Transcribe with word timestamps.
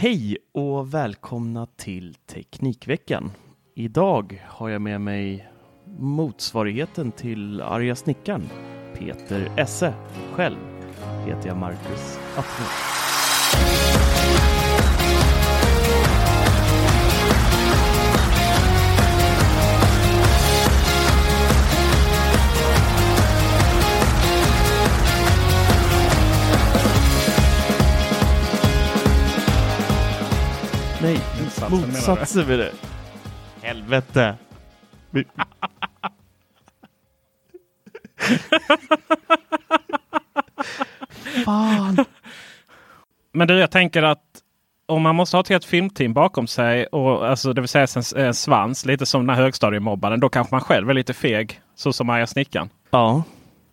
Hej 0.00 0.36
och 0.54 0.94
välkomna 0.94 1.66
till 1.66 2.14
Teknikveckan. 2.14 3.30
Idag 3.74 4.44
har 4.48 4.68
jag 4.68 4.82
med 4.82 5.00
mig 5.00 5.48
motsvarigheten 5.98 7.12
till 7.12 7.62
arga 7.62 7.96
snickaren, 7.96 8.48
Peter 8.98 9.52
Esse. 9.56 9.94
Själv 10.32 10.56
heter 11.26 11.48
jag 11.48 11.56
Marcus 11.56 12.18
Attling. 12.36 12.68
Nej, 31.02 31.20
Motsatsen 31.44 31.70
menar 31.80 31.86
du? 31.86 31.96
motsatsen 31.96 32.46
med 32.46 32.58
det. 32.58 32.72
Helvete. 33.62 34.34
Vi- 35.10 35.24
Fan. 41.44 42.04
Men 43.32 43.48
du, 43.48 43.58
jag 43.58 43.70
tänker 43.70 44.02
att 44.02 44.22
om 44.86 45.02
man 45.02 45.14
måste 45.16 45.36
ha 45.36 45.40
ett 45.40 45.48
helt 45.48 45.64
filmteam 45.64 46.12
bakom 46.12 46.46
sig, 46.46 46.86
och, 46.86 47.28
alltså, 47.28 47.52
det 47.52 47.60
vill 47.60 47.68
säga 47.68 47.86
en, 47.96 48.20
en 48.26 48.34
svans, 48.34 48.86
lite 48.86 49.06
som 49.06 49.26
den 49.26 49.36
här 49.36 49.42
högstadiemobbaren, 49.42 50.20
då 50.20 50.28
kanske 50.28 50.54
man 50.54 50.60
själv 50.60 50.90
är 50.90 50.94
lite 50.94 51.14
feg, 51.14 51.60
så 51.74 51.92
som 51.92 52.10
Arga 52.10 52.26
snickaren. 52.26 52.68
Ja, 52.90 53.22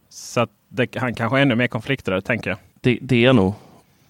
Så 0.10 0.42
att 0.42 0.50
det, 0.70 0.96
han 0.96 1.14
kanske 1.16 1.38
är 1.38 1.42
ännu 1.42 1.56
mer 1.56 1.68
konflikträdd, 1.68 2.26
tänker 2.26 2.50
jag. 2.50 2.60
det, 2.82 3.00
det 3.02 3.26
är 3.26 3.34
nog. 3.34 3.54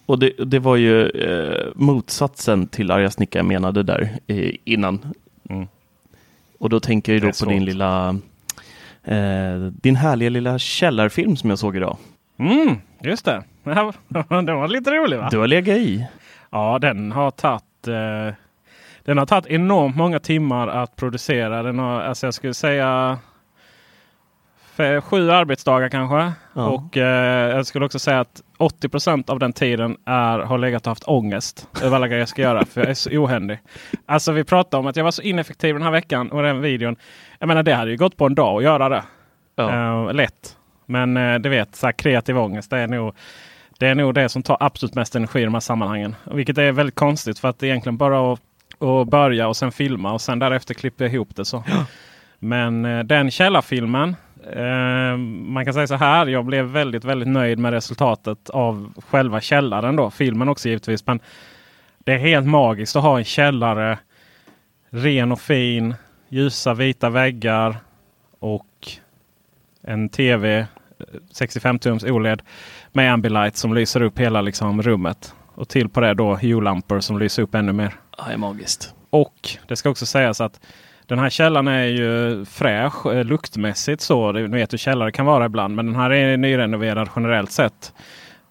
Och 0.06 0.20
det, 0.20 0.32
det 0.46 0.60
var 0.60 0.76
ju 0.76 1.10
eh, 1.10 1.68
motsatsen 1.76 2.68
till 2.68 2.92
arga 2.92 3.12
snickaren 3.12 3.46
jag 3.46 3.54
menade 3.54 3.84
där 3.84 4.10
eh, 4.28 4.52
innan. 4.64 5.14
Mm. 5.50 5.68
Och 6.60 6.70
då 6.70 6.80
tänker 6.80 7.14
jag 7.14 7.22
då 7.22 7.46
på 7.46 7.52
din 7.52 7.66
lilla 7.66 8.10
eh, 9.04 9.56
din 9.58 9.96
härliga 9.96 10.30
lilla 10.30 10.60
källarfilm 10.60 11.36
som 11.36 11.50
jag 11.50 11.60
såg 11.60 11.76
idag. 11.76 11.98
Mm, 12.38 12.78
just 13.02 13.26
det. 13.26 13.44
Den 14.30 14.58
var 14.58 14.68
lite 14.68 14.92
rolig 14.92 15.18
va? 15.18 15.28
Du 15.32 15.38
har 15.38 15.48
legat 15.48 15.78
i. 15.78 16.08
Ja, 16.50 16.80
den 16.80 17.12
har 17.12 17.32
tagit 17.32 17.88
eh, 17.88 18.36
Den 19.04 19.18
har 19.18 19.26
tagit 19.26 19.48
enormt 19.48 19.96
många 19.96 20.20
timmar 20.20 20.68
att 20.68 20.96
producera. 20.96 21.64
Den 21.64 21.80
har, 21.80 22.02
alltså 22.02 22.28
jag 22.28 22.34
skulle 22.34 22.54
säga 22.54 23.20
sju 25.02 25.32
arbetsdagar 25.32 25.90
kanske. 25.90 26.34
Ja. 26.54 26.68
Och 26.68 26.98
eh, 26.98 27.56
jag 27.56 27.66
skulle 27.66 27.86
också 27.86 28.00
säga 28.00 28.20
att 28.20 28.42
80% 28.58 29.30
av 29.32 29.40
den 29.40 29.54
tiden 29.54 29.98
är, 30.06 30.40
har 30.40 30.58
legat 30.58 30.88
och 30.88 30.92
haft 30.92 31.04
ångest 31.08 31.68
över 31.84 31.96
alla 31.96 32.08
grejer 32.08 32.20
jag 32.20 32.30
ska 32.30 32.42
göra. 32.42 32.66
För 32.66 32.82
jag 32.82 32.90
är 32.90 32.94
så 32.94 33.10
ohändig. 33.10 33.60
Alltså 34.06 34.32
vi 34.32 34.44
pratade 34.44 34.80
om 34.80 34.88
att 34.88 34.96
jag 34.96 35.04
var 35.04 35.12
så 35.12 35.22
ineffektiv 35.22 35.76
den 35.76 35.84
här 35.84 35.92
veckan 35.92 36.32
och 36.32 36.44
den 36.44 36.62
videon. 36.62 36.96
Jag 37.40 37.48
menar 37.48 37.64
det 37.64 37.74
hade 37.74 37.92
ju 37.92 37.98
gått 37.98 38.18
på 38.18 38.26
en 38.26 38.36
dag 38.36 38.58
att 38.58 38.64
göra 38.64 38.90
det. 38.90 39.04
Ja. 39.56 40.08
Eh, 40.08 40.14
lätt. 40.14 40.58
Men 40.86 41.18
eh, 41.18 41.40
du 41.40 41.50
vet, 41.50 41.76
så 41.76 41.88
här, 41.88 41.94
kreativ 41.94 42.38
ångest 42.38 42.70
det 42.70 42.78
är, 42.78 42.88
nog, 42.88 43.16
det 43.80 43.88
är 43.88 43.96
nog 43.96 44.14
det 44.14 44.30
som 44.30 44.44
tar 44.44 44.58
absolut 44.60 44.96
mest 44.96 45.16
energi 45.16 45.42
i 45.42 45.46
de 45.46 45.54
här 45.54 45.62
sammanhangen. 45.62 46.16
Vilket 46.24 46.58
är 46.58 46.72
väldigt 46.72 46.96
konstigt 46.96 47.40
för 47.40 47.48
att 47.48 47.60
det 47.60 47.66
är 47.66 47.68
egentligen 47.68 47.98
bara 47.98 48.34
att, 48.34 48.40
att 48.80 49.08
börja 49.08 49.48
och 49.48 49.58
sen 49.58 49.72
filma 49.72 50.14
och 50.14 50.22
sen 50.22 50.40
därefter 50.40 50.74
klippa 50.74 51.06
ihop 51.06 51.36
det. 51.36 51.46
så. 51.46 51.64
Men 52.40 52.86
eh, 52.86 53.04
den 53.04 53.32
källarfilmen, 53.32 54.16
eh, 54.54 55.18
man 55.18 55.66
kan 55.66 55.74
säga 55.74 55.88
så 55.88 55.96
här, 55.96 56.26
jag 56.26 56.46
blev 56.46 56.66
väldigt, 56.66 57.04
väldigt 57.04 57.28
nöjd 57.28 57.60
med 57.60 57.72
resultatet 57.74 58.50
av 58.50 58.94
själva 59.10 59.42
källaren 59.42 59.96
då. 59.96 60.12
Filmen 60.12 60.50
också 60.50 60.70
givetvis. 60.70 61.08
Men 61.08 61.20
det 61.98 62.14
är 62.14 62.18
helt 62.18 62.48
magiskt 62.48 62.96
att 62.96 63.04
ha 63.04 63.18
en 63.18 63.26
källare, 63.26 64.00
ren 64.90 65.32
och 65.32 65.42
fin, 65.42 65.96
ljusa 66.30 66.74
vita 66.74 67.10
väggar 67.10 67.76
och 68.40 68.88
en 69.82 70.10
tv, 70.10 70.60
eh, 70.60 70.66
65 71.32 71.80
tums 71.80 72.04
OLED 72.04 72.42
med 72.92 73.14
Ambilight 73.14 73.58
som 73.58 73.74
lyser 73.74 74.02
upp 74.02 74.20
hela 74.20 74.42
liksom, 74.42 74.82
rummet. 74.82 75.34
Och 75.56 75.70
till 75.70 75.90
på 75.90 76.02
det 76.02 76.14
då 76.14 76.36
hue-lampor 76.36 77.00
som 77.00 77.20
lyser 77.20 77.44
upp 77.44 77.56
ännu 77.56 77.74
mer. 77.74 77.94
Ja, 78.18 78.24
det 78.28 78.34
är 78.34 78.38
magiskt. 78.38 78.94
Och 79.10 79.50
det 79.68 79.76
ska 79.76 79.90
också 79.90 80.06
sägas 80.06 80.42
att 80.42 80.60
den 81.08 81.20
här 81.20 81.30
källan 81.30 81.68
är 81.68 81.86
ju 81.86 82.46
fräsch 82.46 83.06
eh, 83.06 83.24
luktmässigt 83.26 84.02
så. 84.02 84.32
Ni 84.32 84.48
vet 84.48 84.74
hur 84.74 84.78
källare 84.78 85.12
kan 85.12 85.26
vara 85.26 85.46
ibland. 85.46 85.76
Men 85.76 85.86
den 85.86 85.96
här 85.96 86.10
är 86.14 86.38
nyrenoverad 86.38 87.10
generellt 87.16 87.52
sett. 87.52 87.94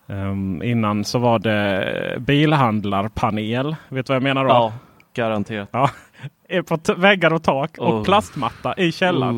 Ehm, 0.08 0.62
innan 0.62 1.04
så 1.04 1.18
var 1.18 1.38
det 1.38 2.16
bilhandlarpanel. 2.20 3.76
Vet 3.88 4.06
du 4.06 4.10
vad 4.10 4.16
jag 4.16 4.22
menar 4.22 4.44
då? 4.44 4.50
Ja, 4.50 4.72
garanterat. 5.14 5.68
Ja. 5.72 5.90
På 6.66 6.78
väggar 6.96 7.32
och 7.32 7.42
tak 7.42 7.78
och 7.78 7.94
Oh. 7.94 8.04
plastmatta 8.04 8.74
i 8.76 8.92
källaren. 8.92 9.36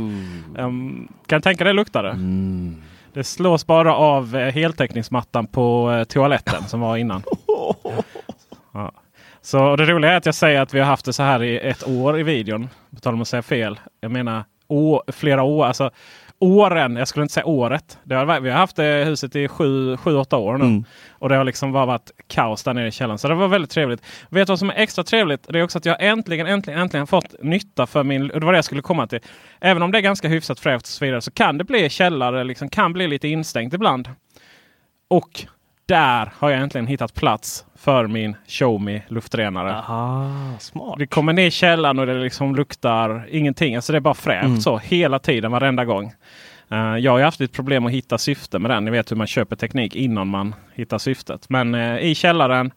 Ooh. 0.57 0.65
Ehm, 0.65 1.09
kan 1.27 1.39
du 1.39 1.43
tänka 1.43 1.65
dig 1.65 1.75
luktade? 1.75 2.11
Mm. 2.11 2.83
Det 3.13 3.25
slås 3.25 3.67
bara 3.67 3.95
av 3.97 4.37
eh, 4.37 4.53
heltäckningsmattan 4.53 5.47
på 5.47 5.93
eh, 5.93 6.05
toaletten 6.05 6.63
som 6.63 6.81
var 6.81 6.97
innan. 6.97 7.23
Ja. 8.73 8.93
Så 9.47 9.77
det 9.77 9.87
roliga 9.87 10.13
är 10.13 10.17
att 10.17 10.27
jag 10.27 10.35
säger 10.35 10.61
att 10.61 10.75
vi 10.75 10.81
har 10.81 10.87
haft 10.87 11.05
det 11.05 11.13
så 11.13 11.23
här 11.23 11.43
i 11.43 11.59
ett 11.59 11.89
år 11.89 12.21
i 12.21 12.23
videon. 12.23 12.69
På 12.95 13.01
tal 13.01 13.15
om 13.15 13.23
att 13.23 13.29
säga 13.29 13.43
fel. 13.43 13.81
Jag 14.01 14.11
menar 14.11 14.45
å, 14.69 15.03
flera 15.09 15.43
år. 15.43 15.67
Alltså 15.67 15.91
åren. 16.39 16.97
Jag 16.97 17.09
skulle 17.09 17.23
inte 17.23 17.35
säga 17.35 17.47
året. 17.47 17.99
Det 18.05 18.15
har, 18.15 18.41
vi 18.41 18.51
har 18.51 18.59
haft 18.59 18.77
det 18.77 19.05
huset 19.05 19.37
i 19.37 19.49
sju, 19.49 19.97
sju, 19.97 20.17
åtta 20.17 20.37
år 20.37 20.59
nu. 20.59 20.65
Mm. 20.65 20.85
Och 21.11 21.29
det 21.29 21.37
har 21.37 21.45
liksom 21.45 21.73
bara 21.73 21.87
varit 21.87 22.11
kaos 22.27 22.63
där 22.63 22.75
nere 22.75 22.89
i 22.89 22.91
källaren. 22.91 23.19
Så 23.19 23.29
det 23.29 23.35
var 23.35 23.49
väldigt 23.49 23.71
trevligt. 23.71 24.03
Vet 24.29 24.47
du 24.47 24.51
vad 24.51 24.59
som 24.59 24.71
är 24.71 24.75
extra 24.75 25.05
trevligt? 25.05 25.47
Det 25.49 25.59
är 25.59 25.63
också 25.63 25.79
att 25.79 25.87
jag 25.87 25.97
äntligen, 26.05 26.47
äntligen, 26.47 26.81
äntligen 26.81 27.07
fått 27.07 27.35
nytta 27.43 27.87
för 27.87 28.05
min... 28.05 28.31
Och 28.31 28.41
det 28.41 28.47
var 28.47 28.53
det 28.53 28.59
jag 28.59 28.65
skulle 28.65 28.83
komma 28.83 29.07
till. 29.07 29.21
Även 29.61 29.83
om 29.83 29.93
det 29.93 29.99
är 29.99 30.03
ganska 30.03 30.29
hyfsat 30.29 30.61
fräscht 30.61 30.83
och 30.83 30.89
så 30.89 31.05
vidare 31.05 31.21
så 31.21 31.31
kan 31.31 31.59
det 31.59 31.65
bli 31.65 31.91
källare, 31.91 32.45
liksom, 32.45 32.69
kan 32.69 32.93
bli 32.93 33.09
lite 33.09 33.29
instängt 33.29 33.75
ibland. 33.75 34.09
Och 35.09 35.47
där 35.89 36.33
har 36.39 36.51
jag 36.51 36.61
äntligen 36.61 36.87
hittat 36.87 37.15
plats 37.15 37.65
för 37.75 38.07
min 38.07 38.37
Xiaomi 38.47 39.03
luftrenare. 39.09 39.75
Aha, 39.75 40.31
smart. 40.61 40.95
Vi 40.99 41.07
kommer 41.07 41.33
ner 41.33 41.47
i 41.47 41.51
källaren 41.51 41.99
och 41.99 42.07
det 42.07 42.15
liksom 42.15 42.57
luktar 42.57 43.27
ingenting. 43.31 43.77
Alltså 43.77 43.93
det 43.93 43.99
är 43.99 44.01
bara 44.01 44.15
fräscht 44.15 44.45
Mm. 44.47 44.61
så 44.61 44.79
hela 44.79 45.19
tiden, 45.19 45.53
varenda 45.53 45.85
gång. 45.85 46.13
Eh, 46.71 46.97
jag 46.97 47.13
har 47.13 47.21
haft 47.21 47.41
ett 47.41 47.53
problem 47.53 47.87
att 47.87 47.93
hitta 47.93 48.19
syfte 48.19 48.59
med 48.59 48.71
den. 48.71 48.85
Ni 48.85 48.91
vet 48.91 49.11
hur 49.11 49.17
man 49.17 49.27
köper 49.27 49.57
teknik 49.57 49.97
innan 49.97 50.27
man 50.29 50.55
hittar 50.75 50.99
syftet. 50.99 51.49
Men 51.49 51.75
eh, 51.75 51.99
i 51.99 52.15
källaren 52.15 52.71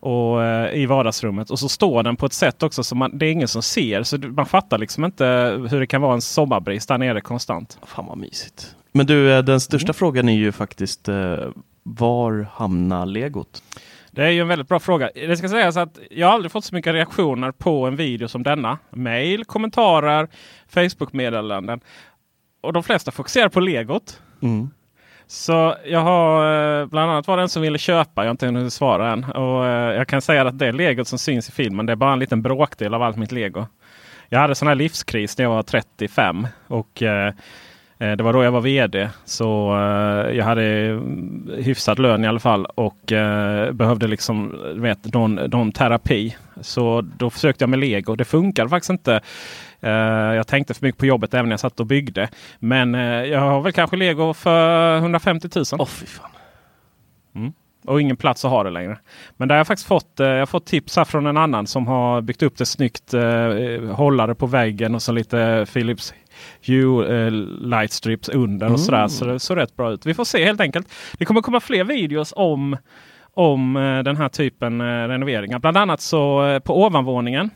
och 0.00 0.44
eh, 0.44 0.74
i 0.82 0.86
vardagsrummet. 0.86 1.50
Och 1.50 1.58
så 1.58 1.68
står 1.68 2.02
den 2.02 2.16
på 2.16 2.26
ett 2.26 2.32
sätt 2.32 2.62
också 2.62 2.84
som 2.84 2.98
man, 2.98 3.18
det 3.18 3.26
är 3.26 3.32
ingen 3.32 3.48
som 3.48 3.62
ser. 3.62 4.02
Så 4.02 4.18
man 4.18 4.46
fattar 4.46 4.78
liksom 4.78 5.04
inte 5.04 5.24
hur 5.70 5.80
det 5.80 5.86
kan 5.86 6.00
vara 6.02 6.14
en 6.14 6.20
sommarbrist 6.20 6.88
där 6.88 6.98
nere 6.98 7.20
konstant. 7.20 7.78
Fan 7.86 8.06
vad 8.06 8.18
mysigt. 8.18 8.74
Men 8.92 9.06
du, 9.06 9.42
den 9.42 9.60
största 9.60 9.86
Mm. 9.86 9.94
frågan 9.94 10.28
är 10.28 10.36
ju 10.36 10.52
faktiskt 10.52 11.08
var 11.96 12.48
hamnar 12.52 13.06
legot? 13.06 13.62
Det 14.10 14.24
är 14.24 14.30
ju 14.30 14.40
en 14.40 14.48
väldigt 14.48 14.68
bra 14.68 14.80
fråga. 14.80 15.10
Det 15.14 15.36
ska 15.36 15.48
sägas 15.48 15.76
att 15.76 15.98
jag 16.10 16.26
har 16.26 16.34
aldrig 16.34 16.52
fått 16.52 16.64
så 16.64 16.74
mycket 16.74 16.92
reaktioner 16.92 17.50
på 17.50 17.86
en 17.86 17.96
video 17.96 18.28
som 18.28 18.42
denna. 18.42 18.78
Mail, 18.90 19.44
kommentarer, 19.44 20.28
Facebook-meddelanden. 20.68 21.80
Och 22.60 22.72
de 22.72 22.82
flesta 22.82 23.10
fokuserar 23.10 23.48
på 23.48 23.60
legot. 23.60 24.22
Mm. 24.42 24.70
Så 25.26 25.74
jag 25.84 26.00
har 26.00 26.80
eh, 26.80 26.86
bland 26.86 27.10
annat 27.10 27.26
var 27.26 27.36
det 27.36 27.42
en 27.42 27.48
som 27.48 27.62
ville 27.62 27.78
köpa. 27.78 28.22
Jag 28.22 28.26
har 28.26 28.30
inte 28.30 28.46
hunnit 28.46 28.72
svara 28.72 29.12
än. 29.12 29.24
Och 29.24 29.66
eh, 29.66 29.96
jag 29.96 30.08
kan 30.08 30.22
säga 30.22 30.48
att 30.48 30.58
det 30.58 30.72
legot 30.72 31.08
som 31.08 31.18
syns 31.18 31.48
i 31.48 31.52
filmen 31.52 31.86
det 31.86 31.92
är 31.92 31.96
bara 31.96 32.12
en 32.12 32.18
liten 32.18 32.42
bråkdel 32.42 32.94
av 32.94 33.02
allt 33.02 33.16
mitt 33.16 33.32
lego. 33.32 33.66
Jag 34.28 34.38
hade 34.38 34.54
sån 34.54 34.68
här 34.68 34.74
livskris 34.74 35.38
när 35.38 35.44
jag 35.44 35.50
var 35.50 35.62
35. 35.62 36.46
Och 36.66 37.02
eh, 37.02 37.32
det 37.98 38.22
var 38.22 38.32
då 38.32 38.44
jag 38.44 38.52
var 38.52 38.60
VD. 38.60 39.10
Så 39.24 39.76
eh, 39.76 40.36
jag 40.36 40.44
hade 40.44 40.64
mm, 40.64 41.50
hyfsad 41.58 41.98
lön 41.98 42.24
i 42.24 42.28
alla 42.28 42.40
fall. 42.40 42.66
Och 42.66 43.12
eh, 43.12 43.72
behövde 43.72 44.06
liksom 44.06 44.58
vet, 44.74 45.14
någon, 45.14 45.34
någon 45.34 45.72
terapi. 45.72 46.36
Så 46.60 47.00
då 47.00 47.30
försökte 47.30 47.62
jag 47.62 47.70
med 47.70 47.78
lego. 47.78 48.16
Det 48.16 48.24
funkar 48.24 48.68
faktiskt 48.68 48.90
inte. 48.90 49.20
Eh, 49.80 49.90
jag 50.34 50.46
tänkte 50.46 50.74
för 50.74 50.86
mycket 50.86 50.98
på 50.98 51.06
jobbet 51.06 51.34
även 51.34 51.48
när 51.48 51.52
jag 51.52 51.60
satt 51.60 51.80
och 51.80 51.86
byggde. 51.86 52.28
Men 52.58 52.94
eh, 52.94 53.24
jag 53.24 53.40
har 53.40 53.60
väl 53.60 53.72
kanske 53.72 53.96
lego 53.96 54.34
för 54.34 54.96
150 54.96 55.48
000. 55.54 55.64
Åh 55.72 55.86
fy 55.86 56.06
fan. 56.06 56.30
Och 57.88 58.00
ingen 58.00 58.16
plats 58.16 58.44
att 58.44 58.50
ha 58.50 58.62
det 58.62 58.70
längre. 58.70 58.98
Men 59.36 59.48
där 59.48 59.54
har 59.54 59.58
jag 59.58 59.66
faktiskt 59.66 59.88
fått, 59.88 60.20
eh, 60.20 60.26
jag 60.26 60.38
har 60.38 60.46
fått 60.46 60.66
tips 60.66 60.96
här 60.96 61.04
från 61.04 61.26
en 61.26 61.36
annan 61.36 61.66
som 61.66 61.86
har 61.86 62.20
byggt 62.20 62.42
upp 62.42 62.56
det 62.56 62.66
snyggt. 62.66 63.14
Eh, 63.14 63.94
hållare 63.94 64.34
på 64.34 64.46
väggen 64.46 64.94
och 64.94 65.02
så 65.02 65.12
lite 65.12 65.66
Philips 65.72 66.14
Hue 66.66 67.26
eh, 67.26 67.30
light 67.60 67.92
strips 67.92 68.28
under 68.28 68.72
och 68.72 68.80
sådär. 68.80 69.08
Så 69.08 69.24
det 69.24 69.38
såg 69.40 69.56
rätt 69.56 69.76
bra 69.76 69.92
ut. 69.92 70.06
Vi 70.06 70.14
får 70.14 70.24
se 70.24 70.44
helt 70.44 70.60
enkelt. 70.60 70.92
Det 71.18 71.24
kommer 71.24 71.40
komma 71.40 71.60
fler 71.60 71.84
videos 71.84 72.32
om, 72.36 72.76
om 73.34 73.76
eh, 73.76 73.98
den 74.02 74.16
här 74.16 74.28
typen 74.28 74.80
eh, 74.80 74.84
renoveringar. 74.84 75.58
Bland 75.58 75.76
annat 75.76 76.00
så 76.00 76.60
på 76.64 76.84
ovanvåningen. 76.84 77.50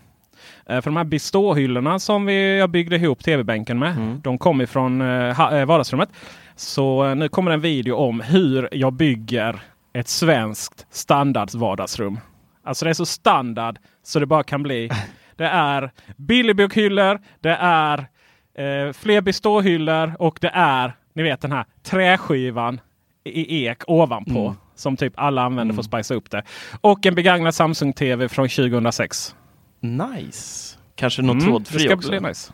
För 0.67 0.83
de 0.83 0.97
här 0.97 1.05
beståhyllorna 1.05 1.99
som 1.99 2.27
vi, 2.27 2.59
jag 2.59 2.71
byggde 2.71 2.97
ihop 2.97 3.25
tv-bänken 3.25 3.79
med. 3.79 4.21
De 4.23 4.39
kom 4.39 4.61
ifrån 4.61 5.01
eh, 5.01 5.65
vardagsrummet. 5.67 6.09
Så 6.57 7.15
nu 7.15 7.29
kommer 7.29 7.51
en 7.51 7.61
video 7.61 7.97
om 7.97 8.21
hur 8.21 8.69
jag 8.73 8.93
bygger 8.93 9.61
ett 9.93 10.09
svenskt 10.09 10.87
standardvardagsrum. 10.91 12.19
Alltså 12.65 12.85
det 12.85 12.91
är 12.91 12.95
så 12.95 13.07
standard 13.07 13.79
så 14.03 14.19
det 14.19 14.27
bara 14.27 14.43
kan 14.43 14.63
bli. 14.63 14.91
Det 15.37 15.45
är 15.45 15.91
Billerbokhyllor, 16.17 17.21
det 17.41 17.57
är 17.61 18.07
eh, 18.55 18.93
fler 18.93 19.21
beståhyllor 19.21 20.13
och 20.19 20.39
det 20.41 20.51
är 20.55 20.97
ni 21.15 21.23
vet 21.23 21.41
den 21.41 21.53
här 21.53 21.65
träskivan 21.83 22.81
i 23.25 23.67
ek 23.67 23.79
ovanpå. 23.87 24.57
Som 24.75 24.97
typ 24.97 25.13
alla 25.17 25.43
använder 25.43 25.75
för 25.75 25.81
att 25.81 25.87
spicea 25.87 26.17
upp 26.17 26.31
det. 26.31 26.43
Och 26.81 27.07
en 27.07 27.15
begagnad 27.15 27.55
Samsung 27.55 27.93
TV 27.93 28.29
från 28.29 28.49
2006. 28.49 29.35
Nice. 29.81 30.79
Kanske 30.95 31.23
något 31.23 31.35
Mm, 31.35 31.47
trådfri 31.47 31.79
det 31.79 31.85
ska 31.85 31.95
också? 31.95 32.09
bli 32.11 32.21
nice. 32.21 32.53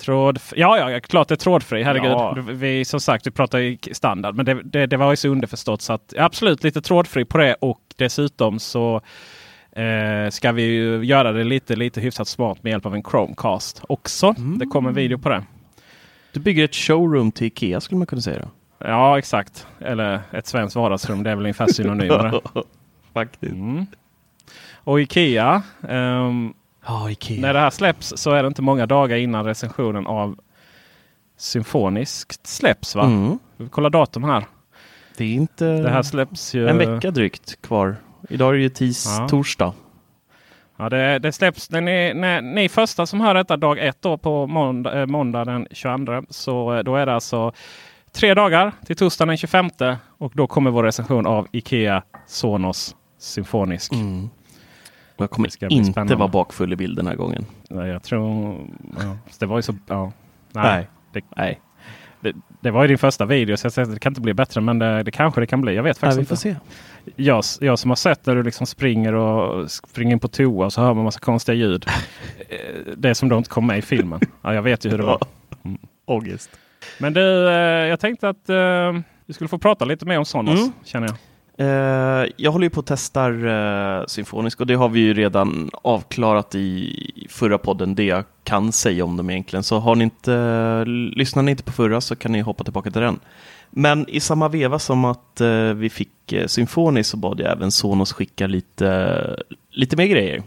Tråd, 0.00 0.38
ja, 0.56 0.90
ja, 0.90 1.00
klart 1.00 1.28
det 1.28 1.34
är 1.34 1.36
trådfri. 1.36 1.82
Herregud. 1.82 2.10
Ja. 2.10 2.36
Vi, 2.48 2.84
som 2.84 3.00
sagt, 3.00 3.26
vi 3.26 3.30
pratar 3.30 3.94
standard. 3.94 4.34
Men 4.34 4.46
det, 4.46 4.62
det, 4.64 4.86
det 4.86 4.96
var 4.96 5.10
ju 5.10 5.16
så 5.16 5.28
underförstått 5.28 5.82
så 5.82 5.92
att 5.92 6.14
absolut 6.18 6.64
lite 6.64 6.80
trådfri 6.82 7.24
på 7.24 7.38
det. 7.38 7.54
Och 7.54 7.80
dessutom 7.96 8.58
så 8.58 9.00
eh, 9.78 10.30
ska 10.30 10.52
vi 10.52 10.62
ju 10.62 11.04
göra 11.04 11.32
det 11.32 11.44
lite, 11.44 11.76
lite 11.76 12.00
hyfsat 12.00 12.28
smart 12.28 12.62
med 12.62 12.70
hjälp 12.70 12.86
av 12.86 12.94
en 12.94 13.02
Chromecast 13.02 13.82
också. 13.88 14.34
Det 14.58 14.66
kommer 14.66 14.88
en 14.88 14.94
video 14.94 15.18
på 15.18 15.28
det. 15.28 15.44
Du 16.32 16.40
bygger 16.40 16.64
ett 16.64 16.74
showroom 16.74 17.32
till 17.32 17.46
Ikea 17.46 17.80
skulle 17.80 17.98
man 17.98 18.06
kunna 18.06 18.22
säga. 18.22 18.38
Då. 18.42 18.48
Ja, 18.86 19.18
exakt. 19.18 19.66
Eller 19.80 20.20
ett 20.32 20.46
svenskt 20.46 20.76
vardagsrum. 20.76 21.22
Det 21.22 21.30
är 21.30 21.34
väl 21.34 21.44
ungefär 21.44 21.66
synonymer. 21.66 22.40
Faktiskt. 23.14 23.52
Mm. 23.52 23.86
Och 24.74 25.00
Ikea. 25.00 25.62
ehm, 25.88 26.52
Ja, 26.86 27.10
Ikea. 27.10 27.40
När 27.40 27.54
det 27.54 27.60
här 27.60 27.70
släpps 27.70 28.12
så 28.16 28.30
är 28.30 28.42
det 28.42 28.46
inte 28.46 28.62
många 28.62 28.86
dagar 28.86 29.16
innan 29.16 29.44
recensionen 29.44 30.06
av 30.06 30.38
Symfoniskt 31.36 32.46
släpps 32.46 32.94
va? 32.94 33.04
Mm. 33.04 33.38
Vi 33.56 33.68
kollar 33.68 33.90
datum 33.90 34.24
här. 34.24 34.44
Det 35.16 35.24
är 35.24 35.34
inte 35.34 35.64
Det 35.82 35.90
här 35.90 36.02
släpps 36.02 36.54
ju... 36.54 36.68
en 36.68 36.78
vecka 36.78 37.10
drygt 37.10 37.62
kvar. 37.62 37.96
Idag 38.28 38.48
är 38.48 38.52
det 38.52 38.62
ju 38.62 38.68
tis, 38.68 39.16
Ja. 39.18 39.28
torsdag. 39.28 39.72
Ja, 40.76 40.88
det, 40.88 41.18
det 41.18 41.32
släpps 41.32 41.70
när 41.70 41.80
ni, 41.80 42.14
när 42.14 42.40
ni 42.40 42.68
första 42.68 43.06
som 43.06 43.20
hör 43.20 43.34
detta 43.34 43.56
dag 43.56 43.78
ett 43.86 44.02
då 44.02 44.18
på 44.18 44.46
måndag, 44.46 45.00
eh, 45.00 45.06
måndag 45.06 45.44
den 45.44 45.66
22. 45.70 46.22
Så 46.30 46.74
eh, 46.74 46.82
då 46.82 46.96
är 46.96 47.06
det 47.06 47.14
alltså 47.14 47.52
tre 48.12 48.34
dagar 48.34 48.72
till 48.86 48.96
torsdagen 48.96 49.28
den 49.28 49.36
25. 49.36 49.70
Och 50.18 50.32
då 50.34 50.46
kommer 50.46 50.70
vår 50.70 50.82
recension 50.84 51.26
av 51.26 51.46
Ikea 51.52 52.02
Sonos 52.26 52.96
Symfonisk. 53.18 53.92
Mm. 53.92 54.30
Jag 55.16 55.30
kommer 55.30 55.64
inte 55.72 55.92
spännande. 55.92 56.14
vara 56.14 56.28
bakfull 56.28 56.72
i 56.72 56.76
bild 56.76 56.96
den 56.96 57.06
här 57.06 57.14
gången. 57.14 57.46
Nej, 57.70 57.88
Jag 57.88 58.02
tror... 58.02 58.56
Ja, 59.00 59.16
det 59.38 59.46
var 59.46 59.56
ju 59.56 59.62
så... 59.62 59.74
Ja. 59.86 60.12
Nej. 60.52 60.88
Det, 61.12 61.24
Nej, 61.36 61.60
det, 62.60 62.70
var 62.70 62.82
ju 62.82 62.88
din 62.88 62.98
första 62.98 63.24
video 63.26 63.56
så 63.56 63.66
jag 63.66 63.72
säger 63.72 63.88
att 63.88 63.94
det 63.94 64.00
kan 64.00 64.10
inte 64.10 64.20
bli 64.20 64.34
bättre. 64.34 64.60
Men 64.60 64.78
det, 64.78 65.02
det 65.02 65.10
kanske 65.10 65.40
det 65.40 65.46
kan 65.46 65.60
bli. 65.60 65.74
Jag 65.74 65.82
vet 65.82 65.98
faktiskt 65.98 66.18
vi 66.18 66.20
inte. 66.20 66.28
får 66.28 66.36
se. 66.36 66.56
Jag, 67.16 67.44
jag 67.60 67.78
som 67.78 67.90
har 67.90 67.96
sett 67.96 68.26
när 68.26 68.34
du 68.34 68.42
liksom 68.42 68.66
springer 68.66 69.14
och 69.14 69.70
springer 69.70 70.12
in 70.12 70.20
på 70.20 70.28
toa 70.28 70.66
och 70.66 70.72
så 70.72 70.80
hör 70.80 70.94
man 70.94 71.04
massa 71.04 71.20
konstiga 71.20 71.54
ljud. 71.54 71.86
Eh, 72.50 72.92
det 72.96 73.14
som 73.14 73.28
då 73.28 73.38
inte 73.38 73.50
kom 73.50 73.66
med 73.66 73.78
i 73.78 73.82
filmen. 73.82 74.20
Ja, 74.42 74.54
jag 74.54 74.62
vet 74.62 74.84
ju 74.84 74.90
hur 74.90 74.98
det 74.98 75.04
var. 75.04 75.20
Ångest. 76.04 76.50
Men 76.98 77.12
du, 77.12 77.48
eh, 77.48 77.54
jag 77.88 78.00
tänkte 78.00 78.28
att 78.28 78.48
eh, 78.48 79.00
vi 79.26 79.34
skulle 79.34 79.48
få 79.48 79.58
prata 79.58 79.84
lite 79.84 80.06
mer 80.06 80.18
om 80.18 80.24
Sonos. 80.24 80.60
Mm. 80.60 80.72
Känner 80.84 81.06
jag. 81.06 81.16
Eh, 81.60 82.26
jag 82.36 82.52
håller 82.52 82.66
ju 82.66 82.70
på 82.70 82.80
att 82.80 82.86
testar 82.86 83.46
eh, 83.46 84.06
Symfonisk 84.06 84.60
och 84.60 84.66
det 84.66 84.74
har 84.74 84.88
vi 84.88 85.00
ju 85.00 85.14
redan 85.14 85.70
avklarat 85.82 86.54
i 86.54 87.26
förra 87.30 87.58
podden, 87.58 87.94
det 87.94 88.04
jag 88.04 88.24
kan 88.44 88.72
säga 88.72 89.04
om 89.04 89.16
dem 89.16 89.30
egentligen. 89.30 89.62
Så 89.62 89.78
har 89.78 89.94
ni 89.94 90.04
inte, 90.04 90.84
lyssnar 91.16 91.42
ni 91.42 91.50
inte 91.50 91.62
på 91.62 91.72
förra 91.72 92.00
så 92.00 92.16
kan 92.16 92.32
ni 92.32 92.40
hoppa 92.40 92.64
tillbaka 92.64 92.90
till 92.90 93.02
den. 93.02 93.20
Men 93.70 94.08
i 94.08 94.20
samma 94.20 94.48
veva 94.48 94.78
som 94.78 95.04
att 95.04 95.40
eh, 95.40 95.72
vi 95.72 95.90
fick 95.90 96.32
eh, 96.32 96.46
Symfonisk 96.46 97.10
så 97.10 97.16
bad 97.16 97.40
jag 97.40 97.52
även 97.52 97.70
Sonos 97.70 98.12
skicka 98.12 98.46
lite, 98.46 99.42
lite 99.70 99.96
mer 99.96 100.06
grejer 100.06 100.42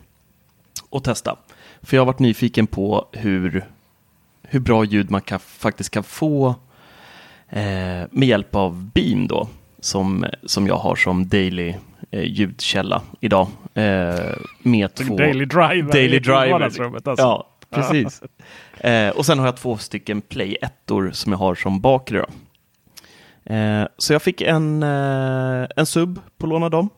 och 0.90 1.04
testa. 1.04 1.36
För 1.82 1.98
jag 1.98 2.02
har 2.02 2.06
varit 2.06 2.20
nyfiken 2.20 2.68
på 2.68 3.08
hur, 3.12 3.66
hur 4.44 4.60
bra 4.60 4.84
ljud 4.84 5.12
man 5.12 5.22
kan, 5.22 5.40
faktiskt 5.40 5.90
kan 5.90 6.04
få 6.04 6.56
eh, 7.50 8.04
med 8.12 8.28
hjälp 8.28 8.56
av 8.56 8.90
Beam 8.94 9.28
då, 9.28 9.48
som, 9.82 10.26
som 10.46 10.68
jag 10.68 10.78
har 10.78 10.96
som 10.96 11.28
daily 11.28 11.74
eh, 12.12 12.24
ljudkälla 12.24 13.02
idag. 13.20 13.48
Eh, 13.74 14.16
med 14.64 14.94
två... 14.94 15.18
Daily 15.18 15.46
driver 15.46 15.92
Daily 15.92 16.20
driver. 16.20 16.60
Alltså. 16.60 17.02
Ja, 17.18 17.48
precis. 17.70 18.22
eh, 18.78 19.10
och 19.10 19.26
sen 19.26 19.40
har 19.40 19.46
jag 19.46 19.58
två 19.58 19.78
stycken 19.78 20.22
Play 20.22 20.58
1 20.62 20.74
som 21.12 21.32
jag 21.32 21.40
har 21.40 21.56
som 21.56 21.82
bakre. 21.82 22.26
Eh, 23.46 23.84
så 23.98 24.14
jag 24.14 24.22
fick 24.22 24.42
en, 24.42 24.84
eh, 24.84 25.68
en 25.76 25.86
sub 25.86 26.20
på 26.38 26.48
låna 26.48 26.70
dem. 26.70 26.90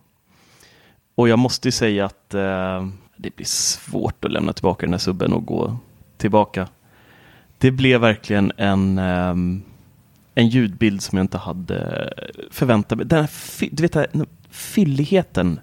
Och 1.16 1.30
jag 1.30 1.40
måste 1.40 1.68
ju 1.68 1.72
säga 1.72 2.06
att 2.06 2.34
eh, 2.34 2.88
det 3.18 3.36
blir 3.36 3.46
svårt 3.46 4.25
att 4.25 4.32
lämna 4.32 4.54
tillbaka 4.54 4.86
den 4.86 4.94
här 4.94 5.00
subben 5.00 5.34
och 5.34 5.46
gå 5.46 5.78
tillbaka. 6.18 6.68
Det 7.58 7.72
blev 7.72 8.02
verkligen 8.02 8.52
en, 8.58 8.98
ehm, 8.98 9.63
en 10.36 10.48
ljudbild 10.48 11.02
som 11.02 11.18
jag 11.18 11.24
inte 11.24 11.38
hade 11.38 12.10
förväntat 12.52 12.98
mig. 12.98 13.08
Den 13.08 13.20
här, 13.20 13.70
du 13.72 13.84
vet, 13.84 13.92
den 13.92 14.08
här 14.13 14.28
fylligheten, 14.50 15.60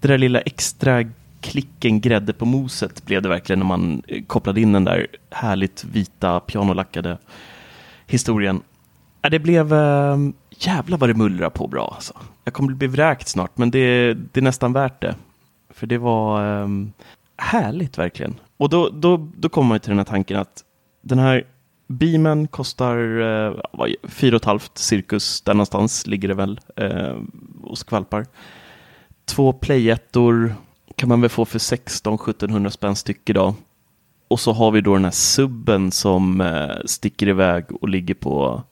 det 0.00 0.08
där 0.08 0.18
lilla 0.18 0.40
extra 0.40 1.04
klicken 1.40 2.00
grädde 2.00 2.32
på 2.32 2.44
moset 2.44 3.04
blev 3.04 3.22
det 3.22 3.28
verkligen 3.28 3.58
när 3.58 3.66
man 3.66 4.02
eh, 4.08 4.22
kopplade 4.24 4.60
in 4.60 4.72
den 4.72 4.84
där 4.84 5.06
härligt 5.30 5.84
vita 5.84 6.40
pianolackade 6.40 7.18
historien. 8.06 8.62
Ja, 9.22 9.28
det 9.28 9.38
blev, 9.38 9.72
ehm, 9.72 10.28
äh, 10.28 10.56
jävlar 10.66 10.98
vad 10.98 11.08
det 11.08 11.14
mullrar 11.14 11.50
på 11.50 11.66
bra 11.66 11.92
alltså. 11.94 12.14
Jag 12.44 12.54
kommer 12.54 12.74
bli 12.74 12.86
vräkt 12.86 13.28
snart, 13.28 13.58
men 13.58 13.70
det, 13.70 14.14
det 14.14 14.40
är 14.40 14.42
nästan 14.42 14.72
värt 14.72 15.02
det. 15.02 15.14
För 15.70 15.86
det 15.86 15.98
var 15.98 16.44
ehm, 16.44 16.92
härligt 17.36 17.98
verkligen. 17.98 18.34
Och 18.56 18.68
då, 18.68 18.88
då, 18.88 19.28
då 19.36 19.48
kommer 19.48 19.68
man 19.68 19.80
till 19.80 19.90
den 19.90 19.98
här 19.98 20.04
tanken 20.04 20.36
att 20.36 20.64
den 21.02 21.18
här 21.18 21.44
beamen 21.88 22.46
kostar 22.48 22.96
eh, 23.20 23.54
fyra 24.08 24.36
och 24.36 24.44
halvt 24.46 24.78
cirkus, 24.78 25.40
där 25.42 25.54
någonstans 25.54 26.06
ligger 26.06 26.28
det 26.28 26.34
väl 26.34 26.60
eh, 26.76 27.16
och 27.62 27.78
skvalpar. 27.78 28.26
Två 29.24 29.52
playettor 29.52 30.54
kan 30.96 31.08
man 31.08 31.20
väl 31.20 31.30
få 31.30 31.44
för 31.44 31.58
16-1700 31.58 32.70
spänn 32.70 32.96
styck 32.96 33.30
idag. 33.30 33.54
och 34.28 34.40
så 34.40 34.52
har 34.52 34.70
vi 34.70 34.80
då 34.80 34.94
den 34.94 35.04
här 35.04 35.10
subben 35.10 35.90
som 35.92 36.40
eh, 36.40 36.76
sticker 36.84 37.28
iväg 37.28 37.64
och 37.80 37.88
ligger 37.88 38.14
på 38.14 38.62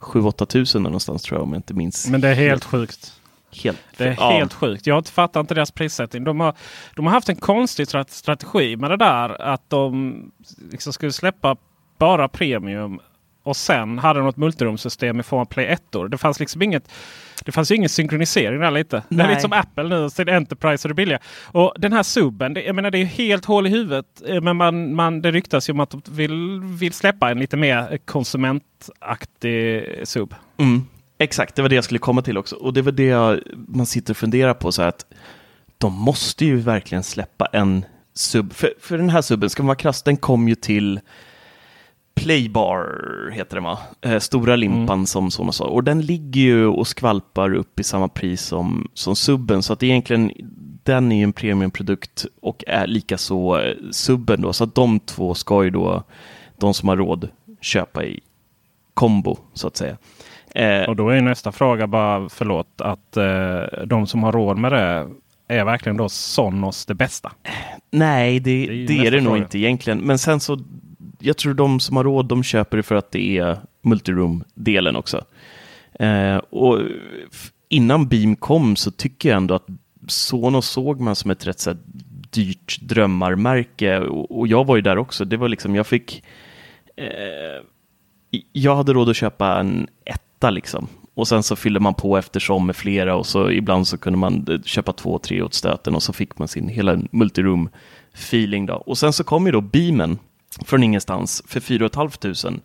7-8 0.00 0.44
tusen 0.46 0.82
någonstans 0.82 1.22
tror 1.22 1.38
jag 1.38 1.42
om 1.42 1.52
jag 1.52 1.58
inte 1.58 1.74
minns. 1.74 2.08
Men 2.08 2.20
det 2.20 2.28
är 2.28 2.34
helt 2.34 2.64
sjukt. 2.64 3.12
Helt, 3.62 3.78
Det 3.96 4.04
är 4.04 4.16
ja. 4.18 4.30
helt 4.30 4.52
sjukt. 4.52 4.86
Jag 4.86 5.06
fattar 5.06 5.40
inte 5.40 5.54
deras 5.54 5.70
prissättning. 5.70 6.24
De 6.24 6.40
har, 6.40 6.54
de 6.96 7.06
har 7.06 7.12
haft 7.12 7.28
en 7.28 7.36
konstig 7.36 7.86
strat- 7.86 8.10
strategi 8.10 8.76
med 8.76 8.90
det 8.90 8.96
där. 8.96 9.42
Att 9.42 9.70
de 9.70 10.14
liksom 10.72 10.92
skulle 10.92 11.12
släppa 11.12 11.56
bara 12.00 12.28
premium. 12.28 13.00
Och 13.42 13.56
sen 13.56 13.98
hade 13.98 14.18
de 14.20 14.26
något 14.26 14.36
multirumsystem 14.36 15.20
i 15.20 15.22
form 15.22 15.40
av 15.40 15.44
Play 15.44 15.66
1 15.66 15.82
Det 16.10 16.18
fanns 16.18 16.40
liksom 16.40 16.62
inget 16.62 16.90
det 17.44 17.52
fanns 17.52 17.70
ju 17.70 17.74
ingen 17.74 17.88
synkronisering 17.88 18.60
där 18.60 18.70
lite. 18.70 19.02
Det 19.08 19.14
är 19.14 19.18
Nej. 19.18 19.28
lite 19.28 19.40
som 19.40 19.52
Apple 19.52 19.88
nu, 19.88 20.10
till 20.10 20.28
Enterprise 20.28 20.88
och 20.88 20.88
det 20.88 20.94
billiga. 20.94 21.18
Och 21.44 21.74
den 21.78 21.92
här 21.92 22.02
subben, 22.02 22.54
det, 22.54 22.62
jag 22.62 22.74
menar 22.74 22.90
det 22.90 22.98
är 22.98 23.00
ju 23.00 23.04
helt 23.04 23.44
hål 23.44 23.66
i 23.66 23.70
huvudet. 23.70 24.06
Eh, 24.26 24.40
Men 24.40 24.56
man, 24.56 24.94
man, 24.94 25.22
det 25.22 25.30
ryktas 25.30 25.68
ju 25.68 25.72
om 25.72 25.80
att 25.80 25.90
de 25.90 26.02
vill, 26.10 26.60
vill 26.62 26.92
släppa 26.92 27.30
en 27.30 27.38
lite 27.38 27.56
mer 27.56 27.98
konsumentaktig 28.04 29.84
sub. 30.04 30.34
Mm, 30.56 30.82
exakt, 31.18 31.54
det 31.54 31.62
var 31.62 31.68
det 31.68 31.74
jag 31.74 31.84
skulle 31.84 31.98
komma 31.98 32.22
till 32.22 32.38
också. 32.38 32.56
Och 32.56 32.74
det 32.74 32.82
var 32.82 32.92
det 32.92 33.06
jag, 33.06 33.40
man 33.68 33.86
sitter 33.86 34.12
och 34.12 34.16
funderar 34.16 34.54
på. 34.54 34.72
så 34.72 34.82
här 34.82 34.88
att 34.88 35.06
De 35.78 35.92
måste 35.92 36.44
ju 36.44 36.56
verkligen 36.56 37.02
släppa 37.04 37.46
en 37.46 37.84
sub. 38.14 38.52
För, 38.52 38.72
för 38.80 38.98
den 38.98 39.10
här 39.10 39.22
subben, 39.22 39.50
ska 39.50 39.62
man 39.62 39.66
vara 39.68 39.76
krass, 39.76 40.02
den 40.02 40.16
kom 40.16 40.48
ju 40.48 40.54
till 40.54 41.00
Playbar, 42.20 43.30
heter 43.32 43.56
den 43.56 43.64
va? 43.64 43.78
Eh, 44.00 44.18
stora 44.18 44.56
limpan 44.56 45.06
som 45.06 45.30
Sonos 45.30 45.56
sa. 45.56 45.64
Och 45.64 45.84
den 45.84 46.00
ligger 46.00 46.40
ju 46.40 46.66
och 46.66 46.86
skvalpar 46.86 47.54
upp 47.54 47.80
i 47.80 47.82
samma 47.82 48.08
pris 48.08 48.42
som, 48.42 48.88
som 48.94 49.16
subben. 49.16 49.62
Så 49.62 49.72
att 49.72 49.82
egentligen, 49.82 50.32
den 50.82 51.12
är 51.12 51.16
ju 51.16 51.22
en 51.22 51.32
premiumprodukt 51.32 52.26
och 52.42 52.64
är 52.66 52.86
lika 52.86 53.18
så 53.18 53.58
eh, 53.58 53.74
subben 53.90 54.40
då. 54.40 54.52
Så 54.52 54.64
att 54.64 54.74
de 54.74 55.00
två 55.00 55.34
ska 55.34 55.64
ju 55.64 55.70
då, 55.70 56.02
de 56.58 56.74
som 56.74 56.88
har 56.88 56.96
råd, 56.96 57.28
köpa 57.60 58.04
i 58.04 58.20
kombo 58.94 59.36
så 59.54 59.66
att 59.66 59.76
säga. 59.76 59.96
Eh, 60.54 60.88
Och 60.88 60.96
då 60.96 61.08
är 61.08 61.20
nästa 61.20 61.52
fråga 61.52 61.86
bara, 61.86 62.28
förlåt, 62.28 62.80
att 62.80 63.16
eh, 63.16 63.84
de 63.86 64.06
som 64.06 64.22
har 64.22 64.32
råd 64.32 64.58
med 64.58 64.72
det 64.72 65.08
är 65.48 65.64
verkligen 65.64 65.96
då 65.96 66.08
Sonos 66.08 66.86
det 66.86 66.94
bästa? 66.94 67.32
nej, 67.90 68.40
det, 68.40 68.66
Det 68.66 68.72
är 68.72 68.86
det 68.86 69.06
är 69.06 69.10
det 69.10 69.20
nog 69.20 69.36
inte 69.36 69.58
egentligen. 69.58 69.98
Men 69.98 70.18
sen 70.18 70.40
så, 70.40 70.58
jag 71.20 71.36
tror 71.36 71.54
de 71.54 71.80
som 71.80 71.96
har 71.96 72.04
råd, 72.04 72.26
de 72.26 72.42
köper 72.42 72.76
det 72.76 72.82
för 72.82 72.94
att 72.94 73.10
det 73.10 73.38
är 73.38 73.58
multiroom-delen 73.82 74.96
också. 74.96 75.24
Eh, 75.92 76.36
och 76.36 76.78
innan 77.68 78.08
Beam 78.08 78.36
kom 78.36 78.76
så 78.76 78.90
tycker 78.90 79.28
jag 79.28 79.36
ändå 79.36 79.54
att 79.54 79.66
Sonos 80.06 80.68
såg 80.68 81.00
man 81.00 81.16
som 81.16 81.30
ett 81.30 81.46
rätt 81.46 81.60
så 81.60 81.70
här, 81.70 81.78
dyrt 82.30 82.80
drömmarmärke. 82.80 84.00
Och, 84.00 84.38
och 84.38 84.48
jag 84.48 84.66
var 84.66 84.76
ju 84.76 84.82
där 84.82 84.98
också. 84.98 85.24
Det 85.24 85.36
var 85.36 85.48
liksom, 85.48 85.74
jag 85.74 85.86
fick 85.86 86.22
eh, 86.96 87.64
jag 88.52 88.76
hade 88.76 88.92
råd 88.92 89.08
att 89.08 89.16
köpa 89.16 89.60
en 89.60 89.88
etta 90.04 90.50
liksom. 90.50 90.88
Och 91.14 91.28
sen 91.28 91.42
så 91.42 91.56
fyllde 91.56 91.80
man 91.80 91.94
på 91.94 92.16
eftersom 92.16 92.66
med 92.66 92.76
flera 92.76 93.16
och 93.16 93.26
så 93.26 93.50
ibland 93.50 93.86
så 93.86 93.98
kunde 93.98 94.18
man 94.18 94.46
eh, 94.48 94.62
köpa 94.62 94.92
två, 94.92 95.18
tre 95.18 95.42
åt 95.42 95.54
stöten 95.54 95.94
och 95.94 96.02
så 96.02 96.12
fick 96.12 96.38
man 96.38 96.48
sin 96.48 96.68
hela 96.68 96.98
multiroom 97.10 97.68
feeling 98.14 98.66
då. 98.66 98.74
Och 98.74 98.98
sen 98.98 99.12
så 99.12 99.24
kom 99.24 99.46
ju 99.46 99.52
då 99.52 99.60
Beamen 99.60 100.18
från 100.64 100.82
ingenstans 100.82 101.42
för 101.46 101.60
4 101.60 101.88
500 101.94 102.60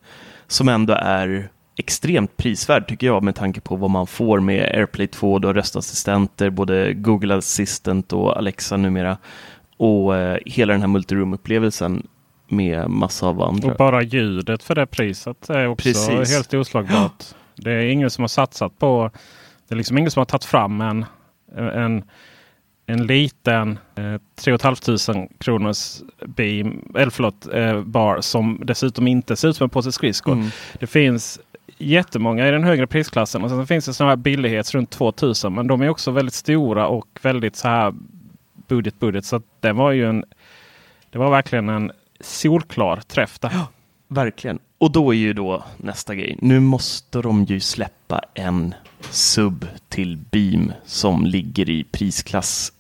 som 0.48 0.70
ändå 0.70 0.94
är 0.94 1.50
extremt 1.78 2.38
prisvärd 2.38 2.88
tycker 2.88 3.08
jag 3.08 3.24
med 3.24 3.36
tanke 3.36 3.62
på 3.62 3.76
vad 3.76 3.90
man 3.90 4.08
får 4.08 4.40
med 4.40 4.64
AirPlay 4.64 5.08
2, 5.08 5.40
då 5.40 5.54
röstassistenter, 5.54 6.50
både 6.50 6.94
Google 6.94 7.36
Assistant 7.36 8.14
och 8.14 8.38
Alexa 8.38 8.78
numera 8.78 9.18
och 9.78 10.16
eh, 10.16 10.38
hela 10.46 10.74
den 10.74 10.82
här 10.82 10.88
multiroom-upplevelsen 10.88 12.08
med 12.48 12.90
massa 12.90 13.28
av 13.28 13.42
andra. 13.42 13.72
Och 13.72 13.78
bara 13.78 14.02
ljudet 14.02 14.64
för 14.64 14.76
det 14.76 14.86
priset 14.86 15.50
är 15.50 15.68
också 15.68 15.84
Precis. 15.84 16.34
helt 16.34 16.54
oslagbart. 16.54 17.24
Det 17.56 17.72
är 17.72 17.86
ingen 17.86 18.10
som 18.10 18.24
har 18.24 18.28
satsat 18.28 18.80
på... 18.80 19.12
Det 19.68 19.76
är 19.76 19.78
liksom 19.78 19.98
ingen 19.98 20.12
som 20.12 20.20
har 20.20 20.26
tagit 20.26 20.46
fram 20.46 20.82
en, 20.82 21.06
en, 21.58 22.04
en 22.86 23.08
liten 23.08 23.80
eh, 23.96 24.22
3 24.36 24.58
500 24.58 25.28
kronors 25.38 26.02
beam, 26.26 26.92
eller 26.96 27.10
förlåt, 27.10 27.48
eh, 27.54 27.82
bar 27.82 28.22
som 28.22 28.62
dessutom 28.64 29.08
inte 29.08 29.36
ser 29.36 29.48
ut 29.48 29.56
som 29.56 29.64
en 29.64 29.70
påse 29.70 29.92
skridskor. 29.92 30.34
Mm. 30.34 30.48
Det 30.80 30.88
finns 30.88 31.40
jättemånga 31.78 32.48
i 32.48 32.52
den 32.52 32.64
högre 32.64 32.88
prisklassen 32.88 33.44
och 33.44 33.50
sen 33.50 33.68
finns 33.68 33.86
det 33.86 33.94
sådana 33.94 34.12
här 34.12 34.18
billighets 34.18 34.74
runt 34.74 34.90
2000. 34.90 35.54
Men 35.54 35.68
de 35.68 35.82
är 35.82 35.90
också 35.90 36.12
väldigt 36.12 36.34
stora 36.34 36.88
och 36.88 37.20
väldigt 37.22 37.56
så 37.56 37.68
här 37.68 37.94
budget 38.68 39.00
budget. 39.00 39.26
Så 39.26 39.42
det 39.60 39.74
var 39.74 39.92
ju 39.92 40.10
en... 40.10 40.24
Det 41.10 41.18
var 41.18 41.32
verkligen 41.32 41.70
en 41.70 41.92
solklar 42.20 43.02
träff 43.08 43.40
där. 43.40 43.52
Verkligen. 44.08 44.60
Och 44.78 44.92
då 44.92 45.14
är 45.14 45.18
ju 45.18 45.34
då 45.34 45.64
nästa 45.78 46.16
grej. 46.16 46.38
Nu 46.42 46.60
måste 46.60 47.22
de 47.22 47.44
ju 47.44 47.60
släppa 47.60 48.22
en 48.34 48.74
sub 49.12 49.68
till 49.90 50.18
Beam 50.32 50.72
som 50.86 51.26
ligger 51.26 51.70
i 51.70 51.84
prisklass 51.84 52.72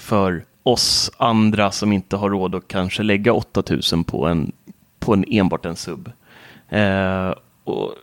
för 0.00 0.44
oss 0.62 1.10
andra 1.16 1.70
som 1.70 1.92
inte 1.92 2.16
har 2.16 2.30
råd 2.30 2.54
att 2.54 2.68
kanske 2.68 3.02
lägga 3.02 3.32
8000 3.32 4.04
på 4.04 4.26
en, 4.26 4.52
på 4.98 5.12
en 5.12 5.24
enbart 5.28 5.66
en 5.66 5.76
sub. 5.76 6.12
Eh, 6.68 7.34
och, 7.64 7.94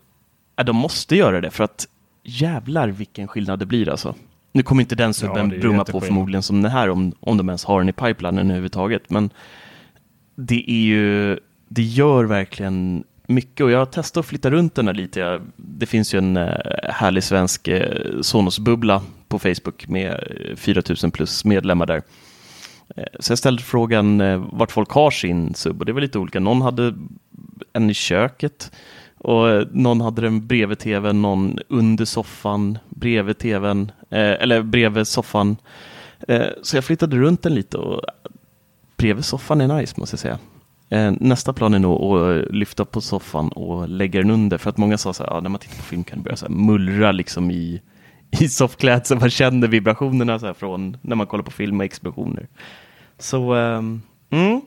ja, 0.55 0.63
de 0.63 0.75
måste 0.75 1.15
göra 1.15 1.41
det 1.41 1.49
för 1.49 1.63
att 1.63 1.87
jävlar 2.23 2.87
vilken 2.87 3.27
skillnad 3.27 3.59
det 3.59 3.65
blir 3.65 3.89
alltså. 3.89 4.15
Nu 4.51 4.63
kommer 4.63 4.81
inte 4.81 4.95
den 4.95 5.13
subben 5.13 5.51
ju 5.51 5.59
brumma 5.59 5.85
på 5.85 6.01
förmodligen 6.01 6.43
som 6.43 6.61
den 6.61 6.71
här 6.71 6.89
om, 6.89 7.13
om 7.19 7.37
de 7.37 7.49
ens 7.49 7.65
har 7.65 7.79
den 7.79 7.89
i 7.89 7.93
pipelinen 7.93 8.45
överhuvudtaget. 8.45 9.09
Men 9.09 9.29
det 10.35 10.71
är 10.71 10.85
ju, 10.85 11.39
det 11.67 11.83
gör 11.83 12.23
verkligen 12.23 13.03
mycket 13.27 13.63
och 13.63 13.71
jag 13.71 13.79
har 13.79 13.85
testat 13.85 14.21
att 14.21 14.25
flytta 14.25 14.49
runt 14.49 14.75
den 14.75 14.87
här 14.87 14.93
lite. 14.93 15.41
Det 15.55 15.85
finns 15.85 16.13
ju 16.13 16.17
en 16.17 16.37
eh, 16.37 16.53
härlig 16.83 17.23
svensk 17.23 17.67
eh, 17.67 18.21
Sonos-bubbla 18.21 19.01
på 19.27 19.39
Facebook 19.39 19.87
med 19.87 20.23
eh, 20.49 20.55
4000 20.55 21.11
plus 21.11 21.45
medlemmar 21.45 21.85
där. 21.85 22.01
Eh, 22.95 23.03
så 23.19 23.31
jag 23.31 23.37
ställde 23.37 23.63
frågan 23.63 24.21
eh, 24.21 24.45
vart 24.51 24.71
folk 24.71 24.91
har 24.91 25.11
sin 25.11 25.53
sub 25.53 25.79
och 25.79 25.85
det 25.85 25.93
var 25.93 26.01
lite 26.01 26.19
olika. 26.19 26.39
Någon 26.39 26.61
hade 26.61 26.93
en 27.73 27.89
i 27.89 27.93
köket 27.93 28.71
och 29.17 29.47
någon 29.71 30.01
hade 30.01 30.21
den 30.21 30.47
bredvid 30.47 30.79
tvn, 30.79 31.21
någon 31.21 31.59
under 31.67 32.05
soffan, 32.05 32.77
bredvid 32.89 33.37
tvn, 33.37 33.91
eller 34.09 34.61
bredvid 34.61 35.07
soffan. 35.07 35.57
Så 36.61 36.77
jag 36.77 36.85
flyttade 36.85 37.17
runt 37.17 37.41
den 37.41 37.55
lite 37.55 37.77
och 37.77 38.01
bredvid 38.97 39.25
soffan 39.25 39.61
är 39.61 39.67
nice 39.67 39.93
måste 39.97 40.13
jag 40.13 40.19
säga. 40.19 40.39
Nästa 41.11 41.53
plan 41.53 41.73
är 41.73 41.79
nog 41.79 42.17
att 42.17 42.53
lyfta 42.53 42.85
på 42.85 43.01
soffan 43.01 43.49
och 43.49 43.89
lägga 43.89 44.21
den 44.21 44.31
under. 44.31 44.57
För 44.57 44.69
att 44.69 44.77
många 44.77 44.97
sa 44.97 45.13
så 45.13 45.23
här, 45.23 45.31
ja, 45.31 45.39
när 45.39 45.49
man 45.49 45.59
tittar 45.59 45.77
på 45.77 45.83
film 45.83 46.03
kan 46.03 46.17
det 46.17 46.23
börja 46.23 46.37
så 46.37 46.45
här 46.45 46.53
mullra 46.53 47.11
liksom 47.11 47.51
i, 47.51 47.81
i 48.31 48.47
soffklädseln. 48.49 49.19
Man 49.19 49.29
känner 49.29 49.67
vibrationerna 49.67 50.39
så 50.39 50.53
från 50.53 50.97
när 51.01 51.15
man 51.15 51.27
kollar 51.27 51.43
på 51.43 51.51
film 51.51 51.79
och 51.79 51.85
explosioner. 51.85 52.47
Så 53.19 53.53
ehm, 53.53 54.01
mm, 54.29 54.61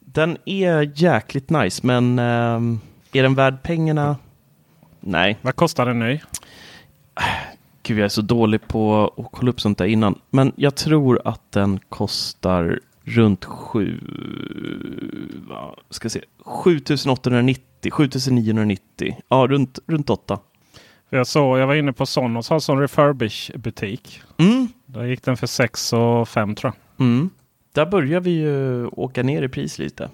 den 0.00 0.36
är 0.44 0.92
jäkligt 0.94 1.50
nice, 1.50 1.86
men 1.86 2.18
ehm, 2.18 2.80
är 3.12 3.22
den 3.22 3.34
värd 3.34 3.62
pengarna? 3.62 4.16
Nej. 5.00 5.38
Vad 5.42 5.56
kostar 5.56 5.86
den 5.86 5.98
ny? 5.98 6.20
Gud, 7.82 7.98
jag 7.98 8.04
är 8.04 8.08
så 8.08 8.22
dålig 8.22 8.68
på 8.68 9.12
att 9.16 9.28
kolla 9.32 9.50
upp 9.50 9.60
sånt 9.60 9.78
där 9.78 9.84
innan. 9.84 10.18
Men 10.30 10.52
jag 10.56 10.74
tror 10.74 11.20
att 11.24 11.52
den 11.52 11.80
kostar 11.88 12.80
runt 13.04 13.44
7... 13.44 14.00
vad 15.48 15.74
Ska 15.90 16.10
se, 16.10 16.20
7890, 16.38 17.90
7990. 17.90 19.16
Ja, 19.28 19.46
runt, 19.50 19.78
runt 19.86 20.10
8. 20.10 20.38
Jag, 21.10 21.26
såg, 21.26 21.58
jag 21.58 21.66
var 21.66 21.74
inne 21.74 21.92
på 21.92 22.06
Sonos 22.06 22.48
har 22.48 22.56
en 22.56 22.60
sån 22.60 22.80
refurbish-butik. 22.80 24.22
Mm. 24.36 24.68
Där 24.86 25.04
gick 25.04 25.22
den 25.22 25.36
för 25.36 25.46
6 25.46 25.92
och 25.92 26.28
5 26.28 26.54
tror 26.54 26.72
jag. 26.96 27.06
Mm. 27.06 27.30
Där 27.72 27.86
börjar 27.86 28.20
vi 28.20 28.30
ju 28.30 28.86
åka 28.86 29.22
ner 29.22 29.42
i 29.42 29.48
pris 29.48 29.78
lite. 29.78 30.10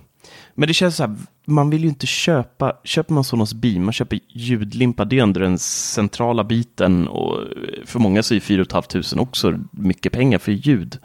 Men 0.55 0.67
det 0.69 0.75
känns 0.75 0.97
så 0.97 1.03
här, 1.07 1.17
man 1.45 1.71
vill 1.71 1.83
ju 1.83 1.89
inte 1.89 2.07
köpa, 2.07 2.77
köper 2.85 3.15
man 3.15 3.25
Sonos 3.25 3.55
Beam, 3.55 3.85
man 3.85 3.93
köper 3.93 4.21
ljudlimpa, 4.29 5.05
det 5.05 5.19
är 5.19 5.23
ändå 5.23 5.41
den 5.41 5.59
centrala 5.59 6.45
biten 6.45 7.09
och 7.09 7.41
för 7.85 7.99
många 7.99 8.23
så 8.23 8.35
är 8.35 8.41
4 8.41 8.65
500 8.71 9.23
också 9.23 9.59
mycket 9.71 10.13
pengar 10.13 10.39
för 10.39 10.53
ljud. 10.53 10.99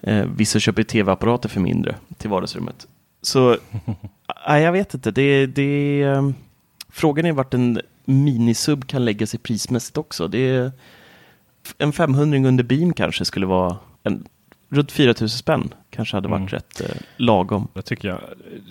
Eh, 0.00 0.26
vissa 0.36 0.60
köper 0.60 0.82
tv-apparater 0.82 1.48
för 1.48 1.60
mindre 1.60 1.94
till 2.16 2.30
vardagsrummet. 2.30 2.86
Så 3.22 3.56
nej, 4.48 4.62
jag 4.62 4.72
vet 4.72 4.94
inte, 4.94 5.10
det, 5.10 5.46
det, 5.46 6.02
eh, 6.02 6.30
frågan 6.88 7.26
är 7.26 7.32
vart 7.32 7.54
en 7.54 7.80
minisub 8.08 8.86
kan 8.86 9.04
lägga 9.04 9.26
sig 9.26 9.40
prismässigt 9.40 9.98
också. 9.98 10.28
Det 10.28 10.38
är, 10.38 10.72
en 11.78 11.92
500 11.92 12.48
under 12.48 12.64
Beam 12.64 12.92
kanske 12.92 13.24
skulle 13.24 13.46
vara 13.46 13.76
en, 14.02 14.24
runt 14.68 14.92
4000 14.92 15.28
spänn. 15.38 15.74
Kanske 15.90 16.16
hade 16.16 16.28
varit 16.28 16.38
Mm. 16.38 16.48
rätt 16.48 16.80
eh, 16.80 16.96
lagom. 17.16 17.68
Det 17.74 17.82
tycker 17.82 18.08
jag. 18.08 18.18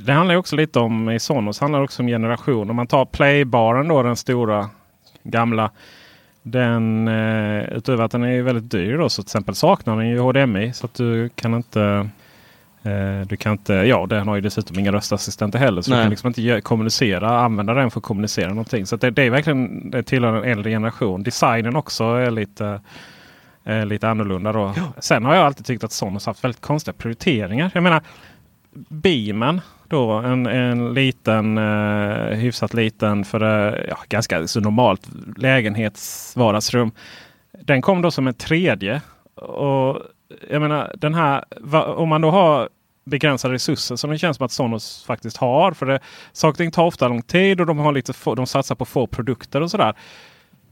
Det 0.06 0.14
handlar 0.14 0.36
också 0.36 0.56
lite 0.56 0.80
om 0.80 1.10
i 1.10 1.20
Sonos 1.20 1.60
handlar 1.60 1.82
också 1.82 2.04
om 2.04 2.08
generation. 2.08 2.70
Om 2.70 2.76
man 2.76 2.88
tar 2.88 3.06
Playbaren 3.06 3.88
då, 3.88 4.04
den 4.04 4.16
stora 4.16 4.70
gamla. 5.24 5.72
Den, 6.44 7.08
eh, 7.08 7.64
utöver 7.64 8.04
att 8.04 8.12
den 8.12 8.24
är 8.24 8.42
väldigt 8.42 8.72
dyr 8.72 8.98
då, 8.98 9.10
så 9.10 9.24
till 9.24 9.28
exempel 9.28 9.56
saknar 9.56 9.98
den 9.98 10.10
ju 10.10 10.20
HDMI. 10.20 10.74
Så 10.74 10.86
att 10.86 10.94
du 10.94 11.30
kan 11.30 11.54
inte 11.54 12.10
du 13.28 13.38
kan 13.38 13.52
inte, 13.52 13.74
ja 13.74 14.06
den 14.06 14.28
har 14.28 14.36
ju 14.36 14.42
dessutom 14.42 14.80
inga 14.80 14.92
röstassistenter 14.92 15.60
heller. 15.60 15.82
Så 15.82 15.92
Nej. 15.92 16.00
du 16.00 16.04
kan 16.04 16.10
liksom 16.10 16.28
inte 16.28 16.62
kommunicera, 16.62 17.40
använda 17.40 17.74
den 17.74 17.92
för 17.92 18.00
att 18.00 18.04
kommunicera 18.04 18.50
någonting. 18.50 18.86
Så 18.86 18.96
det, 18.96 19.12
det 19.12 19.24
är 19.24 19.30
verkligen 19.30 19.92
det 19.92 20.04
tillhör 20.04 20.34
en 20.34 20.52
äldre 20.52 20.72
generation. 20.72 21.24
Designen 21.24 21.76
också 21.76 22.04
är 22.04 22.32
lite, 22.32 22.82
är 23.64 23.86
lite 23.86 24.10
annorlunda 24.10 24.52
då. 24.52 24.74
Sen 25.00 25.26
har 25.26 25.36
jag 25.36 25.46
alltid 25.46 25.66
tyckt 25.66 25.84
att 25.84 25.92
Sonos 25.92 26.26
haft 26.26 26.44
väldigt 26.44 26.62
konstiga 26.62 26.94
prioriteringar. 26.98 27.72
Jag 27.74 27.84
menar 27.84 28.02
Beamen 28.90 29.62
då 29.88 30.12
en, 30.12 30.46
en 30.46 30.94
liten, 30.94 31.58
eh, 31.58 32.38
hyfsat 32.38 32.74
liten 32.74 33.26
för 33.26 33.42
eh, 33.42 33.86
ja, 33.90 33.98
ganska 34.10 34.48
så 34.48 34.60
normalt 34.60 35.10
lägenhetsvardagsrum. 35.38 36.92
Den 37.62 37.82
kom 37.82 38.02
då 38.02 38.12
som 38.12 38.28
en 38.28 38.34
tredje. 38.34 39.02
Och 39.36 40.02
jag 40.50 40.62
menar 40.62 40.96
den 40.98 41.14
här, 41.14 41.44
va, 41.62 41.86
om 41.86 42.10
man 42.10 42.22
då 42.22 42.32
har 42.32 42.70
begränsade 43.08 43.54
resurser 43.54 43.96
som 43.96 44.10
det 44.10 44.18
känns 44.18 44.38
som 44.38 44.46
att 44.46 44.52
Sonos 44.52 45.04
faktiskt 45.08 45.38
har. 45.38 45.72
För 45.72 45.86
det, 45.86 46.00
saker 46.32 46.72
tar 46.72 46.86
ofta 46.86 47.08
lång 47.08 47.22
tid 47.22 47.60
och 47.60 47.66
de, 47.66 47.78
har 47.78 47.92
lite 47.92 48.14
få, 48.14 48.36
de 48.36 48.48
satsar 48.48 48.76
på 48.76 48.86
få 48.86 49.08
produkter 49.08 49.62
och 49.62 49.72
sådär. 49.72 49.94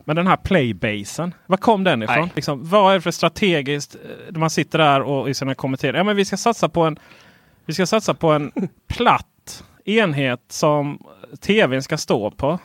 Men 0.04 0.16
den 0.16 0.28
här 0.28 0.38
playbasen, 0.38 1.34
var 1.46 1.58
kom 1.58 1.84
den 1.84 2.04
ifrån? 2.04 2.30
Liksom, 2.36 2.70
vad 2.70 2.92
är 2.92 2.96
det 2.96 3.02
för 3.02 3.12
strategiskt? 3.12 3.96
eh, 3.96 4.32
När 4.32 4.40
man 4.40 4.50
sitter 4.50 4.80
där 4.80 5.02
och 5.02 5.30
i 5.30 5.34
sina 5.34 5.56
kommentarer. 5.56 5.94
Ja, 5.94 6.04
men 6.04 6.16
vi 6.16 6.26
ska 6.26 6.38
satsa 6.38 6.70
på 6.70 6.82
en, 6.84 7.00
vi 7.66 7.74
ska 7.74 7.86
satsa 7.86 8.14
på 8.14 8.32
en 8.32 8.52
platt 8.88 9.64
enhet 9.86 10.42
som 10.50 11.00
tvn 11.42 11.84
ska 11.84 11.98
stå 11.98 12.32
på. 12.32 12.60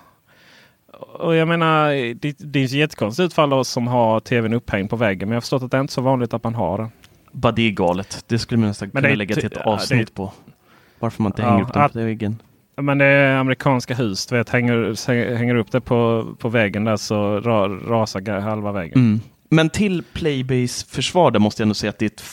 Och 1.12 1.34
jag 1.34 1.48
menar, 1.48 2.14
det, 2.14 2.36
det 2.38 2.58
är 2.58 2.74
jättekonstigt 2.74 3.26
utfall 3.26 3.52
av 3.52 3.58
oss 3.58 3.68
som 3.68 3.86
har 3.86 4.20
tvn 4.20 4.52
upphängd 4.52 4.90
på 4.90 4.96
väggen. 4.96 5.28
Men 5.28 5.34
jag 5.34 5.36
har 5.36 5.40
förstått 5.40 5.62
att 5.62 5.70
det 5.70 5.76
är 5.76 5.80
inte 5.80 5.92
så 5.92 6.00
vanligt 6.00 6.34
att 6.34 6.44
man 6.44 6.54
har 6.54 6.78
den. 6.78 6.90
Bara 7.32 7.52
det 7.52 7.62
är 7.62 7.70
galet. 7.70 8.24
Det 8.26 8.38
skulle 8.38 8.58
man 8.58 8.68
nästan 8.68 8.90
kunna 8.90 9.08
lägga 9.08 9.34
till 9.34 9.46
ett 9.46 9.56
avsnitt 9.56 10.14
på. 10.14 10.32
Varför 10.98 11.22
man 11.22 11.32
inte 11.32 11.42
hänger 11.42 11.62
upp 11.62 11.72
den 11.72 11.90
på 11.90 11.98
väggen. 11.98 12.42
Men 12.76 12.98
det 12.98 13.04
är 13.04 13.36
amerikanska 13.36 13.94
hus. 13.94 14.26
Du 14.26 14.36
vet, 14.36 14.48
hänger, 14.48 15.36
hänger 15.36 15.54
upp 15.54 15.72
det 15.72 15.80
på, 15.80 16.28
på 16.38 16.48
väggen 16.48 16.84
där 16.84 16.96
så 16.96 17.40
ra, 17.40 17.68
rasar 17.68 18.40
halva 18.40 18.72
väggen. 18.72 18.98
Mm. 18.98 19.20
Men 19.48 19.70
till 19.70 20.02
Playbase 20.12 20.86
försvar 20.86 21.30
där 21.30 21.40
måste 21.40 21.62
jag 21.62 21.64
ändå 21.64 21.74
säga 21.74 21.90
att 21.90 21.98
det 21.98 22.04
är 22.04 22.10
ett 22.10 22.24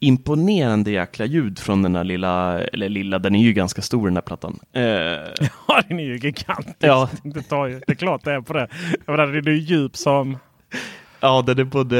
imponerande 0.00 0.90
jäkla 0.90 1.24
ljud 1.24 1.58
från 1.58 1.82
den 1.82 1.96
här 1.96 2.04
lilla, 2.04 2.60
eller 2.60 2.88
lilla, 2.88 3.18
den 3.18 3.34
är 3.34 3.42
ju 3.42 3.52
ganska 3.52 3.82
stor 3.82 4.06
den 4.06 4.16
här 4.16 4.22
plattan. 4.22 4.58
Eh, 4.72 4.82
Ja, 5.68 5.82
den 5.88 6.00
är 6.00 6.04
ju 6.04 6.18
gigantisk. 6.18 6.76
Ja. 6.78 7.08
Det, 7.22 7.42
tar 7.42 7.66
ju, 7.66 7.80
det 7.86 7.92
är 7.92 7.96
klart 7.96 8.24
det 8.24 8.32
är 8.32 8.40
på 8.40 8.52
det. 8.52 8.68
Jag 9.06 9.12
menar, 9.16 9.32
den 9.32 9.46
är 9.46 9.50
ju 9.50 9.58
djup 9.58 9.96
som... 9.96 10.38
ja, 11.20 11.42
den 11.42 11.58
är 11.58 11.64
både, 11.64 11.96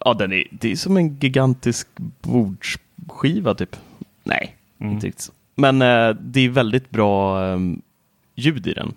ja 0.00 0.14
den 0.14 0.32
är, 0.32 0.44
det 0.50 0.72
är 0.72 0.76
som 0.76 0.96
en 0.96 1.18
gigantisk 1.18 1.88
bordsskiva 2.20 3.54
typ. 3.54 3.76
Nej, 4.24 4.56
Mm. 4.80 4.92
inte 4.94 5.06
riktigt 5.06 5.22
så. 5.22 5.32
Men 5.54 5.82
eh, 5.82 6.08
det 6.20 6.40
är 6.40 6.48
väldigt 6.48 6.90
bra 6.90 7.44
eh, 7.48 7.58
ljud 8.34 8.66
i 8.66 8.72
den. 8.72 8.94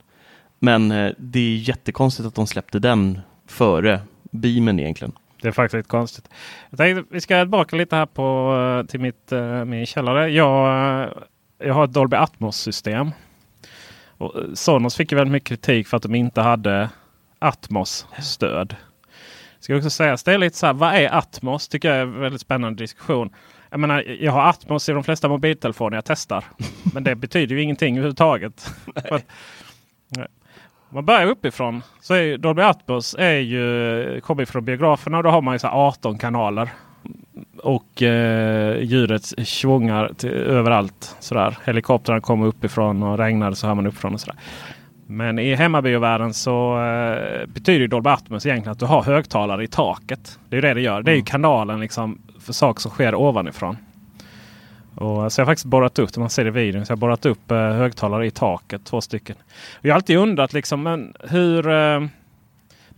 Men 0.59 0.91
eh, 0.91 1.11
det 1.17 1.39
är 1.39 1.55
jättekonstigt 1.55 2.27
att 2.27 2.35
de 2.35 2.47
släppte 2.47 2.79
den 2.79 3.19
före 3.47 3.99
Beamen 4.31 4.79
egentligen. 4.79 5.11
Det 5.41 5.47
är 5.47 5.51
faktiskt 5.51 5.73
lite 5.77 5.89
konstigt. 5.89 6.29
Jag 6.69 6.77
tänkte, 6.77 7.03
vi 7.13 7.21
ska 7.21 7.41
tillbaka 7.41 7.75
lite 7.75 7.95
här 7.95 8.05
på, 8.05 8.55
eh, 8.81 8.87
till 8.89 8.99
mitt, 8.99 9.31
eh, 9.31 9.65
min 9.65 9.85
källare. 9.85 10.29
Jag, 10.29 10.67
eh, 11.03 11.09
jag 11.57 11.73
har 11.73 11.83
ett 11.85 11.93
Dolby 11.93 12.15
Atmos-system. 12.17 13.11
Och 14.17 14.33
Sonos 14.53 14.95
fick 14.95 15.11
ju 15.11 15.15
väldigt 15.17 15.31
mycket 15.31 15.49
kritik 15.49 15.87
för 15.87 15.97
att 15.97 16.03
de 16.03 16.15
inte 16.15 16.41
hade 16.41 16.89
Atmos-stöd. 17.39 18.75
Ska 19.65 19.75
också 19.75 19.89
sägas, 19.89 20.23
det 20.23 20.33
är 20.33 20.37
lite 20.37 20.57
så 20.57 20.65
här, 20.65 20.73
vad 20.73 20.95
är 20.95 21.17
Atmos? 21.17 21.67
Tycker 21.67 21.87
jag 21.89 21.97
är 21.97 22.01
en 22.01 22.19
väldigt 22.19 22.41
spännande 22.41 22.83
diskussion. 22.83 23.29
Jag 23.69 23.79
menar, 23.79 24.01
jag 24.19 24.31
har 24.31 24.49
Atmos 24.49 24.89
i 24.89 24.91
de 24.91 25.03
flesta 25.03 25.27
mobiltelefoner 25.27 25.97
jag 25.97 26.05
testar. 26.05 26.43
Men 26.93 27.03
det 27.03 27.15
betyder 27.15 27.55
ju 27.55 27.61
ingenting 27.61 27.97
överhuvudtaget. 27.97 28.71
Att-. 28.95 29.25
Om 30.89 30.95
man 30.95 31.05
börjar 31.05 31.27
uppifrån 31.27 31.83
så 32.01 32.13
är 32.13 32.21
ju 32.21 32.37
Dolby 32.37 32.61
Atmos 32.61 33.15
är 33.19 33.37
ju, 33.37 34.21
kommer 34.21 34.45
från 34.45 34.65
biograferna 34.65 35.17
och 35.17 35.23
då 35.23 35.29
har 35.29 35.41
man 35.41 35.55
ju 35.55 35.59
så 35.59 35.67
här 35.67 35.75
18 35.75 36.17
kanaler. 36.17 36.69
Och 37.57 38.01
eh, 38.01 38.83
ljudet 38.83 39.25
svungar 39.47 40.11
till, 40.17 40.29
överallt. 40.29 41.15
Sådär. 41.19 41.57
Helikoptrarna 41.65 42.21
kommer 42.21 42.45
uppifrån 42.45 43.03
och 43.03 43.17
regnar 43.17 43.51
så 43.51 43.67
hör 43.67 43.75
man 43.75 43.87
uppifrån 43.87 44.13
och 44.13 44.21
sådär. 44.21 44.39
Men 45.07 45.39
i 45.39 45.55
hemmabiovärlden 45.55 46.33
så 46.33 46.83
eh, 46.83 47.45
betyder 47.45 47.87
Dolby 47.87 48.09
Atmos 48.09 48.45
egentligen 48.45 48.71
att 48.71 48.79
du 48.79 48.85
har 48.85 49.03
högtalare 49.03 49.63
i 49.63 49.67
taket. 49.67 50.39
Det 50.49 50.55
är 50.55 50.57
ju 50.57 50.67
det 50.67 50.73
det 50.73 50.81
gör. 50.81 51.01
Det 51.01 51.11
är 51.11 51.15
ju 51.15 51.21
kanalen 51.21 51.79
liksom 51.79 52.21
för 52.39 52.53
saker 52.53 52.81
som 52.81 52.91
sker 52.91 53.15
ovanifrån. 53.15 53.77
Och, 54.95 55.31
så 55.31 55.41
jag 55.41 55.45
har 55.45 55.51
faktiskt 55.51 55.65
borrat 55.65 55.99
upp, 55.99 56.17
man 56.17 56.29
ser 56.29 56.43
det 56.43 56.47
i 56.47 56.51
videon, 56.51 56.85
så 56.85 56.91
jag 56.91 56.97
har 56.97 57.01
borrat 57.01 57.25
upp 57.25 57.51
eh, 57.51 57.57
högtalare 57.57 58.27
i 58.27 58.31
taket, 58.31 58.85
två 58.85 59.01
stycken. 59.01 59.35
Och 59.73 59.85
jag 59.85 59.91
har 59.91 59.95
alltid 59.95 60.17
undrat 60.17 60.53
liksom, 60.53 60.83
men 60.83 61.13
hur... 61.29 61.69
Eh, 61.69 62.05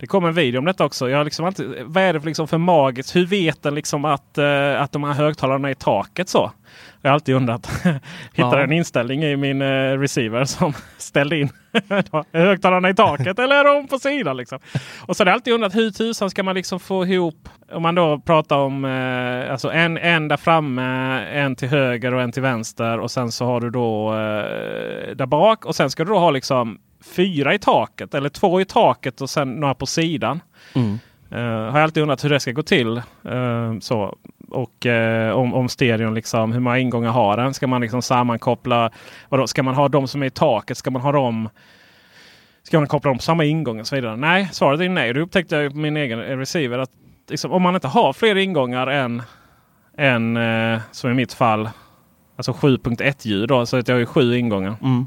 det 0.00 0.06
kommer 0.06 0.28
en 0.28 0.34
video 0.34 0.58
om 0.58 0.64
detta 0.64 0.84
också. 0.84 1.10
Jag 1.10 1.16
har 1.18 1.24
liksom 1.24 1.44
alltid, 1.46 1.66
vad 1.84 2.02
är 2.02 2.12
det 2.12 2.20
för, 2.20 2.26
liksom 2.26 2.48
för 2.48 2.58
magiskt? 2.58 3.16
Hur 3.16 3.26
vet 3.26 3.62
den 3.62 3.74
liksom 3.74 4.04
att, 4.04 4.38
eh, 4.38 4.82
att 4.82 4.92
de 4.92 5.04
här 5.04 5.12
högtalarna 5.12 5.68
är 5.68 5.72
i 5.72 5.74
taket 5.74 6.28
så? 6.28 6.52
Jag 7.02 7.10
har 7.10 7.14
alltid 7.14 7.34
undrat. 7.34 7.66
Hittade 8.34 8.56
Ja. 8.56 8.62
en 8.62 8.72
inställning 8.72 9.24
i 9.24 9.36
min 9.36 9.62
eh, 9.62 9.98
receiver 9.98 10.44
som 10.44 10.72
ställde 10.98 11.38
in 11.38 11.48
högtalarna 12.32 12.90
i 12.90 12.94
taket 12.94 13.38
eller 13.38 13.56
är 13.56 13.64
de 13.64 13.88
på 13.88 13.98
sidan? 13.98 14.36
Liksom. 14.36 14.58
Och 15.06 15.16
så 15.16 15.22
har 15.24 15.26
jag 15.26 15.34
alltid 15.34 15.54
undrat 15.54 15.74
hur 15.74 15.90
tusan 15.90 16.30
ska 16.30 16.42
man 16.42 16.54
liksom 16.54 16.80
få 16.80 17.06
ihop 17.06 17.48
om 17.72 17.82
man 17.82 17.94
då 17.94 18.18
pratar 18.18 18.56
om 18.56 18.84
eh, 18.84 19.52
alltså 19.52 19.70
en, 19.72 19.96
en 19.98 20.28
där 20.28 20.36
framme, 20.36 20.84
en 21.32 21.56
till 21.56 21.68
höger 21.68 22.14
och 22.14 22.22
en 22.22 22.32
till 22.32 22.42
vänster 22.42 22.98
och 23.00 23.10
sen 23.10 23.32
så 23.32 23.44
har 23.44 23.60
du 23.60 23.70
då 23.70 24.12
där 25.14 25.26
bak 25.26 25.66
och 25.66 25.74
sen 25.76 25.90
ska 25.90 26.04
du 26.04 26.10
då 26.10 26.18
ha 26.18 26.30
liksom 26.30 26.78
fyra 27.00 27.54
i 27.54 27.58
taket 27.58 28.14
eller 28.14 28.28
två 28.28 28.60
i 28.60 28.64
taket 28.64 29.20
och 29.20 29.30
sen 29.30 29.52
några 29.52 29.74
på 29.74 29.86
sidan. 29.86 30.40
Mm. 30.74 30.98
Uh, 31.32 31.38
har 31.40 31.78
jag 31.78 31.82
alltid 31.82 32.02
undrat 32.02 32.24
hur 32.24 32.30
det 32.30 32.40
ska 32.40 32.52
gå 32.52 32.62
till. 32.62 32.96
Eh, 32.96 33.78
så. 33.80 34.16
Och 34.50 34.86
eh, 34.86 35.30
om, 35.30 35.54
om 35.54 35.68
stereon, 35.68 36.14
liksom, 36.14 36.52
hur 36.52 36.60
många 36.60 36.78
ingångar 36.78 37.10
har 37.10 37.36
den? 37.36 37.54
Ska 37.54 37.66
man 37.66 37.80
liksom 37.80 38.02
sammankoppla? 38.02 38.90
Vadå, 39.28 39.46
ska 39.46 39.62
man 39.62 39.74
ha 39.74 39.88
de 39.88 40.08
som 40.08 40.22
är 40.22 40.26
i 40.26 40.30
taket? 40.30 40.78
Ska 40.78 40.90
man 40.90 41.02
ha 41.02 41.12
dem? 41.12 41.48
Ska 42.62 42.78
man 42.78 42.88
koppla 42.88 43.08
dem 43.08 43.18
på 43.18 43.22
samma 43.22 43.44
ingång 43.44 43.80
och 43.80 43.86
så 43.86 43.94
vidare? 43.96 44.16
Nej, 44.16 44.48
svaret 44.52 44.80
är 44.80 44.88
nej. 44.88 45.12
Då 45.12 45.20
upptäckte 45.20 45.56
jag 45.56 45.72
på 45.72 45.78
min 45.78 45.96
egen 45.96 46.18
receiver 46.18 46.78
att 46.78 46.90
liksom, 47.28 47.52
om 47.52 47.62
man 47.62 47.74
inte 47.74 47.88
har 47.88 48.12
fler 48.12 48.36
ingångar 48.36 48.86
än, 48.86 49.22
än 49.98 50.38
som 50.90 51.10
i 51.10 51.14
mitt 51.14 51.32
fall, 51.32 51.70
alltså 52.36 52.52
7.1 52.52 53.28
ljud 53.28 53.48
då, 53.48 53.66
så 53.66 53.76
att 53.76 53.88
jag 53.88 53.94
har 53.94 54.00
ju 54.00 54.06
sju 54.06 54.36
ingångar 54.36 54.76
Mm. 54.82 55.06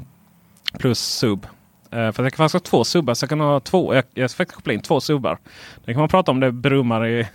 plus 0.78 0.98
sub. 0.98 1.46
Uh, 1.94 2.12
för 2.12 2.22
jag 2.22 2.32
kan 2.32 2.44
faktiskt 2.48 2.66
ha 2.66 2.70
två 2.70 2.84
subbar 2.84 3.14
så 3.14 3.24
jag 3.24 3.28
kan 3.28 3.40
ha 3.40 3.60
två. 3.60 3.94
Jag, 3.94 4.04
jag 4.14 4.30
ska 4.30 4.36
faktiskt 4.36 4.56
koppla 4.56 4.72
in 4.72 4.80
två 4.80 5.00
subbar. 5.00 5.38
Det 5.84 5.92
kan 5.92 6.00
man 6.00 6.08
prata 6.08 6.30
om 6.30 6.40
det 6.40 6.52
brummar 6.52 7.06
i, 7.06 7.26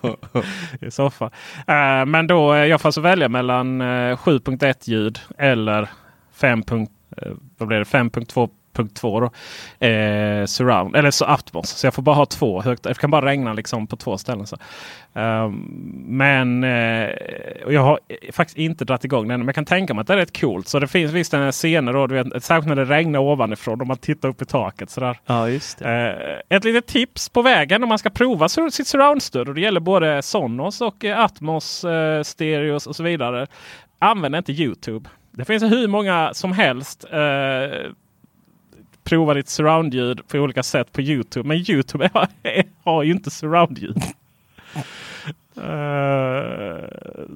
i 0.80 0.90
soffan. 0.90 1.30
Uh, 1.68 2.06
men 2.06 2.26
då 2.26 2.54
eh, 2.54 2.64
jag 2.64 2.80
får 2.80 2.88
alltså 2.88 3.00
välja 3.00 3.28
mellan 3.28 3.80
uh, 3.80 4.16
7.1 4.16 4.74
ljud 4.90 5.18
eller 5.38 5.88
5. 6.32 6.62
Uh, 6.72 6.86
vad 7.58 7.68
blir 7.68 7.78
det? 7.78 7.84
5.2.2 8.76 9.20
då. 9.20 9.86
Eh, 9.86 10.46
surround 10.46 10.96
eller 10.96 11.10
så 11.10 11.24
Atmos. 11.24 11.68
Så 11.70 11.86
jag 11.86 11.94
får 11.94 12.02
bara 12.02 12.16
ha 12.16 12.26
två 12.26 12.62
högt. 12.62 12.82
Det 12.82 12.98
kan 12.98 13.10
bara 13.10 13.26
regna 13.26 13.52
liksom 13.52 13.86
på 13.86 13.96
två 13.96 14.18
ställen. 14.18 14.46
Så. 14.46 14.56
Ehm, 15.14 15.54
men 16.06 16.64
eh, 16.64 17.10
jag 17.68 17.82
har 17.82 17.98
faktiskt 18.32 18.58
inte 18.58 18.84
dragit 18.84 19.04
igång 19.04 19.28
den. 19.28 19.40
Men 19.40 19.46
jag 19.48 19.54
kan 19.54 19.64
tänka 19.64 19.94
mig 19.94 20.00
att 20.00 20.06
det 20.06 20.12
är 20.12 20.16
rätt 20.18 20.40
coolt. 20.40 20.68
Så 20.68 20.78
det 20.78 20.88
finns 20.88 21.12
visst 21.12 21.34
en 21.34 21.52
scener 21.52 21.92
då, 21.92 22.06
du 22.06 22.22
vet, 22.22 22.44
särskilt 22.44 22.68
när 22.68 22.76
det 22.76 22.84
regnar 22.84 23.18
ovanifrån 23.20 23.80
och 23.80 23.86
man 23.86 23.96
tittar 23.96 24.28
upp 24.28 24.42
i 24.42 24.44
taket. 24.44 24.90
Sådär. 24.90 25.18
Ja, 25.26 25.48
just 25.48 25.78
det. 25.78 26.42
Eh, 26.50 26.56
ett 26.56 26.64
litet 26.64 26.86
tips 26.86 27.28
på 27.28 27.42
vägen 27.42 27.82
om 27.82 27.88
man 27.88 27.98
ska 27.98 28.10
prova 28.10 28.46
sur- 28.48 28.70
sitt 28.70 28.86
surroundstöd. 28.86 29.48
Och 29.48 29.54
det 29.54 29.60
gäller 29.60 29.80
både 29.80 30.22
Sonos 30.22 30.80
och 30.80 31.04
eh, 31.04 31.20
Atmos, 31.20 31.84
eh, 31.84 32.22
Stereos 32.22 32.86
och 32.86 32.96
så 32.96 33.02
vidare. 33.02 33.46
Använd 33.98 34.36
inte 34.36 34.52
Youtube. 34.52 35.08
Det 35.32 35.44
finns 35.44 35.62
hur 35.62 35.88
många 35.88 36.30
som 36.34 36.52
helst 36.52 37.04
eh, 37.12 37.90
prova 39.06 39.34
ditt 39.34 39.48
surroundljud 39.48 40.28
på 40.28 40.38
olika 40.38 40.62
sätt 40.62 40.92
på 40.92 41.00
Youtube. 41.00 41.48
Men 41.48 41.56
Youtube 41.56 42.10
har, 42.14 42.28
har 42.84 43.02
ju 43.02 43.12
inte 43.12 43.30
surroundljud. 43.30 44.02
Eh, 45.56 46.84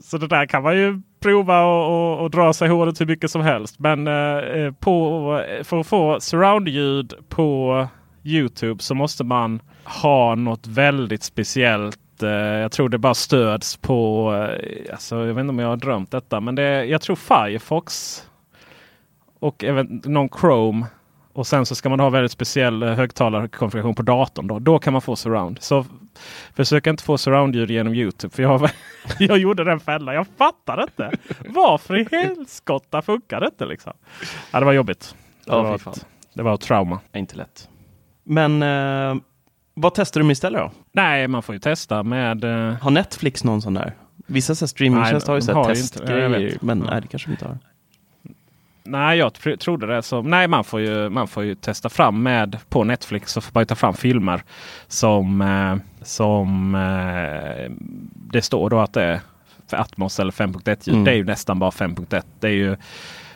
så 0.03 0.19
det 0.19 0.27
där 0.27 0.47
kan 0.47 0.63
man 0.63 0.77
ju 0.77 1.01
prova 1.21 1.65
och, 1.65 2.13
och, 2.13 2.21
och 2.21 2.31
dra 2.31 2.53
sig 2.53 2.69
håret 2.69 3.01
hur 3.01 3.07
mycket 3.07 3.31
som 3.31 3.43
helst. 3.43 3.79
Men 3.79 4.07
eh, 4.07 4.73
på, 4.73 5.45
för 5.65 5.81
att 5.81 5.87
få 5.87 6.21
surroundljud 6.21 7.15
på 7.29 7.87
Youtube 8.25 8.83
så 8.83 8.95
måste 8.95 9.25
man 9.25 9.61
ha 9.85 10.35
något 10.35 10.67
väldigt 10.67 11.23
speciellt. 11.23 12.23
Eh, 12.23 12.31
jag 12.31 12.73
tror 12.73 12.89
det 12.89 12.99
bara 12.99 13.15
stöds 13.15 13.77
på, 13.77 14.31
alltså, 14.93 15.17
jag 15.17 15.35
vet 15.35 15.41
inte 15.41 15.51
om 15.51 15.59
jag 15.59 15.69
har 15.69 15.77
drömt 15.77 16.11
detta, 16.11 16.41
men 16.41 16.55
det, 16.55 16.85
jag 16.85 17.01
tror 17.01 17.17
Firefox 17.17 18.23
och 19.39 19.65
även 19.65 20.03
någon 20.05 20.29
Chrome 20.29 20.87
Och 21.33 21.47
sen 21.47 21.67
så 21.67 21.75
ska 21.75 21.89
man 21.89 22.01
ha 22.01 22.11
väldigt 22.11 22.33
speciell 22.33 22.83
eh, 22.83 22.89
högtalarkonfiguration 22.95 23.95
på 23.95 24.03
datorn. 24.03 24.47
Då, 24.47 24.59
då 24.59 24.79
kan 24.79 24.93
man 24.93 25.03
få 25.03 25.17
surround. 25.17 25.59
Så 25.61 25.87
försök 26.55 26.87
inte 26.87 27.03
få 27.03 27.19
surround-ljud 27.19 27.71
genom 27.71 27.95
Youtube. 27.95 28.35
För 28.35 28.43
jag, 28.43 28.71
jag 29.19 29.39
gjorde 29.39 29.65
den 29.65 29.81
fällan. 29.81 30.15
Jag 30.15 30.27
fattar 30.39 30.83
inte. 30.83 31.11
Varför 31.49 31.97
i 31.99 32.09
helskotta 32.11 33.03
funkar 33.03 33.41
det 33.41 33.47
inte 33.47 33.67
liksom? 33.67 33.93
Ja, 34.51 34.61
det 34.61 34.67
var 34.67 34.73
jobbigt. 34.73 35.15
Det, 35.45 35.53
Ja, 35.53 35.63
var, 35.63 35.75
ett, 35.75 36.07
det 36.35 36.43
var 36.43 36.55
ett 36.55 36.61
trauma. 36.61 37.01
är 37.13 37.19
inte 37.19 37.37
lätt. 37.37 37.69
Men 38.25 38.63
eh, 38.63 39.23
vad 39.75 39.95
testar 39.95 40.21
du 40.21 40.25
med 40.27 40.33
istället 40.33 40.61
då? 40.61 40.71
Nej, 40.93 41.29
man 41.29 41.43
får 41.43 41.55
ju 41.55 41.59
testa 41.59 42.03
med... 42.03 42.45
eh, 42.45 42.75
Har 42.75 42.91
Netflix 42.91 43.45
någon 43.45 43.63
sån 43.63 43.75
där? 43.75 43.95
Vissa 44.27 44.55
streamingtjänster 44.55 45.33
har 45.55 45.65
ju 45.67 45.75
testgrejer, 45.75 46.59
men 46.61 46.79
nej, 46.79 47.01
det 47.01 47.09
kanske 47.09 47.29
de 47.29 47.33
inte 47.33 47.45
har. 47.45 47.59
Nej, 48.91 49.19
jag 49.19 49.35
tr 49.35 49.57
trodde 49.57 49.87
det. 49.87 50.03
Så, 50.03 50.23
nej, 50.23 50.49
man 50.49 50.65
får, 50.65 50.81
ju, 50.81 51.09
man 51.09 51.29
får 51.29 51.45
ju 51.45 51.55
testa 51.55 51.89
fram 51.89 52.23
med 52.23 52.59
på 52.69 52.85
Netflix 52.85 53.33
så 53.33 53.41
får 53.41 53.51
man 53.55 53.67
ta 53.67 53.75
fram 53.75 53.95
filmer 53.95 54.43
som, 54.89 55.41
eh, 55.41 55.77
som 56.03 56.75
eh, 56.75 57.73
det 58.15 58.43
står 58.43 58.71
då 58.71 58.79
att 58.81 58.93
det 58.93 59.03
är 59.03 59.21
för 59.69 59.77
Atmos 59.77 60.21
eller 60.21 60.33
5.1 60.33 60.77
ljud. 60.85 60.95
Mm. 60.95 61.05
Det 61.05 61.11
är 61.11 61.15
ju 61.17 61.25
nästan 61.25 61.59
bara 61.59 61.71
5.1. 61.71 62.23
Det 62.41 62.47
är 62.49 62.53
ju 62.53 62.77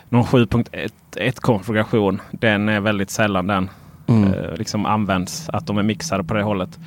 någon 0.09 0.25
7.1 0.25 1.41
konfiguration. 1.41 2.21
Den 2.31 2.69
är 2.69 2.81
väldigt 2.81 3.11
sällan 3.11 3.47
den 3.47 3.71
Mm. 4.07 4.35
eh, 4.35 4.57
liksom 4.57 4.87
används. 4.87 5.49
Att 5.49 5.67
de 5.67 5.79
är 5.79 5.83
mixade 5.83 6.25
på 6.25 6.35
det 6.35 6.43
hållet. 6.43 6.79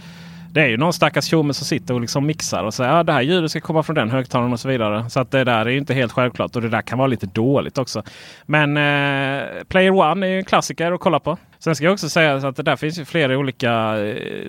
Det 0.58 0.64
är 0.64 0.68
ju 0.68 0.78
någon 0.78 0.94
stackars 0.94 1.26
tjomme 1.26 1.54
som 1.54 1.66
sitter 1.66 1.94
och 1.94 2.02
liksom 2.02 2.26
mixar 2.26 2.64
och 2.64 2.74
säger 2.74 2.92
att 2.92 3.00
ah, 3.00 3.04
det 3.04 3.14
här 3.14 3.22
ljudet 3.22 3.52
ska 3.52 3.62
komma 3.62 3.84
från 3.84 3.96
den 3.96 4.10
högtalaren 4.10 4.54
och 4.54 4.60
så 4.60 4.68
vidare. 4.68 5.10
Så 5.10 5.20
att 5.20 5.32
det 5.32 5.44
där 5.44 5.66
är 5.66 5.70
ju 5.70 5.78
inte 5.78 5.94
helt 5.94 6.12
självklart 6.12 6.56
och 6.56 6.62
det 6.62 6.70
där 6.70 6.82
kan 6.82 6.98
vara 6.98 7.08
lite 7.08 7.26
dåligt 7.26 7.78
också. 7.78 8.04
Men 8.46 8.78
eh, 8.78 9.64
Player 9.68 9.92
One 9.92 10.28
är 10.28 10.30
ju 10.30 10.38
en 10.38 10.46
klassiker 10.46 10.92
att 10.92 11.00
kolla 11.00 11.20
på. 11.20 11.38
Sen 11.60 11.76
ska 11.76 11.86
jag 11.86 11.94
också 11.94 12.10
säga 12.10 12.36
att 12.36 12.56
det 12.56 12.64
där 12.64 12.76
finns 12.76 13.00
ju 13.00 13.06
flera 13.06 13.38
olika 13.38 13.98
eh, 13.98 14.48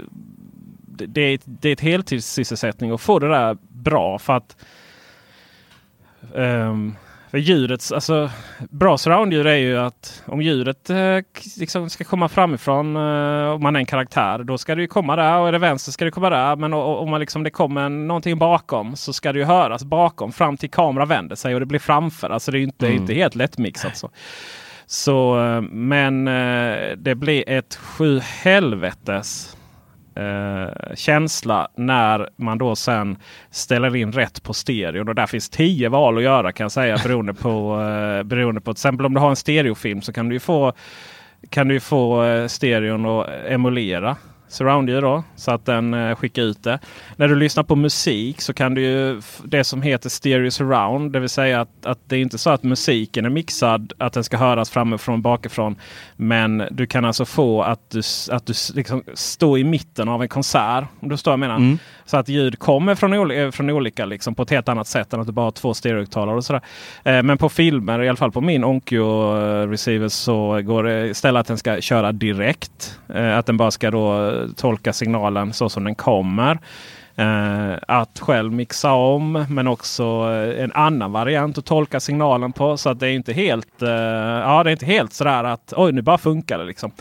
det, 0.81 1.07
det, 1.07 1.21
är, 1.21 1.41
det 1.45 1.69
är 1.69 1.73
ett 1.73 1.81
heltidssysselsättning 1.81 2.91
att 2.91 3.01
få 3.01 3.19
det 3.19 3.29
där 3.29 3.57
bra. 3.69 4.19
för 4.19 4.33
att 4.33 4.57
ehm, 6.37 6.95
för 7.31 7.39
ljudets, 7.39 7.93
alltså 7.93 8.31
bra 8.71 8.99
surroundljud 8.99 9.47
är 9.47 9.55
ju 9.55 9.79
att 9.79 10.23
om 10.27 10.43
ljudet 10.43 10.91
eh, 10.91 11.19
liksom 11.59 11.91
ska 11.91 12.05
komma 12.05 12.29
framifrån, 12.29 12.97
eh, 12.97 13.51
om 13.51 13.63
man 13.63 13.77
är 13.77 13.81
en 13.81 13.87
karaktär, 13.87 14.39
då 14.39 14.59
ska 14.59 14.75
det 14.75 14.83
ju 14.83 14.89
komma 14.89 15.17
där 15.17 15.39
och 15.39 15.49
är 15.49 15.53
det 15.53 15.59
vänster 15.59 15.93
ska 15.93 16.05
det 16.05 16.11
komma 16.11 16.31
där. 16.31 16.57
Men 16.57 16.73
om 16.73 17.11
man 17.11 17.21
liksom, 17.21 17.43
det 17.43 17.51
kommer 17.51 17.89
någonting 17.89 18.39
bakom 18.39 18.97
så 18.97 19.13
ska 19.13 19.33
det 19.33 19.39
ju 19.39 19.45
höras 19.45 19.85
bakom 19.85 20.33
fram 20.33 20.57
till 20.57 20.71
kamera 20.71 21.05
vänder 21.05 21.37
sig 21.37 21.55
och 21.55 21.61
det 21.61 21.67
blir 21.67 21.79
framför. 21.79 22.31
Alltså 22.31 22.51
det 22.51 22.57
är 22.57 22.61
ju 22.61 22.65
inte, 22.65 22.93
inte 22.93 23.15
helt 23.15 23.35
lättmixat. 23.35 23.97
Så. 23.97 24.11
Så, 24.87 25.45
eh, 25.45 25.61
men 25.63 26.29
eh, 26.29 26.97
det 26.97 27.15
blir 27.15 27.49
ett 27.49 27.75
sju 27.75 28.21
helvetes 28.21 29.58
eh, 30.19 30.95
känsla 30.95 31.69
när 31.77 32.29
man 32.37 32.59
då 32.59 32.77
sen 32.77 33.17
ställer 33.51 33.97
in 33.97 34.13
rätt 34.13 34.43
på 34.43 34.55
stereon. 34.55 35.09
Och 35.09 35.15
där 35.15 35.27
finns 35.27 35.49
tio 35.51 35.89
val 35.89 36.17
att 36.17 36.23
göra 36.23 36.53
kan 36.53 36.65
jag 36.65 36.73
säga 36.73 36.99
beroende 37.05 37.35
på, 37.35 37.81
eh, 37.81 38.23
beroende 38.23 38.61
på 38.61 38.75
till 38.75 38.81
exempel 38.81 39.07
om 39.07 39.15
du 39.15 39.21
har 39.21 39.31
en 39.31 39.37
stereofilm 39.37 40.03
så 40.03 40.13
kan 40.13 40.29
du 40.29 40.35
ju 40.35 40.41
få, 40.41 40.73
kan 41.51 41.69
du 41.69 41.81
få 41.81 42.25
eh, 42.25 42.47
stereon 42.47 43.07
att 43.07 43.29
emulera 43.47 44.17
surroundljud 44.49 45.03
då 45.03 45.25
så 45.37 45.51
att 45.51 45.65
den 45.65 45.95
eh, 45.95 46.17
skickar 46.17 46.43
ut 46.43 46.63
det. 46.63 46.79
När 47.17 47.29
du 47.29 47.37
lyssnar 47.37 47.63
på 47.63 47.77
musik 47.77 48.41
så 48.41 48.55
kan 48.55 48.75
du 48.75 48.83
ju 48.83 49.21
det 49.45 49.65
som 49.65 49.83
heter 49.83 50.09
stereo 50.09 50.51
surround, 50.51 51.13
det 51.13 51.21
vill 51.21 51.29
säga 51.29 51.61
att, 51.61 51.87
att 51.87 51.99
det 52.07 52.17
är 52.17 52.21
inte 52.21 52.39
så 52.39 52.51
att 52.51 52.63
musiken 52.63 53.25
är 53.25 53.31
mixad 53.31 53.93
att 53.99 54.13
den 54.13 54.25
ska 54.25 54.37
höras 54.37 54.71
framifrån 54.71 55.23
bakifrån. 55.23 55.77
Men 56.17 56.63
du 56.71 56.87
kan 56.87 57.05
alltså 57.05 57.25
få 57.25 57.63
att 57.63 57.91
du, 57.91 58.03
att 58.31 58.47
du 58.47 58.53
liksom 58.75 59.03
står 59.15 59.59
i 59.59 59.65
mitten 59.65 60.09
av 60.09 60.23
en 60.23 60.29
konsert. 60.29 60.85
Om 61.01 61.09
du 61.09 61.17
förstår 61.17 61.31
vad 61.31 61.35
jag 61.35 61.41
menar. 61.41 61.57
Mm. 61.57 61.79
Så 62.09 62.17
att 62.17 62.29
ljud 62.29 62.59
kommer 62.59 62.95
från, 62.95 63.31
eh, 63.31 63.51
från 63.51 63.71
olika 63.71 64.05
liksom, 64.07 64.35
på 64.35 64.43
ett 64.43 64.51
helt 64.51 64.69
annat 64.69 64.87
sätt 64.87 65.13
än 65.13 65.21
att 65.21 65.27
du 65.27 65.33
bara 65.33 65.47
har 65.47 65.51
två 65.51 65.75
stereohögtalare 65.75 66.37
och 66.37 66.45
sådär. 66.45 66.63
Eh, 67.05 67.23
men 67.23 67.39
på 67.39 67.49
filmer, 67.49 68.03
i 68.03 68.09
alla 68.09 68.17
fall 68.17 68.33
på 68.33 68.41
min 68.41 68.65
Onkyo 68.65 69.35
receiver 69.67 70.09
så 70.09 70.63
går 70.63 70.83
det 70.83 71.07
istället 71.07 71.41
att 71.41 71.47
den 71.47 71.59
ska 71.59 71.81
köra 71.81 72.13
direkt. 72.13 72.99
Eh, 73.15 73.39
att 73.39 73.47
den 73.47 73.57
bara 73.57 73.71
ska 73.71 73.91
då 73.91 74.29
eh, 74.29 74.49
tolka 74.57 74.93
signalen 74.93 75.53
så 75.53 75.69
som 75.69 75.85
den 75.85 75.95
kommer. 75.95 76.59
Eh, 77.17 77.79
att 77.89 78.19
själv 78.19 78.53
mixa 78.53 78.93
om 78.93 79.47
men 79.49 79.69
också 79.69 80.05
eh, 80.05 80.65
en 80.65 80.73
annan 80.73 81.13
variant 81.13 81.59
att 81.59 81.65
tolka 81.65 82.01
signalen 82.01 82.53
på. 82.53 82.77
Så 82.77 82.91
att 82.91 83.01
det 83.01 83.07
är 83.09 83.13
inte 83.13 83.33
helt, 83.33 83.83
eh, 83.83 83.89
ja, 83.91 84.63
det 84.65 84.71
är 84.71 84.73
inte 84.73 84.87
helt 84.87 85.13
sådär 85.13 85.45
att 85.45 85.73
oj 85.77 85.93
nu 85.93 86.03
bara 86.03 86.19
funkar 86.19 86.59
det 86.59 86.65
liksom. 86.65 86.93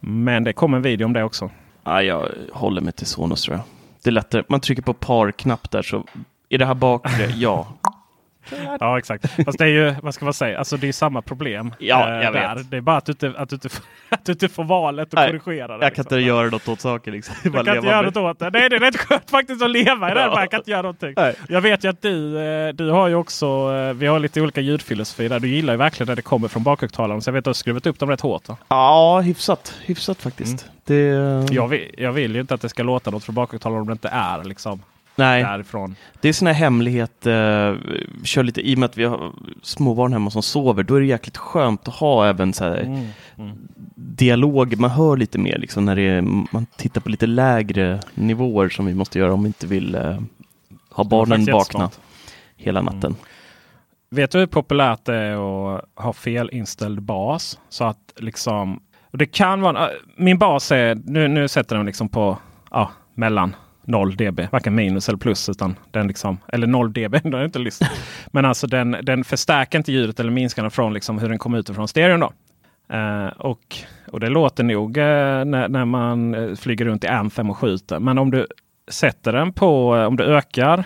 Men 0.00 0.44
det 0.44 0.52
kommer 0.52 0.76
en 0.76 0.82
video 0.82 1.04
om 1.04 1.12
det 1.12 1.22
också. 1.22 1.50
Ja, 1.84 2.02
jag 2.02 2.28
håller 2.52 2.80
mig 2.80 2.92
till 2.92 3.06
Sonos 3.06 3.42
tror 3.42 3.56
jag. 3.56 3.75
Det 4.06 4.10
är 4.10 4.12
lättare. 4.12 4.42
Man 4.48 4.60
trycker 4.60 4.82
på 4.82 4.94
par-knapp 4.94 5.70
där 5.70 5.82
så 5.82 6.04
är 6.48 6.58
det 6.58 6.66
här 6.66 6.74
bakre? 6.74 7.32
Ja. 7.36 7.68
Ja 8.80 8.98
exakt. 8.98 9.44
Fast 9.44 9.58
det 9.58 9.64
är 9.64 9.68
ju, 9.68 9.94
vad 10.02 10.14
ska 10.14 10.24
man 10.24 10.34
säga, 10.34 10.58
alltså 10.58 10.76
det 10.76 10.88
är 10.88 10.92
samma 10.92 11.22
problem. 11.22 11.74
Ja, 11.78 12.08
eh, 12.08 12.24
jag 12.24 12.32
där. 12.32 12.54
vet. 12.56 12.70
Det 12.70 12.76
är 12.76 12.80
bara 12.80 12.96
att 12.96 13.06
du 13.06 13.12
inte, 13.12 13.32
att 13.36 13.48
du 13.48 13.56
inte, 13.56 13.68
får- 13.68 13.84
att 14.08 14.24
du 14.24 14.32
inte 14.32 14.48
får 14.48 14.64
valet 14.64 15.14
att 15.14 15.42
korrigera 15.42 15.78
det. 15.78 15.84
Jag 15.84 15.94
kan 15.94 16.02
inte 16.04 16.14
liksom. 16.16 16.28
göra 16.36 16.48
något 16.50 16.68
åt 16.68 16.80
saken. 16.80 17.12
Liksom. 17.12 17.34
Du 17.42 17.50
kan 17.50 17.60
inte 17.76 17.86
göra 17.88 18.02
något 18.02 18.16
åt 18.16 18.38
det. 18.38 18.50
Nej, 18.50 18.68
det 18.68 18.76
är 18.76 18.80
rätt 18.80 18.96
skönt 18.96 19.30
faktiskt 19.30 19.62
att 19.62 19.70
leva 19.70 20.10
i 20.10 20.14
det. 20.14 20.20
här, 20.20 20.28
Ja. 20.28 20.40
Jag 20.40 20.50
kan 20.50 20.60
inte 20.60 20.70
göra 20.70 20.82
någonting. 20.82 21.12
Nej. 21.16 21.34
Jag 21.48 21.60
vet 21.60 21.84
ju 21.84 21.88
att 21.88 22.02
du, 22.02 22.38
eh, 22.38 22.68
du 22.74 22.90
har 22.90 23.08
ju 23.08 23.14
också, 23.14 23.46
eh, 23.74 23.92
vi 23.94 24.06
har 24.06 24.18
lite 24.18 24.40
olika 24.40 24.60
ljudfilosofi 24.60 25.28
där. 25.28 25.40
Du 25.40 25.48
gillar 25.48 25.72
ju 25.72 25.76
verkligen 25.76 26.08
när 26.08 26.16
det 26.16 26.22
kommer 26.22 26.48
från 26.48 26.62
bakhögtalaren. 26.62 27.22
Så 27.22 27.28
jag 27.28 27.32
vet 27.32 27.38
att 27.38 27.44
du 27.44 27.48
har 27.48 27.54
skruvat 27.54 27.86
upp 27.86 27.98
dem 27.98 28.10
rätt 28.10 28.20
hårt. 28.20 28.48
Va? 28.48 28.56
Ja, 28.68 29.20
hyfsat. 29.20 29.74
Hyfsat 29.84 30.22
faktiskt. 30.22 30.66
Det... 30.84 30.94
Jag, 31.50 31.68
vill, 31.68 31.94
jag 31.98 32.12
vill 32.12 32.34
ju 32.34 32.40
inte 32.40 32.54
att 32.54 32.60
det 32.60 32.68
ska 32.68 32.82
låta 32.82 33.10
något 33.10 33.24
från 33.24 33.34
bakhögtalaren 33.34 33.80
om 33.80 33.86
det 33.86 33.92
inte 33.92 34.08
är 34.08 34.44
liksom 34.44 34.82
Nej, 35.16 35.42
därifrån. 35.42 35.96
det 36.20 36.28
är 36.28 36.32
sån 36.32 36.46
här 36.46 36.54
hemlighet. 36.54 37.26
Eh, 37.26 37.74
kör 38.24 38.42
lite, 38.42 38.68
I 38.68 38.74
och 38.74 38.78
med 38.78 38.86
att 38.86 38.96
vi 38.98 39.04
har 39.04 39.32
småbarn 39.62 40.12
hemma 40.12 40.30
som 40.30 40.42
sover, 40.42 40.82
då 40.82 40.94
är 40.94 41.00
det 41.00 41.06
jäkligt 41.06 41.36
skönt 41.36 41.88
att 41.88 41.94
ha 41.94 42.26
även 42.26 42.52
så 42.52 42.64
här 42.64 42.76
Mm. 42.80 43.06
Mm. 43.38 43.56
dialog. 43.94 44.78
Man 44.78 44.90
hör 44.90 45.16
lite 45.16 45.38
mer 45.38 45.58
liksom 45.58 45.84
när 45.84 45.96
det 45.96 46.02
är, 46.02 46.22
man 46.52 46.66
tittar 46.76 47.00
på 47.00 47.08
lite 47.08 47.26
lägre 47.26 48.00
nivåer 48.14 48.68
som 48.68 48.86
vi 48.86 48.94
måste 48.94 49.18
göra 49.18 49.32
om 49.32 49.42
vi 49.42 49.46
inte 49.46 49.66
vill 49.66 49.94
eh, 49.94 50.18
ha 50.90 51.04
barnen 51.04 51.44
vakna 51.52 51.90
hela 52.56 52.82
natten. 52.82 53.16
Vet 54.10 54.30
du 54.30 54.38
hur 54.38 54.46
populärt 54.46 55.04
det 55.04 55.14
är 55.16 55.34
att 55.76 55.84
ha 55.94 56.12
felinställd 56.12 57.02
bas? 57.02 57.58
Så 57.68 57.84
att 57.84 58.12
liksom, 58.16 58.80
det 59.12 59.26
kan 59.26 59.60
vara, 59.60 59.90
min 60.16 60.38
bas 60.38 60.72
är, 60.72 60.94
nu, 61.04 61.28
nu 61.28 61.48
sätter 61.48 61.76
den 61.76 61.86
liksom 61.86 62.08
på 62.08 62.38
ja, 62.70 62.90
mellan 63.14 63.56
0 63.86 64.16
dB, 64.16 64.40
varken 64.50 64.74
minus 64.74 65.08
eller 65.08 65.18
plus 65.18 65.48
utan 65.48 65.76
den 65.90 66.08
liksom, 66.08 66.38
eller 66.48 66.66
0 66.66 66.92
dB, 66.92 67.12
den 67.22 67.34
är 67.34 67.44
inte 67.44 67.58
lyssnat. 67.58 67.90
Men 68.26 68.44
alltså 68.44 68.66
den, 68.66 68.96
den 69.02 69.24
förstärker 69.24 69.78
inte 69.78 69.92
ljudet 69.92 70.20
eller 70.20 70.30
minskar 70.30 70.62
den 70.62 70.70
från 70.70 70.94
liksom 70.94 71.18
hur 71.18 71.28
den 71.28 71.38
kommer 71.38 71.58
ut 71.58 71.70
från 71.70 71.88
stereon 71.88 72.20
då. 72.20 72.32
Eh, 72.88 73.26
och, 73.26 73.76
och 74.10 74.20
det 74.20 74.28
låter 74.28 74.64
nog 74.64 74.98
eh, 74.98 75.04
när, 75.44 75.68
när 75.68 75.84
man 75.84 76.34
eh, 76.34 76.54
flyger 76.54 76.84
runt 76.84 77.04
i 77.04 77.06
Anthem 77.06 77.50
och 77.50 77.56
skjuter. 77.56 77.98
Men 77.98 78.18
om 78.18 78.30
du 78.30 78.46
sätter 78.88 79.32
den 79.32 79.52
på, 79.52 79.96
eh, 79.96 80.04
om 80.04 80.16
du 80.16 80.24
ökar 80.24 80.78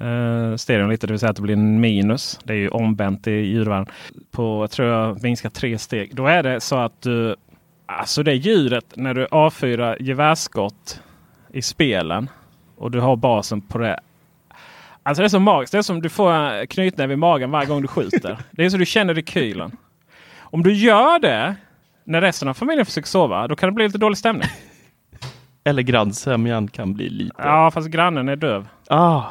eh, 0.00 0.56
stereon 0.56 0.90
lite, 0.90 1.06
det 1.06 1.12
vill 1.12 1.20
säga 1.20 1.30
att 1.30 1.36
det 1.36 1.42
blir 1.42 1.54
en 1.54 1.80
minus. 1.80 2.40
Det 2.44 2.52
är 2.52 2.56
ju 2.56 2.68
omvänt 2.68 3.26
i 3.26 3.30
ljudvärlden. 3.30 3.86
På, 4.30 4.62
jag 4.62 4.70
tror 4.70 4.88
jag, 4.88 5.22
minskar 5.22 5.50
tre 5.50 5.78
steg. 5.78 6.14
Då 6.14 6.26
är 6.26 6.42
det 6.42 6.60
så 6.60 6.76
att 6.76 7.02
du, 7.02 7.36
alltså 7.86 8.22
det 8.22 8.34
ljudet 8.34 8.84
när 8.96 9.14
du 9.14 9.26
avfyrar 9.30 9.96
gevärsskott 10.00 11.00
i 11.52 11.62
spelen 11.62 12.28
och 12.76 12.90
du 12.90 13.00
har 13.00 13.16
basen 13.16 13.60
på 13.60 13.78
det. 13.78 14.00
Alltså 15.02 15.22
det 15.22 15.26
är 15.26 15.28
så 15.28 15.40
magiskt. 15.40 15.72
Det 15.72 15.78
är 15.78 15.82
som 15.82 16.02
du 16.02 16.08
får 16.08 16.66
knytnäve 16.66 17.14
i 17.14 17.16
magen 17.16 17.50
varje 17.50 17.68
gång 17.68 17.82
du 17.82 17.88
skjuter. 17.88 18.38
Det 18.50 18.64
är 18.64 18.70
så 18.70 18.76
du 18.76 18.86
känner 18.86 19.14
rekylen. 19.14 19.76
Om 20.38 20.62
du 20.62 20.74
gör 20.74 21.18
det 21.18 21.56
när 22.04 22.20
resten 22.20 22.48
av 22.48 22.54
familjen 22.54 22.86
försöker 22.86 23.08
sova, 23.08 23.48
då 23.48 23.56
kan 23.56 23.68
det 23.68 23.72
bli 23.72 23.84
lite 23.86 23.98
dålig 23.98 24.18
stämning. 24.18 24.48
Eller 25.64 25.82
grannsämjan 25.82 26.68
kan 26.68 26.94
bli 26.94 27.08
lite... 27.08 27.34
Ja, 27.38 27.70
fast 27.70 27.88
grannen 27.88 28.28
är 28.28 28.36
döv. 28.36 28.68
Ah, 28.88 29.22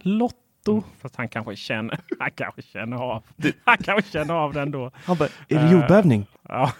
Lotto. 0.00 0.82
Fast 1.02 1.16
han 1.16 1.28
kanske 1.28 1.56
känner, 1.56 1.98
han 2.18 2.30
kanske 2.30 2.62
känner 2.62 2.96
av. 2.96 3.22
Han 3.64 3.76
kanske 3.76 4.10
känner 4.10 4.34
av 4.34 4.52
den 4.52 4.70
då. 4.70 4.90
Han 5.04 5.16
bara, 5.16 5.28
är 5.48 5.58
det 5.58 5.72
jordbävning? 5.72 6.26
Ja, 6.48 6.72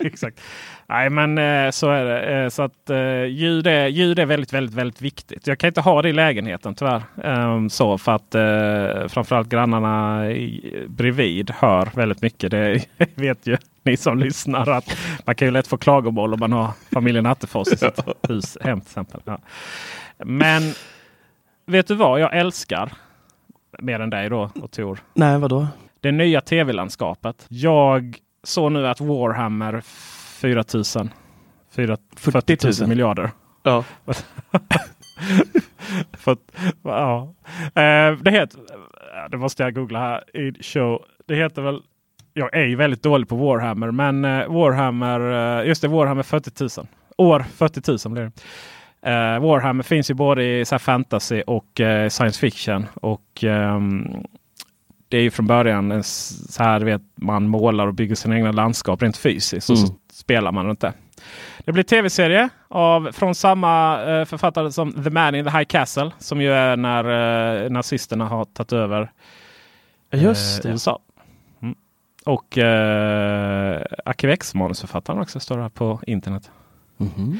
exakt. 0.04 0.40
Nej, 0.88 1.10
men 1.10 1.38
eh, 1.38 1.70
så 1.70 1.90
är 1.90 2.04
det. 2.04 2.42
Eh, 2.42 2.48
Så 2.48 2.62
att 2.62 2.90
eh, 2.90 3.24
ljud 3.24 3.66
är, 3.66 3.86
ljud 3.86 4.18
är 4.18 4.26
väldigt, 4.26 4.52
väldigt, 4.52 4.74
väldigt 4.74 5.02
viktigt. 5.02 5.46
Jag 5.46 5.58
kan 5.58 5.68
inte 5.68 5.80
ha 5.80 6.02
det 6.02 6.08
i 6.08 6.12
lägenheten 6.12 6.74
tyvärr. 6.74 7.02
Ehm, 7.24 7.70
Så 7.70 7.98
för 7.98 8.12
att 8.12 8.34
framförallt 9.12 9.48
grannarna 9.48 10.30
i, 10.30 10.84
bredvid 10.88 11.50
hör 11.50 11.88
väldigt 11.94 12.22
mycket. 12.22 12.50
Det 12.50 12.84
vet 13.14 13.46
ju 13.46 13.56
ni 13.82 13.96
som 13.96 14.18
lyssnar 14.18 14.70
att 14.70 14.96
man 15.26 15.34
kan 15.34 15.48
ju 15.48 15.52
lätt 15.52 15.66
få 15.66 15.76
klagomål 15.76 16.34
om 16.34 16.40
man 16.40 16.52
har 16.52 16.70
familjen 16.92 17.26
Attefors 17.26 17.68
i 17.68 17.76
sitt 17.76 18.00
hus 18.28 18.58
hem 18.60 18.80
till 18.80 18.86
exempel. 18.88 19.20
Ja. 19.24 19.38
Men 20.24 20.62
vet 21.66 21.86
du 21.88 21.94
vad 21.94 22.20
jag 22.20 22.36
älskar? 22.36 22.92
Mer 23.78 24.00
än 24.00 24.10
dig 24.10 24.28
då 24.28 24.50
och 24.62 24.70
Tor 24.70 24.98
Nej, 25.14 25.38
vadå? 25.38 25.66
det 26.00 26.12
nya 26.12 26.40
tv-landskapet. 26.40 27.46
Jag 27.48 28.16
såg 28.42 28.72
nu 28.72 28.88
att 28.88 29.00
Warhammer 29.00 29.80
4 30.40 30.64
000. 30.74 31.10
4, 31.76 31.96
40 32.16 32.80
000 32.80 32.88
miljarder. 32.88 33.30
Ja. 33.62 33.84
För 36.12 36.36
ja. 36.82 37.34
Eh, 37.64 38.12
det 38.22 38.30
heter, 38.30 38.60
det 39.30 39.36
måste 39.36 39.62
jag 39.62 39.74
googla 39.74 39.98
här. 39.98 40.36
I 40.36 40.62
show. 40.62 41.04
Det 41.26 41.34
heter 41.34 41.62
väl, 41.62 41.82
jag 42.34 42.54
är 42.54 42.66
ju 42.66 42.76
väldigt 42.76 43.02
dålig 43.02 43.28
på 43.28 43.36
Warhammer, 43.36 43.90
men 43.90 44.24
eh, 44.24 44.48
Warhammer, 44.48 45.60
eh, 45.60 45.66
just 45.66 45.82
det, 45.82 45.88
Warhammer 45.88 46.22
40 46.22 46.80
000. 46.80 46.86
År 47.16 47.44
40 47.56 48.08
000 48.08 48.12
blir 48.12 48.22
det. 48.22 48.32
Warhammer 49.40 49.82
finns 49.82 50.10
ju 50.10 50.14
både 50.14 50.44
i 50.44 50.64
så 50.64 50.78
fantasy 50.78 51.42
och 51.46 51.80
science 52.10 52.40
fiction. 52.40 52.86
Och 52.94 53.44
um, 53.44 54.24
Det 55.10 55.16
är 55.16 55.22
ju 55.22 55.30
från 55.30 55.46
början 55.46 55.92
en, 55.92 56.04
så 56.04 56.62
här 56.62 56.80
vet 56.80 57.02
man 57.14 57.48
målar 57.48 57.86
och 57.86 57.94
bygger 57.94 58.14
sina 58.14 58.36
egna 58.36 58.52
landskap 58.52 59.02
rent 59.02 59.16
fysiskt. 59.16 59.68
Mm. 59.68 59.82
Och 59.82 59.88
så 59.88 59.94
spelar 60.12 60.52
man 60.52 60.66
runt 60.66 60.80
det. 60.80 60.92
Det 61.58 61.72
blir 61.72 61.82
tv-serie 61.82 62.48
av, 62.68 63.12
från 63.12 63.34
samma 63.34 64.04
uh, 64.04 64.24
författare 64.24 64.72
som 64.72 65.04
The 65.04 65.10
Man 65.10 65.34
in 65.34 65.44
the 65.44 65.50
High 65.50 65.64
Castle. 65.64 66.10
Som 66.18 66.40
ju 66.40 66.52
är 66.52 66.76
när 66.76 67.70
nazisterna 67.70 68.28
har 68.28 68.44
tagit 68.44 68.72
över 68.72 69.12
Just 70.12 70.66
USA. 70.66 70.98
Mm. 71.62 71.74
Och 72.24 72.58
uh, 72.58 72.64
Arkivex 74.04 74.54
manusförfattaren 74.54 75.20
också 75.20 75.40
står 75.40 75.58
här 75.58 75.68
på 75.68 76.00
internet. 76.06 76.50
Mm 77.00 77.12
-hmm. 77.12 77.38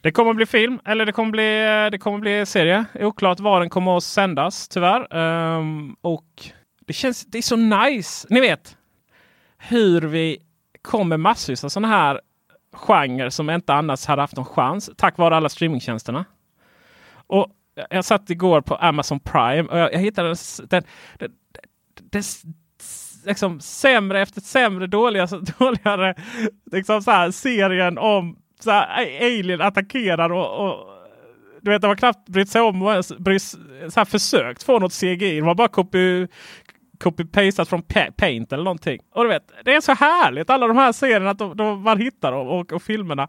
Det 0.00 0.12
kommer 0.12 0.34
bli 0.34 0.46
film 0.46 0.78
eller 0.84 1.06
det 1.06 1.12
kommer 1.12 1.30
bli, 1.30 1.88
det 1.90 1.98
kommer 1.98 2.18
bli 2.18 2.46
serie. 2.46 2.84
Oklart 2.94 3.40
var 3.40 3.60
den 3.60 3.70
kommer 3.70 3.96
att 3.96 4.02
sändas 4.02 4.68
tyvärr. 4.68 5.16
Um, 5.16 5.96
och 6.00 6.24
det 6.86 6.92
känns, 6.92 7.26
det 7.26 7.38
är 7.38 7.42
så 7.42 7.56
nice. 7.56 8.26
Ni 8.30 8.40
vet 8.40 8.76
hur 9.58 10.00
vi 10.00 10.38
kommer 10.82 11.16
massvis 11.16 11.64
av 11.64 11.68
sådana 11.68 11.88
här 11.88 12.20
genrer 12.72 13.30
som 13.30 13.50
inte 13.50 13.74
annars 13.74 14.06
hade 14.06 14.22
haft 14.22 14.36
någon 14.36 14.44
chans 14.44 14.90
tack 14.96 15.18
vare 15.18 15.36
alla 15.36 15.48
streamingtjänsterna. 15.48 16.24
Och 17.26 17.46
jag 17.90 18.04
satt 18.04 18.30
igår 18.30 18.60
på 18.60 18.74
Amazon 18.74 19.20
Prime 19.20 19.62
och 19.62 19.78
jag, 19.78 19.92
jag 19.92 19.98
hittade 19.98 20.28
den, 20.28 20.36
den, 20.68 20.84
den, 21.18 21.32
den 22.10 22.22
liksom 23.26 23.60
sämre 23.60 24.20
efter 24.20 24.40
sämre 24.40 24.86
dåliga, 24.86 25.22
alltså, 25.22 25.40
dåligare 25.58 26.14
liksom 26.72 27.02
så 27.02 27.10
här, 27.10 27.30
serien 27.30 27.98
om 27.98 28.36
så 28.60 28.70
här, 28.70 29.06
alien 29.20 29.60
attackerar 29.60 30.32
och, 30.32 30.66
och 30.66 30.96
du 31.60 31.70
vet, 31.70 31.82
de 31.82 31.86
har 31.88 31.96
knappt 31.96 32.28
brytt 32.28 32.48
sig 32.48 32.60
om 32.60 32.82
och 32.82 33.04
brytt, 33.18 33.42
så 33.42 33.58
här, 33.96 34.04
försökt 34.04 34.62
få 34.62 34.78
något 34.78 34.92
CGI. 34.92 35.40
De 35.40 35.46
har 35.46 35.54
bara 35.54 35.68
kopi, 35.68 36.28
copy-pastat 36.98 37.68
från 37.68 37.82
Paint 38.16 38.52
eller 38.52 38.64
någonting. 38.64 39.00
Och 39.14 39.24
du 39.24 39.28
vet, 39.28 39.42
det 39.64 39.74
är 39.74 39.80
så 39.80 39.92
härligt 39.92 40.50
alla 40.50 40.66
de 40.66 40.76
här 40.76 40.92
serierna 40.92 41.30
att 41.30 41.38
de, 41.38 41.56
de, 41.56 41.82
man 41.82 41.98
hittar 41.98 42.32
dem 42.32 42.48
och, 42.48 42.72
och 42.72 42.82
filmerna. 42.82 43.28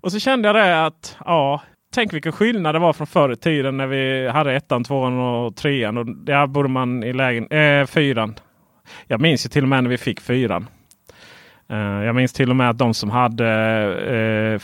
Och 0.00 0.12
så 0.12 0.18
kände 0.18 0.48
jag 0.48 0.56
det 0.56 0.86
att 0.86 1.16
ja, 1.24 1.60
tänk 1.94 2.12
vilken 2.12 2.32
skillnad 2.32 2.74
det 2.74 2.78
var 2.78 2.92
från 2.92 3.06
förr 3.06 3.32
i 3.32 3.36
tiden 3.36 3.76
när 3.76 3.86
vi 3.86 4.28
hade 4.28 4.54
ettan, 4.54 4.84
tvåan 4.84 5.18
och 5.18 5.56
trean. 5.56 5.98
Och 5.98 6.06
där 6.06 6.46
borde 6.46 6.68
man 6.68 7.02
i 7.02 7.12
lägen, 7.12 7.50
äh, 7.50 7.86
fyran. 7.86 8.34
Jag 9.06 9.20
minns 9.20 9.46
ju 9.46 9.48
till 9.48 9.62
och 9.62 9.68
med 9.68 9.82
när 9.82 9.90
vi 9.90 9.98
fick 9.98 10.20
fyran. 10.20 10.68
Uh, 11.72 12.04
jag 12.04 12.14
minns 12.14 12.32
till 12.32 12.50
och 12.50 12.56
med 12.56 12.70
att 12.70 12.78
de 12.78 12.94
som 12.94 13.10
hade 13.10 13.44
uh, 14.12 14.60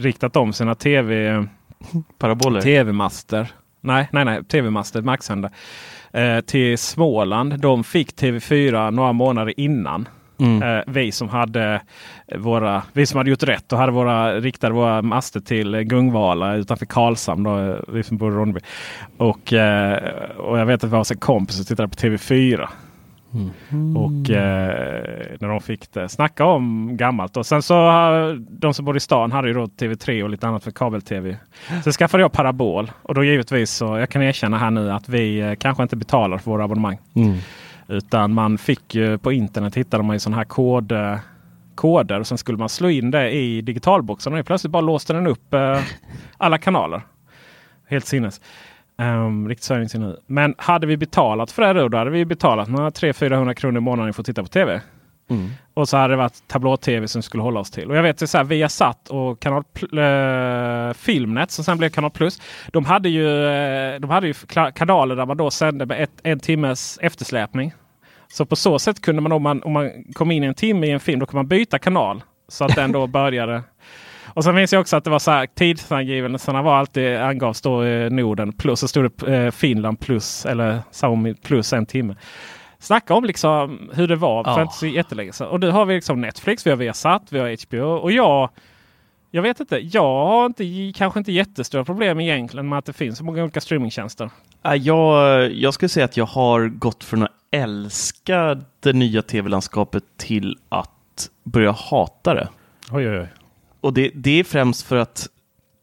riktat 0.00 0.36
om 0.36 0.52
sina 0.52 0.74
tv 0.74 1.46
paraboler. 2.18 2.60
TV-master. 2.60 3.48
Nej, 3.80 4.08
nej, 4.12 4.24
nej, 4.24 4.44
tv-master 4.44 5.02
marksända. 5.02 5.50
Uh, 6.16 6.40
till 6.40 6.78
Småland. 6.78 7.60
De 7.60 7.84
fick 7.84 8.12
TV4 8.12 8.90
några 8.90 9.12
månader 9.12 9.60
innan. 9.60 10.08
Mm. 10.38 10.82
vi 10.86 11.12
som 11.12 11.28
hade 11.28 11.80
våra, 12.36 12.82
vi 12.92 13.06
som 13.06 13.18
hade 13.18 13.30
gjort 13.30 13.42
rätt 13.42 13.72
och 13.72 13.78
hade 13.78 13.92
våra, 13.92 14.40
riktade 14.40 14.74
våra 14.74 15.02
master 15.02 15.40
till 15.40 15.76
Gungvala 15.82 16.54
utanför 16.54 16.86
Karlshamn. 16.86 17.42
Då, 17.42 17.76
vi 17.88 18.02
som 18.02 18.16
bor 18.16 18.32
i 18.32 18.36
Ronneby. 18.36 18.60
Och, 19.16 19.52
och 20.36 20.58
jag 20.58 20.66
vet 20.66 20.84
att 20.84 20.90
vi 20.90 20.96
har 20.96 21.12
en 21.12 21.18
kompis 21.18 21.56
som 21.56 21.64
tittade 21.64 21.88
på 21.88 21.94
TV4. 21.94 22.68
Mm. 23.70 23.96
Och 23.96 24.30
eh, 24.30 25.36
när 25.40 25.48
de 25.48 25.60
fick 25.60 25.92
det. 25.92 26.08
Snacka 26.08 26.44
om 26.44 26.96
gammalt. 26.96 27.36
Och 27.36 27.46
sen 27.46 27.62
så 27.62 27.74
de 28.48 28.74
som 28.74 28.84
bor 28.84 28.96
i 28.96 29.00
stan 29.00 29.32
hade 29.32 29.48
ju 29.48 29.54
då 29.54 29.64
TV3 29.64 30.22
och 30.22 30.30
lite 30.30 30.48
annat 30.48 30.64
för 30.64 30.70
kabel-tv. 30.70 31.36
Så 31.84 31.92
skaffade 31.92 32.22
jag 32.22 32.32
parabol. 32.32 32.90
Och 33.02 33.14
då 33.14 33.24
givetvis 33.24 33.70
så 33.70 33.98
jag 33.98 34.10
kan 34.10 34.22
erkänna 34.22 34.58
här 34.58 34.70
nu 34.70 34.92
att 34.92 35.08
vi 35.08 35.40
eh, 35.40 35.54
kanske 35.54 35.82
inte 35.82 35.96
betalar 35.96 36.38
för 36.38 36.50
våra 36.50 36.64
abonnemang. 36.64 36.98
Mm. 37.14 37.36
Utan 37.88 38.32
man 38.34 38.58
fick 38.58 38.94
ju 38.94 39.18
på 39.18 39.32
internet 39.32 39.76
hittade 39.76 40.02
man 40.02 40.16
ju 40.16 40.20
sån 40.20 40.34
här 40.34 40.44
kod 40.44 40.92
koder 41.76 42.20
och 42.20 42.26
sen 42.26 42.38
skulle 42.38 42.58
man 42.58 42.68
slå 42.68 42.90
in 42.90 43.10
det 43.10 43.30
i 43.30 43.60
digitalboxen 43.60 44.34
och 44.34 44.46
plötsligt 44.46 44.70
bara 44.70 44.80
låste 44.80 45.12
den 45.12 45.26
upp 45.26 45.54
eh, 45.54 45.80
alla 46.36 46.58
kanaler. 46.58 47.02
Helt 47.88 48.06
sinnes. 48.06 48.40
Um, 48.98 49.48
riktigt 49.48 49.94
nu. 49.94 50.20
Men 50.26 50.54
hade 50.58 50.86
vi 50.86 50.96
betalat 50.96 51.50
för 51.50 51.62
det 51.62 51.80
då, 51.80 51.88
då 51.88 51.98
hade 51.98 52.10
vi 52.10 52.24
betalat 52.24 52.68
några 52.68 52.90
300-400 52.90 53.54
kronor 53.54 53.78
i 53.78 53.80
månaden 53.80 54.14
för 54.14 54.22
att 54.22 54.26
titta 54.26 54.42
på 54.42 54.48
tv. 54.48 54.80
Mm. 55.30 55.50
Och 55.74 55.88
så 55.88 55.96
hade 55.96 56.12
det 56.12 56.16
varit 56.16 56.48
tablå-tv 56.48 57.08
som 57.08 57.22
skulle 57.22 57.42
hålla 57.42 57.60
oss 57.60 57.70
till. 57.70 57.90
Och 57.90 57.96
jag 57.96 58.02
vet 58.02 58.28
så 58.30 58.38
här, 58.38 58.44
Viasat 58.44 59.08
och 59.08 59.40
kanal 59.40 59.64
äh, 59.92 60.94
Filmnet 60.94 61.50
som 61.50 61.64
sen 61.64 61.78
blev 61.78 61.88
Kanal 61.88 62.10
Plus. 62.10 62.40
De 62.72 62.84
hade 62.84 63.08
ju, 63.08 63.46
äh, 63.46 64.00
de 64.00 64.10
hade 64.10 64.26
ju 64.26 64.34
kanaler 64.74 65.16
där 65.16 65.26
man 65.26 65.36
då 65.36 65.50
sände 65.50 65.86
med 65.86 66.02
ett, 66.02 66.20
en 66.22 66.40
timmes 66.40 66.98
eftersläpning. 67.02 67.72
Så 68.28 68.46
på 68.46 68.56
så 68.56 68.78
sätt 68.78 69.00
kunde 69.00 69.22
man 69.22 69.32
om, 69.32 69.42
man 69.42 69.62
om 69.62 69.72
man 69.72 70.04
kom 70.12 70.30
in 70.30 70.42
en 70.42 70.54
timme 70.54 70.86
i 70.86 70.90
en 70.90 71.00
film, 71.00 71.20
då 71.20 71.26
kunde 71.26 71.38
man 71.38 71.48
byta 71.48 71.78
kanal. 71.78 72.22
Så 72.48 72.64
att 72.64 72.74
den 72.74 72.92
då 72.92 73.06
började 73.06 73.62
och 74.36 74.44
sen 74.44 74.54
minns 74.54 74.72
jag 74.72 74.80
också 74.80 74.96
att 74.96 75.04
det 75.04 75.10
var 75.10 75.18
så 75.18 75.30
här 75.30 75.46
tidsangivelserna 75.46 76.62
var 76.62 76.76
alltid 76.76 77.16
angavs 77.16 77.60
då 77.60 77.80
Norden 78.10 78.52
plus 78.52 78.80
så 78.80 78.88
stod 78.88 79.10
det 79.18 79.36
eh, 79.36 79.50
Finland 79.50 80.00
plus 80.00 80.46
eller 80.46 80.80
Saumi 80.90 81.34
plus 81.34 81.72
en 81.72 81.86
timme. 81.86 82.16
Snacka 82.78 83.14
om 83.14 83.24
liksom 83.24 83.90
hur 83.94 84.08
det 84.08 84.16
var 84.16 84.44
för 84.44 84.62
inte 84.62 84.74
så 84.74 84.86
jättelänge 84.86 85.32
sedan. 85.32 85.48
Och 85.48 85.60
nu 85.60 85.70
har 85.70 85.84
vi 85.84 85.94
liksom 85.94 86.20
Netflix, 86.20 86.66
vi 86.66 86.70
har 86.70 86.76
Viasat, 86.76 87.22
vi 87.30 87.38
har 87.38 87.66
HBO 87.66 87.96
och 87.96 88.12
jag 88.12 88.50
jag 89.30 89.42
vet 89.42 89.60
inte. 89.60 89.78
Jag 89.78 90.26
har 90.26 90.46
inte, 90.46 90.92
kanske 90.98 91.18
inte 91.18 91.32
jättestora 91.32 91.84
problem 91.84 92.20
egentligen 92.20 92.68
med 92.68 92.78
att 92.78 92.84
det 92.84 92.92
finns 92.92 93.18
så 93.18 93.24
många 93.24 93.42
olika 93.42 93.60
streamingtjänster. 93.60 94.30
Jag, 94.62 95.52
jag 95.52 95.74
skulle 95.74 95.88
säga 95.88 96.04
att 96.04 96.16
jag 96.16 96.26
har 96.26 96.68
gått 96.68 97.04
från 97.04 97.22
att 97.22 97.30
älska 97.50 98.60
det 98.80 98.92
nya 98.92 99.22
tv-landskapet 99.22 100.04
till 100.16 100.58
att 100.68 101.30
börja 101.44 101.72
hata 101.72 102.34
det. 102.34 102.48
Oj, 102.90 103.08
oj, 103.08 103.18
oj. 103.18 103.28
Och 103.86 103.92
det, 103.92 104.10
det 104.14 104.40
är 104.40 104.44
främst 104.44 104.82
för 104.82 104.96
att 104.96 105.28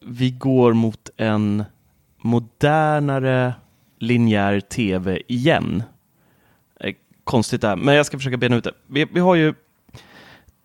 vi 0.06 0.32
går 0.32 0.74
mot 0.74 1.10
en 1.18 1.63
modernare 2.22 3.54
linjär 4.00 4.60
tv 4.60 5.22
igen. 5.28 5.84
Eh, 6.80 6.94
konstigt 7.24 7.63
här, 7.63 7.76
men 7.76 7.96
jag 7.96 8.06
ska 8.06 8.18
försöka 8.18 8.38
bena 8.38 8.56
ut 8.56 8.63
det. 8.63 8.72
Vi, 8.88 9.06
vi 9.06 9.20
har 9.20 9.36
ju, 9.36 9.54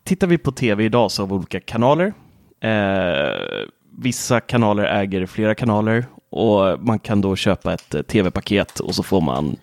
tittar 0.04 0.26
vi 0.26 0.38
på 0.38 0.52
tv 0.52 0.84
idag 0.84 1.10
så 1.10 1.22
har 1.22 1.26
vi 1.26 1.34
olika 1.34 1.60
kanaler. 1.60 2.12
Eh, 2.60 3.66
vissa 3.98 4.40
kanaler 4.40 4.84
äger 4.84 5.26
flera 5.26 5.54
kanaler 5.54 6.04
och 6.30 6.80
man 6.80 6.98
kan 6.98 7.20
då 7.20 7.36
köpa 7.36 7.74
ett 7.74 7.94
eh, 7.94 8.02
tv-paket 8.02 8.80
och 8.80 8.94
så 8.94 9.02
får 9.02 9.20
man 9.20 9.56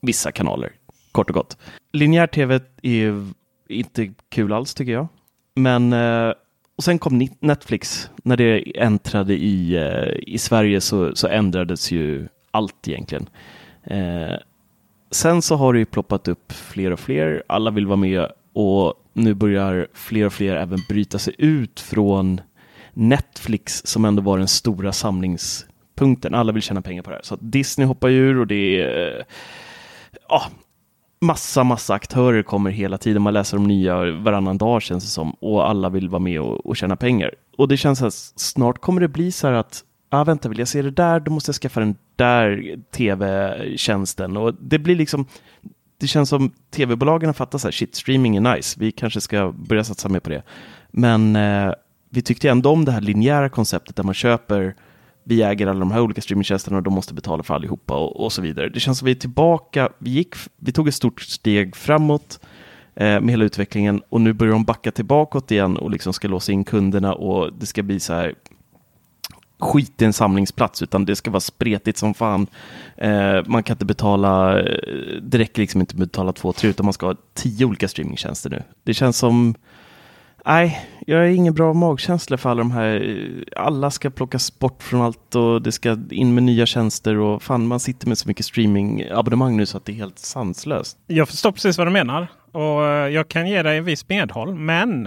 vissa 0.00 0.32
kanaler, 0.32 0.72
kort 1.12 1.30
och 1.30 1.34
gott. 1.34 1.58
Linjär 1.92 2.26
tv 2.26 2.60
är 2.82 3.26
inte 3.68 4.12
kul 4.28 4.52
alls 4.52 4.74
tycker 4.74 4.92
jag. 4.92 5.08
Men 5.54 5.92
eh, 5.92 6.32
och 6.80 6.84
sen 6.84 6.98
kom 6.98 7.28
Netflix. 7.40 8.10
När 8.22 8.36
det 8.36 8.78
äntrade 8.78 9.34
i, 9.34 9.76
eh, 9.76 10.34
i 10.34 10.38
Sverige 10.38 10.80
så, 10.80 11.16
så 11.16 11.28
ändrades 11.28 11.90
ju 11.90 12.28
allt 12.50 12.88
egentligen. 12.88 13.28
Eh, 13.84 14.34
sen 15.10 15.42
så 15.42 15.56
har 15.56 15.72
det 15.72 15.78
ju 15.78 15.84
ploppat 15.84 16.28
upp 16.28 16.52
fler 16.52 16.90
och 16.90 17.00
fler. 17.00 17.42
Alla 17.46 17.70
vill 17.70 17.86
vara 17.86 17.96
med 17.96 18.26
och 18.52 18.94
nu 19.12 19.34
börjar 19.34 19.88
fler 19.94 20.26
och 20.26 20.32
fler 20.32 20.56
även 20.56 20.78
bryta 20.88 21.18
sig 21.18 21.34
ut 21.38 21.80
från 21.80 22.40
Netflix 22.92 23.86
som 23.86 24.04
ändå 24.04 24.22
var 24.22 24.38
den 24.38 24.48
stora 24.48 24.92
samlingspunkten. 24.92 26.34
Alla 26.34 26.52
vill 26.52 26.62
tjäna 26.62 26.82
pengar 26.82 27.02
på 27.02 27.10
det 27.10 27.16
här. 27.16 27.24
Så 27.24 27.36
Disney 27.40 27.86
hoppar 27.86 28.08
ur 28.10 28.38
och 28.38 28.46
det 28.46 28.82
är 28.82 29.18
eh, 29.18 29.24
ja, 30.28 30.42
massa, 31.20 31.64
massa 31.64 31.94
aktörer 31.94 32.42
kommer 32.42 32.70
hela 32.70 32.98
tiden. 32.98 33.22
Man 33.22 33.34
läser 33.34 33.56
om 33.56 33.64
nya 33.64 34.12
varannan 34.12 34.58
dag 34.58 34.82
känns 34.82 35.04
det 35.04 35.10
som 35.10 35.30
och 35.30 35.68
alla 35.68 35.88
vill 35.88 36.08
vara 36.08 36.20
med 36.20 36.40
och, 36.40 36.66
och 36.66 36.76
tjäna 36.76 36.96
pengar. 36.96 37.34
Och 37.56 37.68
det 37.68 37.76
känns 37.76 38.02
att 38.02 38.14
snart 38.36 38.80
kommer 38.80 39.00
det 39.00 39.08
bli 39.08 39.32
så 39.32 39.46
här 39.46 39.54
att 39.54 39.84
ah, 40.10 40.24
vänta, 40.24 40.48
vill 40.48 40.58
jag 40.58 40.68
se 40.68 40.82
det 40.82 40.90
där, 40.90 41.20
då 41.20 41.32
måste 41.32 41.48
jag 41.48 41.56
skaffa 41.56 41.80
den 41.80 41.96
där 42.16 42.76
tv-tjänsten. 42.90 44.36
Och 44.36 44.54
det 44.54 44.78
blir 44.78 44.96
liksom, 44.96 45.26
det 45.98 46.06
känns 46.06 46.28
som 46.28 46.52
tv-bolagen 46.70 47.28
har 47.28 47.34
fattat 47.34 47.60
så 47.60 47.66
här, 47.66 47.72
shit, 47.72 47.94
streaming 47.94 48.36
är 48.36 48.56
nice, 48.56 48.80
vi 48.80 48.92
kanske 48.92 49.20
ska 49.20 49.52
börja 49.52 49.84
satsa 49.84 50.08
mer 50.08 50.20
på 50.20 50.30
det. 50.30 50.42
Men 50.90 51.36
eh, 51.36 51.72
vi 52.10 52.22
tyckte 52.22 52.50
ändå 52.50 52.70
om 52.70 52.84
det 52.84 52.92
här 52.92 53.00
linjära 53.00 53.48
konceptet 53.48 53.96
där 53.96 54.04
man 54.04 54.14
köper 54.14 54.74
vi 55.24 55.42
äger 55.42 55.66
alla 55.66 55.80
de 55.80 55.90
här 55.90 56.00
olika 56.00 56.20
streamingtjänsterna 56.20 56.76
och 56.76 56.82
de 56.82 56.94
måste 56.94 57.14
betala 57.14 57.42
för 57.42 57.54
allihopa 57.54 57.94
och, 57.94 58.24
och 58.24 58.32
så 58.32 58.42
vidare. 58.42 58.68
Det 58.68 58.80
känns 58.80 58.98
som 58.98 59.06
vi 59.06 59.10
är 59.10 59.16
tillbaka, 59.16 59.88
vi, 59.98 60.10
gick, 60.10 60.34
vi 60.56 60.72
tog 60.72 60.88
ett 60.88 60.94
stort 60.94 61.20
steg 61.20 61.76
framåt 61.76 62.40
eh, 62.94 63.20
med 63.20 63.30
hela 63.30 63.44
utvecklingen 63.44 64.02
och 64.08 64.20
nu 64.20 64.32
börjar 64.32 64.52
de 64.52 64.64
backa 64.64 64.90
tillbaka 64.90 65.40
igen 65.48 65.76
och 65.76 65.90
liksom 65.90 66.12
ska 66.12 66.28
låsa 66.28 66.52
in 66.52 66.64
kunderna 66.64 67.14
och 67.14 67.52
det 67.52 67.66
ska 67.66 67.82
bli 67.82 68.00
så 68.00 68.12
här 68.12 68.34
skit 69.60 70.02
i 70.02 70.04
en 70.04 70.12
samlingsplats 70.12 70.82
utan 70.82 71.04
det 71.04 71.16
ska 71.16 71.30
vara 71.30 71.40
spretigt 71.40 71.98
som 71.98 72.14
fan. 72.14 72.46
Eh, 72.96 73.42
man 73.46 73.62
kan 73.62 73.74
inte 73.74 73.84
betala, 73.84 74.60
eh, 74.60 75.22
det 75.22 75.38
räcker 75.38 75.62
liksom 75.62 75.80
inte 75.80 75.96
med 75.96 76.02
att 76.02 76.12
betala 76.12 76.32
två, 76.32 76.52
tre 76.52 76.70
utan 76.70 76.86
man 76.86 76.92
ska 76.92 77.06
ha 77.06 77.14
tio 77.34 77.66
olika 77.66 77.88
streamingtjänster 77.88 78.50
nu. 78.50 78.62
Det 78.82 78.94
känns 78.94 79.18
som 79.18 79.54
Nej, 80.50 80.88
jag 81.06 81.18
har 81.18 81.24
ingen 81.24 81.54
bra 81.54 81.72
magkänsla 81.72 82.36
för 82.36 82.50
alla 82.50 82.58
de 82.58 82.70
här. 82.70 83.26
Alla 83.56 83.90
ska 83.90 84.10
plockas 84.10 84.58
bort 84.58 84.82
från 84.82 85.00
allt 85.00 85.34
och 85.34 85.62
det 85.62 85.72
ska 85.72 85.98
in 86.10 86.34
med 86.34 86.42
nya 86.42 86.66
tjänster 86.66 87.16
och 87.16 87.42
fan 87.42 87.66
man 87.66 87.80
sitter 87.80 88.08
med 88.08 88.18
så 88.18 88.28
mycket 88.28 88.46
streamingabonnemang 88.46 89.56
nu 89.56 89.66
så 89.66 89.76
att 89.76 89.84
det 89.84 89.92
är 89.92 89.96
helt 89.96 90.18
sanslöst. 90.18 90.98
Jag 91.06 91.28
förstår 91.28 91.52
precis 91.52 91.78
vad 91.78 91.86
du 91.86 91.90
menar 91.90 92.28
och 92.52 92.86
eh, 92.86 93.08
jag 93.08 93.28
kan 93.28 93.48
ge 93.48 93.62
dig 93.62 93.78
en 93.78 93.84
viss 93.84 94.08
medhåll. 94.08 94.54
Men 94.54 95.04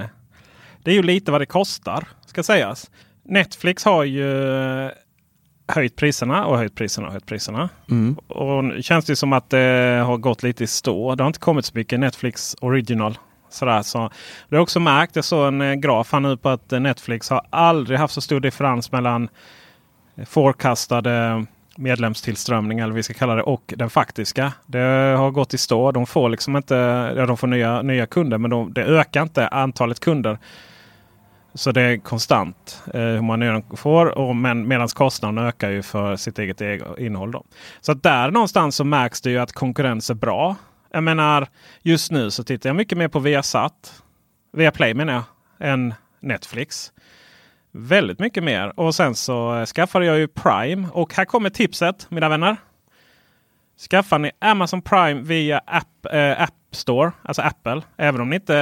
det 0.83 0.91
är 0.91 0.95
ju 0.95 1.03
lite 1.03 1.31
vad 1.31 1.41
det 1.41 1.45
kostar 1.45 2.07
ska 2.25 2.43
sägas. 2.43 2.91
Netflix 3.23 3.85
har 3.85 4.03
ju 4.03 4.53
eh, 4.85 4.91
höjt 5.67 5.95
priserna 5.95 6.45
och 6.45 6.57
höjt 6.57 6.75
priserna 6.75 7.07
och 7.07 7.13
höjt 7.13 7.25
priserna. 7.25 7.69
Mm. 7.89 8.15
Och 8.27 8.63
nu 8.63 8.81
känns 8.83 9.05
det 9.05 9.15
som 9.15 9.33
att 9.33 9.49
det 9.49 10.03
har 10.05 10.17
gått 10.17 10.43
lite 10.43 10.63
i 10.63 10.67
stå. 10.67 11.15
Det 11.15 11.23
har 11.23 11.27
inte 11.27 11.39
kommit 11.39 11.65
så 11.65 11.77
mycket 11.77 11.99
Netflix 11.99 12.55
original 12.61 13.17
Sådär, 13.53 13.81
så. 13.81 14.09
Det 14.49 14.55
har 14.55 14.63
också 14.63 14.79
märkt, 14.79 15.15
jag 15.15 15.25
såg 15.25 15.47
en 15.47 15.61
eh, 15.61 15.73
graf 15.73 16.11
här 16.11 16.19
nu 16.19 16.37
på 16.37 16.49
att 16.49 16.71
Netflix 16.71 17.29
har 17.29 17.41
aldrig 17.49 17.99
haft 17.99 18.13
så 18.13 18.21
stor 18.21 18.39
differens 18.39 18.91
mellan 18.91 19.29
forecastade 20.25 21.45
medlemstillströmning 21.77 22.79
eller 22.79 22.93
vi 22.93 23.03
ska 23.03 23.13
kalla 23.13 23.35
det 23.35 23.43
och 23.43 23.73
den 23.77 23.89
faktiska. 23.89 24.53
Det 24.65 24.79
har 25.17 25.31
gått 25.31 25.53
i 25.53 25.57
stå. 25.57 25.91
De 25.91 26.05
får 26.05 26.29
liksom 26.29 26.57
inte, 26.57 26.75
ja, 27.17 27.25
de 27.25 27.37
får 27.37 27.47
nya, 27.47 27.81
nya 27.81 28.05
kunder 28.05 28.37
men 28.37 28.51
de, 28.51 28.73
det 28.73 28.83
ökar 28.83 29.21
inte 29.21 29.47
antalet 29.47 29.99
kunder. 29.99 30.37
Så 31.53 31.71
det 31.71 31.81
är 31.81 31.97
konstant 31.97 32.81
eh, 32.93 33.01
hur 33.01 33.37
nya 33.37 33.51
de 33.51 33.77
får. 33.77 34.05
Och 34.05 34.35
men, 34.35 34.67
Medan 34.67 34.87
kostnaden 34.87 35.45
ökar 35.45 35.69
ju 35.69 35.81
för 35.81 36.15
sitt 36.15 36.39
eget 36.39 36.61
innehåll. 36.97 37.31
Då. 37.31 37.43
Så 37.81 37.91
att 37.91 38.03
där 38.03 38.31
någonstans 38.31 38.75
så 38.75 38.83
märks 38.83 39.21
det 39.21 39.29
ju 39.29 39.37
att 39.37 39.51
konkurrens 39.51 40.09
är 40.09 40.13
bra. 40.13 40.55
Jag 40.95 41.03
menar, 41.03 41.47
just 41.81 42.11
nu 42.11 42.31
så 42.31 42.43
tittar 42.43 42.69
jag 42.69 42.75
mycket 42.75 42.97
mer 42.97 43.07
på 43.07 43.19
Viasat. 43.19 44.03
Viaplay 44.51 44.93
menar 44.93 45.13
jag. 45.13 45.23
Än 45.59 45.93
Netflix. 46.19 46.91
Väldigt 47.71 48.19
mycket 48.19 48.43
mer. 48.43 48.79
Och 48.79 48.95
sen 48.95 49.15
så 49.15 49.65
skaffade 49.65 50.05
jag 50.05 50.17
ju 50.17 50.27
Prime. 50.27 50.87
Och 50.91 51.13
här 51.13 51.25
kommer 51.25 51.49
tipset 51.49 52.07
mina 52.09 52.29
vänner. 52.29 52.57
Skaffar 53.89 54.19
ni 54.19 54.31
Amazon 54.39 54.81
Prime 54.81 55.21
via 55.21 55.61
App, 55.65 56.05
äh, 56.11 56.41
App 56.41 56.53
Store, 56.71 57.11
alltså 57.21 57.41
Apple. 57.41 57.81
Även 57.97 58.21
om 58.21 58.29
ni 58.29 58.35
inte 58.35 58.55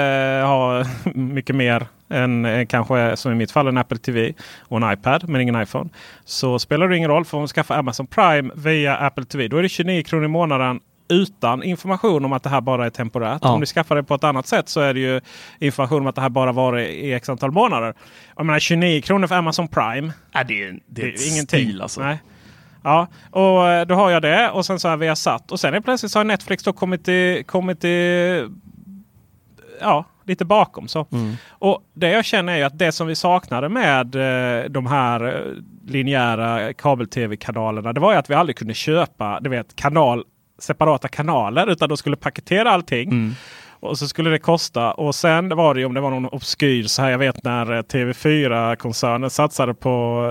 har 0.45 0.87
mycket 1.17 1.55
mer 1.55 1.87
än 2.09 2.45
eh, 2.45 2.65
kanske 2.65 3.17
som 3.17 3.31
i 3.31 3.35
mitt 3.35 3.51
fall 3.51 3.67
en 3.67 3.77
Apple 3.77 3.97
TV 3.97 4.33
och 4.59 4.77
en 4.77 4.93
iPad 4.93 5.29
men 5.29 5.41
ingen 5.41 5.61
iPhone. 5.61 5.89
Så 6.25 6.59
spelar 6.59 6.89
det 6.89 6.97
ingen 6.97 7.09
roll 7.09 7.25
för 7.25 7.37
om 7.37 7.43
du 7.43 7.47
skaffar 7.47 7.77
Amazon 7.77 8.07
Prime 8.07 8.51
via 8.55 8.97
Apple 8.97 9.25
TV. 9.25 9.47
Då 9.47 9.57
är 9.57 9.63
det 9.63 9.69
29 9.69 10.03
kronor 10.03 10.25
i 10.25 10.27
månaden 10.27 10.79
utan 11.11 11.63
information 11.63 12.25
om 12.25 12.33
att 12.33 12.43
det 12.43 12.49
här 12.49 12.61
bara 12.61 12.85
är 12.85 12.89
temporärt. 12.89 13.39
Ja. 13.41 13.49
Om 13.49 13.59
ni 13.59 13.65
skaffar 13.65 13.95
det 13.95 14.03
på 14.03 14.15
ett 14.15 14.23
annat 14.23 14.47
sätt 14.47 14.69
så 14.69 14.79
är 14.79 14.93
det 14.93 14.99
ju 14.99 15.21
information 15.59 16.01
om 16.01 16.07
att 16.07 16.15
det 16.15 16.21
här 16.21 16.29
bara 16.29 16.51
varit 16.51 16.89
i 16.89 17.13
x 17.13 17.29
antal 17.29 17.51
månader. 17.51 17.93
Jag 18.37 18.45
menar 18.45 18.59
29 18.59 19.01
kronor 19.01 19.27
för 19.27 19.35
Amazon 19.35 19.67
Prime. 19.67 20.13
Ja, 20.31 20.43
det, 20.43 20.63
är, 20.63 20.79
det, 20.87 21.01
är 21.01 21.05
det 21.05 21.11
är 21.11 21.31
ingenting. 21.31 21.67
Stil 21.67 21.81
alltså. 21.81 22.01
Nej. 22.01 22.21
Ja, 22.83 23.07
och 23.31 23.67
eh, 23.69 23.85
då 23.85 23.95
har 23.95 24.09
jag 24.09 24.21
det 24.21 24.49
och 24.49 24.65
sen 24.65 24.79
så 24.79 24.89
har 24.89 24.97
vi 24.97 25.15
satt 25.15 25.51
och 25.51 25.59
sen 25.59 25.73
är 25.73 25.79
plötsligt 25.79 26.11
så 26.11 26.19
har 26.19 26.23
Netflix 26.23 26.63
då 26.63 26.73
kommit 26.73 27.05
till, 27.05 27.45
kommit 27.45 27.81
till 27.81 28.49
ja, 29.81 30.05
lite 30.25 30.45
bakom. 30.45 30.87
Så. 30.87 31.07
Mm. 31.11 31.33
Och 31.49 31.83
Det 31.93 32.09
jag 32.09 32.25
känner 32.25 32.57
är 32.57 32.65
att 32.65 32.79
det 32.79 32.91
som 32.91 33.07
vi 33.07 33.15
saknade 33.15 33.69
med 33.69 34.15
eh, 34.15 34.69
de 34.69 34.85
här 34.85 35.25
eh, 35.25 35.53
linjära 35.87 36.73
kabel-tv-kanalerna. 36.73 37.93
Det 37.93 37.99
var 37.99 38.11
ju 38.11 38.17
att 38.17 38.29
vi 38.29 38.33
aldrig 38.33 38.55
kunde 38.55 38.73
köpa 38.73 39.39
du 39.39 39.49
vet, 39.49 39.75
kanal 39.75 40.23
separata 40.63 41.07
kanaler 41.07 41.69
utan 41.69 41.89
de 41.89 41.97
skulle 41.97 42.15
paketera 42.15 42.71
allting. 42.71 43.09
Mm. 43.09 43.35
Och 43.81 43.97
så 43.97 44.07
skulle 44.07 44.29
det 44.29 44.39
kosta. 44.39 44.91
Och 44.91 45.15
sen 45.15 45.49
var 45.49 45.75
det 45.75 45.85
om 45.85 45.93
det 45.93 46.01
var 46.01 46.09
någon 46.09 46.25
obskyr 46.25 46.83
så 46.83 47.01
här. 47.01 47.11
Jag 47.11 47.17
vet 47.17 47.43
när 47.43 47.73
eh, 47.73 47.81
TV4-koncernen 47.81 49.29
satsade 49.29 49.73
på 49.73 49.89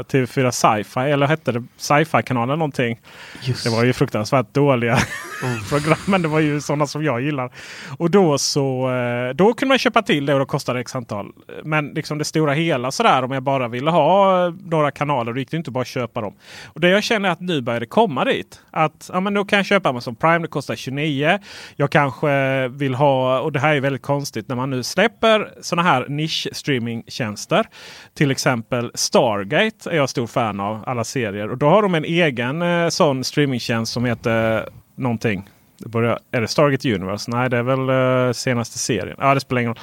TV4 0.09 0.51
Sci-Fi. 0.51 1.11
Eller 1.11 1.27
hette 1.27 1.53
det 1.53 1.65
Sci-Fi-kanalen 1.77 2.59
någonting? 2.59 3.01
Just. 3.43 3.65
Det 3.65 3.71
var 3.71 3.85
ju 3.85 3.93
fruktansvärt 3.93 4.55
dåliga 4.55 4.99
mm. 5.43 5.61
program. 5.69 5.99
Men 6.07 6.23
det 6.23 6.29
var 6.29 6.41
ju 6.41 6.61
sådana 6.61 6.87
som 6.87 7.05
jag 7.05 7.21
gillar. 7.21 7.53
Och 7.99 8.11
då 8.11 8.39
så 8.39 8.91
eh, 8.91 9.35
då 9.35 9.55
kunde 9.55 9.71
man 9.71 9.79
köpa 9.79 10.03
till 10.03 10.27
det 10.27 10.33
och 10.33 10.41
då 10.41 10.47
kostade 10.47 10.79
det 10.79 10.81
x 10.81 10.95
antal. 10.97 11.33
Men 11.65 11.89
liksom 11.89 12.19
det 12.19 12.25
stora 12.25 12.53
hela 12.53 12.91
sådär 12.91 13.23
om 13.23 13.31
jag 13.31 13.43
bara 13.43 13.69
ville 13.69 13.91
ha 13.91 14.47
eh, 14.47 14.55
några 14.65 14.91
kanaler. 14.91 15.33
Då 15.33 15.39
gick 15.39 15.51
det 15.51 15.57
inte 15.57 15.71
bara 15.71 15.83
att 15.83 15.87
köpa 15.87 16.21
dem. 16.21 16.35
Och 16.67 16.81
det 16.81 16.89
jag 16.89 17.03
känner 17.03 17.29
är 17.29 17.33
att 17.33 17.41
nu 17.41 17.61
börjar 17.61 17.81
det 17.81 17.87
komma 17.87 18.25
dit. 18.25 18.61
Att 18.71 19.11
ja, 19.13 19.21
men 19.21 19.35
då 19.35 19.45
kan 19.45 19.57
jag 19.57 19.67
köpa 19.67 19.89
Amazon 19.89 20.15
Prime. 20.15 20.39
Det 20.39 20.49
kostar 20.49 20.77
29. 20.77 21.39
Jag 21.77 21.91
kanske 21.91 22.69
vill 22.69 22.95
ha 22.95 23.40
och 23.41 23.53
det 23.53 23.61
här 23.61 23.77
är 23.77 23.81
väldigt 23.81 24.03
konstigt 24.03 24.49
när 24.49 24.57
man 24.57 24.71
nu 24.71 24.83
släpper 24.83 25.55
sådana 25.61 25.89
här 25.89 26.07
nisch-streamingtjänster. 26.09 27.67
Till 28.15 28.31
exempel 28.31 28.91
Stargate 28.95 29.91
är 29.91 29.97
jag 29.97 30.09
stor 30.09 30.27
fan 30.27 30.61
av 30.61 30.85
alla 30.87 31.05
serier. 31.05 31.51
Och 31.51 31.59
då 31.59 31.69
har 31.69 31.83
de 31.83 31.95
en 31.95 32.05
egen 32.05 32.63
eh, 32.63 32.89
sån 32.89 33.25
streamingtjänst 33.25 33.93
som 33.93 34.05
heter 34.05 34.69
någonting. 34.97 35.49
Det 35.79 35.89
börjar, 35.89 36.19
är 36.31 36.41
det 36.41 36.49
Stargate 36.49 36.95
Universe? 36.95 37.31
Nej, 37.31 37.51
det 37.51 37.57
är 37.57 37.63
väl 37.63 37.89
eh, 38.29 38.33
senaste 38.33 38.79
serien. 38.79 39.17
Ja, 39.21 39.35
det 39.35 39.41
spelar 39.41 39.61
ingen 39.61 39.75
roll. 39.75 39.83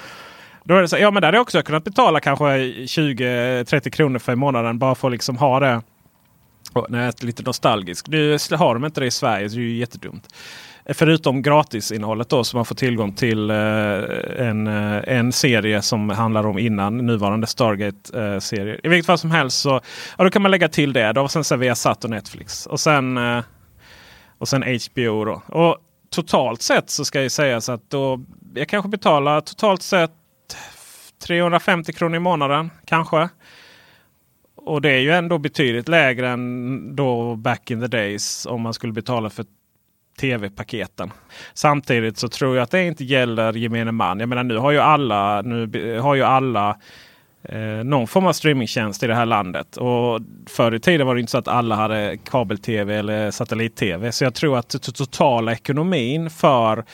Då 0.64 0.76
är 0.76 0.82
det 0.82 0.88
så, 0.88 0.98
ja, 0.98 1.12
men 1.12 1.22
där 1.22 1.28
hade 1.28 1.38
jag 1.38 1.42
också 1.42 1.62
kunnat 1.62 1.84
betala 1.84 2.20
kanske 2.20 2.46
20-30 2.46 3.90
kronor 3.90 4.20
för 4.20 4.34
i 4.34 4.36
månaden 4.36 4.80
bara 4.80 4.96
för 4.96 5.08
att 5.08 5.12
liksom 5.12 5.38
ha 5.38 5.60
det. 5.60 5.82
Och, 6.74 6.86
nej, 6.90 7.12
lite 7.22 7.44
nostalgisk. 7.44 8.08
Nu 8.08 8.38
har 8.52 8.74
de 8.74 8.86
inte 8.86 9.00
det 9.00 9.06
i 9.06 9.12
Sverige 9.12 9.50
så 9.50 9.56
det 9.56 9.62
är 9.62 9.64
ju 9.64 9.78
jättedumt. 9.78 10.34
Förutom 10.94 11.42
gratisinnehållet 11.42 12.30
då 12.30 12.44
så 12.44 12.58
man 12.58 12.66
får 12.66 12.76
tillgång 12.76 13.14
till 13.14 13.50
eh, 13.50 13.58
en, 14.38 14.68
eh, 14.68 15.18
en 15.18 15.32
serie 15.32 15.82
som 15.82 16.10
handlar 16.10 16.48
om 16.48 16.58
innan 16.58 16.98
nuvarande 16.98 17.48
Stargate-serier. 17.48 18.74
Eh, 18.74 18.80
I 18.84 18.88
vilket 18.90 19.06
fall 19.06 19.18
som 19.18 19.32
helst 19.32 19.60
så 19.60 19.82
ja, 20.18 20.24
då 20.24 20.30
kan 20.30 20.42
man 20.42 20.52
lägga 20.52 20.70
till 20.70 20.94
det. 20.94 21.14
Då. 21.14 21.22
Och 21.22 21.32
sen 21.32 21.44
så 21.44 21.56
vi 21.56 21.72
och 22.04 22.10
Netflix. 22.10 22.66
Och 22.66 22.80
sen, 22.80 23.18
eh, 23.18 23.44
och 24.38 24.48
sen 24.48 24.64
HBO. 24.64 25.26
Då. 25.26 25.42
Och 25.48 25.78
totalt 26.10 26.62
sett 26.62 26.90
så 26.90 27.06
ska 27.06 27.22
jag 27.22 27.32
sägas 27.32 27.70
att 27.70 27.90
då, 27.90 28.24
jag 28.56 28.68
kanske 28.68 28.90
betalar 28.90 29.42
totalt 29.42 29.82
sett 29.82 30.12
350 31.28 31.94
kronor 31.94 32.16
i 32.16 32.20
månaden. 32.20 32.72
Kanske. 32.86 33.30
Och 34.56 34.82
det 34.82 34.92
är 34.92 35.00
ju 35.00 35.12
ändå 35.12 35.38
betydligt 35.38 35.88
lägre 35.88 36.30
än 36.30 36.96
då 36.96 37.36
back 37.36 37.72
in 37.72 37.82
the 37.82 37.88
days 37.88 38.46
om 38.46 38.62
man 38.62 38.74
skulle 38.74 38.94
betala 38.94 39.30
för 39.30 39.46
tv-paketen. 40.20 41.12
Samtidigt 41.54 42.18
så 42.18 42.30
tror 42.30 42.56
jag 42.56 42.64
att 42.64 42.72
det 42.72 42.84
inte 42.84 43.04
gäller 43.04 43.54
gemene 43.54 43.92
man. 43.92 44.20
Jag 44.20 44.30
menar 44.30 44.44
nu 44.44 44.58
har 44.58 44.72
ju 44.72 44.80
alla, 44.80 45.42
nu 45.42 46.00
har 46.00 46.16
ju 46.16 46.24
alla 46.24 46.78
eh, 47.44 47.84
någon 47.84 48.08
form 48.08 48.26
av 48.26 48.34
streamingtjänst 48.34 49.04
i 49.04 49.08
det 49.08 49.16
här 49.16 49.26
landet. 49.26 49.78
Och 49.78 50.20
förr 50.46 50.76
i 50.76 50.80
tiden 50.80 51.08
var 51.08 51.16
det 51.16 51.22
inte 51.22 51.32
så 51.32 51.38
att 51.38 51.48
alla 51.48 51.76
hade 51.76 52.18
kabel-tv 52.18 52.96
eller 52.96 53.32
satellit-tv. 53.32 54.12
Så 54.12 54.24
jag 54.24 54.34
tror 54.34 54.58
att 54.58 54.70
totala 54.70 55.52
ekonomin 55.52 56.30
för 56.30 56.86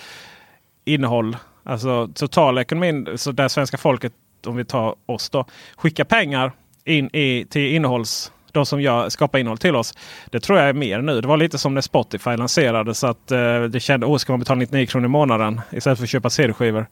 innehåll, 0.86 1.38
alltså 1.64 2.08
totala 2.08 2.62
ekonomin, 2.62 3.08
så 3.16 3.32
där 3.32 3.48
svenska 3.48 3.78
folket, 3.78 4.14
om 4.46 4.56
vi 4.56 4.66
tar 4.66 4.96
oss 5.06 5.30
då, 5.30 5.46
skickar 5.76 6.04
pengar 6.04 6.52
in 6.86 7.10
i, 7.14 7.46
till 7.50 7.76
innehålls 7.76 8.32
de 8.54 8.66
som 8.66 8.82
gör, 8.82 9.10
skapar 9.10 9.40
innehåll 9.40 9.58
till 9.58 9.76
oss. 9.76 9.94
Det 10.26 10.40
tror 10.40 10.60
jag 10.60 10.70
är 10.70 10.74
mer 10.74 11.02
nu. 11.02 11.22
Det 11.22 11.28
var 11.28 11.38
lite 11.38 11.58
som 11.58 11.74
när 11.74 11.82
Spotify 11.82 12.36
lanserades. 12.38 13.04
Att 13.04 13.32
uh, 13.32 13.64
det 13.64 13.80
kände, 13.80 14.06
åh 14.06 14.18
ska 14.18 14.34
man 14.34 14.40
betala 14.40 14.60
99 14.60 14.86
kronor 14.86 15.06
i 15.06 15.10
månaden 15.10 15.62
istället 15.72 16.00
för 16.00 16.06
att 16.06 16.10
köpa 16.10 16.30
CD-skivor. 16.30 16.86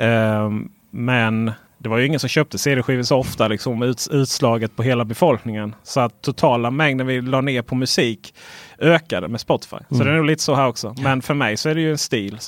Uh, 0.00 0.50
men 0.90 1.52
det 1.78 1.88
var 1.88 1.98
ju 1.98 2.06
ingen 2.06 2.20
som 2.20 2.28
köpte 2.28 2.58
CD-skivor 2.58 3.02
så 3.02 3.16
ofta 3.16 3.48
liksom 3.48 3.82
ut, 3.82 4.08
utslaget 4.10 4.76
på 4.76 4.82
hela 4.82 5.04
befolkningen. 5.04 5.74
Så 5.82 6.00
att 6.00 6.22
totala 6.22 6.70
mängden 6.70 7.06
vi 7.06 7.20
la 7.20 7.40
ner 7.40 7.62
på 7.62 7.74
musik 7.74 8.34
ökade 8.78 9.28
med 9.28 9.40
Spotify. 9.40 9.76
Mm. 9.76 9.98
Så 9.98 10.04
det 10.04 10.10
är 10.10 10.16
nog 10.16 10.24
lite 10.24 10.42
så 10.42 10.54
här 10.54 10.66
också. 10.66 10.94
Men 10.98 11.22
för 11.22 11.34
mig 11.34 11.56
så 11.56 11.68
är 11.68 11.74
det 11.74 11.80
ju 11.80 11.90
en 11.90 11.98
stil. 11.98 12.38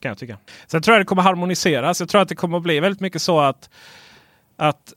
Kan 0.00 0.08
jag 0.08 0.18
tycka. 0.18 0.36
Sen 0.66 0.82
tror 0.82 0.94
jag 0.94 1.00
det 1.00 1.06
kommer 1.06 1.22
harmoniseras. 1.22 2.00
Jag 2.00 2.08
tror 2.08 2.20
att 2.22 2.28
det 2.28 2.34
kommer 2.34 2.60
bli 2.60 2.80
väldigt 2.80 3.00
mycket 3.00 3.22
så 3.22 3.40
att, 3.40 3.70
att 4.56 4.92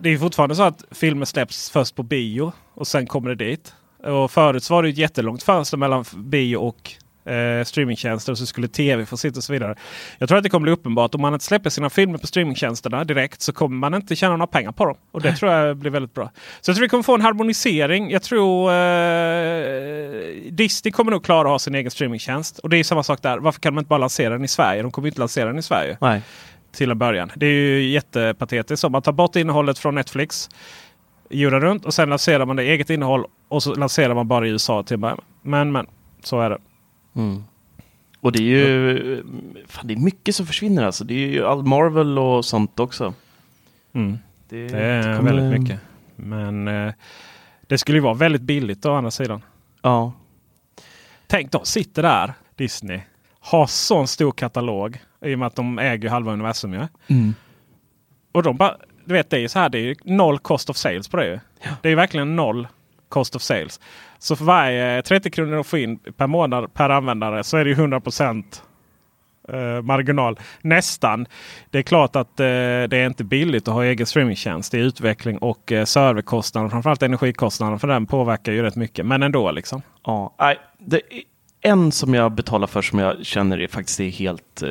det 0.00 0.10
är 0.10 0.18
fortfarande 0.18 0.54
så 0.54 0.62
att 0.62 0.84
filmer 0.90 1.24
släpps 1.24 1.70
först 1.70 1.96
på 1.96 2.02
bio 2.02 2.52
och 2.74 2.86
sen 2.86 3.06
kommer 3.06 3.34
det 3.34 3.44
dit. 3.44 3.74
Och 4.04 4.30
förut 4.30 4.70
var 4.70 4.82
det 4.82 4.88
ett 4.88 4.98
jättelångt 4.98 5.42
fönster 5.42 5.76
mellan 5.76 6.04
bio 6.14 6.56
och 6.56 6.92
eh, 7.32 7.64
streamingtjänster 7.64 8.32
och 8.32 8.38
så 8.38 8.46
skulle 8.46 8.68
tv 8.68 9.06
få 9.06 9.16
sitta 9.16 9.38
och 9.38 9.44
så 9.44 9.52
vidare. 9.52 9.74
Jag 10.18 10.28
tror 10.28 10.38
att 10.38 10.44
det 10.44 10.50
kommer 10.50 10.62
bli 10.62 10.72
uppenbart. 10.72 11.14
Om 11.14 11.20
man 11.20 11.32
inte 11.34 11.44
släpper 11.44 11.70
sina 11.70 11.90
filmer 11.90 12.18
på 12.18 12.26
streamingtjänsterna 12.26 13.04
direkt 13.04 13.42
så 13.42 13.52
kommer 13.52 13.76
man 13.76 13.94
inte 13.94 14.16
tjäna 14.16 14.36
några 14.36 14.46
pengar 14.46 14.72
på 14.72 14.86
dem. 14.86 14.96
Och 15.12 15.20
det 15.20 15.36
tror 15.36 15.52
jag 15.52 15.76
blir 15.76 15.90
väldigt 15.90 16.14
bra. 16.14 16.30
Så 16.60 16.70
jag 16.70 16.76
tror 16.76 16.84
vi 16.84 16.88
kommer 16.88 17.02
få 17.02 17.14
en 17.14 17.20
harmonisering. 17.20 18.10
Jag 18.10 18.22
tror 18.22 18.72
eh, 18.72 19.62
Disney 20.50 20.92
kommer 20.92 21.12
nog 21.12 21.24
klara 21.24 21.48
att 21.48 21.52
ha 21.52 21.58
sin 21.58 21.74
egen 21.74 21.90
streamingtjänst. 21.90 22.58
Och 22.58 22.68
det 22.68 22.76
är 22.76 22.84
samma 22.84 23.02
sak 23.02 23.22
där. 23.22 23.38
Varför 23.38 23.60
kan 23.60 23.74
de 23.74 23.78
inte 23.78 23.88
bara 23.88 23.98
lansera 23.98 24.32
den 24.32 24.44
i 24.44 24.48
Sverige? 24.48 24.82
De 24.82 24.90
kommer 24.90 25.08
inte 25.08 25.20
lansera 25.20 25.46
den 25.46 25.58
i 25.58 25.62
Sverige. 25.62 25.98
Nej. 26.00 26.22
Till 26.72 26.90
en 26.90 26.98
början. 26.98 27.30
Det 27.36 27.46
är 27.46 27.50
ju 27.52 27.88
jättepatetiskt. 27.88 28.90
Man 28.90 29.02
tar 29.02 29.12
bort 29.12 29.36
innehållet 29.36 29.78
från 29.78 29.94
Netflix. 29.94 30.48
Jorden 31.30 31.60
runt 31.60 31.84
och 31.84 31.94
sen 31.94 32.10
lanserar 32.10 32.46
man 32.46 32.56
det 32.56 32.62
eget 32.62 32.90
innehåll. 32.90 33.24
Och 33.48 33.62
så 33.62 33.74
lanserar 33.74 34.14
man 34.14 34.28
bara 34.28 34.46
i 34.46 34.50
USA 34.50 34.82
till 34.82 34.98
början. 34.98 35.20
Men 35.42 35.72
men, 35.72 35.86
så 36.22 36.40
är 36.40 36.50
det. 36.50 36.58
Mm. 37.16 37.44
Och 38.20 38.32
det 38.32 38.38
är 38.38 38.42
ju 38.42 39.24
fan, 39.66 39.86
det 39.86 39.94
är 39.94 39.98
mycket 39.98 40.34
som 40.36 40.46
försvinner 40.46 40.84
alltså. 40.84 41.04
Det 41.04 41.14
är 41.14 41.28
ju 41.28 41.46
all 41.46 41.62
Marvel 41.62 42.18
och 42.18 42.44
sånt 42.44 42.80
också. 42.80 43.14
Mm. 43.92 44.18
Det, 44.48 44.68
Det 44.68 44.78
är 44.78 45.16
kommer- 45.16 45.32
väldigt 45.34 45.60
mycket. 45.60 45.80
Men 46.16 46.68
eh, 46.68 46.92
det 47.66 47.78
skulle 47.78 47.98
ju 47.98 48.02
vara 48.02 48.14
väldigt 48.14 48.42
billigt 48.42 48.86
å 48.86 48.94
andra 48.94 49.10
sidan. 49.10 49.42
Ja. 49.82 50.12
Tänk 51.26 51.52
de 51.52 51.64
sitter 51.64 52.02
där, 52.02 52.32
Disney. 52.56 53.00
Har 53.42 53.66
sån 53.66 54.08
stor 54.08 54.32
katalog. 54.32 54.98
I 55.24 55.34
och 55.34 55.38
med 55.38 55.46
att 55.46 55.56
de 55.56 55.78
äger 55.78 56.08
halva 56.08 56.32
universum 56.32 56.72
ju. 56.72 56.86
Mm. 57.06 57.34
Och 58.32 58.42
de 58.42 58.56
bara, 58.56 58.76
du 59.04 59.14
vet 59.14 59.30
det 59.30 59.36
är 59.36 59.40
ju 59.40 59.48
så 59.48 59.58
här, 59.58 59.68
det 59.68 59.78
är 59.78 59.82
ju 59.82 59.96
noll 60.04 60.38
cost 60.38 60.70
of 60.70 60.76
sales 60.76 61.08
på 61.08 61.16
det 61.16 61.26
ju. 61.26 61.40
Det 61.82 61.88
är 61.88 61.96
verkligen 61.96 62.36
noll 62.36 62.68
cost 63.08 63.36
of 63.36 63.42
sales. 63.42 63.80
Så 64.18 64.36
för 64.36 64.44
varje 64.44 65.02
30 65.02 65.30
kronor 65.30 65.60
att 65.60 65.66
få 65.66 65.78
in 65.78 65.98
per 65.98 66.26
månad 66.26 66.74
per 66.74 66.90
användare 66.90 67.44
så 67.44 67.56
är 67.56 67.64
det 67.64 67.70
ju 67.70 67.76
100 67.76 68.00
eh, 69.48 69.82
marginal. 69.82 70.38
Nästan. 70.60 71.26
Det 71.70 71.78
är 71.78 71.82
klart 71.82 72.16
att 72.16 72.40
eh, 72.40 72.44
det 72.44 72.96
är 72.96 73.06
inte 73.06 73.24
billigt 73.24 73.68
att 73.68 73.74
ha 73.74 73.84
egen 73.84 74.06
streamingtjänst. 74.06 74.72
Det 74.72 74.78
är 74.78 74.82
utveckling 74.82 75.38
och 75.38 75.72
eh, 75.72 75.84
serverkostnader. 75.84 76.68
Framförallt 76.68 77.02
energikostnaden 77.02 77.78
för 77.78 77.88
den 77.88 78.06
påverkar 78.06 78.52
ju 78.52 78.62
rätt 78.62 78.76
mycket. 78.76 79.06
Men 79.06 79.22
ändå 79.22 79.50
liksom. 79.50 79.82
Ja, 80.04 80.34
nej, 80.40 80.58
det 80.78 81.00
en 81.62 81.92
som 81.92 82.14
jag 82.14 82.32
betalar 82.32 82.66
för 82.66 82.82
som 82.82 82.98
jag 82.98 83.26
känner 83.26 83.60
är 83.60 83.68
faktiskt 83.68 84.00
är 84.00 84.08
helt 84.08 84.62
eh, 84.62 84.68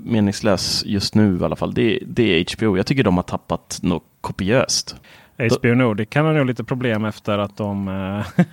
meningslös 0.00 0.82
just 0.86 1.14
nu 1.14 1.38
i 1.40 1.44
alla 1.44 1.56
fall. 1.56 1.74
Det, 1.74 1.98
det 2.06 2.22
är 2.22 2.56
HBO. 2.56 2.76
Jag 2.76 2.86
tycker 2.86 3.04
de 3.04 3.16
har 3.16 3.22
tappat 3.22 3.78
något 3.82 4.04
kopiöst. 4.20 4.96
HBO 5.36 5.74
Nordic 5.74 6.08
kan 6.10 6.26
ha 6.26 6.32
nog 6.32 6.46
lite 6.46 6.64
problem 6.64 7.04
efter 7.04 7.38
att 7.38 7.56
de 7.56 7.88
eh, 7.88 8.44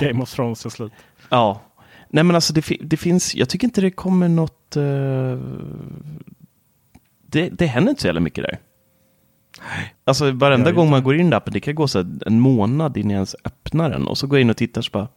Game 0.00 0.22
of 0.22 0.34
Thrones 0.34 0.66
är 0.66 0.70
slut. 0.70 0.92
Ja, 1.28 1.60
nej 2.08 2.24
men 2.24 2.34
alltså 2.34 2.52
det, 2.52 2.76
det 2.80 2.96
finns, 2.96 3.34
jag 3.34 3.48
tycker 3.48 3.66
inte 3.66 3.80
det 3.80 3.90
kommer 3.90 4.28
något, 4.28 4.76
eh, 4.76 4.82
det, 7.26 7.48
det 7.48 7.66
händer 7.66 7.90
inte 7.90 8.02
så 8.02 8.08
jävla 8.08 8.20
mycket 8.20 8.44
där. 8.44 8.58
Alltså 10.04 10.30
varenda 10.30 10.72
gång 10.72 10.90
man 10.90 11.02
går 11.02 11.16
in 11.16 11.32
i 11.32 11.34
appen, 11.34 11.52
det 11.52 11.60
kan 11.60 11.74
gå 11.74 11.88
så 11.88 12.04
en 12.26 12.40
månad 12.40 12.96
innan 12.96 13.10
jag 13.10 13.16
ens 13.16 13.36
öppnar 13.44 13.90
den 13.90 14.06
och 14.06 14.18
så 14.18 14.26
går 14.26 14.38
jag 14.38 14.40
in 14.42 14.50
och 14.50 14.56
tittar 14.56 14.82
så 14.82 14.90
bara, 14.90 15.08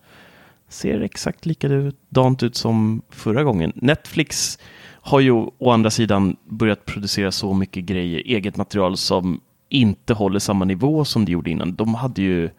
ser 0.69 1.01
exakt 1.01 1.45
likadant 1.45 2.43
ut 2.43 2.55
som 2.55 3.01
förra 3.09 3.43
gången. 3.43 3.71
Netflix 3.75 4.59
har 5.01 5.19
ju 5.19 5.31
å 5.31 5.71
andra 5.71 5.89
sidan 5.89 6.35
börjat 6.45 6.85
producera 6.85 7.31
så 7.31 7.53
mycket 7.53 7.83
grejer, 7.83 8.21
eget 8.25 8.57
material 8.57 8.97
som 8.97 9.41
inte 9.69 10.13
håller 10.13 10.39
samma 10.39 10.65
nivå 10.65 11.05
som 11.05 11.25
det 11.25 11.31
gjorde 11.31 11.49
innan. 11.49 11.75
De 11.75 11.95
hade 11.95 12.21
ju 12.21 12.49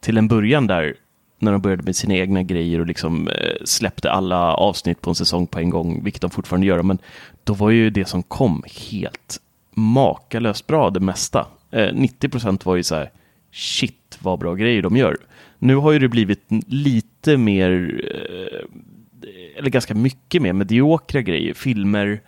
till 0.00 0.18
en 0.18 0.28
början 0.28 0.66
där, 0.66 0.94
när 1.38 1.52
de 1.52 1.60
började 1.60 1.82
med 1.82 1.96
sina 1.96 2.14
egna 2.14 2.42
grejer 2.42 2.80
och 2.80 2.86
liksom 2.86 3.28
eh, 3.28 3.64
släppte 3.64 4.10
alla 4.10 4.54
avsnitt 4.54 5.00
på 5.00 5.10
en 5.10 5.14
säsong 5.14 5.46
på 5.46 5.58
en 5.58 5.70
gång, 5.70 6.04
vilket 6.04 6.22
de 6.22 6.30
fortfarande 6.30 6.66
gör, 6.66 6.82
men 6.82 6.98
då 7.44 7.54
var 7.54 7.70
ju 7.70 7.90
det 7.90 8.08
som 8.08 8.22
kom 8.22 8.62
helt 8.90 9.40
makalöst 9.74 10.66
bra 10.66 10.90
det 10.90 11.00
mesta. 11.00 11.46
Eh, 11.70 11.94
90 11.94 12.28
procent 12.28 12.66
var 12.66 12.76
ju 12.76 12.82
så 12.82 12.94
här, 12.94 13.10
shit 13.52 14.18
vad 14.20 14.38
bra 14.38 14.54
grejer 14.54 14.82
de 14.82 14.96
gör. 14.96 15.16
Nu 15.58 15.76
har 15.76 15.92
ju 15.92 15.98
det 15.98 16.08
blivit 16.08 16.42
lite 16.66 17.36
mer, 17.36 18.00
eh, 18.04 19.58
eller 19.58 19.70
ganska 19.70 19.94
mycket 19.94 20.42
mer 20.42 20.52
mediokra 20.52 21.22
grejer, 21.22 21.54
filmer 21.54 22.20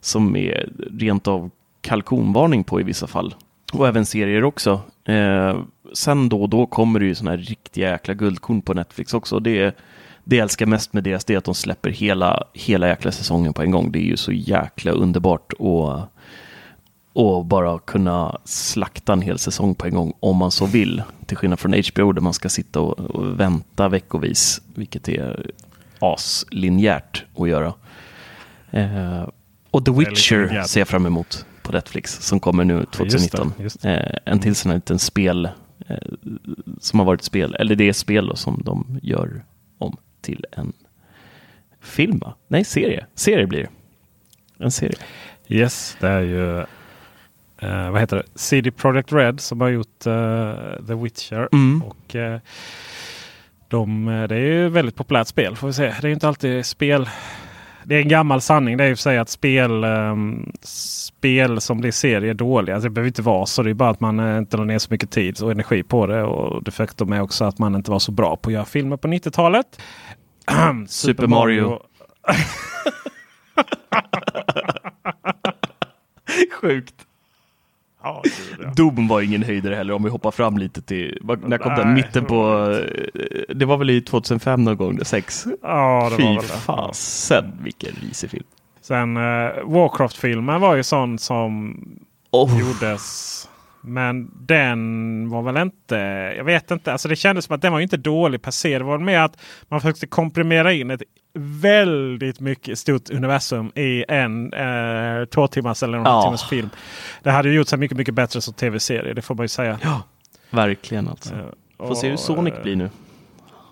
som 0.00 0.36
är 0.36 0.68
rent 0.98 1.28
av 1.28 1.50
kalkonvarning 1.80 2.64
på 2.64 2.80
i 2.80 2.84
vissa 2.84 3.06
fall. 3.06 3.34
Och 3.72 3.88
även 3.88 4.06
serier 4.06 4.44
också. 4.44 4.80
Eh, 5.04 5.58
sen 5.92 6.28
då 6.28 6.42
och 6.42 6.48
då 6.48 6.66
kommer 6.66 7.00
det 7.00 7.06
ju 7.06 7.14
sådana 7.14 7.30
här 7.30 7.38
riktiga 7.38 7.90
jäkla 7.90 8.14
guldkorn 8.14 8.62
på 8.62 8.74
Netflix 8.74 9.14
också. 9.14 9.38
Det, 9.38 9.76
det 10.24 10.36
jag 10.36 10.42
älskar 10.42 10.66
mest 10.66 10.92
med 10.92 11.04
deras 11.04 11.24
det 11.24 11.34
är 11.34 11.38
att 11.38 11.44
de 11.44 11.54
släpper 11.54 11.90
hela, 11.90 12.44
hela 12.52 12.88
jäkla 12.88 13.12
säsongen 13.12 13.52
på 13.52 13.62
en 13.62 13.70
gång. 13.70 13.92
Det 13.92 13.98
är 13.98 14.06
ju 14.06 14.16
så 14.16 14.32
jäkla 14.32 14.92
underbart 14.92 15.52
och, 15.52 16.00
och 17.14 17.44
bara 17.44 17.78
kunna 17.78 18.38
slakta 18.44 19.12
en 19.12 19.20
hel 19.20 19.38
säsong 19.38 19.74
på 19.74 19.86
en 19.86 19.94
gång 19.94 20.12
om 20.20 20.36
man 20.36 20.50
så 20.50 20.66
vill. 20.66 21.02
Till 21.26 21.36
skillnad 21.36 21.58
från 21.58 21.72
HBO 21.72 22.12
där 22.12 22.20
man 22.20 22.34
ska 22.34 22.48
sitta 22.48 22.80
och, 22.80 23.00
och 23.00 23.40
vänta 23.40 23.88
veckovis, 23.88 24.62
vilket 24.74 25.08
är 25.08 25.50
aslinjärt 25.98 27.24
att 27.36 27.48
göra. 27.48 27.74
Eh, 28.70 29.28
och 29.70 29.84
The 29.84 29.92
Witcher 29.92 30.62
ser 30.62 30.80
jag 30.80 30.88
fram 30.88 31.06
emot 31.06 31.46
på 31.62 31.72
Netflix 31.72 32.12
som 32.20 32.40
kommer 32.40 32.64
nu 32.64 32.84
2019. 32.84 33.52
just 33.58 33.84
Eh, 33.84 34.16
en 34.24 34.40
till 34.40 34.54
sån 34.54 34.70
här 34.70 34.76
liten 34.76 34.98
spel 34.98 35.48
eh, 35.88 35.96
som 36.80 36.98
har 36.98 37.06
varit 37.06 37.22
spel, 37.22 37.54
eller 37.54 37.74
det 37.74 37.88
är 37.88 37.92
spel 37.92 38.26
då, 38.26 38.36
som 38.36 38.62
de 38.64 38.98
gör 39.02 39.44
om 39.78 39.96
till 40.20 40.46
en 40.52 40.72
film 41.80 42.18
va? 42.18 42.34
Nej, 42.48 42.64
serie. 42.64 43.06
Serie 43.14 43.46
blir 43.46 43.62
det. 43.62 43.68
En 44.64 44.70
serie. 44.70 44.96
Yes, 45.48 45.96
det 46.00 46.08
är 46.08 46.20
ju 46.20 46.64
eh, 47.64 47.90
vad 47.90 48.00
heter 48.00 48.16
det? 48.16 48.24
CD 48.34 48.70
Projekt 48.70 49.12
Red 49.12 49.40
som 49.40 49.60
har 49.60 49.68
gjort 49.68 50.06
eh, 50.06 50.86
The 50.86 50.94
Witcher. 50.94 51.48
Mm. 51.52 51.82
Och, 51.82 52.16
eh, 52.16 52.40
de, 53.68 54.08
eh, 54.08 54.28
det 54.28 54.34
är 54.34 54.40
ju 54.40 54.66
ett 54.66 54.72
väldigt 54.72 54.96
populärt 54.96 55.28
spel 55.28 55.56
får 55.56 55.66
vi 55.66 55.72
se. 55.72 55.82
Det 55.82 56.04
är 56.04 56.08
ju 56.08 56.12
inte 56.12 56.28
alltid 56.28 56.66
spel. 56.66 57.08
Det 57.84 57.94
är 57.94 58.00
en 58.00 58.08
gammal 58.08 58.40
sanning. 58.40 58.76
Det 58.76 58.84
är 58.84 58.88
ju 58.88 58.96
för 58.96 59.02
sig 59.02 59.18
att 59.18 59.28
spel, 59.28 59.84
ehm, 59.84 60.52
spel 60.62 61.60
som 61.60 61.80
blir 61.80 61.90
serie 61.90 62.30
är 62.30 62.34
dåliga. 62.34 62.74
Alltså, 62.74 62.88
det 62.88 62.92
behöver 62.92 63.08
inte 63.08 63.22
vara 63.22 63.46
så. 63.46 63.62
Det 63.62 63.70
är 63.70 63.74
bara 63.74 63.90
att 63.90 64.00
man 64.00 64.20
eh, 64.20 64.38
inte 64.38 64.56
la 64.56 64.64
ner 64.64 64.78
så 64.78 64.88
mycket 64.90 65.10
tid 65.10 65.42
och 65.42 65.50
energi 65.50 65.82
på 65.82 66.06
det. 66.06 66.22
Och 66.22 66.64
det 66.64 66.70
faktum 66.70 67.12
är 67.12 67.20
också 67.20 67.44
att 67.44 67.58
man 67.58 67.74
inte 67.74 67.90
var 67.90 67.98
så 67.98 68.12
bra 68.12 68.36
på 68.36 68.48
att 68.50 68.54
göra 68.54 68.64
filmer 68.64 68.96
på 68.96 69.08
90-talet. 69.08 69.80
Super 70.88 71.26
Mario. 71.26 71.78
Sjukt. 76.60 76.94
Ja, 78.04 78.22
gud, 78.24 78.32
ja. 78.66 78.72
Doom 78.76 79.08
var 79.08 79.20
ingen 79.20 79.42
höjdare 79.42 79.74
heller 79.74 79.94
om 79.94 80.02
vi 80.04 80.10
hoppar 80.10 80.30
fram 80.30 80.58
lite 80.58 80.82
till, 80.82 81.18
när 81.22 81.58
kom 81.58 81.72
Nej. 81.72 81.84
den? 81.84 81.94
Mitten 81.94 82.24
på, 82.24 82.70
eh, 83.14 83.54
det 83.54 83.64
var 83.64 83.76
väl 83.76 83.90
i 83.90 84.00
2005 84.00 84.64
någon 84.64 84.76
gång, 84.76 84.98
6? 85.04 85.44
ja, 85.62 86.10
det 86.10 86.10
var 86.10 86.16
Fy 86.16 86.24
väl 86.24 86.34
det. 86.36 86.42
fasen 86.42 87.52
vilken 87.62 87.90
risig 88.02 88.30
film. 88.30 88.44
Sen 88.80 89.16
uh, 89.16 89.22
Warcraft-filmen 89.64 90.60
var 90.60 90.74
ju 90.74 90.82
sån 90.82 91.18
som 91.18 91.78
Oh. 92.30 92.60
gjordes. 92.60 93.48
Men 93.86 94.30
den 94.46 95.28
var 95.28 95.42
väl 95.42 95.56
inte, 95.56 95.96
jag 96.36 96.44
vet 96.44 96.70
inte, 96.70 96.92
alltså 96.92 97.08
det 97.08 97.16
kändes 97.16 97.44
som 97.44 97.54
att 97.54 97.62
den 97.62 97.72
var 97.72 97.80
inte 97.80 97.96
dålig 97.96 98.42
per 98.42 98.50
se. 98.50 98.78
Det 98.78 98.84
var 98.84 98.98
mer 98.98 99.18
att 99.20 99.38
man 99.68 99.80
försökte 99.80 100.06
komprimera 100.06 100.72
in 100.72 100.90
ett 100.90 101.02
väldigt 101.38 102.40
mycket 102.40 102.78
stort 102.78 103.10
universum 103.10 103.72
i 103.74 104.04
en 104.08 104.52
eh, 104.52 105.24
två 105.24 105.46
timmars 105.48 105.82
eller 105.82 105.98
en 105.98 106.04
Ja. 106.04 106.22
timmars 106.22 106.48
film. 106.48 106.70
Det 107.22 107.30
hade 107.30 107.48
ju 107.48 107.54
gjort 107.54 107.68
sig 107.68 107.78
mycket, 107.78 107.96
mycket 107.98 108.14
bättre 108.14 108.40
som 108.40 108.54
tv-serie, 108.54 109.14
det 109.14 109.22
får 109.22 109.34
man 109.34 109.44
ju 109.44 109.48
säga. 109.48 109.78
Ja, 109.82 110.02
verkligen 110.50 111.08
alltså. 111.08 111.34
Eh, 111.34 111.86
Får 111.86 111.94
se 111.94 112.08
hur 112.08 112.16
Sonic 112.16 112.54
eh, 112.54 112.62
blir 112.62 112.76
nu. 112.76 112.90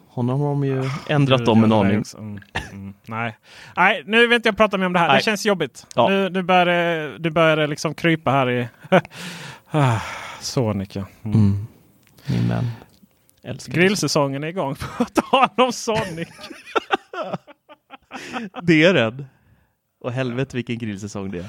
Honom 0.09 0.41
har 0.41 0.49
de 0.49 0.65
ju 0.65 0.85
ändrat 1.09 1.49
om 1.49 1.65
en 1.65 1.73
aning. 1.73 2.05
Mm, 2.19 2.41
mm, 2.73 2.95
nej. 3.07 3.37
nej, 3.77 4.03
nu 4.07 4.27
vill 4.27 4.37
inte 4.37 4.49
jag 4.49 4.57
prata 4.57 4.79
mer 4.79 4.87
om 4.87 4.93
det 4.93 4.99
här. 4.99 5.09
Nej. 5.09 5.17
Det 5.17 5.23
känns 5.23 5.47
jobbigt. 5.47 5.87
Ja. 5.97 6.09
Nu, 6.09 6.29
nu 7.19 7.31
börjar 7.31 7.57
det 7.57 7.67
liksom 7.67 7.95
krypa 7.95 8.31
här 8.31 8.51
i... 8.51 8.69
Ah, 9.73 10.01
Sonic 10.41 10.97
ja. 10.97 11.05
Mm. 11.25 11.37
Mm. 11.41 11.67
Min 12.27 12.49
vän. 12.49 12.65
Grillsäsongen 13.67 14.45
är 14.45 14.49
igång. 14.49 14.75
På 14.99 15.05
tal 15.05 15.49
om 15.57 15.73
Sonic. 15.73 16.29
Det 18.63 18.85
är 18.85 18.95
den. 18.95 19.27
Och 20.01 20.13
helvete 20.13 20.57
vilken 20.57 20.79
grillsäsong 20.79 21.31
det 21.31 21.39
är. 21.39 21.47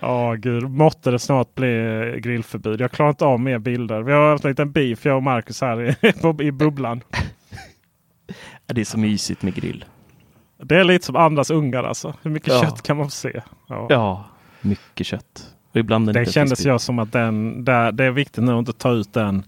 Ja 0.00 0.34
gud, 0.34 0.70
måtte 0.70 1.10
det 1.10 1.18
snart 1.18 1.54
bli 1.54 1.66
grillförbud. 2.22 2.80
Jag 2.80 2.90
klarar 2.92 3.10
inte 3.10 3.24
av 3.24 3.40
mer 3.40 3.58
bilder. 3.58 4.02
Vi 4.02 4.12
har 4.12 4.30
haft 4.30 4.44
en 4.44 4.50
liten 4.50 4.72
beef 4.72 5.04
jag 5.04 5.16
och 5.16 5.22
Marcus 5.22 5.60
här 5.60 5.82
i, 6.06 6.12
på- 6.22 6.42
i 6.42 6.52
bubblan. 6.52 7.00
Ja, 8.66 8.74
Det 8.74 8.80
är 8.80 8.84
så 8.84 8.98
mysigt 8.98 9.42
med 9.42 9.54
grill. 9.54 9.84
Det 10.62 10.76
är 10.76 10.84
lite 10.84 11.06
som 11.06 11.16
andras 11.16 11.50
ungar 11.50 11.84
alltså. 11.84 12.14
Hur 12.22 12.30
mycket 12.30 12.48
Ja. 12.54 12.60
kött 12.62 12.82
kan 12.82 12.96
man 12.96 13.06
få 13.06 13.10
se? 13.10 13.42
Ja. 13.68 13.86
Ja, 13.90 14.24
mycket 14.60 15.06
kött. 15.06 15.54
Och 15.70 15.76
ibland 15.76 16.08
är 16.08 16.12
Det 16.12 16.32
kändes 16.32 16.64
jag 16.64 16.80
som 16.80 16.98
att 16.98 17.12
den, 17.12 17.64
där, 17.64 17.92
det 17.92 18.04
är 18.04 18.10
viktigt 18.10 18.44
nu 18.44 18.52
att 18.52 18.58
inte 18.58 18.72
ta 18.72 18.92
ut 18.92 19.12
den. 19.12 19.44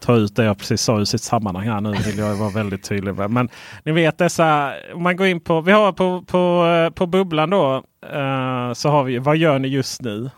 Ta 0.00 0.16
ut 0.16 0.36
det 0.36 0.44
jag 0.44 0.58
precis 0.58 0.80
sa 0.80 1.00
ur 1.00 1.04
sitt 1.04 1.22
sammanhang 1.22 1.68
här 1.68 1.80
nu 1.80 1.92
vill 1.92 2.18
jag 2.18 2.34
vara 2.34 2.50
väldigt 2.50 2.88
tydlig 2.88 3.14
med. 3.14 3.30
Men 3.30 3.48
ni 3.84 3.92
vet 3.92 4.18
dessa, 4.18 4.72
om 4.94 5.02
man 5.02 5.16
går 5.16 5.26
in 5.26 5.40
på, 5.40 5.60
vi 5.60 5.72
har 5.72 5.92
på, 5.92 6.22
på, 6.22 6.90
på 6.94 7.06
bubblan 7.06 7.50
då. 7.50 7.74
eh, 8.12 8.72
så 8.72 8.88
har 8.88 9.04
vi, 9.04 9.18
vad 9.18 9.36
gör 9.36 9.58
ni 9.58 9.68
just 9.68 10.02
nu? 10.02 10.30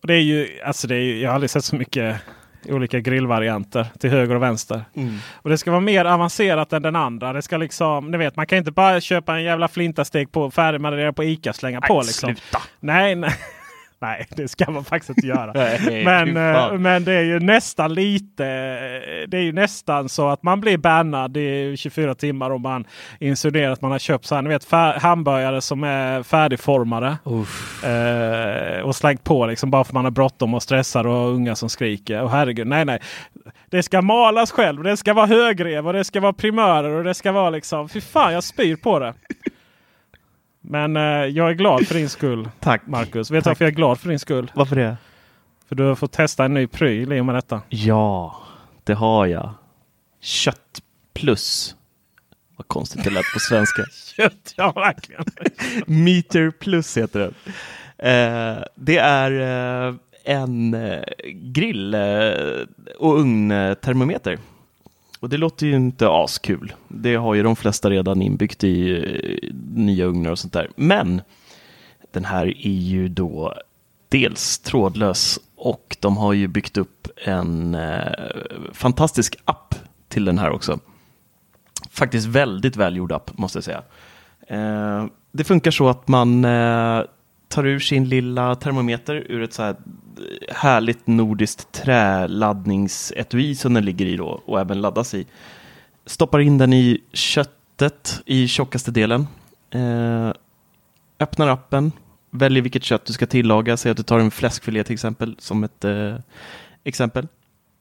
Och 0.00 0.06
det 0.06 0.14
är 0.14 0.22
ju, 0.22 0.48
alltså 0.64 0.86
det 0.86 0.94
är 0.94 1.00
ju, 1.00 1.20
jag 1.20 1.30
har 1.30 1.34
aldrig 1.34 1.50
sett 1.50 1.64
så 1.64 1.76
mycket 1.76 2.16
olika 2.68 3.00
grillvarianter 3.00 3.86
till 3.98 4.10
höger 4.10 4.34
och 4.34 4.42
vänster. 4.42 4.84
Mm. 4.96 5.18
Och 5.34 5.50
det 5.50 5.58
ska 5.58 5.70
vara 5.70 5.80
mer 5.80 6.04
avancerat 6.04 6.72
än 6.72 6.82
den 6.82 6.96
andra. 6.96 7.32
Det 7.32 7.42
ska 7.42 7.56
liksom, 7.56 8.10
ni 8.10 8.18
vet 8.18 8.36
man 8.36 8.46
kan 8.46 8.58
inte 8.58 8.72
bara 8.72 9.00
köpa 9.00 9.36
en 9.36 9.42
jävla 9.42 9.68
flintastek 9.68 10.32
på 10.32 10.50
färdigmarinerad 10.50 11.16
på 11.16 11.24
Ica 11.24 11.50
och 11.50 11.56
slänga 11.56 11.80
på. 11.80 12.00
Liksom. 12.00 12.28
Sluta! 12.28 12.62
Nej, 12.80 13.14
nej. 13.14 13.30
Nej, 13.98 14.26
det 14.36 14.48
ska 14.48 14.70
man 14.70 14.84
faktiskt 14.84 15.10
inte 15.10 15.26
göra. 15.26 15.52
Nej, 15.54 16.04
men, 16.04 16.36
eh, 16.36 16.72
men 16.72 17.04
det 17.04 17.12
är 17.12 17.22
ju 17.22 17.40
nästan 17.40 17.94
lite. 17.94 18.44
Det 19.28 19.36
är 19.36 19.42
ju 19.42 19.52
nästan 19.52 20.08
så 20.08 20.28
att 20.28 20.42
man 20.42 20.60
blir 20.60 20.78
bannad 20.78 21.36
i 21.36 21.76
24 21.76 22.14
timmar 22.14 22.50
om 22.50 22.62
man 22.62 22.84
insinuerar 23.20 23.72
att 23.72 23.82
man 23.82 23.90
har 23.90 23.98
köpt 23.98 24.26
så 24.26 24.34
här, 24.34 24.42
ni 24.42 24.48
vet, 24.48 24.70
hamburgare 25.02 25.60
som 25.60 25.84
är 25.84 26.22
färdigformade. 26.22 27.16
Eh, 27.84 28.80
och 28.80 28.96
slängt 28.96 29.24
på 29.24 29.46
liksom 29.46 29.70
bara 29.70 29.84
för 29.84 29.94
man 29.94 30.04
har 30.04 30.10
bråttom 30.10 30.54
och 30.54 30.62
stressar 30.62 31.06
och 31.06 31.28
unga 31.34 31.56
som 31.56 31.68
skriker. 31.68 32.22
Och 32.22 32.30
herregud, 32.30 32.66
nej 32.66 32.84
nej. 32.84 33.00
Det 33.70 33.82
ska 33.82 34.02
malas 34.02 34.50
själv. 34.50 34.82
Det 34.82 34.96
ska 34.96 35.14
vara 35.14 35.26
högrev 35.26 35.86
och 35.86 35.92
det 35.92 36.04
ska 36.04 36.20
vara 36.20 36.32
primörer 36.32 36.90
och 36.90 37.04
det 37.04 37.14
ska 37.14 37.32
vara 37.32 37.50
liksom. 37.50 37.88
Fy 37.88 38.00
fan, 38.00 38.32
jag 38.32 38.44
spyr 38.44 38.76
på 38.76 38.98
det. 38.98 39.14
Men 40.68 40.96
eh, 40.96 41.02
jag 41.02 41.50
är 41.50 41.54
glad 41.54 41.86
för 41.86 41.94
din 41.94 42.08
skull. 42.08 42.48
Tack. 42.60 42.86
Marcus. 42.86 43.30
Vet 43.30 43.44
du 43.44 43.50
varför 43.50 43.64
jag 43.64 43.72
är 43.72 43.76
glad 43.76 44.00
för 44.00 44.08
din 44.08 44.18
skull? 44.18 44.52
Varför 44.54 44.76
det? 44.76 44.96
För 45.68 45.74
du 45.74 45.82
har 45.82 45.94
fått 45.94 46.12
testa 46.12 46.44
en 46.44 46.54
ny 46.54 46.66
pryl 46.66 47.12
i 47.12 47.20
och 47.20 47.26
med 47.26 47.34
detta. 47.34 47.62
Ja, 47.68 48.36
det 48.84 48.94
har 48.94 49.26
jag. 49.26 49.54
Kött 50.20 50.82
plus. 51.14 51.76
Vad 52.56 52.68
konstigt 52.68 53.04
det 53.04 53.10
lät 53.10 53.32
på 53.32 53.38
svenska. 53.38 53.82
Kött, 54.16 54.54
ja 54.56 54.72
verkligen. 54.72 55.24
Meter 56.04 56.50
plus 56.50 56.96
heter 56.96 57.20
den. 57.20 57.34
Eh, 57.98 58.62
det 58.74 58.98
är 58.98 59.30
eh, 59.88 59.94
en 60.24 60.74
eh, 60.74 61.02
grill 61.32 61.94
eh, 61.94 62.00
och 62.98 63.18
ugntermometer. 63.18 64.38
Och 65.20 65.28
det 65.28 65.36
låter 65.36 65.66
ju 65.66 65.76
inte 65.76 66.08
askul. 66.08 66.72
Det 66.88 67.14
har 67.14 67.34
ju 67.34 67.42
de 67.42 67.56
flesta 67.56 67.90
redan 67.90 68.22
inbyggt 68.22 68.64
i 68.64 68.96
eh, 68.96 69.54
nya 69.74 70.04
ugnar 70.04 70.30
och 70.30 70.38
sånt 70.38 70.52
där. 70.52 70.70
Men 70.76 71.22
den 72.10 72.24
här 72.24 72.46
är 72.46 72.80
ju 72.80 73.08
då 73.08 73.54
dels 74.08 74.58
trådlös 74.58 75.38
och 75.56 75.96
de 76.00 76.16
har 76.16 76.32
ju 76.32 76.48
byggt 76.48 76.76
upp 76.76 77.08
en 77.24 77.74
eh, 77.74 78.12
fantastisk 78.72 79.36
app 79.44 79.74
till 80.08 80.24
den 80.24 80.38
här 80.38 80.50
också. 80.50 80.78
Faktiskt 81.90 82.26
väldigt 82.26 82.76
välgjord 82.76 83.12
app 83.12 83.38
måste 83.38 83.56
jag 83.56 83.64
säga. 83.64 83.82
Eh, 84.48 85.06
det 85.32 85.44
funkar 85.44 85.70
så 85.70 85.88
att 85.88 86.08
man 86.08 86.44
eh, 86.44 87.02
tar 87.48 87.66
ur 87.66 87.78
sin 87.78 88.08
lilla 88.08 88.54
termometer 88.54 89.14
ur 89.14 89.42
ett 89.42 89.52
så 89.52 89.62
här 89.62 89.76
härligt 90.48 91.06
nordiskt 91.06 91.72
träladdningsetui 91.72 93.54
som 93.54 93.74
den 93.74 93.84
ligger 93.84 94.06
i 94.06 94.16
då 94.16 94.42
och 94.46 94.60
även 94.60 94.80
laddas 94.80 95.14
i. 95.14 95.26
Stoppar 96.06 96.38
in 96.38 96.58
den 96.58 96.72
i 96.72 97.00
köttet 97.12 98.22
i 98.26 98.48
tjockaste 98.48 98.90
delen. 98.90 99.26
Eh, 99.70 100.32
öppnar 101.20 101.48
appen, 101.48 101.92
väljer 102.30 102.62
vilket 102.62 102.84
kött 102.84 103.04
du 103.04 103.12
ska 103.12 103.26
tillaga. 103.26 103.76
Säg 103.76 103.90
att 103.90 103.96
du 103.96 104.02
tar 104.02 104.18
en 104.18 104.30
fläskfilé 104.30 104.84
till 104.84 104.94
exempel 104.94 105.36
som 105.38 105.64
ett 105.64 105.84
eh, 105.84 106.14
exempel. 106.84 107.28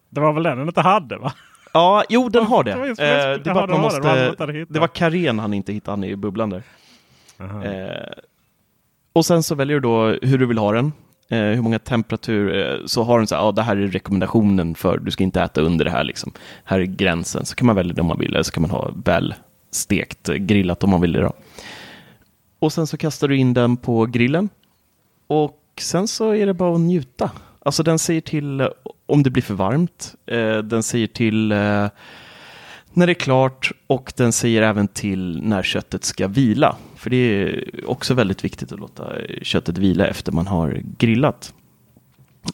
Det 0.10 0.22
var 0.22 0.34
väl 0.34 0.44
den 0.44 0.58
den 0.58 0.68
inte 0.68 0.82
hade 0.82 1.18
va? 1.18 1.34
Ja, 1.74 2.04
jo 2.10 2.30
den 2.30 2.46
har 2.46 2.64
det. 2.64 2.72
Det 2.74 2.80
var 2.80 2.88
just 2.88 3.02
Eh, 3.02 3.06
det, 3.44 3.54
var 3.54 3.68
man 3.68 3.82
måste, 3.82 4.36
det 4.70 4.80
var 4.80 4.88
karen 4.88 5.40
han 5.40 5.54
inte 5.54 5.74
hittade 5.74 5.92
han 5.92 6.04
i 6.04 6.16
bubblan 6.16 6.50
där. 6.50 6.64
Aha. 7.40 7.64
Eh, 7.64 8.12
och 9.14 9.26
sen 9.26 9.44
så 9.44 9.56
väljer 9.56 9.76
du 9.76 9.82
då 9.82 10.06
hur 10.22 10.38
du 10.38 10.46
vill 10.46 10.58
ha 10.58 10.72
den. 10.72 10.94
Eh, 11.30 11.40
hur 11.40 11.62
många 11.62 11.80
temperatur, 11.80 12.56
eh, 12.56 12.86
så 12.86 13.04
har 13.04 13.18
den 13.18 13.28
så 13.28 13.36
här, 13.36 13.42
ja 13.42 13.52
det 13.52 13.62
här 13.62 13.78
är 13.78 13.88
rekommendationen 13.88 14.76
för 14.76 14.98
du 14.98 15.12
ska 15.12 15.24
inte 15.24 15.42
äta 15.42 15.62
under 15.62 15.86
det 15.86 15.92
här 15.92 16.04
liksom. 16.04 16.32
Här 16.64 16.80
är 16.80 16.86
gränsen, 16.86 17.46
så 17.46 17.56
kan 17.56 17.68
man 17.68 17.76
välja 17.76 17.94
det 17.94 18.02
om 18.02 18.08
man 18.08 18.20
vill, 18.20 18.34
eller 18.34 18.44
så 18.44 18.52
kan 18.52 18.62
man 18.62 18.72
ha 18.72 18.92
väl 19.06 19.34
stekt, 19.72 20.30
eh, 20.30 20.36
grillat 20.36 20.84
om 20.84 20.90
man 20.90 21.02
vill 21.02 21.12
det 21.12 21.22
då. 21.22 21.34
Och 22.60 22.74
sen 22.74 22.88
så 22.88 22.98
kastar 22.98 23.28
du 23.28 23.38
in 23.38 23.54
den 23.54 23.78
på 23.78 24.06
grillen. 24.06 24.50
Och 25.28 25.62
sen 25.82 26.08
så 26.08 26.34
är 26.36 26.46
det 26.46 26.54
bara 26.54 26.74
att 26.76 26.80
njuta. 26.80 27.32
Alltså 27.66 27.84
den 27.84 28.00
säger 28.00 28.22
till 28.22 28.62
eh, 28.62 28.68
om 29.06 29.24
det 29.24 29.30
blir 29.30 29.44
för 29.44 29.54
varmt. 29.54 30.16
Eh, 30.26 30.58
den 30.58 30.84
säger 30.84 31.08
till 31.08 31.52
eh, 31.52 31.88
när 32.96 33.08
det 33.08 33.12
är 33.12 33.14
klart 33.14 33.72
och 33.88 34.14
den 34.16 34.32
säger 34.32 34.62
även 34.62 34.88
till 34.88 35.42
när 35.44 35.64
köttet 35.64 36.04
ska 36.04 36.28
vila. 36.28 36.76
För 36.96 37.10
det 37.10 37.18
är 37.18 37.70
också 37.90 38.14
väldigt 38.14 38.44
viktigt 38.44 38.72
att 38.72 38.80
låta 38.80 39.12
köttet 39.42 39.78
vila 39.78 40.08
efter 40.08 40.32
man 40.32 40.48
har 40.48 40.82
grillat. 40.98 41.54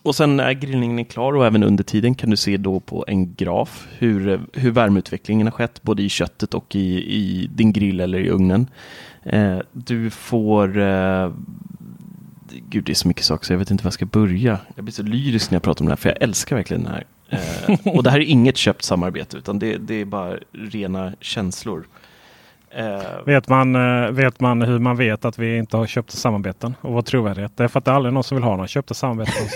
Och 0.04 0.16
sen 0.16 0.38
när 0.38 0.54
grillningen 0.54 1.00
är 1.00 1.04
klar 1.04 1.34
och 1.34 1.46
även 1.46 1.64
under 1.64 1.84
tiden 1.84 2.16
kan 2.16 2.30
du 2.30 2.38
se 2.38 2.58
då 2.58 2.80
på 2.80 3.06
en 3.08 3.34
graf 3.36 3.88
hur, 3.98 4.42
hur 4.54 4.72
värmeutvecklingen 4.72 5.48
har 5.48 5.52
skett 5.52 5.84
både 5.84 6.04
i 6.04 6.10
köttet 6.10 6.54
och 6.54 6.76
i, 6.76 7.16
i 7.16 7.50
din 7.54 7.74
grill 7.74 8.00
eller 8.00 8.20
i 8.20 8.30
ugnen. 8.30 8.68
Eh, 9.24 9.58
du 9.72 10.10
får 10.10 10.80
eh, 10.80 11.32
Gud, 12.70 12.84
det 12.84 12.92
är 12.92 12.96
så 12.96 13.08
mycket 13.08 13.26
saker 13.26 13.46
så 13.46 13.54
jag 13.54 13.58
vet 13.58 13.72
inte 13.72 13.84
var 13.84 13.88
jag 13.88 13.94
ska 13.94 14.06
börja. 14.06 14.60
Jag 14.76 14.86
blir 14.86 14.94
så 14.94 15.04
lyrisk 15.04 15.52
när 15.52 15.56
jag 15.56 15.64
pratar 15.64 15.82
om 15.82 15.86
det 15.86 15.92
här, 15.92 15.98
för 15.98 16.10
jag 16.10 16.22
älskar 16.22 16.56
verkligen 16.56 16.84
det 16.84 16.89
här. 16.89 17.06
Eh, 17.32 17.88
och 17.96 18.04
det 18.04 18.10
här 18.10 18.20
är 18.20 18.24
inget 18.24 18.58
köpt 18.58 18.84
samarbete, 18.84 19.38
utan 19.38 19.60
det, 19.60 19.78
det 19.78 20.02
är 20.02 20.06
bara 20.06 20.38
rena 20.52 21.14
känslor. 21.20 21.88
Eh, 22.70 23.02
Vet 23.26 23.48
man, 23.48 23.76
eh, 23.76 24.12
vet 24.12 24.40
man 24.40 24.62
hur 24.62 24.80
man 24.80 24.98
vet 24.98 25.26
att 25.26 25.40
vi 25.40 25.58
inte 25.58 25.78
har 25.78 25.88
köpta 25.88 26.18
samarbeten 26.18 26.76
och 26.82 26.94
vår 26.94 27.02
trovärdighet? 27.02 27.58
Det 27.58 27.64
är 27.64 27.68
för 27.68 27.80
att 27.80 27.86
det 27.86 27.92
är 27.92 27.96
aldrig 27.96 28.14
någon 28.14 28.24
som 28.24 28.36
vill 28.38 28.44
ha 28.44 28.52
några 28.56 28.68
köpta 28.68 28.94
samarbeten. 28.94 29.42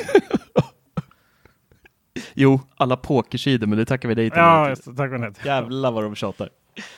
jo, 2.34 2.60
alla 2.78 2.98
pokersidor, 2.98 3.68
men 3.68 3.78
det 3.78 3.86
tackar 3.86 4.10
vi 4.10 4.16
dig 4.16 4.30
till. 4.30 4.40
ja, 4.40 4.70
just 4.70 4.86
det. 4.86 4.96
Tack 4.96 5.12
och 5.12 5.20
nej. 5.20 5.32
Jävlar 5.46 5.92
vad 5.92 6.04
de 6.04 6.16
tjatar. 6.16 6.50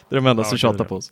Det 0.10 0.16
är 0.16 0.22
de 0.22 0.28
enda 0.28 0.44
Ja, 0.44 0.50
som 0.50 0.58
tjatar 0.58 0.86
ja. 0.86 0.90
på 0.90 0.96
oss. 0.96 1.12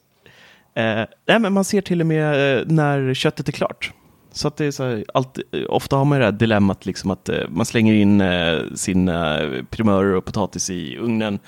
Eh, 0.73 1.05
nej, 1.27 1.39
men 1.39 1.53
man 1.53 1.63
ser 1.63 1.81
till 1.81 2.01
och 2.01 2.07
med 2.07 2.57
eh, 2.59 2.63
när 2.67 3.13
köttet 3.13 3.47
är 3.47 3.51
klart. 3.51 3.91
Så 4.35 4.47
att 4.47 4.57
det 4.57 4.65
är 4.65 4.71
så 4.71 4.83
här, 4.83 5.05
allt, 5.13 5.39
ofta 5.69 5.95
har 5.95 6.05
man 6.05 6.19
det 6.19 6.25
här 6.25 6.31
dilemmat 6.31 6.85
liksom 6.85 7.11
att 7.11 7.29
eh, 7.29 7.49
man 7.49 7.65
slänger 7.65 7.93
in 7.93 8.21
eh, 8.21 8.59
sina 8.75 9.39
primörer 9.69 10.15
och 10.15 10.25
potatis 10.25 10.69
i 10.69 10.97
ugnen. 10.97 11.39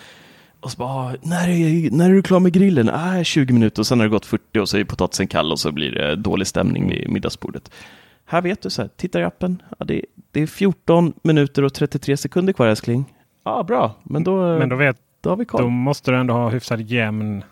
Och 0.60 0.72
så 0.72 0.78
bara, 0.78 0.90
ah, 0.90 1.14
när 1.22 1.50
är, 1.50 1.92
när 1.92 2.10
är 2.10 2.14
du 2.14 2.24
klar 2.24 2.40
med 2.40 2.54
grillen? 2.54 2.90
Ah, 2.90 3.24
20 3.24 3.54
minuter 3.54 3.82
och 3.82 3.88
sen 3.88 4.00
har 4.00 4.06
det 4.06 4.12
gått 4.12 4.26
40 4.26 4.60
och 4.60 4.70
så 4.70 4.78
är 4.78 4.84
potatisen 4.84 5.28
kall 5.28 5.52
och 5.52 5.60
så 5.60 5.72
blir 5.72 5.92
det 5.92 6.16
dålig 6.16 6.48
stämning 6.48 6.90
vid 6.90 7.10
middagsbordet. 7.10 7.72
Här 8.26 8.42
vet 8.42 8.62
du, 8.62 8.70
så 8.70 8.82
här, 8.82 8.90
tittar 8.96 9.20
i 9.20 9.24
appen, 9.24 9.62
ja, 9.80 9.86
det, 9.86 10.02
det 10.32 10.42
är 10.42 10.48
14 10.48 11.14
minuter 11.22 11.64
och 11.64 11.74
33 11.74 12.18
sekunder 12.18 12.54
kvar 12.54 12.68
älskling. 12.68 13.06
Ja, 13.44 13.64
bra, 13.64 13.96
men 14.04 14.24
då, 14.24 14.58
Men 14.60 14.70
då, 14.70 14.76
vet, 14.76 14.98
då 15.22 15.30
har 15.30 15.38
vi 15.38 15.46
koll. 15.46 15.62
då 15.62 15.70
måste 15.70 16.12
du 16.12 16.18
ändå 16.18 16.34
ha 16.34 16.50
hyfsat 16.50 16.80
jämn... 16.80 17.44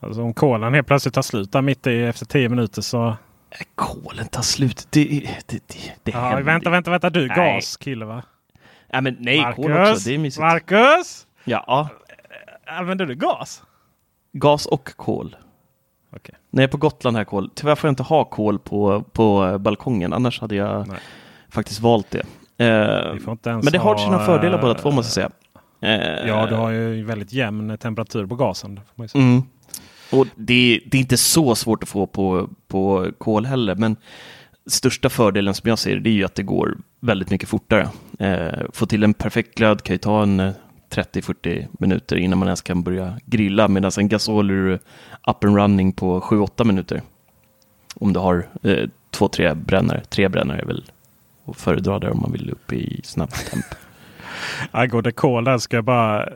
Alltså 0.00 0.22
om 0.22 0.34
kolan 0.34 0.74
helt 0.74 0.86
plötsligt 0.86 1.14
tar 1.14 1.22
slut 1.22 1.52
där 1.52 1.62
mitt 1.62 1.86
i 1.86 2.02
efter 2.02 2.26
10 2.26 2.48
minuter 2.48 2.82
så... 2.82 3.16
Kolen 3.74 4.28
tar 4.28 4.42
slut. 4.42 4.86
Det, 4.90 5.04
det, 5.46 5.68
det, 5.68 5.92
det 6.02 6.10
Ja, 6.10 6.20
händer. 6.20 6.42
vänta, 6.42 6.70
vänta, 6.70 6.90
vänta. 6.90 7.10
Du 7.10 7.24
är 7.24 7.28
Nej. 7.28 7.54
gaskille 7.54 8.04
va? 8.04 8.22
Nej, 8.92 9.02
men 9.02 9.16
nej, 9.20 9.52
kol 9.56 9.70
Marcus? 9.70 9.90
också. 9.96 10.08
Det 10.08 10.14
är 10.14 10.18
mysigt. 10.18 10.40
Marcus! 10.40 11.26
Ja, 11.44 11.88
Använder 12.66 13.06
du 13.06 13.14
gas? 13.14 13.62
gas 14.32 14.66
och 14.66 14.96
kol. 14.96 15.36
Okej. 16.16 16.34
När 16.50 16.62
jag 16.62 16.68
är 16.68 16.72
på 16.72 16.76
Gotland 16.78 17.16
här 17.16 17.24
kol. 17.24 17.50
Tyvärr 17.54 17.74
får 17.74 17.88
jag 17.88 17.92
inte 17.92 18.02
ha 18.02 18.24
kol 18.24 18.58
på, 18.58 19.02
på 19.12 19.58
balkongen. 19.58 20.12
Annars 20.12 20.40
hade 20.40 20.54
jag 20.56 20.88
Nej. 20.88 20.96
faktiskt 21.48 21.80
valt 21.80 22.10
det. 22.10 22.18
Eh, 22.64 23.14
men 23.44 23.64
det 23.72 23.78
har 23.78 23.94
ha, 23.94 23.98
sina 24.04 24.18
fördelar 24.18 24.60
båda 24.60 24.74
två 24.74 24.88
eh, 24.88 24.94
måste 24.94 25.20
jag 25.20 25.30
säga. 25.80 25.96
Eh, 26.20 26.28
Ja, 26.28 26.46
du 26.46 26.54
har 26.54 26.70
ju 26.70 27.04
väldigt 27.04 27.32
jämn 27.32 27.78
temperatur 27.78 28.26
på 28.26 28.34
gasen. 28.34 28.80
Mm. 29.14 29.42
Och 30.10 30.26
det, 30.36 30.80
det 30.86 30.96
är 30.96 31.00
inte 31.00 31.16
så 31.16 31.54
svårt 31.54 31.82
att 31.82 31.88
få 31.88 32.06
på, 32.06 32.48
på 32.68 33.10
kol 33.18 33.46
heller, 33.46 33.74
men 33.74 33.96
största 34.66 35.08
fördelen 35.08 35.54
som 35.54 35.68
jag 35.68 35.78
ser 35.78 35.96
det 35.96 36.10
är 36.10 36.14
ju 36.14 36.24
att 36.24 36.34
det 36.34 36.42
går 36.42 36.78
väldigt 37.00 37.30
mycket 37.30 37.48
fortare. 37.48 37.88
Eh, 38.18 38.60
få 38.72 38.86
till 38.86 39.04
en 39.04 39.14
perfekt 39.14 39.54
glöd 39.54 39.82
kan 39.82 39.94
ju 39.94 39.98
ta 39.98 40.22
en 40.22 40.40
eh, 40.40 40.52
30-40 40.90 41.66
minuter 41.78 42.16
innan 42.16 42.38
man 42.38 42.48
ens 42.48 42.62
kan 42.62 42.82
börja 42.82 43.20
grilla, 43.24 43.68
medan 43.68 43.90
en 43.98 44.08
gasol 44.08 44.50
är 44.50 44.78
up 45.26 45.44
and 45.44 45.56
running 45.56 45.92
på 45.92 46.20
7-8 46.20 46.64
minuter. 46.64 47.02
Om 47.94 48.12
du 48.12 48.20
har 48.20 48.48
eh, 48.62 48.88
två, 49.10 49.28
tre 49.28 49.54
brännare. 49.54 50.02
Tre 50.08 50.28
brännare 50.28 50.60
är 50.60 50.64
väl 50.64 50.84
att 51.44 51.56
föredra 51.56 51.98
där 51.98 52.10
om 52.10 52.20
man 52.20 52.32
vill 52.32 52.50
upp 52.50 52.72
i 52.72 53.00
snabb 53.04 53.30
temp. 53.30 53.64
Angående 54.70 55.12
kol 55.12 55.44
där 55.44 55.58
ska 55.58 55.76
jag 55.76 55.84
bara... 55.84 56.28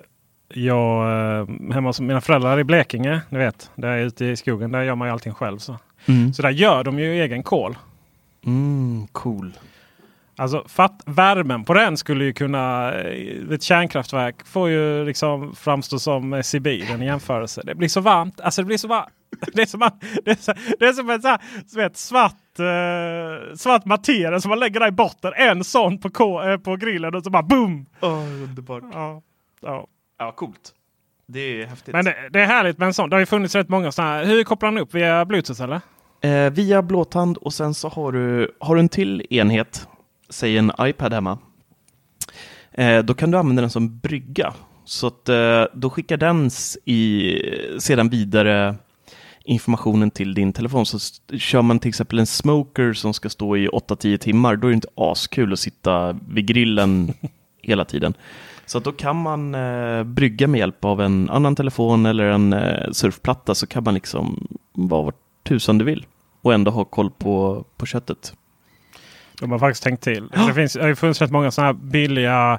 Jag, 0.55 1.03
eh, 1.41 1.47
hemma 1.73 1.89
hos 1.89 2.01
mina 2.01 2.21
föräldrar 2.21 2.59
i 2.59 2.65
Blekinge, 2.65 3.21
ni 3.29 3.39
vet, 3.39 3.71
där 3.75 3.97
ute 3.99 4.25
i 4.25 4.37
skogen, 4.37 4.73
där 4.73 4.83
gör 4.83 4.95
man 4.95 5.09
ju 5.09 5.13
allting 5.13 5.35
själv. 5.35 5.59
Så, 5.59 5.79
Mm. 6.07 6.33
så 6.33 6.43
där 6.43 6.51
gör 6.51 6.85
de 6.85 6.99
ju 6.99 7.21
egen 7.23 7.43
kol. 7.43 7.77
Mm, 8.47 9.07
cool. 9.13 9.53
Alltså 10.37 10.65
fatt, 10.69 11.03
värmen 11.07 11.65
på 11.65 11.75
den 11.75 11.97
skulle 11.97 12.25
ju 12.25 12.33
kunna... 12.33 12.93
eh, 12.95 13.53
Ett 13.53 13.63
kärnkraftverk 13.63 14.47
får 14.47 14.69
ju 14.69 15.05
liksom 15.05 15.55
framstå 15.55 15.99
som 15.99 16.43
Sibirien 16.43 17.03
i 17.03 17.07
jämförelse. 17.07 17.63
Det 17.65 17.75
blir 17.75 17.89
så 17.89 18.01
varmt. 18.01 18.41
Alltså 18.41 18.63
det 18.63 18.67
blir 18.67 18.77
så 18.79 18.89
varmt. 18.89 19.13
Det 19.55 19.63
är 19.63 19.67
som, 19.67 19.81
det 20.25 20.31
är 20.31 20.35
så, 20.35 20.53
det 20.79 20.87
är 20.87 20.93
som 20.93 21.11
en 21.11 21.23
så 21.23 21.29
här, 21.29 21.41
så 21.67 21.79
vet, 21.79 21.97
svart, 21.97 22.59
eh, 22.59 23.55
svart 23.57 23.85
materia 23.85 24.41
som 24.41 24.49
man 24.49 24.59
lägger 24.61 24.81
där 24.81 24.89
i 24.89 24.93
botten. 24.93 25.33
En 25.37 25.65
sån 25.65 25.99
på, 25.99 26.11
ko, 26.11 26.43
eh, 26.43 26.57
på 26.59 26.77
grillen 26.77 27.15
och 27.15 27.23
så 27.25 27.31
bara 27.31 27.43
boom! 27.43 27.87
Oh, 28.01 28.25
underbart. 28.43 28.83
Ja, 28.93 29.23
ja. 29.61 29.87
Ja, 30.23 30.33
coolt. 30.33 30.73
Det 31.27 31.41
är 31.41 31.67
häftigt. 31.67 31.95
Men 31.95 32.05
det, 32.05 32.15
det 32.31 32.41
är 32.41 32.47
härligt 32.47 32.79
med 32.79 32.87
en 32.87 32.95
sån. 32.95 33.11
Det 33.11 33.17
har 33.17 33.21
ju 33.21 33.27
funnits 33.27 33.55
rätt 33.55 33.69
många 33.69 33.93
sådana 33.93 34.13
här. 34.13 34.25
Hur 34.25 34.45
kopplar 34.45 34.71
den 34.71 34.79
upp? 34.79 34.95
Via 34.95 35.25
Bluetooth 35.25 35.63
eller? 35.63 35.81
Eh, 36.21 36.53
via 36.53 36.83
blåtand 36.83 37.37
och 37.37 37.55
sen 37.55 37.75
så 37.75 37.89
har 37.89 38.13
du, 38.13 38.55
har 38.61 38.75
du 38.75 38.81
en 38.81 38.89
till 38.89 39.27
enhet, 39.31 39.89
säg 40.31 40.59
en 40.59 40.73
iPad 40.81 41.13
hemma. 41.13 41.39
Eh, 42.73 42.99
då 42.99 43.15
kan 43.15 43.31
du 43.31 43.39
använda 43.39 43.61
den 43.61 43.71
som 43.71 43.99
brygga. 43.99 44.55
Så 44.85 45.07
att 45.07 45.29
eh, 45.29 45.65
då 45.73 45.91
skickar 45.91 46.17
den 46.17 46.51
i, 46.85 47.35
sedan 47.79 48.09
vidare 48.09 48.75
informationen 49.45 50.11
till 50.11 50.35
din 50.35 50.53
telefon. 50.53 50.87
Så 50.87 50.99
kör 51.39 51.63
man 51.63 51.79
till 51.79 51.89
exempel 51.89 52.19
en 52.19 52.27
smoker 52.27 52.93
som 52.93 53.15
ska 53.15 53.29
stå 53.29 53.57
i 53.57 53.69
8-10 53.69 54.17
timmar, 54.17 54.57
då 54.57 54.67
är 54.67 54.71
det 54.71 54.75
inte 54.75 54.89
askul 54.97 55.53
att 55.53 55.59
sitta 55.59 56.19
vid 56.29 56.47
grillen 56.47 57.13
hela 57.63 57.85
tiden. 57.85 58.15
Så 58.67 58.79
då 58.79 58.93
kan 58.93 59.17
man 59.17 59.55
eh, 59.55 60.05
brygga 60.05 60.47
med 60.47 60.59
hjälp 60.59 60.85
av 60.85 61.01
en 61.01 61.31
annan 61.31 61.57
telefon 61.57 62.07
eller 62.07 62.25
en 62.25 62.53
eh, 62.53 62.91
surfplatta 62.93 63.55
så 63.55 63.67
kan 63.67 63.85
man 63.85 63.95
liksom 63.95 64.49
vara 64.73 65.03
vart 65.03 65.19
tusan 65.43 65.79
du 65.79 65.85
vill 65.85 66.07
och 66.43 66.55
ändå 66.55 66.71
ha 66.71 66.85
koll 66.85 67.11
på, 67.11 67.65
på 67.77 67.87
köttet. 67.87 68.35
De 69.41 69.53
har 69.53 69.59
faktiskt 69.59 69.83
tänkt 69.83 70.03
till. 70.03 70.29
Det, 70.47 70.55
finns, 70.55 70.73
det 70.73 70.83
har 70.83 70.95
funnits 70.95 71.21
rätt 71.21 71.31
många 71.31 71.51
sådana 71.51 71.73
här 71.73 71.81
billiga, 71.83 72.59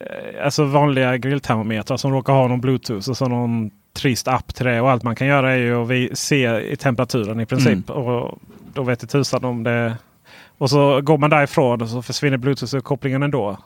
eh, 0.00 0.44
alltså 0.44 0.64
vanliga 0.64 1.16
grilltermometrar 1.16 1.96
som 1.96 2.12
råkar 2.12 2.32
ha 2.32 2.48
någon 2.48 2.60
bluetooth 2.60 3.10
och 3.10 3.16
så 3.16 3.28
någon 3.28 3.70
trist 3.92 4.28
app 4.28 4.54
till 4.54 4.66
det. 4.66 4.80
Och 4.80 4.90
allt 4.90 5.02
man 5.02 5.16
kan 5.16 5.26
göra 5.26 5.52
är 5.52 5.56
ju 5.56 5.82
att 5.82 5.88
vi 5.88 6.10
se 6.14 6.60
i 6.60 6.76
temperaturen 6.76 7.40
i 7.40 7.46
princip. 7.46 7.90
Och 7.90 8.38
då 8.74 8.82
vet 8.82 9.00
det 9.00 9.06
tusan 9.06 9.44
om 9.44 9.62
det. 9.62 9.96
Och 10.58 10.70
så 10.70 11.00
går 11.00 11.18
man 11.18 11.30
därifrån 11.30 11.82
och 11.82 11.88
så 11.88 12.02
försvinner 12.02 12.36
bluetooth-kopplingen 12.36 13.22
ändå. 13.22 13.58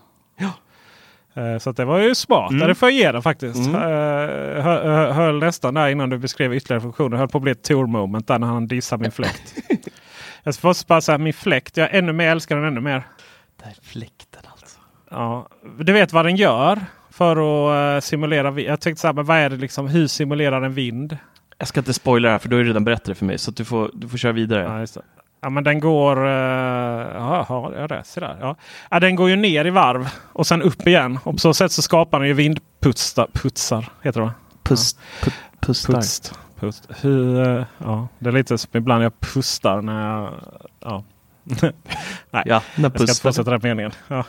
Eh, 1.34 1.58
Så 1.58 1.72
det 1.72 1.84
var 1.84 1.98
ju 1.98 2.14
smart. 2.14 2.50
Mm. 2.50 2.68
Det 2.68 2.74
får 2.74 2.88
jag 2.90 2.98
ge 2.98 3.12
den 3.12 3.22
faktiskt. 3.22 3.56
Mm. 3.68 3.74
Eh, 3.74 4.62
hö- 4.62 4.82
hö- 4.84 5.12
Höll 5.12 5.38
nästan 5.38 5.74
där 5.74 5.88
innan 5.88 6.10
du 6.10 6.18
beskrev 6.18 6.54
ytterligare 6.54 6.80
funktioner. 6.80 7.16
Höll 7.16 7.28
på 7.28 7.38
att 7.38 7.42
bli 7.42 7.52
ett 7.52 7.62
Tor-moment 7.64 8.26
där 8.26 8.38
när 8.38 8.46
han 8.46 8.66
dissade 8.66 9.02
min 9.02 9.10
fläkt. 9.10 9.54
jag 10.42 10.54
måste 10.62 10.86
bara 10.86 11.00
säga 11.00 11.18
min 11.18 11.32
fläkt. 11.32 11.76
Jag 11.76 11.94
ännu 11.94 12.12
mer 12.12 12.28
älskar 12.30 12.56
den 12.56 12.64
ännu 12.64 12.80
mer. 12.80 13.02
Där 13.64 13.72
fläkten 13.82 14.42
alltså. 14.50 14.76
Ja, 15.10 15.48
du 15.78 15.92
vet 15.92 16.12
vad 16.12 16.24
den 16.24 16.36
gör 16.36 16.80
för 17.10 17.36
att 17.36 17.96
eh, 17.96 18.06
simulera? 18.06 18.60
Jag 18.60 18.80
tänkte 18.80 19.00
så 19.00 19.06
här, 19.08 19.14
men 19.14 19.24
vad 19.24 19.36
är 19.36 19.50
det 19.50 19.56
liksom? 19.56 19.88
Hur 19.88 20.06
simulerar 20.06 20.62
en 20.62 20.74
vind? 20.74 21.16
Jag 21.58 21.68
ska 21.68 21.80
inte 21.80 21.92
spoila 21.94 22.28
det 22.28 22.32
här 22.32 22.38
för 22.38 22.52
är 22.54 22.58
det 22.58 22.64
redan 22.64 22.84
berättat 22.84 23.04
det 23.04 23.14
för 23.14 23.24
mig 23.26 23.38
så 23.38 23.50
du 23.50 23.64
får, 23.64 23.90
du 23.94 24.08
får 24.08 24.18
köra 24.18 24.32
vidare. 24.32 24.62
Ja, 24.62 24.70
det. 24.78 25.02
Ja 25.40 25.50
men 25.50 25.64
den 25.64 25.80
går... 25.80 26.16
Uh, 26.16 26.32
ja, 27.14 27.86
det? 27.88 28.02
Se 28.04 28.20
där. 28.20 28.36
Ja. 28.40 28.56
Ja, 28.90 29.00
den 29.00 29.16
går 29.16 29.30
ju 29.30 29.36
ner 29.36 29.64
i 29.64 29.70
varv 29.70 30.08
och 30.32 30.46
sen 30.46 30.62
upp 30.62 30.86
igen. 30.86 31.18
Och 31.24 31.32
på 31.32 31.38
så 31.38 31.54
sätt 31.54 31.72
så 31.72 31.82
skapar 31.82 32.18
den 32.18 32.28
ju 32.28 32.34
vindputsar. 32.34 33.28
Putsar, 33.32 33.88
heter 34.02 34.20
det 34.20 34.26
va? 34.26 34.32
Pust, 34.62 34.98
pu, 35.22 35.30
pustar. 35.60 35.94
Pust. 35.94 36.34
Pust. 36.60 36.88
Hur, 37.00 37.48
eh, 37.48 37.64
ja, 37.78 38.08
det 38.18 38.28
är 38.28 38.32
lite 38.32 38.58
som 38.58 38.70
ibland 38.72 39.04
jag 39.04 39.20
pustar 39.20 39.82
när 39.82 40.08
jag... 40.08 40.32
Ja. 40.80 41.04
Nej. 42.30 42.42
Ja, 42.46 42.62
Jag 42.74 42.92
ska 42.92 43.02
inte 43.02 43.14
fortsätta 43.22 43.50
den 43.50 43.60
meningen. 43.62 43.92
Ja. 44.08 44.24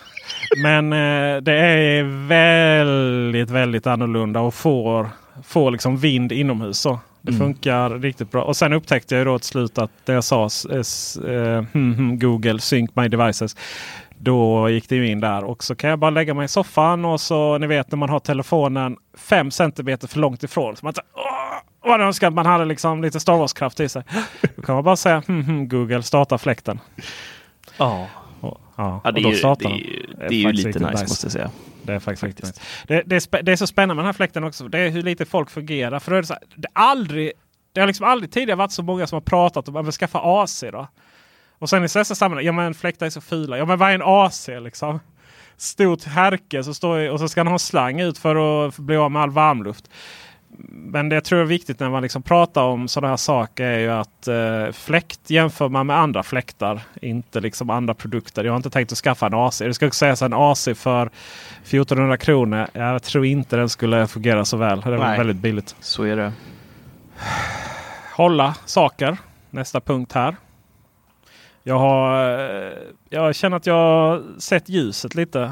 Men 0.63 0.93
eh, 0.93 1.41
det 1.41 1.53
är 1.53 2.27
väldigt, 2.27 3.49
väldigt 3.49 3.87
annorlunda 3.87 4.39
och 4.39 4.53
får, 4.53 5.09
får 5.43 5.71
liksom 5.71 5.97
vind 5.97 6.31
inomhus. 6.31 6.79
Så. 6.79 6.99
Det 7.21 7.31
Mm. 7.31 7.39
funkar 7.39 7.89
riktigt 7.89 8.31
bra. 8.31 8.43
Och 8.43 8.55
sen 8.57 8.73
upptäckte 8.73 9.15
jag 9.15 9.27
då 9.27 9.39
till 9.39 9.47
slut 9.47 9.77
att 9.77 9.91
det 10.05 10.13
jag 10.13 10.23
sa, 10.23 10.43
eh, 10.45 11.63
hmm, 11.73 11.93
hmm, 11.95 12.19
Google 12.19 12.59
Sync 12.59 12.91
My 12.95 13.07
Devices. 13.07 13.55
Då 14.17 14.69
gick 14.69 14.89
det 14.89 14.95
ju 14.95 15.07
in 15.07 15.19
där 15.19 15.43
och 15.43 15.63
så 15.63 15.75
kan 15.75 15.89
jag 15.89 15.99
bara 15.99 16.11
lägga 16.11 16.33
mig 16.33 16.45
i 16.45 16.47
soffan 16.47 17.05
och 17.05 17.21
så 17.21 17.57
ni 17.57 17.67
vet 17.67 17.91
när 17.91 17.97
man 17.97 18.09
har 18.09 18.19
telefonen 18.19 18.97
5 19.17 19.51
centimeter 19.51 20.07
för 20.07 20.19
långt 20.19 20.43
ifrån. 20.43 20.75
Så 20.75 20.85
man 20.85 20.93
så, 20.93 21.01
Åh, 21.15 21.89
vad 21.89 21.99
jag 21.99 22.07
önskar 22.07 22.27
att 22.27 22.33
man 22.33 22.45
hade 22.45 22.65
liksom 22.65 23.01
lite 23.01 23.19
Star 23.19 23.37
Wars-kraft 23.37 23.79
i 23.79 23.89
sig. 23.89 24.03
Då 24.55 24.61
kan 24.61 24.75
man 24.75 24.83
bara 24.83 24.95
säga 24.95 25.23
hmm, 25.27 25.67
Google 25.69 26.03
starta 26.03 26.37
fläkten. 26.37 26.79
Ja, 27.77 28.07
Och, 28.41 28.61
ja, 28.75 29.01
ja 29.03 29.11
det, 29.11 29.25
och 29.25 29.57
då 29.59 29.69
är 29.69 29.75
ju, 29.75 30.05
det, 30.19 30.25
är, 30.25 30.29
Det 30.29 30.35
är 30.35 30.39
ju 30.39 30.51
lite 30.51 30.67
nice, 30.79 30.91
nice. 30.91 31.03
måste 31.03 31.25
jag 31.25 31.31
säga. 31.31 31.49
Det 31.91 31.95
är 31.95 31.99
faktiskt, 31.99 32.21
Faktiskt. 32.21 32.61
Det, 32.87 33.03
det, 33.05 33.15
är 33.15 33.43
det 33.43 33.51
är 33.51 33.55
så 33.55 33.67
spännande 33.67 33.95
med 33.95 34.03
den 34.03 34.07
här 34.07 34.13
fläkten 34.13 34.43
också. 34.43 34.67
Det 34.67 34.79
är 34.79 34.89
hur 34.89 35.01
lite 35.01 35.25
folk 35.25 35.49
fungerar. 35.49 35.99
För 35.99 36.11
då 36.11 36.17
är 36.17 36.21
det, 36.21 36.27
så 36.27 36.35
det, 36.55 36.67
är 36.67 36.71
aldrig, 36.73 37.31
det 37.73 37.79
har 37.79 37.87
liksom 37.87 38.05
aldrig 38.05 38.31
tidigare 38.31 38.57
varit 38.57 38.71
så 38.71 38.83
många 38.83 39.07
som 39.07 39.15
har 39.15 39.21
pratat 39.21 39.67
om 39.67 39.75
att 39.75 39.93
skaffa 39.93 40.19
AC. 40.23 40.63
Då. 40.71 40.87
Och 41.59 41.69
sen 41.69 41.79
i 41.83 41.87
dessa 41.87 42.15
sammanhang, 42.15 42.45
ja 42.45 42.51
men 42.51 42.73
fläktar 42.73 43.05
är 43.05 43.09
så 43.09 43.21
fula. 43.21 43.57
Ja 43.57 43.65
men 43.65 43.79
vad 43.79 43.89
är 43.89 43.95
en 43.95 44.01
AC 44.01 44.47
liksom? 44.47 44.99
Stort 45.57 46.03
härke 46.03 46.63
så 46.63 46.73
står, 46.73 47.09
och 47.09 47.19
så 47.19 47.29
ska 47.29 47.39
han 47.39 47.47
ha 47.47 47.53
en 47.53 47.59
slang 47.59 47.99
ut 47.99 48.17
för 48.17 48.67
att 48.67 48.77
bli 48.77 48.95
av 48.95 49.11
med 49.11 49.21
all 49.21 49.31
varmluft. 49.31 49.89
Men 50.69 51.09
det 51.09 51.15
jag 51.15 51.23
tror 51.23 51.39
är 51.39 51.45
viktigt 51.45 51.79
när 51.79 51.89
man 51.89 52.03
liksom 52.03 52.21
pratar 52.23 52.63
om 52.63 52.87
sådana 52.87 53.09
här 53.09 53.17
saker 53.17 53.63
är 53.63 53.79
ju 53.79 53.91
att 53.91 54.27
eh, 54.27 54.71
fläkt 54.71 55.29
jämför 55.29 55.69
man 55.69 55.87
med 55.87 55.97
andra 55.97 56.23
fläktar. 56.23 56.81
Inte 57.01 57.39
liksom 57.39 57.69
andra 57.69 57.93
produkter. 57.93 58.43
Jag 58.43 58.51
har 58.51 58.57
inte 58.57 58.69
tänkt 58.69 58.91
att 58.91 58.97
skaffa 58.97 59.25
en 59.25 59.33
AC. 59.33 59.59
Det 59.59 59.73
ska 59.73 59.87
också 59.87 59.97
sägas 59.97 60.21
en 60.21 60.33
AC 60.33 60.69
för 60.75 61.09
1400 61.63 62.17
kronor. 62.17 62.67
Jag 62.73 63.03
tror 63.03 63.25
inte 63.25 63.55
den 63.55 63.69
skulle 63.69 64.07
fungera 64.07 64.45
så 64.45 64.57
väl. 64.57 64.81
Det 64.81 64.97
var 64.97 65.17
väldigt 65.17 65.37
billigt. 65.37 65.75
Så 65.79 66.03
är 66.03 66.15
det. 66.15 66.33
Hålla 68.15 68.55
saker. 68.65 69.17
Nästa 69.49 69.81
punkt 69.81 70.13
här. 70.13 70.35
Jag, 71.63 71.79
har, 71.79 72.29
eh, 72.39 72.71
jag 73.09 73.35
känner 73.35 73.57
att 73.57 73.65
jag 73.65 73.73
har 73.73 74.39
sett 74.39 74.69
ljuset 74.69 75.15
lite. 75.15 75.51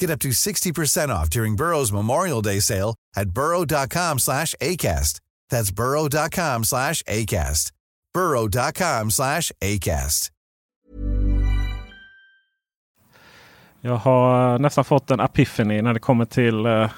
Get 0.00 0.10
up 0.10 0.20
to 0.20 0.28
60% 0.28 1.10
off 1.10 1.28
during 1.30 1.56
Burrow's 1.56 1.92
Memorial 1.92 2.42
Day 2.42 2.60
sale 2.60 2.94
at 3.16 3.30
burrow.com 3.30 4.18
slash 4.18 4.54
ACAST. 4.60 5.20
That's 5.50 5.70
burrow.com 5.70 6.64
slash 6.64 7.02
ACAST. 7.02 7.72
burrow.com 8.14 9.10
slash 9.10 9.52
ACAST. 9.60 10.30
Jag 13.80 13.96
har 13.96 14.52
eh, 14.52 14.58
nästan 14.58 14.84
fått 14.84 15.10
en 15.10 15.20
epiphany 15.20 15.82
när 15.82 15.94
det 15.94 16.00
kommer 16.00 16.24
till 16.24 16.66
uh, 16.66 16.90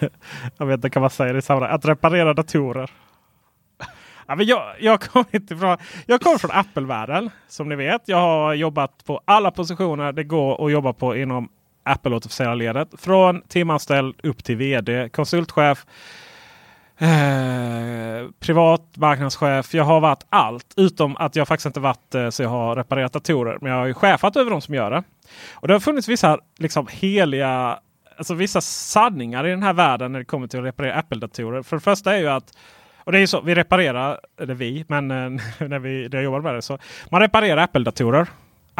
jag 0.56 0.66
vet 0.66 0.74
inte 0.74 0.90
kan 0.90 1.02
man 1.02 1.10
säga 1.10 1.32
det 1.32 1.38
i 1.38 1.42
sammanhanget. 1.42 1.78
Att 1.78 1.84
reparera 1.84 2.34
datorer. 2.34 2.90
Ja, 4.32 4.36
men 4.36 4.46
jag, 4.46 4.74
jag 4.80 5.00
kommer 5.00 5.26
inte 5.30 5.56
från, 5.56 5.76
jag 6.06 6.20
kommer 6.20 6.38
från 6.38 6.50
Apple-världen 6.50 7.30
som 7.48 7.68
ni 7.68 7.76
vet. 7.76 8.02
Jag 8.04 8.16
har 8.16 8.54
jobbat 8.54 9.04
på 9.04 9.20
alla 9.24 9.50
positioner 9.50 10.12
det 10.12 10.24
går 10.24 10.66
att 10.66 10.72
jobba 10.72 10.92
på 10.92 11.16
inom 11.16 11.48
Apple 11.82 12.20
ledet. 12.54 12.88
Från 12.98 13.42
timanställd 13.42 14.14
upp 14.22 14.44
till 14.44 14.56
vd, 14.56 15.08
konsultchef, 15.08 15.86
eh, 16.98 17.08
privat 18.40 18.82
marknadschef. 18.96 19.74
Jag 19.74 19.84
har 19.84 20.00
varit 20.00 20.26
allt 20.28 20.74
utom 20.76 21.16
att 21.16 21.36
jag 21.36 21.48
faktiskt 21.48 21.66
inte 21.66 21.80
varit 21.80 22.14
eh, 22.14 22.30
så 22.30 22.42
jag 22.42 22.50
har 22.50 22.76
reparerat 22.76 23.12
datorer. 23.12 23.58
Men 23.60 23.72
jag 23.72 23.78
har 23.78 23.86
ju 23.86 23.94
chefat 23.94 24.36
över 24.36 24.50
de 24.50 24.60
som 24.60 24.74
gör 24.74 24.90
det. 24.90 25.02
Och 25.54 25.68
det 25.68 25.74
har 25.74 25.80
funnits 25.80 26.08
vissa 26.08 26.38
liksom 26.58 26.86
heliga 26.90 27.78
Alltså 28.16 28.34
vissa 28.34 28.60
sanningar 28.60 29.46
i 29.46 29.50
den 29.50 29.62
här 29.62 29.72
världen 29.72 30.12
när 30.12 30.18
det 30.18 30.24
kommer 30.24 30.46
till 30.46 30.58
att 30.58 30.64
reparera 30.64 30.94
Apple-datorer. 30.94 31.62
För 31.62 31.76
det 31.76 31.80
första 31.80 32.16
är 32.16 32.20
ju 32.20 32.28
att 32.28 32.52
och 33.04 33.12
det 33.12 33.18
är 33.18 33.26
så, 33.26 33.40
vi 33.40 33.54
reparerar, 33.54 34.20
eller 34.40 34.54
vi, 34.54 34.84
men 34.88 35.10
eh, 35.10 35.16
när, 35.68 35.78
vi, 35.78 36.08
när 36.08 36.16
jag 36.16 36.24
jobbar 36.24 36.40
med 36.40 36.54
det. 36.54 36.62
Så 36.62 36.78
man 37.10 37.20
reparerar 37.20 37.62
Apple-datorer. 37.62 38.26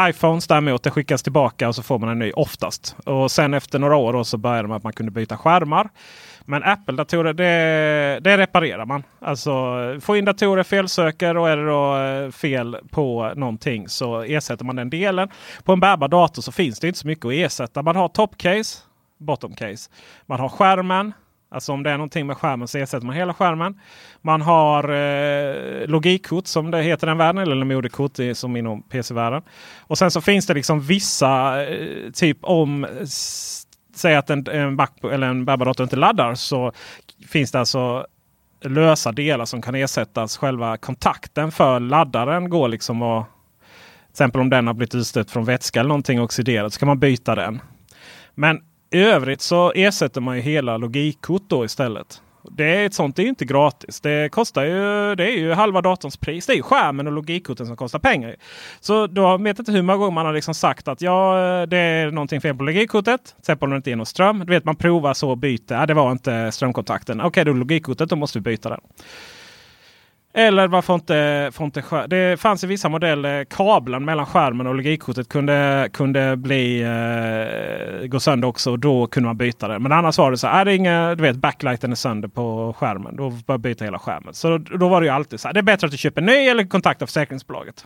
iPhones 0.00 0.46
däremot, 0.46 0.82
det 0.82 0.90
skickas 0.90 1.22
tillbaka 1.22 1.68
och 1.68 1.74
så 1.74 1.82
får 1.82 1.98
man 1.98 2.08
en 2.08 2.18
ny 2.18 2.32
oftast. 2.32 2.96
Och 3.04 3.30
sen 3.30 3.54
efter 3.54 3.78
några 3.78 3.96
år 3.96 4.24
så 4.24 4.36
började 4.38 4.68
man 4.68 4.76
att 4.76 4.82
man 4.82 4.92
kunde 4.92 5.12
byta 5.12 5.36
skärmar. 5.36 5.88
Men 6.44 6.62
Apple-datorer 6.62 7.32
det, 7.32 8.20
det, 8.20 8.38
reparerar 8.38 8.86
man. 8.86 9.02
Alltså 9.20 9.50
få 10.00 10.16
in 10.16 10.24
datorer 10.24 10.62
felsöker 10.62 11.36
och 11.36 11.48
är 11.48 11.56
det 11.56 11.66
då 11.66 11.98
eh, 11.98 12.30
fel 12.30 12.76
på 12.90 13.32
någonting 13.36 13.88
så 13.88 14.20
ersätter 14.22 14.64
man 14.64 14.76
den 14.76 14.90
delen. 14.90 15.28
På 15.64 15.72
en 15.72 15.80
bärbar 15.80 16.08
dator 16.08 16.42
så 16.42 16.52
finns 16.52 16.80
det 16.80 16.86
inte 16.86 16.98
så 16.98 17.06
mycket 17.06 17.24
att 17.24 17.32
ersätta. 17.32 17.82
Man 17.82 17.96
har 17.96 18.08
top 18.08 18.38
case, 18.38 18.78
bottom 19.18 19.54
case. 19.54 19.90
Man 20.26 20.40
har 20.40 20.48
skärmen, 20.48 21.12
Alltså 21.52 21.72
om 21.72 21.82
det 21.82 21.90
är 21.90 21.96
någonting 21.96 22.26
med 22.26 22.36
skärmen 22.36 22.68
så 22.68 22.78
ersätter 22.78 23.06
man 23.06 23.16
hela 23.16 23.34
skärmen. 23.34 23.80
Man 24.20 24.42
har 24.42 24.88
eh, 24.88 25.86
logikkort 25.86 26.46
som 26.46 26.70
det 26.70 26.82
heter 26.82 27.06
i 27.06 27.10
den 27.10 27.18
världen. 27.18 27.42
Eller 27.42 27.64
moderkort 27.64 28.18
som 28.34 28.56
inom 28.56 28.82
PC-världen. 28.82 29.42
Och 29.80 29.98
sen 29.98 30.10
så 30.10 30.20
finns 30.20 30.46
det 30.46 30.54
liksom 30.54 30.80
vissa, 30.80 31.62
eh, 31.64 32.10
typ 32.12 32.38
om 32.42 32.86
Säg 33.94 34.16
att 34.16 34.30
en, 34.30 34.46
en, 34.48 34.76
back, 34.76 34.92
eller 35.12 35.26
en 35.26 35.44
bärbar 35.44 35.82
inte 35.82 35.96
laddar 35.96 36.34
så 36.34 36.72
finns 37.28 37.52
det 37.52 37.58
alltså 37.58 38.06
lösa 38.60 39.12
delar 39.12 39.44
som 39.44 39.62
kan 39.62 39.74
ersättas. 39.74 40.36
Själva 40.36 40.76
kontakten 40.76 41.52
för 41.52 41.80
laddaren 41.80 42.50
går 42.50 42.68
liksom 42.68 43.02
att 43.02 43.26
till 43.26 44.10
exempel 44.10 44.40
om 44.40 44.50
den 44.50 44.66
har 44.66 44.74
blivit 44.74 44.94
utstött 44.94 45.30
från 45.30 45.44
vätska 45.44 45.80
eller 45.80 45.88
någonting 45.88 46.20
oxiderat 46.20 46.72
så 46.72 46.78
kan 46.78 46.86
man 46.86 46.98
byta 46.98 47.34
den. 47.34 47.60
Men 48.34 48.60
i 48.92 49.02
övrigt 49.02 49.40
så 49.40 49.72
ersätter 49.74 50.20
man 50.20 50.36
ju 50.36 50.42
hela 50.42 50.76
logikkort 50.76 51.42
då 51.46 51.64
istället. 51.64 52.22
Det 52.50 52.64
är 52.64 52.86
ett 52.86 52.94
sånt 52.94 53.18
är 53.18 53.22
inte 53.22 53.44
gratis. 53.44 54.00
Det 54.00 54.32
kostar 54.32 54.64
ju, 54.64 55.14
det 55.14 55.24
är 55.24 55.38
ju 55.38 55.52
halva 55.52 55.80
datorns 55.80 56.16
pris. 56.16 56.46
Det 56.46 56.52
är 56.52 56.56
ju 56.56 56.62
skärmen 56.62 57.06
och 57.06 57.12
logikkorten 57.12 57.66
som 57.66 57.76
kostar 57.76 57.98
pengar. 57.98 58.36
Så 58.80 59.06
då 59.06 59.36
vet 59.36 59.58
inte 59.58 59.72
hur 59.72 59.82
många 59.82 59.98
gånger 59.98 60.12
man 60.12 60.26
har 60.26 60.32
liksom 60.32 60.54
sagt 60.54 60.88
att 60.88 61.00
ja, 61.00 61.36
det 61.68 61.78
är 61.78 62.10
någonting 62.10 62.40
fel 62.40 62.56
på 62.56 62.64
logikkortet. 62.64 63.24
Till 63.24 63.38
exempel 63.38 63.66
om 63.66 63.70
det 63.70 63.76
inte 63.76 63.92
är 63.92 63.96
någon 63.96 64.06
ström. 64.06 64.38
Du 64.38 64.52
vet 64.52 64.64
man 64.64 64.76
provar 64.76 65.14
så 65.14 65.30
och 65.30 65.38
byter. 65.38 65.74
Ja, 65.74 65.86
det 65.86 65.94
var 65.94 66.12
inte 66.12 66.52
strömkontakten. 66.52 67.20
Okej, 67.20 67.28
okay, 67.28 67.44
då 67.44 67.52
logikkortet. 67.52 68.08
Då 68.08 68.16
måste 68.16 68.38
vi 68.38 68.42
byta 68.42 68.68
den. 68.68 68.80
Eller 70.34 70.68
varför 70.68 70.94
inte, 70.94 71.50
får 71.52 71.64
inte 71.64 72.06
Det 72.06 72.40
fanns 72.40 72.64
i 72.64 72.66
vissa 72.66 72.88
modeller 72.88 73.38
eh, 73.38 73.44
kabeln 73.44 74.04
mellan 74.04 74.26
skärmen 74.26 74.66
och 74.66 74.74
logikkortet 74.74 75.28
kunde, 75.28 75.88
kunde 75.92 76.36
bli, 76.36 76.82
eh, 76.82 78.06
gå 78.06 78.20
sönder 78.20 78.48
också. 78.48 78.70
Och 78.70 78.78
då 78.78 79.06
kunde 79.06 79.26
man 79.26 79.36
byta 79.36 79.68
det. 79.68 79.78
Men 79.78 79.92
annars 79.92 80.18
var 80.18 80.30
det 80.30 80.36
så 80.36 80.46
här. 80.46 80.54
Äh, 80.54 80.60
är 80.60 80.64
det 80.64 80.76
inga, 80.76 81.14
du 81.14 81.22
vet 81.22 81.36
backlighten 81.36 81.90
är 81.92 81.96
sönder 81.96 82.28
på 82.28 82.74
skärmen. 82.78 83.16
Då 83.16 83.30
bara 83.30 83.58
byta 83.58 83.84
hela 83.84 83.98
skärmen. 83.98 84.34
Så 84.34 84.48
då, 84.48 84.58
då 84.58 84.88
var 84.88 85.00
det 85.00 85.06
ju 85.06 85.12
alltid 85.12 85.40
så 85.40 85.48
här. 85.48 85.52
Det 85.54 85.60
är 85.60 85.62
bättre 85.62 85.86
att 85.86 85.90
du 85.90 85.98
köper 85.98 86.20
en 86.20 86.26
ny 86.26 86.48
eller 86.48 86.64
kontaktar 86.64 87.06
försäkringsbolaget. 87.06 87.84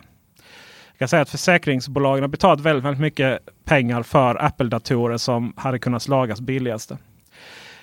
Jag 0.91 0.99
kan 0.99 1.07
säga 1.07 1.21
att 1.21 1.29
försäkringsbolagen 1.29 2.23
har 2.23 2.29
betalat 2.29 2.59
väldigt, 2.59 2.85
väldigt 2.85 3.01
mycket 3.01 3.39
pengar 3.65 4.03
för 4.03 4.35
Apple-datorer 4.35 5.17
som 5.17 5.53
hade 5.55 5.79
kunnat 5.79 6.07
lagas 6.07 6.41
billigaste. 6.41 6.97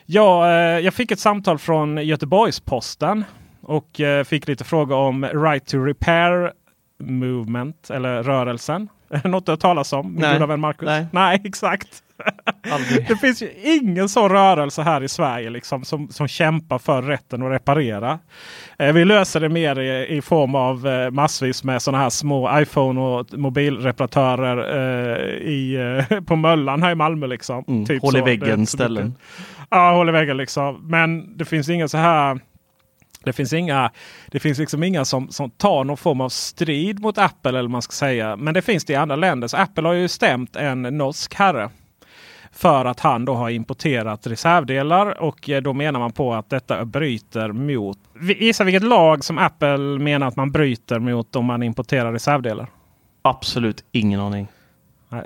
Ja, 0.07 0.51
eh, 0.51 0.79
jag 0.79 0.95
fick 0.95 1.11
ett 1.11 1.21
samtal 1.21 1.59
från 1.59 1.97
Göteborgs-Posten 1.97 3.25
och 3.65 4.01
eh, 4.01 4.25
fick 4.25 4.49
lite 4.49 4.65
frågor 4.65 4.97
om 4.97 5.25
Right 5.25 5.67
to 5.67 5.79
Repair 5.79 6.53
Movement 6.99 7.91
eller 7.91 8.23
rörelsen. 8.23 8.89
Något 9.25 9.47
du 9.47 9.53
har 9.53 9.57
talas 9.57 9.93
om? 9.93 10.15
Min 10.15 10.33
goda 10.33 10.47
vän 10.47 10.61
Marcus? 10.61 10.87
Nej. 10.87 11.07
Nej, 11.13 11.41
exakt. 11.45 11.89
det 13.09 13.17
finns 13.17 13.43
ju 13.43 13.51
ingen 13.63 14.09
sån 14.09 14.31
rörelse 14.31 14.83
här 14.83 15.03
i 15.03 15.09
Sverige 15.09 15.51
liksom, 15.51 15.85
som, 15.85 16.09
som 16.09 16.29
kämpar 16.29 16.79
för 16.79 17.03
rätten 17.03 17.43
att 17.43 17.53
reparera. 17.53 18.19
Eh, 18.79 18.93
vi 18.93 19.05
löser 19.05 19.41
det 19.41 19.49
mer 19.49 19.81
i, 19.81 20.17
i 20.17 20.23
form 20.23 20.55
av 20.55 20.87
eh, 20.87 21.11
massvis 21.11 21.65
med 21.65 21.83
sådana 21.83 22.03
här 22.03 22.11
små 22.11 22.61
iPhone 22.61 23.01
och 23.01 23.39
mobilreparatörer 23.39 24.59
eh, 24.59 25.49
i, 25.49 25.77
eh, 26.11 26.21
på 26.21 26.37
Möllan 26.37 26.83
här 26.83 26.91
i 26.91 26.95
Malmö. 26.95 27.27
Liksom. 27.27 27.65
Mm, 27.69 27.87
typ 27.87 28.03
håll 28.03 28.17
i 28.17 28.21
väggen 28.21 28.67
ställen. 28.67 29.15
Ja, 29.71 29.93
håll 29.93 30.09
i 30.09 30.13
väggen 30.13 30.37
liksom. 30.37 30.89
Men 30.89 31.37
det 31.37 31.45
finns 31.45 31.69
inga 31.69 31.89
så 31.89 31.99
här 31.99 32.41
det 33.25 33.33
finns 33.33 33.53
inga, 33.53 33.91
det 34.27 34.41
finns 34.41 34.59
liksom 34.59 34.83
inga 34.83 35.05
som, 35.05 35.29
som 35.29 35.51
tar 35.51 35.85
någon 35.85 35.97
form 35.97 36.21
av 36.21 36.29
strid 36.29 37.01
mot 37.01 37.19
Apple 37.19 37.59
eller 37.59 37.69
man 37.69 37.83
ska 37.83 37.93
säga. 37.93 38.37
Men 38.37 38.55
det 38.55 38.63
finns 38.63 38.85
det 38.85 38.93
i 38.93 38.97
andra 38.97 39.17
länder. 39.17 39.49
Så 39.49 39.57
Apple 39.57 39.89
har 39.89 39.95
ju 39.95 40.09
stämt 40.09 40.57
en 40.57 40.83
norsk 40.83 41.35
herre. 41.35 41.71
För 42.53 42.85
att 42.85 43.01
han 43.01 43.25
då 43.25 43.35
har 43.35 43.51
importerat 43.51 44.27
reservdelar 44.27 45.23
och 45.23 45.51
eh, 45.51 45.63
då 45.63 45.73
menar 45.73 46.01
man 46.01 46.13
på 46.13 46.35
att 46.35 46.51
detta 46.51 46.85
bryter 46.85 47.53
mot. 47.53 47.99
Gissa 48.21 48.65
vilket 48.65 48.83
lag 48.83 49.25
som 49.25 49.39
Apple 49.39 49.79
menar 49.79 50.27
att 50.27 50.37
man 50.37 50.53
bryter 50.53 50.99
mot 50.99 51.37
om 51.37 51.45
man 51.45 51.63
importerar 51.63 52.13
reservdelar? 52.13 52.67
Absolut 53.23 53.85
ingen 53.93 54.21
aning. 54.21 54.49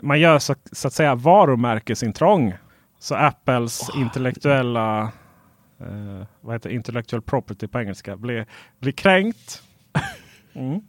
Man 0.03 0.21
gör 0.21 0.39
så, 0.39 0.55
så 0.73 0.89
att 0.89 0.95
säga 0.95 1.15
varumärkesintrång. 1.15 2.55
Så 2.99 3.15
Apples 3.15 3.89
oh. 3.89 4.01
intellektuella 4.01 5.13
uh, 5.81 6.23
vad 6.41 6.55
heter 6.55 6.71
intellectual 6.71 7.23
property 7.23 7.67
på 7.67 7.81
engelska, 7.81 8.17
blir, 8.17 8.47
blir 8.81 8.93
kränkt. 8.93 9.63
Mm. 10.55 10.81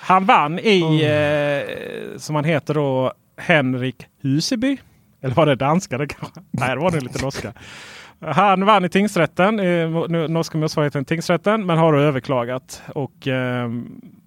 Han 0.00 0.24
vann 0.24 0.58
i, 0.58 1.02
mm. 1.02 2.12
uh, 2.12 2.18
som 2.18 2.34
han 2.34 2.44
heter 2.44 2.74
då, 2.74 3.12
Henrik 3.36 4.06
Huseby. 4.20 4.78
Eller 5.20 5.34
var 5.34 5.46
det 5.46 5.54
danska? 5.54 5.98
Det 5.98 6.08
Nej, 6.50 6.74
det 6.74 6.80
var 6.80 6.90
det 6.90 7.00
lite 7.00 7.22
norska. 7.22 7.52
Han 8.20 8.64
vann 8.64 8.84
i 8.84 8.88
tingsrätten, 8.88 9.60
i 9.60 9.86
norska 10.28 10.58
motsvarigheten 10.58 11.04
tingsrätten, 11.04 11.66
men 11.66 11.78
har 11.78 11.94
överklagat. 11.94 12.82
Och 12.94 13.28
eh, 13.28 13.70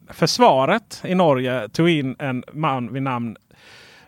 försvaret 0.09 1.01
i 1.05 1.15
Norge 1.15 1.69
tog 1.69 1.89
in 1.89 2.15
en 2.19 2.43
man 2.53 2.93
vid 2.93 3.03
namn 3.03 3.35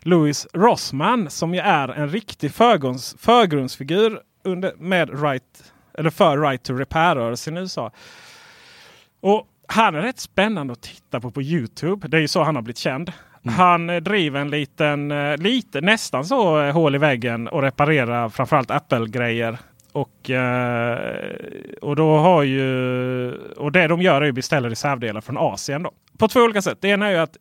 Louis 0.01 0.47
Rossman 0.53 1.29
som 1.29 1.53
ju 1.53 1.59
är 1.59 1.87
en 1.87 2.09
riktig 2.09 2.51
förgrunds, 2.51 3.15
förgrundsfigur 3.19 4.19
under, 4.45 4.73
med 4.77 5.23
right, 5.23 5.73
eller 5.93 6.09
för 6.09 6.37
Right 6.37 6.63
to 6.63 6.73
Repair-rörelsen 6.73 7.57
i 7.57 7.59
USA. 7.59 7.91
Och 9.21 9.47
han 9.67 9.95
är 9.95 10.01
rätt 10.01 10.19
spännande 10.19 10.73
att 10.73 10.81
titta 10.81 11.19
på 11.19 11.31
på 11.31 11.41
Youtube. 11.41 12.07
Det 12.07 12.17
är 12.17 12.21
ju 12.21 12.27
så 12.27 12.43
han 12.43 12.55
har 12.55 12.61
blivit 12.61 12.77
känd. 12.77 13.11
Han 13.45 13.89
eh, 13.89 13.97
driver 13.97 14.39
en 14.39 14.49
liten, 14.49 15.11
eh, 15.11 15.37
lite, 15.37 15.81
nästan 15.81 16.25
så 16.25 16.61
eh, 16.61 16.73
hål 16.73 16.95
i 16.95 16.97
väggen 16.97 17.47
och 17.47 17.61
reparerar 17.61 18.29
framförallt 18.29 18.71
Apple-grejer. 18.71 19.57
Och, 19.91 20.31
och 21.81 21.95
då 21.95 22.17
har 22.17 22.43
ju 22.43 23.31
och 23.57 23.71
det 23.71 23.87
de 23.87 24.01
gör 24.01 24.21
är 24.21 24.29
att 24.29 24.35
beställa 24.35 24.69
reservdelar 24.69 25.21
från 25.21 25.37
Asien. 25.37 25.83
Då. 25.83 25.91
På 26.17 26.27
två 26.27 26.39
olika 26.39 26.61
sätt. 26.61 26.77
Det 26.81 26.87
ena 26.87 27.07
är 27.07 27.11
ju 27.11 27.17
att 27.17 27.37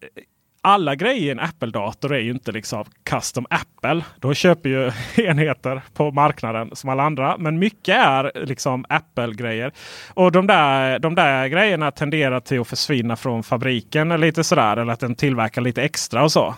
alla 0.64 0.94
grejer 0.94 1.22
i 1.22 1.30
en 1.30 1.40
Apple-dator 1.40 2.14
är 2.14 2.18
ju 2.18 2.30
inte 2.30 2.52
liksom 2.52 2.84
custom 3.04 3.46
Apple. 3.50 4.04
Då 4.20 4.34
köper 4.34 4.68
ju 4.68 4.90
enheter 5.24 5.82
på 5.94 6.10
marknaden 6.10 6.70
som 6.72 6.90
alla 6.90 7.02
andra. 7.02 7.36
Men 7.38 7.58
mycket 7.58 7.96
är 7.96 8.46
liksom 8.46 8.84
Apple-grejer. 8.88 9.72
Och 10.14 10.32
de 10.32 10.46
där, 10.46 10.98
de 10.98 11.14
där 11.14 11.48
grejerna 11.48 11.90
tenderar 11.90 12.40
till 12.40 12.60
att 12.60 12.68
försvinna 12.68 13.16
från 13.16 13.42
fabriken 13.42 14.08
lite 14.08 14.44
sådär. 14.44 14.76
Eller 14.76 14.92
att 14.92 15.00
den 15.00 15.14
tillverkar 15.14 15.62
lite 15.62 15.82
extra 15.82 16.22
och 16.22 16.32
så. 16.32 16.54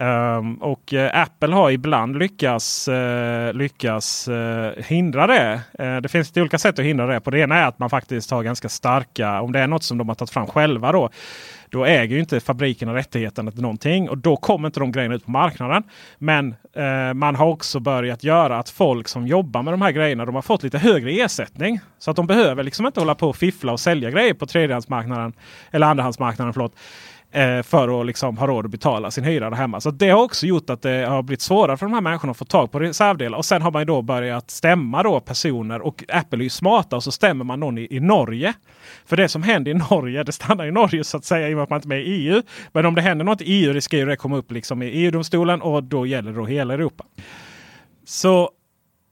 Um, 0.00 0.54
och 0.54 0.92
uh, 0.92 1.10
Apple 1.12 1.54
har 1.54 1.70
ibland 1.70 2.18
lyckats, 2.18 2.88
uh, 2.88 3.52
lyckas 3.52 4.28
uh, 4.28 4.70
hindra 4.76 5.26
det. 5.26 5.60
det 6.02 6.08
finns 6.08 6.28
lite 6.28 6.40
olika 6.40 6.58
sätt 6.58 6.78
att 6.78 6.84
hindra 6.84 7.06
det 7.06 7.20
på. 7.20 7.30
Det 7.30 7.38
ena 7.38 7.56
är 7.56 7.66
att 7.66 7.78
man 7.78 7.90
faktiskt 7.90 8.30
har 8.30 8.42
ganska 8.42 8.68
starka, 8.68 9.40
om 9.40 9.52
det 9.52 9.60
är 9.60 9.66
något 9.66 9.82
som 9.82 9.98
de 9.98 10.08
har 10.08 10.14
tagit 10.14 10.30
fram 10.30 10.46
själva 10.46 10.92
då. 10.92 11.10
Då 11.70 11.84
äger 11.84 12.14
ju 12.14 12.20
inte 12.20 12.40
fabrikerna 12.40 12.94
rättigheten 12.94 13.52
till 13.52 13.62
någonting 13.62 14.08
och 14.08 14.18
då 14.18 14.36
kommer 14.36 14.68
inte 14.68 14.80
de 14.80 14.92
grejerna 14.92 15.14
ut 15.14 15.24
på 15.24 15.30
marknaden. 15.30 15.82
Men 16.18 16.54
man 17.14 17.36
har 17.36 17.46
också 17.46 17.80
börjat 17.80 18.24
göra 18.24 18.58
att 18.58 18.70
folk 18.70 19.08
som 19.08 19.26
jobbar 19.26 19.62
med 19.62 19.72
de 19.72 19.82
här 19.82 19.90
grejerna 19.92 20.24
de 20.24 20.34
har 20.34 20.42
fått 20.42 20.62
lite 20.62 20.78
högre 20.78 21.10
ersättning. 21.10 21.80
Så 21.98 22.10
att 22.10 22.16
de 22.16 22.26
behöver 22.26 22.62
liksom 22.62 22.86
inte 22.86 23.00
hålla 23.00 23.14
på 23.14 23.28
och 23.28 23.36
fiffla 23.36 23.72
och 23.72 23.80
sälja 23.80 24.10
grejer 24.10 24.34
på 24.34 24.46
tredjehandsmarknaden. 24.46 25.32
Eller 25.70 25.86
andrahandsmarknaden. 25.86 26.52
Förlåt 26.52 26.74
Eh, 27.32 27.62
för 27.62 28.00
att 28.00 28.06
liksom 28.06 28.38
ha 28.38 28.46
råd 28.46 28.64
att 28.64 28.70
betala 28.70 29.10
sin 29.10 29.24
hyra 29.24 29.50
där 29.50 29.56
hemma. 29.56 29.80
Så 29.80 29.90
det 29.90 30.10
har 30.10 30.22
också 30.22 30.46
gjort 30.46 30.70
att 30.70 30.82
det 30.82 31.06
har 31.08 31.22
blivit 31.22 31.40
svårare 31.40 31.76
för 31.76 31.86
de 31.86 31.92
här 31.94 32.00
människorna 32.00 32.30
att 32.30 32.36
få 32.36 32.44
tag 32.44 32.72
på 32.72 32.80
reservdelar. 32.80 33.38
Och 33.38 33.44
sen 33.44 33.62
har 33.62 33.70
man 33.70 33.86
då 33.86 34.02
börjat 34.02 34.50
stämma 34.50 35.02
då 35.02 35.20
personer 35.20 35.80
och 35.80 36.04
Apple 36.08 36.38
är 36.38 36.42
ju 36.42 36.50
smarta 36.50 36.96
och 36.96 37.04
så 37.04 37.12
stämmer 37.12 37.44
man 37.44 37.60
någon 37.60 37.78
i, 37.78 37.88
i 37.90 38.00
Norge. 38.00 38.54
För 39.06 39.16
det 39.16 39.28
som 39.28 39.42
händer 39.42 39.70
i 39.70 39.74
Norge, 39.74 40.22
det 40.22 40.32
stannar 40.32 40.66
i 40.66 40.70
Norge 40.70 41.04
så 41.04 41.16
att 41.16 41.24
säga 41.24 41.48
i 41.48 41.54
och 41.54 41.56
med 41.56 41.62
att 41.62 41.70
man 41.70 41.76
inte 41.76 41.86
är 41.86 41.88
med 41.88 42.00
i 42.00 42.10
EU. 42.10 42.42
Men 42.72 42.86
om 42.86 42.94
det 42.94 43.02
händer 43.02 43.24
något 43.24 43.42
i 43.42 43.44
EU 43.44 43.72
riskerar 43.72 44.06
det 44.06 44.16
komma 44.16 44.36
upp 44.36 44.52
liksom 44.52 44.82
i 44.82 44.86
EU-domstolen 44.86 45.62
och 45.62 45.84
då 45.84 46.06
gäller 46.06 46.32
det 46.32 46.38
då 46.38 46.46
hela 46.46 46.74
Europa. 46.74 47.04
Så 48.04 48.50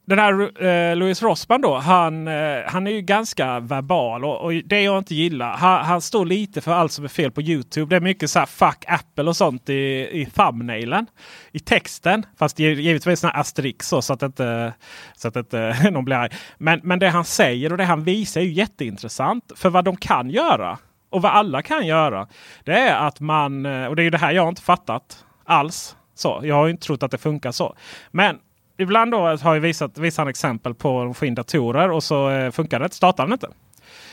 den 0.06 0.18
här 0.18 0.62
eh, 0.64 0.96
Louis 0.96 1.22
Rossman 1.22 1.60
då, 1.60 1.76
han, 1.76 2.28
eh, 2.28 2.58
han 2.66 2.86
är 2.86 2.90
ju 2.90 3.00
ganska 3.00 3.60
verbal 3.60 4.24
och, 4.24 4.40
och, 4.40 4.52
det 4.52 4.82
jag 4.82 4.98
inte 4.98 5.14
gillar. 5.14 5.56
Han, 5.56 5.84
han, 5.84 6.00
står 6.00 6.26
lite 6.26 6.60
för 6.60 6.72
allt 6.72 6.92
som 6.92 7.04
är 7.04 7.08
fel 7.08 7.30
på 7.30 7.42
Youtube. 7.42 7.90
Det 7.90 7.96
är 7.96 8.00
mycket 8.00 8.30
så 8.30 8.38
här 8.38 8.46
fuck 8.46 8.84
Apple 8.86 9.24
och 9.24 9.36
sånt 9.36 9.68
i, 9.68 10.08
i 10.12 10.28
thumbnailen. 10.34 11.06
I 11.52 11.58
texten. 11.58 12.26
Fast 12.38 12.58
givetvis 12.58 13.24
en 13.24 13.30
asterix 13.34 13.88
så, 13.88 14.02
så 14.02 14.12
att 14.12 14.22
inte, 14.22 14.72
så 15.16 15.28
att 15.28 15.36
inte 15.36 15.76
någon 15.90 16.04
blir 16.04 16.16
arg. 16.16 16.32
Men, 16.58 16.80
men 16.82 16.98
det 16.98 17.08
han 17.08 17.24
säger 17.24 17.72
och 17.72 17.78
det 17.78 17.84
han 17.84 18.04
visar 18.04 18.40
är 18.40 18.44
ju 18.44 18.52
jätteintressant. 18.52 19.52
För 19.56 19.70
vad 19.70 19.84
de 19.84 19.96
kan 19.96 20.30
göra 20.30 20.78
och 21.10 21.22
vad 21.22 21.32
alla 21.32 21.62
kan 21.62 21.86
göra. 21.86 22.28
Det 22.64 22.78
är 22.78 23.06
att 23.06 23.20
man, 23.20 23.66
eh, 23.66 23.86
och 23.86 23.96
det 23.96 24.02
är 24.02 24.04
ju 24.04 24.10
det 24.10 24.18
här 24.18 24.32
jag 24.32 24.48
inte 24.48 24.62
fattat 24.62 25.24
alls. 25.44 25.96
Så, 26.14 26.40
jag 26.44 26.54
har 26.54 26.68
inte 26.68 26.86
trott 26.86 27.02
att 27.02 27.10
det 27.10 27.18
funkar 27.18 27.52
så. 27.52 27.76
Men 28.10 28.38
ibland 28.78 29.10
då 29.10 29.18
har 29.18 29.54
jag 29.54 29.60
visat, 29.60 29.98
visat 29.98 30.28
exempel 30.28 30.74
på 30.74 31.02
att 31.02 31.16
få 31.16 31.26
in 31.26 31.34
datorer 31.34 31.90
och 31.90 32.02
så 32.02 32.30
eh, 32.30 32.50
funkar 32.50 32.78
det 32.78 32.84
inte. 32.84 32.96
Startar 32.96 33.24
den 33.24 33.32
inte. 33.32 33.48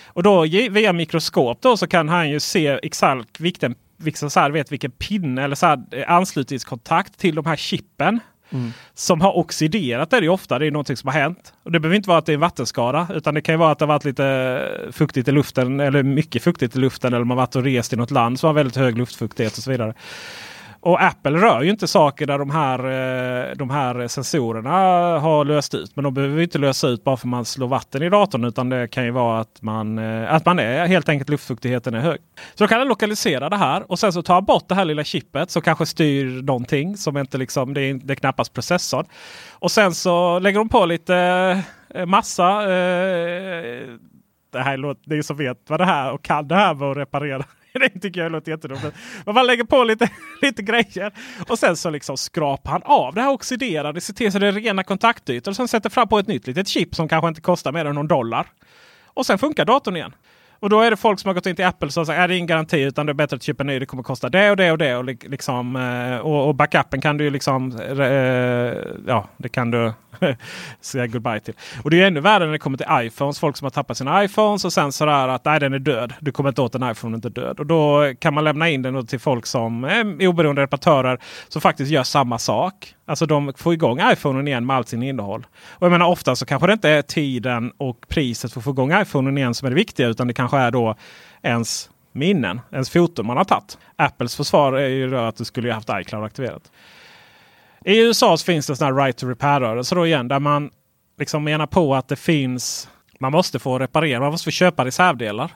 Och 0.08 0.24
då 0.24 0.42
via 0.72 0.94
mikroskop 0.94 1.62
då 1.62 1.78
så 1.78 1.88
kan 1.88 2.10
han 2.10 2.30
ju 2.30 2.40
se 2.40 2.80
exakt 2.84 3.40
vilken, 3.40 3.76
vilken, 3.98 4.30
så 4.30 4.40
här, 4.40 4.52
vet, 4.52 4.72
vilken 4.72 4.92
pinne 4.92 5.44
eller 5.44 5.56
så 5.56 5.66
här, 5.66 5.84
eh, 5.92 6.12
anslutningskontakt 6.12 7.20
till 7.20 7.36
de 7.36 7.46
här 7.46 7.56
chippen. 7.56 8.20
Mm. 8.50 8.72
Som 8.94 9.22
har 9.22 9.38
oxiderat 9.38 10.10
det 10.10 10.18
är 10.18 10.22
det 10.22 10.30
ofta. 10.30 10.60
Det 10.60 10.68
är 10.68 10.72
någonting 10.72 10.98
som 10.98 11.08
har 11.08 11.20
hänt. 11.20 11.54
Och 11.64 11.72
Det 11.72 11.80
behöver 11.80 11.96
inte 11.96 12.10
vara 12.10 12.20
att 12.20 12.26
det 12.26 12.32
är 12.32 12.34
en 12.34 12.40
vattenskada. 12.40 13.08
Utan 13.14 13.34
det 13.34 13.42
kan 13.42 13.60
vara 13.60 13.72
att 13.72 13.80
det 13.80 13.86
har 13.86 13.94
varit 13.94 14.06
lite 14.06 14.90
fuktigt 14.92 15.28
i 15.28 15.32
luften. 15.32 15.80
Eller 15.80 16.04
mycket 16.04 16.44
fuktigt 16.44 16.76
i 16.76 16.80
luften. 16.80 17.14
Eller 17.14 17.26
man 17.26 17.38
varit 17.38 17.56
och 17.56 17.64
rest 17.64 17.94
i 17.94 17.96
något 17.96 18.12
land 18.12 18.40
som 18.40 18.48
har 18.48 18.54
väldigt 18.54 18.76
hög 18.76 18.98
luftfuktighet 18.98 19.58
och 19.58 19.64
så 19.64 19.72
vidare. 19.72 19.94
Och 20.86 21.04
Apple 21.04 21.32
rör 21.32 21.62
ju 21.62 21.70
inte 21.70 21.88
saker 21.88 22.26
där 22.26 22.38
de 22.38 22.50
här, 22.50 22.80
eh, 22.80 23.56
de 23.56 23.70
här 23.70 24.08
sensorerna 24.08 24.70
har 25.20 25.46
löst 25.46 25.74
ut. 25.74 25.96
Men 25.96 26.04
de 26.04 26.14
behöver 26.14 26.42
inte 26.42 26.58
lösa 26.58 26.88
ut 26.88 27.04
bara 27.04 27.18
för 27.18 27.28
man 27.28 27.46
slår 27.46 27.68
vatten 27.68 28.04
i 28.04 28.10
datorn. 28.10 28.44
Utan 28.44 28.70
det 28.70 28.88
kan 28.88 29.06
ju 29.06 29.12
vara 29.12 29.40
att 29.40 29.62
man, 29.62 29.98
eh, 29.98 30.34
att 30.34 30.46
man 30.46 30.60
är 30.60 30.86
helt 30.86 31.10
enkelt 31.10 31.30
luftfuktigheten 31.30 31.94
är 31.94 32.00
hög. 32.00 32.20
Så 32.56 32.64
då 32.64 32.68
kan 32.68 32.80
den 32.80 32.88
lokalisera 32.88 33.50
det 33.50 33.58
här 33.58 33.92
och 33.92 34.00
sen 34.00 34.14
så 34.14 34.22
tar 34.22 34.42
bort 34.42 34.68
det 34.68 34.76
här 34.76 34.86
lilla 34.86 35.04
chippet 35.04 35.52
som 35.52 35.62
kanske 35.62 35.86
styr 35.86 36.42
någonting 36.42 36.98
som 36.98 37.18
inte 37.18 37.38
liksom, 37.38 37.74
det 37.74 37.82
är, 37.82 37.94
det 37.94 38.14
är 38.14 38.16
knappast 38.16 38.54
processorn. 38.54 39.06
Och 39.52 39.72
sen 39.72 39.94
så 39.94 40.40
lägger 40.40 40.60
de 40.60 40.70
på 40.70 40.86
lite 40.86 41.16
eh, 41.96 42.06
massa. 42.06 42.62
Eh, 42.62 43.88
det 44.52 44.60
här 44.64 44.78
låter, 44.78 45.02
ni 45.06 45.24
som 45.24 45.38
vet 45.38 45.58
vad 45.68 45.80
det 45.80 45.86
här 45.86 46.12
och 46.12 46.24
kan 46.24 46.48
det 46.48 46.56
här 46.56 46.74
med 46.74 46.92
att 46.92 46.98
reparera 46.98 47.44
det 47.80 48.00
tycker 48.00 48.22
jag 48.22 48.32
låter 48.32 48.52
jätteroligt. 48.52 48.98
Men 49.26 49.36
man 49.36 49.48
lägger 49.48 49.64
på 49.64 49.84
lite, 49.84 50.10
lite 50.42 50.62
grejer 50.62 51.14
och 51.50 51.60
sen 51.60 51.78
så 51.78 51.90
liksom 51.90 52.18
skrapar 52.18 52.72
han 52.72 52.84
av 52.84 53.14
det 53.14 53.22
här 53.22 53.32
oxiderade, 53.32 54.02
ser 54.02 54.14
till 54.14 54.32
så 54.32 54.40
det 54.40 54.48
är 54.48 54.52
rena 54.52 54.84
kontaktytor 54.84 55.52
och 55.52 55.56
sen 55.56 55.68
sätter 55.68 55.90
fram 55.90 56.08
på 56.08 56.20
ett 56.20 56.28
nytt 56.28 56.48
litet 56.48 56.68
chip 56.68 56.96
som 56.96 57.08
kanske 57.08 57.28
inte 57.28 57.42
kostar 57.42 57.72
mer 57.72 57.86
än 57.86 57.96
någon 57.96 58.08
dollar. 58.08 58.48
Och 59.06 59.26
sen 59.26 59.38
funkar 59.38 59.66
datorn 59.66 59.96
igen. 59.96 60.14
Och 60.64 60.70
då 60.70 60.82
är 60.82 60.92
det 60.92 60.98
folk 60.98 61.20
som 61.20 61.30
har 61.30 61.34
gått 61.34 61.46
in 61.46 61.56
till 61.56 61.66
Apple 61.66 61.86
och 61.86 61.94
sagt 61.94 62.10
att 62.10 62.16
det 62.16 62.22
är 62.22 62.30
ingen 62.32 62.48
garanti 62.48 62.82
utan 62.82 63.06
det 63.06 63.12
är 63.12 63.14
bättre 63.14 63.36
att 63.36 63.44
köpa 63.44 63.64
en 63.64 63.68
ny. 63.68 63.80
Det 63.80 63.86
kommer 63.86 64.04
kosta 64.04 64.30
det 64.30 64.52
och 64.52 64.58
det 64.58 64.72
och 64.72 64.78
det. 64.78 64.96
Och, 64.96 65.04
liksom, 65.06 65.76
eh, 65.76 66.18
och, 66.18 66.48
och 66.48 66.56
backupen 66.56 67.02
kan 67.02 67.18
du 67.18 67.30
liksom... 67.30 67.78
Eh, 67.78 68.08
ja, 69.08 69.28
det 69.38 69.50
kan 69.50 69.72
du 69.72 69.94
säga 70.82 71.08
goodbye 71.08 71.40
till. 71.40 71.54
Och 71.84 71.90
det 71.90 72.02
är 72.02 72.08
ännu 72.08 72.20
värre 72.20 72.46
när 72.46 72.52
det 72.52 72.60
kommer 72.60 72.78
till 72.78 72.88
iPhones. 72.92 73.40
Folk 73.40 73.58
som 73.58 73.66
har 73.66 73.70
tappat 73.70 73.98
sina 73.98 74.24
iPhones 74.24 74.66
och 74.66 74.74
sen 74.74 74.92
sådär 74.92 75.28
att 75.28 75.46
nej, 75.46 75.60
den 75.60 75.74
är 75.74 75.80
död. 75.80 76.14
Du 76.20 76.32
kommer 76.32 76.50
inte 76.50 76.62
åt 76.62 76.76
en 76.76 76.92
iPhone, 76.92 77.16
inte 77.16 77.30
död. 77.30 77.60
Och 77.60 77.66
då 77.66 78.14
kan 78.20 78.34
man 78.34 78.44
lämna 78.44 78.70
in 78.70 78.82
den 78.82 79.08
till 79.08 79.20
folk 79.20 79.46
som 79.46 79.84
är 79.84 80.28
oberoende 80.28 80.62
reparatörer 80.62 81.20
som 81.48 81.62
faktiskt 81.62 81.92
gör 81.92 82.04
samma 82.04 82.40
sak. 82.40 82.96
Alltså 83.06 83.26
de 83.26 83.54
får 83.56 83.74
igång 83.74 84.00
iPhonen 84.12 84.48
igen 84.48 84.66
med 84.66 84.76
allt 84.76 84.88
sin 84.88 85.04
innehåll. 85.04 85.48
Och 85.66 85.86
jag 85.86 85.92
menar 85.92 86.08
ofta 86.08 86.36
så 86.36 86.46
kanske 86.46 86.68
det 86.68 86.74
inte 86.74 86.90
är 86.90 87.02
tiden 87.02 87.72
och 87.78 88.06
priset 88.08 88.54
för 88.54 88.60
att 88.60 88.64
få 88.64 88.70
igång 88.70 89.02
iPhonen 89.02 89.38
igen 89.38 89.54
som 89.54 89.66
är 89.66 89.70
det 89.70 89.76
viktiga. 89.76 90.08
Utan 90.08 90.28
det 90.28 90.34
kanske 90.34 90.58
är 90.58 90.72
då 90.72 90.96
ens 91.42 91.90
minnen, 92.12 92.62
ens 92.72 92.90
foton 92.90 93.26
man 93.26 93.38
har 93.38 93.44
tagit. 93.44 93.78
Apples 93.96 94.36
försvar 94.36 94.74
är 94.74 94.88
ju 94.88 95.18
att 95.18 95.36
du 95.36 95.46
skulle 95.46 95.74
haft 95.74 95.90
iCloud 96.02 96.24
aktiverat. 96.24 96.72
I 97.86 98.00
USA 98.00 98.38
finns 98.38 98.68
det 98.68 98.76
sådana 98.76 99.06
right 99.06 99.18
to 99.18 99.28
repair-rörelser 99.28 99.96
då 99.96 100.06
igen 100.08 100.28
där 100.28 100.40
man 100.40 100.70
liksom 101.20 101.44
menar 101.44 101.68
på 101.68 101.96
att 101.96 102.08
det 102.08 102.16
finns 102.16 102.90
man 103.20 103.32
måste 103.32 103.60
få 103.60 103.80
reparera, 103.80 104.20
man 104.20 104.32
måste 104.32 104.46
få 104.46 104.52
köpa 104.52 104.86
reservdelar. 104.86 105.52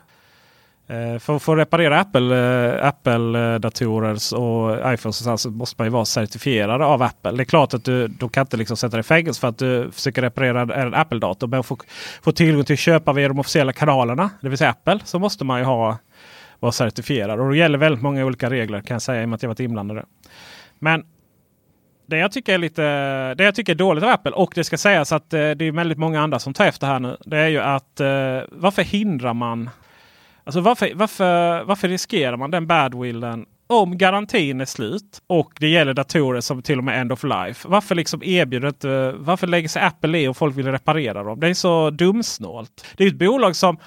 Eh, 0.89 1.19
för 1.19 1.35
att 1.35 1.43
få 1.43 1.55
reparera 1.55 1.99
eh, 1.99 2.87
Apple-datorer 2.87 4.13
Apple 4.13 4.37
och 4.37 4.93
iPhones 4.93 5.41
så 5.41 5.49
måste 5.49 5.75
man 5.81 5.87
ju 5.87 5.91
vara 5.91 6.05
certifierad 6.05 6.81
av 6.81 7.01
Apple. 7.01 7.31
Det 7.31 7.43
är 7.43 7.45
klart 7.45 7.73
att 7.73 7.85
du, 7.85 8.07
du 8.07 8.29
kan 8.29 8.41
inte 8.41 8.57
liksom 8.57 8.77
sätta 8.77 8.91
dig 8.91 8.99
i 8.99 9.03
fängelse 9.03 9.41
för 9.41 9.47
att 9.47 9.57
du 9.57 9.91
försöker 9.91 10.21
reparera 10.21 10.75
en 10.75 10.93
Apple-dator. 10.93 11.47
Men 11.47 11.63
för 11.63 11.75
att 11.75 11.81
få 12.21 12.31
tillgång 12.31 12.63
till 12.63 12.73
att 12.73 12.79
köpa 12.79 13.13
via 13.13 13.27
de 13.27 13.39
officiella 13.39 13.73
kanalerna, 13.73 14.29
det 14.41 14.49
vill 14.49 14.57
säga 14.57 14.69
Apple, 14.69 14.99
så 15.03 15.19
måste 15.19 15.45
man 15.45 15.59
ju 15.59 15.65
ha, 15.65 15.97
vara 16.59 16.71
certifierad. 16.71 17.39
Och 17.39 17.51
det 17.51 17.57
gäller 17.57 17.77
väldigt 17.77 18.01
många 18.01 18.25
olika 18.25 18.49
regler 18.49 18.81
kan 18.81 18.95
jag 18.95 19.01
säga 19.01 19.21
i 19.21 19.25
och 19.25 19.29
med 19.29 19.35
att 19.35 19.43
jag 19.43 19.49
varit 19.49 19.59
inblandad. 19.59 20.05
Men 20.79 21.05
det 22.05 22.17
jag 22.17 22.31
tycker 22.31 22.53
är 22.53 22.57
lite 22.57 22.83
det 23.33 23.43
jag 23.43 23.55
tycker 23.55 23.73
är 23.73 23.77
dåligt 23.77 24.03
av 24.03 24.09
Apple 24.09 24.31
och 24.31 24.51
det 24.55 24.63
ska 24.63 24.77
sägas 24.77 25.11
att 25.11 25.33
eh, 25.33 25.49
det 25.51 25.65
är 25.65 25.71
väldigt 25.71 25.97
många 25.97 26.21
andra 26.21 26.39
som 26.39 26.53
tar 26.53 26.65
efter 26.65 26.87
här 26.87 26.99
nu. 26.99 27.17
Det 27.25 27.37
är 27.37 27.47
ju 27.47 27.59
att 27.59 28.01
varför 28.49 28.81
hindrar 28.81 29.33
man 29.33 29.69
Alltså 30.47 30.61
varför, 30.61 30.91
varför, 30.95 31.63
varför 31.63 31.87
riskerar 31.87 32.37
man 32.37 32.51
den 32.51 32.67
badwillen 32.67 33.45
om 33.67 33.97
garantin 33.97 34.61
är 34.61 34.65
slut 34.65 35.21
och 35.27 35.53
det 35.59 35.67
gäller 35.67 35.93
datorer 35.93 36.41
som 36.41 36.61
till 36.61 36.77
och 36.77 36.83
med 36.83 37.01
end 37.01 37.11
of 37.11 37.23
life. 37.23 37.67
Varför 37.67 37.95
liksom 37.95 38.23
erbjuder 38.23 38.67
inte, 38.67 39.11
varför 39.17 39.47
lägger 39.47 39.69
sig 39.69 39.81
Apple 39.81 40.19
i 40.19 40.27
och 40.27 40.37
folk 40.37 40.57
vill 40.57 40.71
reparera 40.71 41.23
dem? 41.23 41.39
Det 41.39 41.47
är 41.47 41.53
så 41.53 41.89
dumsnålt. 41.89 42.85
Det 42.97 43.03
är 43.03 43.07
ett 43.07 43.19
bolag 43.19 43.55
som 43.55 43.77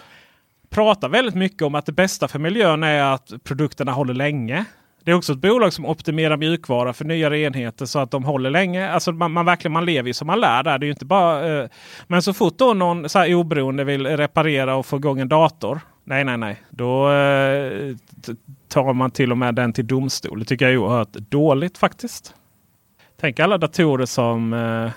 pratar 0.71 1.09
väldigt 1.09 1.35
mycket 1.35 1.63
om 1.63 1.75
att 1.75 1.87
det 1.87 1.93
bästa 1.93 2.29
för 2.29 2.39
miljön 2.39 2.83
är 2.83 3.03
att 3.03 3.33
produkterna 3.45 3.93
håller 3.93 4.15
länge. 4.15 4.65
Det 5.05 5.11
är 5.11 5.15
också 5.15 5.33
ett 5.33 5.39
bolag 5.39 5.73
som 5.73 5.87
optimerar 5.87 6.37
mjukvara 6.37 6.93
för 6.93 7.05
nyare 7.05 7.39
enheter 7.39 7.87
så 7.87 7.99
att 7.99 8.11
de 8.11 8.25
håller 8.25 8.51
länge. 8.51 8.91
Alltså 8.91 9.13
man, 9.13 9.33
man 9.33 9.47
verkligen 9.47 9.73
man 9.73 9.85
lever 9.85 10.07
ju 10.07 10.15
som 10.15 10.27
man 10.27 10.41
lär 10.41 10.63
där. 10.63 10.79
Det 10.79 10.87
är 10.87 10.91
inte 10.91 11.05
bara, 11.05 11.63
eh, 11.63 11.69
men 12.07 12.23
så 12.23 12.33
fort 12.33 12.59
då 12.59 12.75
någon 12.75 13.09
så 13.09 13.19
här 13.19 13.35
oberoende 13.35 13.85
vill 13.85 14.07
reparera 14.07 14.75
och 14.75 14.87
få 14.87 14.97
igång 14.97 15.21
en 15.21 15.29
dator. 15.29 15.81
Nej, 16.11 16.25
nej, 16.25 16.37
nej. 16.37 16.63
Då 16.71 17.11
eh, 17.11 17.97
tar 18.69 18.93
man 18.93 19.11
till 19.11 19.33
och 19.33 19.39
med 19.39 19.55
den 19.55 19.73
till 19.73 19.87
domstol. 19.87 20.39
Det 20.39 20.45
tycker 20.45 20.65
jag 20.65 20.73
är 20.73 20.79
oerhört 20.79 21.13
dåligt 21.13 21.79
faktiskt. 21.79 22.35
Tänk 23.21 23.41
alla 23.41 23.59
datorer 23.59 24.07
som 24.07 24.53
eh, 24.53 24.91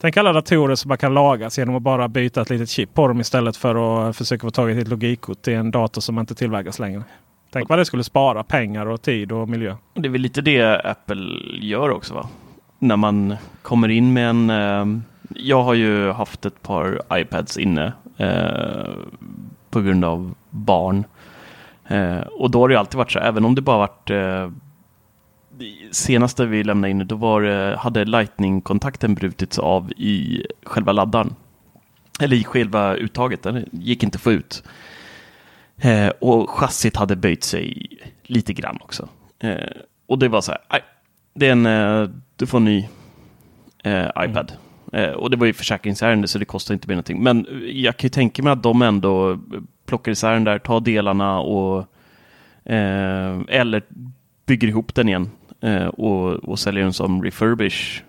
Tänk 0.00 0.16
alla 0.16 0.32
datorer 0.32 0.74
som 0.74 0.88
man 0.88 0.98
kan 0.98 1.14
lagas 1.14 1.58
genom 1.58 1.74
att 1.74 1.82
bara 1.82 2.08
byta 2.08 2.42
ett 2.42 2.50
litet 2.50 2.68
chip 2.68 2.94
på 2.94 3.08
dem 3.08 3.20
istället 3.20 3.56
för 3.56 3.70
att 3.74 4.06
eh, 4.06 4.12
försöka 4.12 4.46
få 4.46 4.50
tag 4.50 4.70
i 4.70 4.78
ett 4.78 4.88
logikkort 4.88 5.42
till 5.42 5.54
en 5.54 5.70
dator 5.70 6.00
som 6.00 6.18
inte 6.18 6.34
tillverkas 6.34 6.78
längre. 6.78 7.02
Tänk 7.50 7.68
vad 7.68 7.78
det 7.78 7.84
skulle 7.84 8.04
spara 8.04 8.44
pengar 8.44 8.86
och 8.86 9.02
tid 9.02 9.32
och 9.32 9.48
miljö. 9.48 9.76
Det 9.94 10.08
är 10.08 10.12
väl 10.12 10.20
lite 10.20 10.40
det 10.40 10.80
Apple 10.80 11.26
gör 11.60 11.90
också 11.90 12.14
va? 12.14 12.28
När 12.78 12.96
man 12.96 13.36
kommer 13.62 13.88
in 13.88 14.12
med 14.12 14.30
en... 14.30 14.50
Eh, 14.50 15.00
jag 15.34 15.62
har 15.62 15.74
ju 15.74 16.10
haft 16.10 16.46
ett 16.46 16.62
par 16.62 17.00
iPads 17.12 17.58
inne 17.58 17.92
eh, 18.16 18.88
på 19.70 19.80
grund 19.80 20.04
av 20.04 20.34
barn. 20.50 21.04
Eh, 21.88 22.20
och 22.20 22.50
då 22.50 22.60
har 22.60 22.68
det 22.68 22.78
alltid 22.78 22.98
varit 22.98 23.12
så, 23.12 23.18
även 23.18 23.44
om 23.44 23.54
det 23.54 23.62
bara 23.62 23.78
varit 23.78 24.10
eh, 24.10 24.50
senaste 25.90 26.46
vi 26.46 26.64
lämnade 26.64 26.90
in, 26.90 27.06
då 27.06 27.16
var, 27.16 27.42
eh, 27.42 27.78
hade 27.78 28.04
Lightning-kontakten 28.04 29.14
brutits 29.14 29.58
av 29.58 29.92
i 29.92 30.46
själva 30.62 30.92
laddaren. 30.92 31.34
Eller 32.20 32.36
i 32.36 32.44
själva 32.44 32.94
uttaget, 32.94 33.42
den 33.42 33.68
gick 33.72 34.02
inte 34.02 34.16
att 34.16 34.22
få 34.22 34.32
ut. 34.32 34.62
Eh, 35.76 36.08
och 36.08 36.50
chassit 36.50 36.96
hade 36.96 37.16
böjt 37.16 37.44
sig 37.44 37.88
lite 38.22 38.52
grann 38.52 38.78
också. 38.80 39.08
Eh, 39.38 39.56
och 40.06 40.18
det 40.18 40.28
var 40.28 40.40
så 40.40 40.52
här, 40.52 40.60
nej, 40.70 40.80
det 41.34 41.46
är 41.46 41.52
en, 41.52 41.66
eh, 41.66 42.10
du 42.36 42.46
får 42.46 42.58
en 42.58 42.64
ny 42.64 42.88
eh, 43.84 44.08
iPad. 44.24 44.52
Mm. 44.92 45.14
och 45.14 45.30
det 45.30 45.36
var 45.36 45.46
ju 45.46 45.52
försäkringsärende 45.52 46.28
så 46.28 46.38
det 46.38 46.44
kostar 46.44 46.74
inte 46.74 46.88
mer 46.88 46.94
någonting. 46.94 47.22
Men 47.22 47.46
jag 47.72 47.96
kan 47.96 48.06
ju 48.06 48.10
tänka 48.10 48.42
mig 48.42 48.52
att 48.52 48.62
de 48.62 48.82
ändå 48.82 49.38
plockar 49.88 50.12
isär 50.12 50.32
den 50.32 50.44
där, 50.44 50.58
tar 50.58 50.80
delarna 50.80 51.40
och 51.40 51.78
eh, 52.64 53.40
eller 53.48 53.82
bygger 54.46 54.68
ihop 54.68 54.94
den 54.94 55.08
igen 55.08 55.30
eh, 55.60 55.86
och, 55.86 56.30
och 56.34 56.58
säljer 56.58 56.82
den 56.82 56.92
som 56.92 57.24
refurbish 57.24 58.02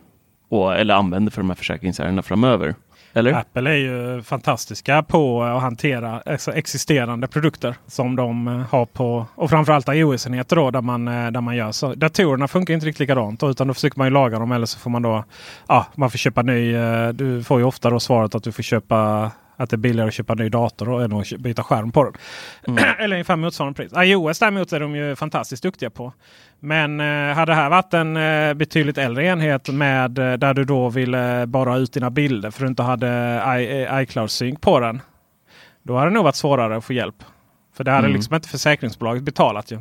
och, 0.49 0.75
eller 0.75 0.93
använder 0.93 1.31
för 1.31 1.41
de 1.41 1.49
här 1.49 1.55
försäkringsärendena 1.55 2.21
framöver. 2.21 2.75
Eller? 3.13 3.33
Apple 3.33 3.69
är 3.69 3.75
ju 3.75 4.21
fantastiska 4.21 5.03
på 5.03 5.43
att 5.43 5.61
hantera 5.61 6.21
alltså 6.25 6.53
existerande 6.53 7.27
produkter 7.27 7.75
som 7.87 8.15
de 8.15 8.47
eh, 8.47 8.53
har 8.53 8.85
på 8.85 9.25
och 9.35 9.49
framförallt 9.49 9.87
iOS-enheter 9.89 10.55
då 10.55 10.71
där 10.71 10.81
man, 10.81 11.05
där 11.05 11.41
man 11.41 11.55
gör 11.55 11.71
så. 11.71 11.95
Datorerna 11.95 12.47
funkar 12.47 12.73
inte 12.73 12.85
riktigt 12.85 12.99
likadant 12.99 13.43
utan 13.43 13.67
då 13.67 13.73
försöker 13.73 13.97
man 13.97 14.07
ju 14.07 14.13
laga 14.13 14.39
dem 14.39 14.51
eller 14.51 14.65
så 14.65 14.79
får 14.79 14.89
man 14.89 15.01
då 15.01 15.23
ja, 15.67 15.87
man 15.95 16.11
får 16.11 16.17
köpa 16.17 16.41
ny. 16.41 16.73
Du 17.13 17.43
får 17.43 17.59
ju 17.59 17.65
ofta 17.65 17.89
då 17.89 17.99
svaret 17.99 18.35
att 18.35 18.43
du 18.43 18.51
får 18.51 18.63
köpa 18.63 19.31
att 19.59 19.69
det 19.69 19.75
är 19.75 19.77
billigare 19.77 20.07
att 20.07 20.13
köpa 20.13 20.33
en 20.33 20.39
ny 20.39 20.49
dator 20.49 21.03
än 21.03 21.13
att 21.13 21.37
byta 21.39 21.63
skärm 21.63 21.91
på 21.91 22.03
den. 22.03 22.13
Mm. 22.67 22.95
Eller 22.99 23.15
ungefär 23.15 23.35
motsvarande 23.35 23.75
pris. 23.77 23.91
iOS 23.97 24.39
däremot 24.39 24.73
är 24.73 24.79
de 24.79 24.95
ju 24.95 25.15
fantastiskt 25.15 25.63
duktiga 25.63 25.89
på. 25.89 26.13
Men 26.59 26.99
eh, 26.99 27.35
hade 27.35 27.51
det 27.51 27.55
här 27.55 27.69
varit 27.69 27.93
en 27.93 28.17
eh, 28.17 28.53
betydligt 28.53 28.97
äldre 28.97 29.25
enhet 29.25 29.69
med 29.69 30.19
eh, 30.19 30.33
där 30.33 30.53
du 30.53 30.63
då 30.63 30.89
ville 30.89 31.45
bara 31.47 31.69
ha 31.69 31.77
ut 31.77 31.93
dina 31.93 32.09
bilder 32.09 32.51
för 32.51 32.61
du 32.61 32.67
inte 32.67 32.83
hade 32.83 33.07
I, 33.59 33.83
eh, 33.83 34.01
iCloud 34.01 34.31
Sync 34.31 34.59
på 34.61 34.79
den. 34.79 35.01
Då 35.83 35.97
hade 35.97 36.09
det 36.09 36.13
nog 36.13 36.23
varit 36.23 36.35
svårare 36.35 36.77
att 36.77 36.85
få 36.85 36.93
hjälp. 36.93 37.23
För 37.75 37.83
det 37.83 37.91
hade 37.91 38.07
mm. 38.07 38.15
liksom 38.15 38.35
inte 38.35 38.49
försäkringsbolaget 38.49 39.23
betalat 39.23 39.71
ju. 39.71 39.79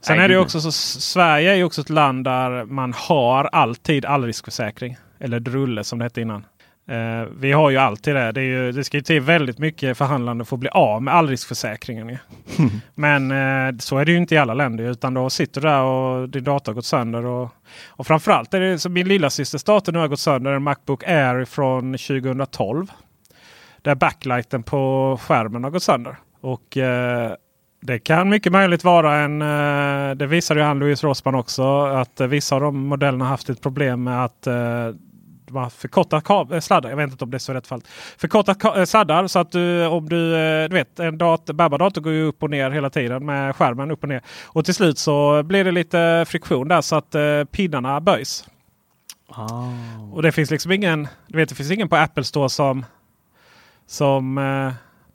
Sen 0.00 0.20
är 0.20 0.28
det 0.28 0.38
också 0.38 0.60
så 0.60 0.72
Sverige 0.72 1.56
är 1.56 1.64
också 1.64 1.80
ett 1.80 1.90
land 1.90 2.24
där 2.24 2.64
man 2.64 2.92
har 2.96 3.44
alltid 3.44 4.04
allriskförsäkring. 4.04 4.96
Eller 5.18 5.40
drulle 5.40 5.84
som 5.84 5.98
det 5.98 6.04
hette 6.04 6.20
innan. 6.20 6.44
Eh, 6.90 7.26
vi 7.38 7.52
har 7.52 7.70
ju 7.70 7.76
alltid 7.76 8.14
det. 8.14 8.32
Det, 8.32 8.42
ju, 8.42 8.72
det 8.72 8.84
ska 8.84 8.96
ju 8.96 9.02
till 9.02 9.20
väldigt 9.20 9.58
mycket 9.58 9.98
förhandlande 9.98 10.44
för 10.44 10.56
att 10.56 10.60
bli 10.60 10.68
av 10.68 11.02
med 11.02 11.14
allriskförsäkringen. 11.14 12.08
Mm. 12.08 12.70
Men 12.94 13.30
eh, 13.30 13.78
så 13.78 13.98
är 13.98 14.04
det 14.04 14.12
ju 14.12 14.18
inte 14.18 14.34
i 14.34 14.38
alla 14.38 14.54
länder. 14.54 14.84
Utan 14.84 15.14
då 15.14 15.30
sitter 15.30 15.60
du 15.60 15.68
där 15.68 15.82
och 15.82 16.28
din 16.28 16.44
dator 16.44 16.72
har 16.72 16.74
gått 16.74 16.84
sönder. 16.84 17.24
Och, 17.24 17.48
och 17.88 18.06
framförallt 18.06 18.54
är 18.54 18.60
det 18.60 18.78
som 18.78 18.92
min 18.92 19.08
lilla 19.08 19.30
systers 19.30 19.64
dator 19.64 19.92
nu 19.92 19.98
har 19.98 20.08
gått 20.08 20.20
sönder. 20.20 20.52
En 20.52 20.62
Macbook 20.62 21.04
Air 21.04 21.44
från 21.44 21.92
2012. 21.92 22.86
Där 23.82 23.94
backlighten 23.94 24.62
på 24.62 25.18
skärmen 25.22 25.64
har 25.64 25.70
gått 25.70 25.82
sönder. 25.82 26.16
Och 26.40 26.76
eh, 26.76 27.32
det 27.82 27.98
kan 27.98 28.28
mycket 28.28 28.52
möjligt 28.52 28.84
vara 28.84 29.16
en, 29.16 29.42
eh, 29.42 30.16
det 30.16 30.26
visade 30.26 30.60
ju 30.60 30.66
han 30.66 30.78
Louise 30.78 31.06
Rossman 31.06 31.34
också, 31.34 31.84
att 31.84 32.20
vissa 32.20 32.54
av 32.54 32.60
de 32.60 32.78
modellerna 32.78 33.24
haft 33.24 33.50
ett 33.50 33.62
problem 33.62 34.04
med 34.04 34.24
att 34.24 34.46
eh, 35.56 35.68
förkorta 35.68 36.22
eh, 36.54 36.60
sladdar. 36.60 36.90
Jag 36.90 36.96
vet 36.96 37.10
inte 37.10 37.24
om 37.24 37.30
det 37.30 37.36
är 37.36 37.38
så 37.38 37.54
rätt 37.54 37.66
fall. 37.66 37.82
Förkorta 38.18 38.78
eh, 38.78 38.84
sladdar 38.84 39.26
så 39.26 39.38
att 39.38 39.52
du 39.52 39.86
om 39.86 40.08
du, 40.08 40.36
eh, 40.36 40.68
du 40.68 40.74
vet 40.74 41.00
en 41.00 41.18
dator, 41.18 41.78
dator 41.78 42.00
går 42.00 42.12
ju 42.12 42.24
upp 42.24 42.42
och 42.42 42.50
ner 42.50 42.70
hela 42.70 42.90
tiden 42.90 43.26
med 43.26 43.56
skärmen 43.56 43.90
upp 43.90 44.02
och 44.02 44.08
ner. 44.08 44.22
Och 44.46 44.64
till 44.64 44.74
slut 44.74 44.98
så 44.98 45.42
blir 45.42 45.64
det 45.64 45.72
lite 45.72 46.24
friktion 46.28 46.68
där 46.68 46.80
så 46.80 46.96
att 46.96 47.16
pinnarna 47.50 48.00
böjs. 48.00 48.44
Oh. 49.28 50.14
Och 50.14 50.22
det 50.22 50.32
finns 50.32 50.50
liksom 50.50 50.72
ingen, 50.72 51.08
du 51.26 51.38
vet 51.38 51.48
det 51.48 51.54
finns 51.54 51.70
ingen 51.70 51.88
på 51.88 51.96
Apple 51.96 52.24
Store 52.24 52.48
som 52.48 52.84
som 53.86 54.38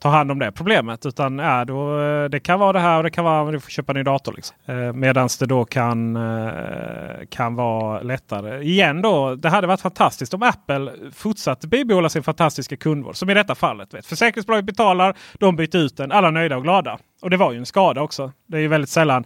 ta 0.06 0.10
hand 0.10 0.30
om 0.30 0.38
det 0.38 0.52
problemet. 0.52 1.06
Utan 1.06 1.38
ja, 1.38 1.64
då, 1.64 2.00
eh, 2.00 2.24
det 2.24 2.40
kan 2.40 2.60
vara 2.60 2.72
det 2.72 2.80
här 2.80 2.96
och 2.96 3.02
det 3.02 3.10
kan 3.10 3.24
vara 3.24 3.48
att 3.48 3.52
du 3.52 3.60
får 3.60 3.70
köpa 3.70 3.92
en 3.92 3.96
ny 3.96 4.02
dator. 4.02 4.32
Liksom. 4.32 4.56
Eh, 4.66 4.92
Medan 4.92 5.28
det 5.38 5.46
då 5.46 5.64
kan, 5.64 6.16
eh, 6.16 7.26
kan 7.30 7.54
vara 7.54 8.00
lättare. 8.00 8.62
Igen 8.62 9.02
då, 9.02 9.34
det 9.34 9.48
hade 9.48 9.66
varit 9.66 9.80
fantastiskt 9.80 10.34
om 10.34 10.42
Apple 10.42 10.92
fortsatte 11.12 11.68
bibehålla 11.68 12.08
sin 12.08 12.22
fantastiska 12.22 12.76
kundvård. 12.76 13.16
Som 13.16 13.30
i 13.30 13.34
detta 13.34 13.54
fallet. 13.54 13.94
Vet. 13.94 14.06
Försäkringsbolaget 14.06 14.64
betalar, 14.64 15.16
de 15.38 15.56
byter 15.56 15.76
ut 15.76 15.96
den, 15.96 16.12
alla 16.12 16.30
nöjda 16.30 16.56
och 16.56 16.62
glada. 16.62 16.98
Och 17.22 17.30
det 17.30 17.36
var 17.36 17.52
ju 17.52 17.58
en 17.58 17.66
skada 17.66 18.02
också. 18.02 18.32
Det 18.46 18.56
är 18.56 18.60
ju 18.60 18.68
väldigt 18.68 18.90
sällan 18.90 19.24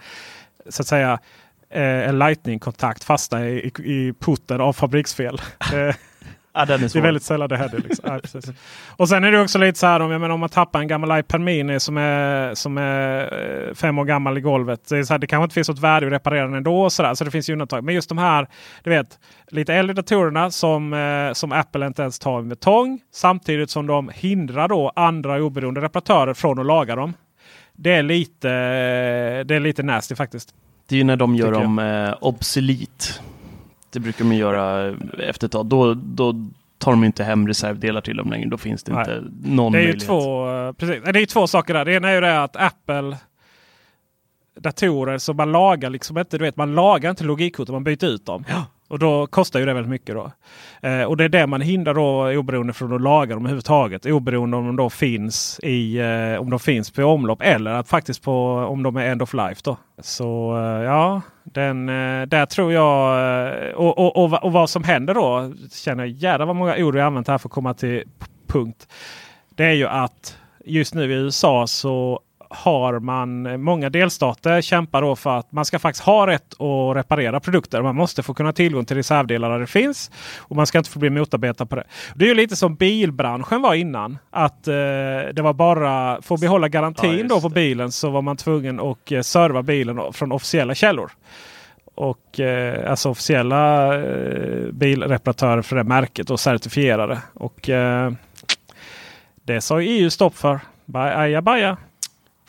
så 0.68 0.83
att 0.83 0.87
säga 0.87 1.18
eh, 1.70 2.09
en 2.09 2.18
lightning-kontakt 2.18 3.05
fastnar 3.05 3.45
i, 3.45 3.59
i, 3.59 3.72
i 3.85 4.14
putten 4.20 4.61
av 4.61 4.72
fabriksfel. 4.72 5.41
Eh, 5.74 5.95
Ja, 6.53 6.64
det 6.64 6.74
är 6.74 7.01
väldigt 7.01 7.22
sällan 7.22 7.48
det 7.48 7.57
händer. 7.57 7.78
Liksom. 7.78 8.20
ja, 8.32 8.53
och 8.96 9.09
sen 9.09 9.24
är 9.24 9.32
det 9.32 9.40
också 9.40 9.59
lite 9.59 9.78
så 9.78 9.86
här 9.86 10.01
om, 10.01 10.11
jag 10.11 10.20
menar, 10.20 10.34
om 10.34 10.40
man 10.40 10.48
tappar 10.48 10.80
en 10.80 10.88
gammal 10.88 11.20
iPad 11.20 11.40
Mini 11.40 11.80
som 11.80 11.96
är, 11.96 12.55
som 12.55 12.78
är 12.78 13.68
eh, 13.68 13.74
fem 13.74 13.98
år 13.98 14.05
gammal 14.05 14.38
i 14.38 14.40
golvet. 14.40 14.88
Det, 14.88 14.98
är 14.98 15.03
så 15.03 15.14
här, 15.14 15.18
det 15.18 15.26
kanske 15.26 15.44
inte 15.44 15.55
finns 15.55 15.68
något 15.68 15.78
värde 15.78 16.07
att 16.07 16.12
reparera 16.12 16.44
den 16.44 16.55
ändå. 16.55 16.90
Så, 16.90 17.03
där, 17.03 17.14
så 17.14 17.24
det 17.24 17.30
finns 17.30 17.48
ju 17.48 17.53
undantag. 17.53 17.84
Men 17.84 17.94
just 17.94 18.09
de 18.09 18.18
här 18.18 18.48
du 18.82 18.90
vet, 18.90 19.18
lite 19.48 19.74
äldre 19.74 19.94
datorerna 19.94 20.51
som, 20.51 20.92
eh, 20.92 21.32
som 21.32 21.53
Apple 21.53 21.86
inte 21.86 22.03
ens 22.03 22.18
tar 22.18 22.42
med 22.42 22.61
tång. 22.61 23.01
Samtidigt 23.12 23.70
som 23.70 23.86
de 23.86 24.11
hindrar 24.14 24.68
då 24.68 24.92
andra 24.96 25.42
oberoende 25.42 25.80
reparatörer 25.80 26.34
från 26.34 26.59
att 26.59 26.66
laga 26.66 26.96
dem. 26.96 27.14
Det 27.72 27.92
är 27.92 28.03
lite, 28.03 28.48
det 29.44 29.55
är 29.55 29.61
lite 29.61 29.82
nasty 29.82 30.14
faktiskt. 30.14 30.55
Det 30.88 30.94
är 30.94 30.98
ju 30.98 31.05
när 31.05 31.16
de 31.16 31.34
gör 31.34 31.53
dem 31.53 31.78
eh, 31.78 32.14
obsolit. 32.20 33.20
Det 33.91 34.01
brukar 34.01 34.24
man 34.24 34.36
göra 34.36 34.97
efter 35.18 35.47
ett 35.47 35.53
tag. 35.53 35.66
Då, 35.66 35.95
då 35.95 36.34
tar 36.78 36.91
de 36.91 37.05
inte 37.05 37.24
hem 37.24 37.49
reservdelar 37.49 38.01
till 38.01 38.16
dem 38.16 38.30
längre. 38.30 38.49
Då 38.49 38.59
finns 38.59 38.82
det 38.82 38.93
Nej. 38.93 39.01
inte 39.01 39.22
någon 39.51 39.72
det 39.72 39.78
är 39.78 39.82
möjlighet. 39.82 40.07
Två, 40.07 40.45
precis. 40.78 41.05
Det 41.12 41.20
är 41.20 41.26
två 41.26 41.47
saker 41.47 41.74
där. 41.74 41.84
Det 41.84 41.93
ena 41.93 42.11
är 42.11 42.14
ju 42.14 42.20
det 42.20 42.43
att 42.43 42.57
Apple 42.57 43.16
datorer 44.61 45.18
som 45.18 45.36
man 45.36 45.53
lagar 45.53 45.91
liksom 45.91 46.18
inte. 46.18 46.38
Du 46.38 46.45
vet, 46.45 46.57
man 46.57 46.74
lagar 46.74 47.11
inte 47.11 47.24
logikkorten, 47.24 47.72
man 47.72 47.84
byter 47.84 48.05
ut 48.05 48.26
dem. 48.26 48.45
Ja. 48.49 48.66
Och 48.88 48.99
då 48.99 49.26
kostar 49.26 49.61
ju 49.61 49.66
det 49.66 49.74
väldigt 49.74 49.91
mycket. 49.91 50.14
då. 50.14 50.32
Eh, 50.88 51.03
och 51.03 51.16
det 51.16 51.24
är 51.24 51.28
det 51.28 51.47
man 51.47 51.61
hindrar 51.61 51.95
då 51.95 52.38
oberoende 52.38 52.72
från 52.72 52.93
att 52.95 53.01
laga 53.01 53.34
dem 53.34 53.45
överhuvudtaget. 53.45 54.07
Oberoende 54.07 54.57
om 54.57 54.66
de 54.66 54.76
då 54.76 54.91
finns 54.91 55.61
i 55.62 55.99
eh, 55.99 56.41
om 56.41 56.51
de 56.51 56.59
finns 56.59 56.91
på 56.91 57.05
omlopp 57.05 57.43
eller 57.43 57.70
att 57.70 57.88
faktiskt 57.88 58.22
på 58.22 58.55
om 58.68 58.82
de 58.82 58.97
är 58.97 59.07
end 59.07 59.22
of 59.22 59.34
life. 59.34 59.61
då. 59.64 59.76
Så 59.99 60.57
eh, 60.59 60.82
ja, 60.84 61.20
den, 61.53 61.88
eh, 61.88 62.26
där 62.26 62.46
tror 62.46 62.72
jag 62.72 63.18
eh, 63.68 63.74
och, 63.74 63.98
och, 63.98 64.16
och, 64.16 64.44
och, 64.44 64.53
vad 64.53 64.70
som 64.70 64.84
händer 64.84 65.14
då 65.14 65.53
känner 65.72 66.05
jag 66.05 66.12
jävlar 66.12 66.46
vad 66.46 66.57
många 66.57 66.76
ord 66.76 66.96
jag 66.96 67.07
använt 67.07 67.28
här 67.28 67.38
för 67.38 67.48
att 67.48 67.53
komma 67.53 67.74
till 67.74 68.05
punkt. 68.46 68.88
Det 69.55 69.64
är 69.64 69.72
ju 69.72 69.86
att 69.86 70.38
just 70.64 70.94
nu 70.94 71.12
i 71.12 71.14
USA 71.14 71.66
så 71.66 72.20
har 72.51 72.98
man 72.98 73.62
många 73.62 73.90
delstater 73.90 74.61
kämpar 74.61 75.03
då 75.03 75.16
för 75.16 75.38
att 75.38 75.53
man 75.53 75.64
ska 75.64 75.78
faktiskt 75.78 76.05
ha 76.05 76.26
rätt 76.26 76.61
att 76.61 76.96
reparera 76.96 77.40
produkter. 77.40 77.82
Man 77.82 77.96
måste 77.96 78.22
få 78.22 78.34
kunna 78.34 78.53
tillgång 78.53 78.84
till 78.84 78.96
reservdelar 78.96 79.51
där 79.51 79.59
det 79.59 79.66
finns. 79.66 80.11
Och 80.38 80.57
man 80.57 80.66
ska 80.66 80.78
inte 80.78 80.90
få 80.90 80.98
bli 80.98 81.11
motarbetad 81.11 81.66
på 81.66 81.76
det. 81.76 81.84
Det 82.14 82.24
är 82.24 82.28
ju 82.28 82.34
lite 82.34 82.57
som 82.57 82.74
bilbranschen 82.74 83.62
var 83.62 83.74
innan. 83.74 84.18
Att 84.30 84.68
eh, 84.68 84.74
det 85.32 85.42
var 85.42 85.53
bara 85.53 86.22
för 86.22 86.34
att 86.34 86.40
behålla 86.40 86.68
garantin 86.68 87.18
ja, 87.18 87.26
då 87.28 87.40
på 87.40 87.48
bilen 87.48 87.92
så 87.92 88.11
var 88.11 88.22
man 88.22 88.36
tvungen 88.36 88.80
att 88.80 89.12
eh, 89.12 89.20
serva 89.20 89.62
bilen 89.62 90.12
från 90.12 90.32
officiella 90.32 90.74
källor. 90.74 91.11
Och 91.94 92.40
eh, 92.40 92.90
alltså 92.90 93.11
officiella 93.11 93.94
eh, 93.94 94.72
bilreparatörer 94.72 95.62
för 95.62 95.76
det 95.76 95.84
märket 95.84 96.30
och 96.30 96.40
certifierade. 96.40 97.18
Och 97.34 97.68
eh, 97.68 98.12
det 99.42 99.61
sa 99.61 99.80
EU 99.80 100.11
stopp 100.11 100.36
för. 100.36 100.61
Aja 100.94 101.42
baja. 101.42 101.76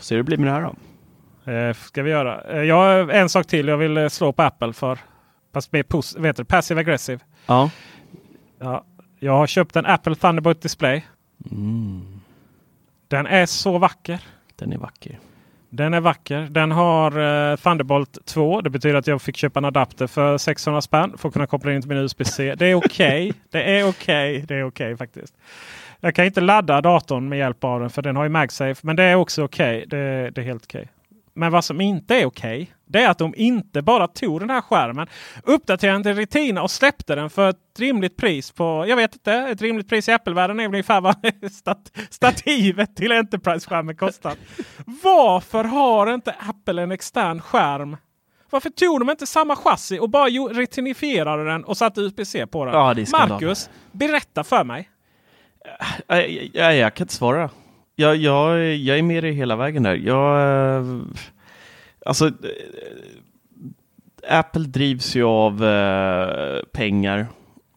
Får 0.02 0.06
se 0.06 0.16
hur 0.16 0.24
det 0.24 0.26
blir 0.26 0.38
med 0.38 0.48
det 0.48 0.52
här 0.52 0.62
då. 0.62 1.52
Eh, 1.52 1.74
ska 1.74 2.04
vi 2.04 2.12
göra. 2.12 2.42
Eh, 2.42 2.64
jag 2.64 3.16
en 3.16 3.30
sak 3.30 3.48
till 3.48 3.68
jag 3.68 3.78
vill 3.78 3.98
eh, 3.98 4.08
slå 4.08 4.34
på 4.34 4.44
Apple 4.44 4.74
för. 4.74 5.00
Fast 5.54 5.72
mer 5.72 5.84
pos- 5.84 6.20
vet 6.20 6.38
du, 6.38 6.46
passive 6.46 6.80
aggressive. 6.82 7.20
Ja. 7.46 7.70
ja. 8.60 8.84
Jag 9.20 9.32
har 9.32 9.48
köpt 9.48 9.76
en 9.76 9.86
Apple 9.86 10.16
Thunderbolt 10.16 10.62
Display. 10.62 11.06
Mm. 11.52 12.22
Den 13.08 13.28
är 13.28 13.46
så 13.46 13.78
vacker. 13.78 14.20
Den 14.56 14.74
är 14.74 14.78
vacker. 14.78 15.20
Den 15.70 15.94
är 15.94 16.00
vacker. 16.00 16.48
Den 16.50 16.72
har 16.72 17.18
uh, 17.18 17.56
Thunderbolt 17.56 18.26
2. 18.26 18.62
Det 18.62 18.70
betyder 18.70 18.96
att 18.96 19.08
jag 19.08 19.22
fick 19.22 19.38
köpa 19.38 19.60
en 19.60 19.66
adapter 19.66 20.08
för 20.08 20.38
600 20.38 20.82
spänn 20.82 21.18
för 21.18 21.28
att 21.28 21.34
kunna 21.34 21.48
koppla 21.48 21.74
in 21.74 21.82
till 21.82 21.90
min 21.90 21.98
USB-C. 21.98 22.56
Det 22.56 22.68
är 22.68 22.76
okej. 22.76 23.30
Okay. 23.30 23.34
det 23.52 23.80
är 23.80 23.90
okej. 23.90 24.36
Okay. 24.36 24.46
Det 24.46 24.56
är 24.56 24.64
okej 24.64 24.94
okay, 24.94 24.98
faktiskt. 24.98 25.34
Jag 26.04 26.16
kan 26.16 26.26
inte 26.26 26.42
ladda 26.42 26.82
datorn 26.82 27.30
med 27.30 27.40
hjälp 27.40 27.64
av 27.64 27.80
den 27.80 27.90
för 27.90 28.02
den 28.02 28.16
har 28.16 28.24
ju 28.24 28.30
MagSafe. 28.30 28.82
Men 28.82 28.96
det 28.96 29.04
är 29.04 29.16
också 29.16 29.44
okej. 29.44 29.78
Okay. 29.78 29.86
Det, 29.86 30.30
det, 30.30 30.42
är 30.42 30.46
helt 30.46 30.64
okej. 30.64 30.88
Men 31.34 31.52
vad 31.52 31.66
som 31.66 31.82
inte 31.82 32.16
är 32.16 32.26
okej, 32.26 32.74
det 32.86 33.04
är 33.04 33.10
att 33.10 33.18
de 33.18 33.34
inte 33.38 33.82
bara 33.82 34.08
tog 34.08 34.40
den 34.40 34.50
här 34.50 34.62
skärmen, 34.62 35.08
uppdaterade 35.44 35.96
den 35.96 36.04
till 36.04 36.16
Retina 36.16 36.62
och 36.64 36.72
släppte 36.72 37.16
den 37.16 37.30
för 37.30 37.50
ett 37.50 37.80
rimligt 37.80 38.18
pris 38.18 38.52
på, 38.52 38.86
jag 38.88 38.96
vet 38.96 39.14
inte, 39.14 39.34
ett 39.34 39.62
rimligt 39.62 39.90
pris 39.90 40.10
i 40.10 40.12
Apple-världen 40.12 40.60
är 40.60 40.66
ungefär 40.66 41.02
vad 41.02 41.16
stat 41.52 41.92
stativet 42.10 42.96
till 42.96 43.12
Enterprise-skärmen 43.12 43.96
kostar. 43.96 44.34
Varför 45.04 45.64
har 45.64 46.14
inte 46.14 46.36
Apple 46.40 46.82
en 46.82 46.92
extern 46.92 47.42
skärm? 47.42 47.98
Varför 48.50 48.70
tog 48.70 49.00
de 49.00 49.10
inte 49.10 49.28
samma 49.28 49.56
chassi 49.56 50.00
och 50.00 50.10
bara 50.10 50.28
retinifierade 50.30 51.46
den 51.46 51.64
och 51.64 51.78
satte 51.78 52.02
USB-C 52.02 52.48
på 52.48 52.66
den? 52.66 52.74
Ja. 52.74 52.96
Marcus, 53.12 53.70
berätta 53.92 54.44
för 54.44 54.64
mig. 54.64 54.90
Jag, 56.08 56.50
jag, 56.54 56.78
jag 56.78 56.94
kan 56.94 57.04
inte 57.04 57.14
svara. 57.14 57.50
Jag, 57.96 58.16
jag, 58.16 58.76
jag 58.76 58.98
är 58.98 59.04
med 59.04 59.24
dig 59.24 59.32
hela 59.32 59.56
vägen 59.56 59.84
där. 59.84 59.96
Jag, 59.96 60.42
eh, 60.78 60.86
alltså, 62.06 62.28
eh, 62.28 62.32
Apple 64.40 64.64
drivs 64.64 65.16
ju 65.16 65.24
av 65.24 65.66
eh, 65.66 66.60
pengar. 66.72 67.28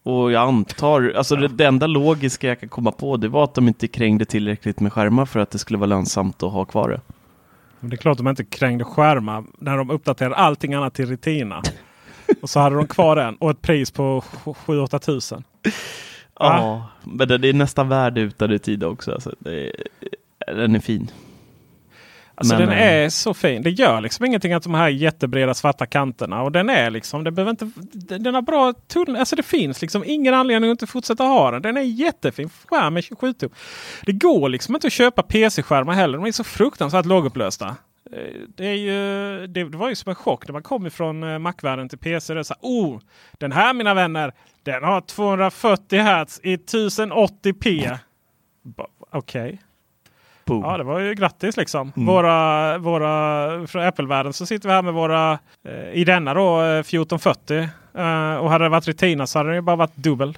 Och 0.03 0.31
jag 0.31 0.47
antar, 0.47 1.13
alltså 1.15 1.35
det, 1.35 1.47
det 1.47 1.65
enda 1.65 1.87
logiska 1.87 2.47
jag 2.47 2.59
kan 2.59 2.69
komma 2.69 2.91
på 2.91 3.17
det 3.17 3.27
var 3.27 3.43
att 3.43 3.53
de 3.53 3.67
inte 3.67 3.87
krängde 3.87 4.25
tillräckligt 4.25 4.79
med 4.79 4.93
skärmar 4.93 5.25
för 5.25 5.39
att 5.39 5.51
det 5.51 5.57
skulle 5.57 5.79
vara 5.79 5.87
lönsamt 5.87 6.43
att 6.43 6.51
ha 6.51 6.65
kvar 6.65 6.89
det. 6.89 7.01
Det 7.79 7.95
är 7.95 7.97
klart 7.97 8.17
de 8.17 8.27
inte 8.27 8.43
krängde 8.43 8.83
skärmar 8.83 9.43
när 9.57 9.77
de 9.77 9.89
uppdaterade 9.89 10.35
allting 10.35 10.73
annat 10.73 10.93
till 10.93 11.09
Retina. 11.09 11.61
och 12.41 12.49
så 12.49 12.59
hade 12.59 12.75
de 12.75 12.87
kvar 12.87 13.15
den 13.15 13.35
och 13.35 13.51
ett 13.51 13.61
pris 13.61 13.91
på 13.91 14.23
7-8 14.43 14.99
tusen. 14.99 15.43
Ja, 16.39 16.89
men 17.03 17.27
det 17.27 17.49
är 17.49 17.53
nästan 17.53 17.89
värdeutad 17.89 18.53
i 18.53 18.59
tid 18.59 18.83
också. 18.83 19.11
Alltså, 19.11 19.35
det 19.39 19.71
den 20.47 20.75
är 20.75 20.79
fin. 20.79 21.11
Alltså 22.37 22.57
Men, 22.57 22.67
den 22.67 22.77
eh, 22.77 22.83
är 22.83 23.09
så 23.09 23.33
fin. 23.33 23.61
Det 23.61 23.69
gör 23.69 24.01
liksom 24.01 24.25
ingenting 24.25 24.53
att 24.53 24.63
de 24.63 24.73
här 24.73 24.89
jättebreda 24.89 25.53
svarta 25.53 25.85
kanterna. 25.85 26.41
Och 26.41 26.51
den 26.51 26.69
är 26.69 26.89
liksom, 26.89 27.23
det 27.23 27.31
behöver 27.31 27.51
inte, 27.51 27.71
den 28.17 28.35
har 28.35 28.41
bra 28.41 28.73
tunnel. 28.73 29.15
Alltså 29.15 29.35
det 29.35 29.43
finns 29.43 29.81
liksom 29.81 30.03
ingen 30.05 30.33
anledning 30.33 30.71
att 30.71 30.73
inte 30.73 30.87
fortsätta 30.87 31.23
ha 31.23 31.51
den. 31.51 31.61
Den 31.61 31.77
är 31.77 31.81
jättefin 31.81 32.49
skärm 32.65 32.93
med 32.93 33.03
27 33.03 33.33
tum. 33.33 33.49
Det 34.05 34.11
går 34.11 34.49
liksom 34.49 34.75
inte 34.75 34.87
att 34.87 34.93
köpa 34.93 35.23
PC-skärmar 35.23 35.93
heller. 35.93 36.17
De 36.17 36.27
är 36.27 36.31
så 36.31 36.43
fruktansvärt 36.43 37.05
lågupplösta. 37.05 37.75
Eh, 38.11 38.19
Det, 38.55 38.67
är 38.67 38.75
ju, 38.75 39.47
det, 39.47 39.63
det 39.63 39.77
var 39.77 39.89
ju 39.89 39.95
som 39.95 40.09
en 40.09 40.15
chock 40.15 40.47
när 40.47 40.53
man 40.53 40.63
kom 40.63 40.85
ifrån 40.87 41.23
eh, 41.23 41.39
Mac-världen 41.39 41.89
till 41.89 41.97
PC. 41.99 42.33
Det 42.33 42.39
är 42.39 42.43
så 42.43 42.53
här, 42.53 42.69
oh, 42.69 42.99
den 43.37 43.51
här 43.51 43.73
mina 43.73 43.93
vänner, 43.93 44.33
den 44.65 44.83
har 44.83 45.01
240 45.01 45.99
Hz 45.99 46.39
i 46.43 46.55
1080p. 46.55 47.97
Ba- 48.63 48.87
Okej. 49.11 49.61
Boom. 50.45 50.61
Ja, 50.63 50.77
det 50.77 50.83
var 50.83 50.99
ju 50.99 51.13
grattis 51.13 51.57
liksom. 51.57 51.91
Mm. 51.95 52.07
Våra, 52.07 52.77
våra, 52.77 53.67
från 53.67 53.83
Apple-världen 53.83 54.33
så 54.33 54.45
sitter 54.45 54.69
vi 54.69 54.75
här 54.75 54.81
med 54.81 54.93
våra, 54.93 55.39
eh, 55.63 55.89
i 55.93 56.03
denna 56.03 56.33
då, 56.33 56.61
eh, 56.61 56.83
1440. 56.83 57.69
Eh, 57.93 58.35
och 58.35 58.49
hade 58.49 58.65
det 58.65 58.69
varit 58.69 58.87
Retina 58.87 59.27
så 59.27 59.39
hade 59.39 59.49
det 59.49 59.55
ju 59.55 59.61
bara 59.61 59.75
varit 59.75 59.95
dubbel. 59.95 60.37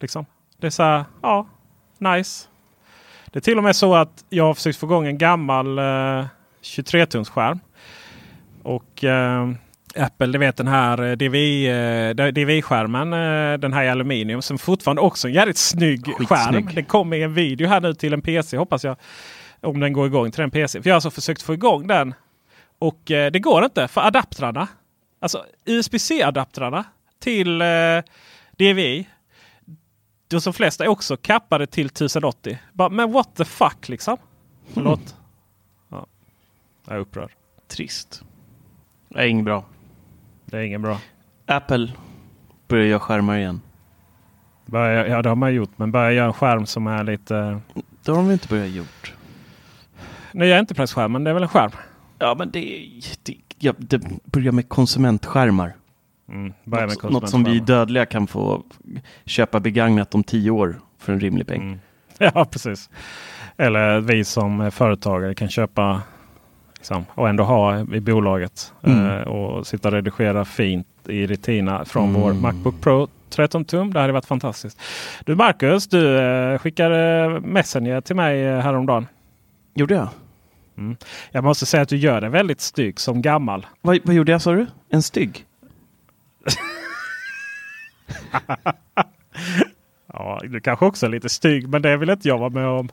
Liksom. 0.00 0.26
Det 0.58 0.66
är 0.66 0.70
så 0.70 0.82
här, 0.82 1.04
ja, 1.22 1.46
nice. 1.98 2.48
Det 3.26 3.38
är 3.38 3.40
till 3.40 3.58
och 3.58 3.64
med 3.64 3.76
så 3.76 3.94
att 3.94 4.24
jag 4.28 4.44
har 4.44 4.54
försökt 4.54 4.78
få 4.78 4.86
igång 4.86 5.06
en 5.06 5.18
gammal 5.18 5.78
eh, 5.78 6.24
23-tums 6.62 7.30
skärm. 7.30 7.60
Och 8.62 9.04
eh, 9.04 9.48
Apple, 9.98 10.26
du 10.26 10.38
vet 10.38 10.56
den 10.56 10.68
här 10.68 11.02
eh, 11.02 11.12
DVI, 11.16 11.66
eh, 11.66 12.14
DVI-skärmen, 12.32 13.12
eh, 13.12 13.58
den 13.58 13.72
här 13.72 13.84
i 13.84 13.88
aluminium 13.88 14.42
som 14.42 14.58
fortfarande 14.58 15.02
också 15.02 15.28
är 15.28 15.30
en 15.30 15.34
jävligt 15.34 15.56
snygg 15.56 16.06
Skitsnygg. 16.06 16.28
skärm. 16.28 16.68
Det 16.74 16.82
kommer 16.82 17.16
en 17.16 17.34
video 17.34 17.68
här 17.68 17.80
nu 17.80 17.94
till 17.94 18.12
en 18.12 18.22
PC 18.22 18.56
hoppas 18.56 18.84
jag. 18.84 18.96
Om 19.60 19.80
den 19.80 19.92
går 19.92 20.06
igång 20.06 20.30
till 20.30 20.42
en 20.42 20.50
PC. 20.50 20.82
För 20.82 20.90
jag 20.90 20.94
har 20.94 20.96
alltså 20.96 21.10
försökt 21.10 21.42
få 21.42 21.54
igång 21.54 21.86
den. 21.86 22.14
Och 22.78 23.00
det 23.06 23.42
går 23.42 23.64
inte 23.64 23.88
för 23.88 24.00
adaptrarna. 24.00 24.68
Alltså 25.20 25.44
USB-C-adaptrarna 25.64 26.84
till 27.20 27.62
DVI. 28.58 29.06
De 30.28 30.40
som 30.40 30.52
flesta 30.52 30.84
är 30.84 30.88
också 30.88 31.16
kappade 31.16 31.66
till 31.66 31.86
1080. 31.86 32.58
Bara, 32.72 32.88
men 32.88 33.12
what 33.12 33.36
the 33.36 33.44
fuck 33.44 33.88
liksom. 33.88 34.16
Förlåt. 34.72 35.14
Ja. 35.90 36.06
Jag 36.86 36.96
är 36.96 37.00
upprörd. 37.00 37.30
Trist. 37.68 38.22
Det 39.08 39.18
är 39.18 39.26
inget 39.26 39.44
bra. 39.44 39.64
Det 40.50 40.56
är 40.56 40.62
ingen 40.62 40.82
bra. 40.82 41.00
Apple 41.46 41.92
börjar 42.68 42.86
göra 42.86 43.00
skärmar 43.00 43.38
igen. 43.38 43.60
Börja, 44.66 45.08
ja 45.08 45.22
det 45.22 45.28
har 45.28 45.36
man 45.36 45.54
gjort. 45.54 45.70
Men 45.76 45.92
börja 45.92 46.12
göra 46.12 46.26
en 46.26 46.32
skärm 46.32 46.66
som 46.66 46.86
är 46.86 47.04
lite... 47.04 47.60
Det 48.04 48.12
har 48.12 48.16
de 48.16 48.30
inte 48.30 48.48
börjat 48.48 48.68
gjort. 48.68 49.14
Nya 50.32 50.58
Enterprise-skärmen, 50.58 51.24
det 51.24 51.30
är 51.30 51.34
väl 51.34 51.42
en 51.42 51.48
skärm? 51.48 51.70
Ja, 52.18 52.34
men 52.38 52.50
det, 52.50 52.60
det, 53.22 53.36
ja, 53.58 53.72
det 53.78 54.02
börjar 54.24 54.52
med 54.52 54.68
konsumentskärmar. 54.68 55.76
Mm, 56.28 56.52
börja 56.64 56.86
med 56.86 56.96
något, 57.02 57.12
något 57.12 57.30
som 57.30 57.44
vi 57.44 57.50
konsumentskärmar. 57.50 57.80
dödliga 57.80 58.06
kan 58.06 58.26
få 58.26 58.62
köpa 59.24 59.60
begagnat 59.60 60.14
om 60.14 60.24
tio 60.24 60.50
år 60.50 60.80
för 60.98 61.12
en 61.12 61.20
rimlig 61.20 61.46
peng. 61.46 61.62
Mm. 61.62 61.78
Ja, 62.34 62.44
precis. 62.44 62.90
Eller 63.56 64.00
vi 64.00 64.24
som 64.24 64.70
företagare 64.70 65.34
kan 65.34 65.48
köpa 65.48 66.02
liksom, 66.78 67.04
och 67.14 67.28
ändå 67.28 67.44
ha 67.44 67.80
i 67.94 68.00
bolaget. 68.00 68.72
Mm. 68.82 69.06
Eh, 69.06 69.22
och 69.22 69.66
sitta 69.66 69.88
och 69.88 69.92
redigera 69.94 70.44
fint 70.44 70.86
i 71.08 71.26
Retina 71.26 71.84
från 71.84 72.08
Mm. 72.08 72.20
vår 72.20 72.32
Macbook 72.32 72.80
Pro 72.80 73.08
13 73.30 73.64
tum. 73.64 73.92
Det 73.92 74.00
hade 74.00 74.12
varit 74.12 74.26
fantastiskt. 74.26 74.80
Du 75.24 75.34
Marcus, 75.34 75.86
du 75.88 76.18
eh, 76.18 76.58
skickade 76.58 77.28
Messenger 77.44 78.00
till 78.00 78.16
mig 78.16 78.42
eh, 78.44 78.60
häromdagen. 78.60 79.06
Gjorde 79.74 79.94
jag? 79.94 80.08
Jag 81.30 81.44
måste 81.44 81.66
säga 81.66 81.82
att 81.82 81.88
du 81.88 81.96
gör 81.96 82.20
det 82.20 82.28
väldigt 82.28 82.60
stygg 82.60 83.00
som 83.00 83.22
gammal. 83.22 83.66
Vad, 83.80 83.98
vad 84.04 84.14
gjorde 84.14 84.32
jag 84.32 84.42
sa 84.42 84.52
du? 84.52 84.66
En 84.90 85.02
stygg? 85.02 85.44
Ja, 90.12 90.40
du 90.44 90.60
kanske 90.60 90.86
också 90.86 91.06
är 91.06 91.10
lite 91.10 91.28
stygg, 91.28 91.68
men 91.68 91.82
det 91.82 91.96
vill 91.96 92.10
inte 92.10 92.28
jag 92.28 92.38
vara 92.38 92.50
med 92.50 92.66
om. 92.66 92.88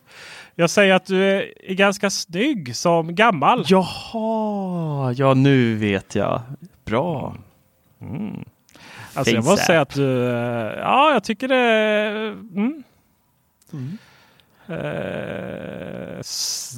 Jag 0.55 0.69
säger 0.69 0.93
att 0.93 1.05
du 1.05 1.23
är 1.63 1.73
ganska 1.73 2.09
snygg 2.09 2.75
som 2.75 3.15
gammal. 3.15 3.63
Jaha, 3.67 5.13
ja 5.13 5.33
nu 5.33 5.75
vet 5.75 6.15
jag. 6.15 6.41
Bra. 6.85 7.35
Alltså 9.13 9.33
jag 9.35 9.43
måste 9.45 9.65
säga 9.65 9.81
att 9.81 9.93
du... 9.95 10.27
eh, 10.27 10.79
Ja, 10.79 11.13
jag 11.13 11.23
tycker 11.23 11.47
det... 11.47 11.55
Mm. 12.55 12.83
Eh, 14.67 16.21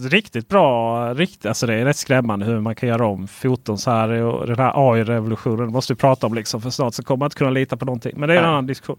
riktigt 0.10 0.48
bra. 0.50 1.14
Riktigt, 1.14 1.46
alltså 1.46 1.68
det 1.68 1.74
är 1.74 1.86
rätt 1.86 1.98
skrämmande 1.98 2.46
hur 2.46 2.60
man 2.60 2.76
kan 2.76 2.90
göra 2.90 3.06
om 3.08 3.28
foton 3.28 3.78
så 3.78 3.92
här. 3.92 4.10
Och 4.10 4.48
den 4.48 4.60
här 4.60 4.72
AI-revolutionen 4.76 5.72
måste 5.72 5.94
vi 5.94 5.98
prata 5.98 6.28
om 6.28 6.34
liksom. 6.34 6.62
För 6.62 6.70
snart 6.70 6.94
så 6.94 7.04
kommer 7.04 7.18
man 7.20 7.26
inte 7.26 7.38
kunna 7.38 7.50
lita 7.50 7.78
på 7.78 7.86
någonting. 7.86 8.14
Men 8.20 8.30
det 8.30 8.36
är 8.36 8.38
en 8.38 8.44
Nej. 8.44 8.52
annan 8.52 8.66
diskussion. 8.68 8.98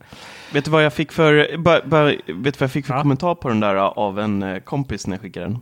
Vet 0.53 0.65
du 0.65 0.71
vad 0.71 0.85
jag 0.85 0.93
fick 0.93 1.13
för, 1.13 1.57
bara, 1.59 1.81
bara, 1.85 2.05
vet 2.05 2.27
du 2.27 2.35
vad 2.35 2.61
jag 2.63 2.71
fick 2.71 2.87
för 2.87 2.95
Ja. 2.95 3.03
kommentar 3.03 3.35
på 3.35 3.49
den 3.49 3.61
där 3.61 3.75
av 3.75 4.19
en 4.19 4.43
eh, 4.43 4.59
kompis 4.59 5.07
när 5.07 5.15
jag 5.17 5.21
skickade 5.23 5.47
den? 5.47 5.59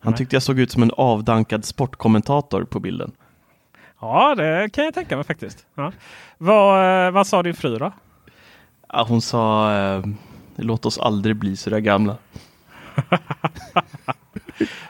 Han 0.00 0.10
Nej. 0.12 0.18
tyckte 0.18 0.36
jag 0.36 0.42
såg 0.42 0.58
ut 0.58 0.70
som 0.70 0.82
en 0.82 0.90
avdankad 0.96 1.64
sportkommentator 1.64 2.64
på 2.64 2.80
bilden. 2.80 3.12
Ja, 4.00 4.34
det 4.34 4.68
kan 4.72 4.84
jag 4.84 4.94
tänka 4.94 5.16
mig 5.16 5.24
faktiskt. 5.24 5.66
Ja. 5.74 5.92
Vad, 6.38 7.06
eh, 7.06 7.10
vad 7.10 7.26
sa 7.26 7.42
din 7.42 7.54
fru 7.54 7.78
då? 7.78 7.92
Ja, 8.88 9.04
hon 9.08 9.22
sa 9.22 9.72
eh, 9.74 10.04
låt 10.56 10.86
oss 10.86 10.98
aldrig 10.98 11.36
bli 11.36 11.56
så 11.56 11.70
där 11.70 11.78
gamla. 11.78 12.16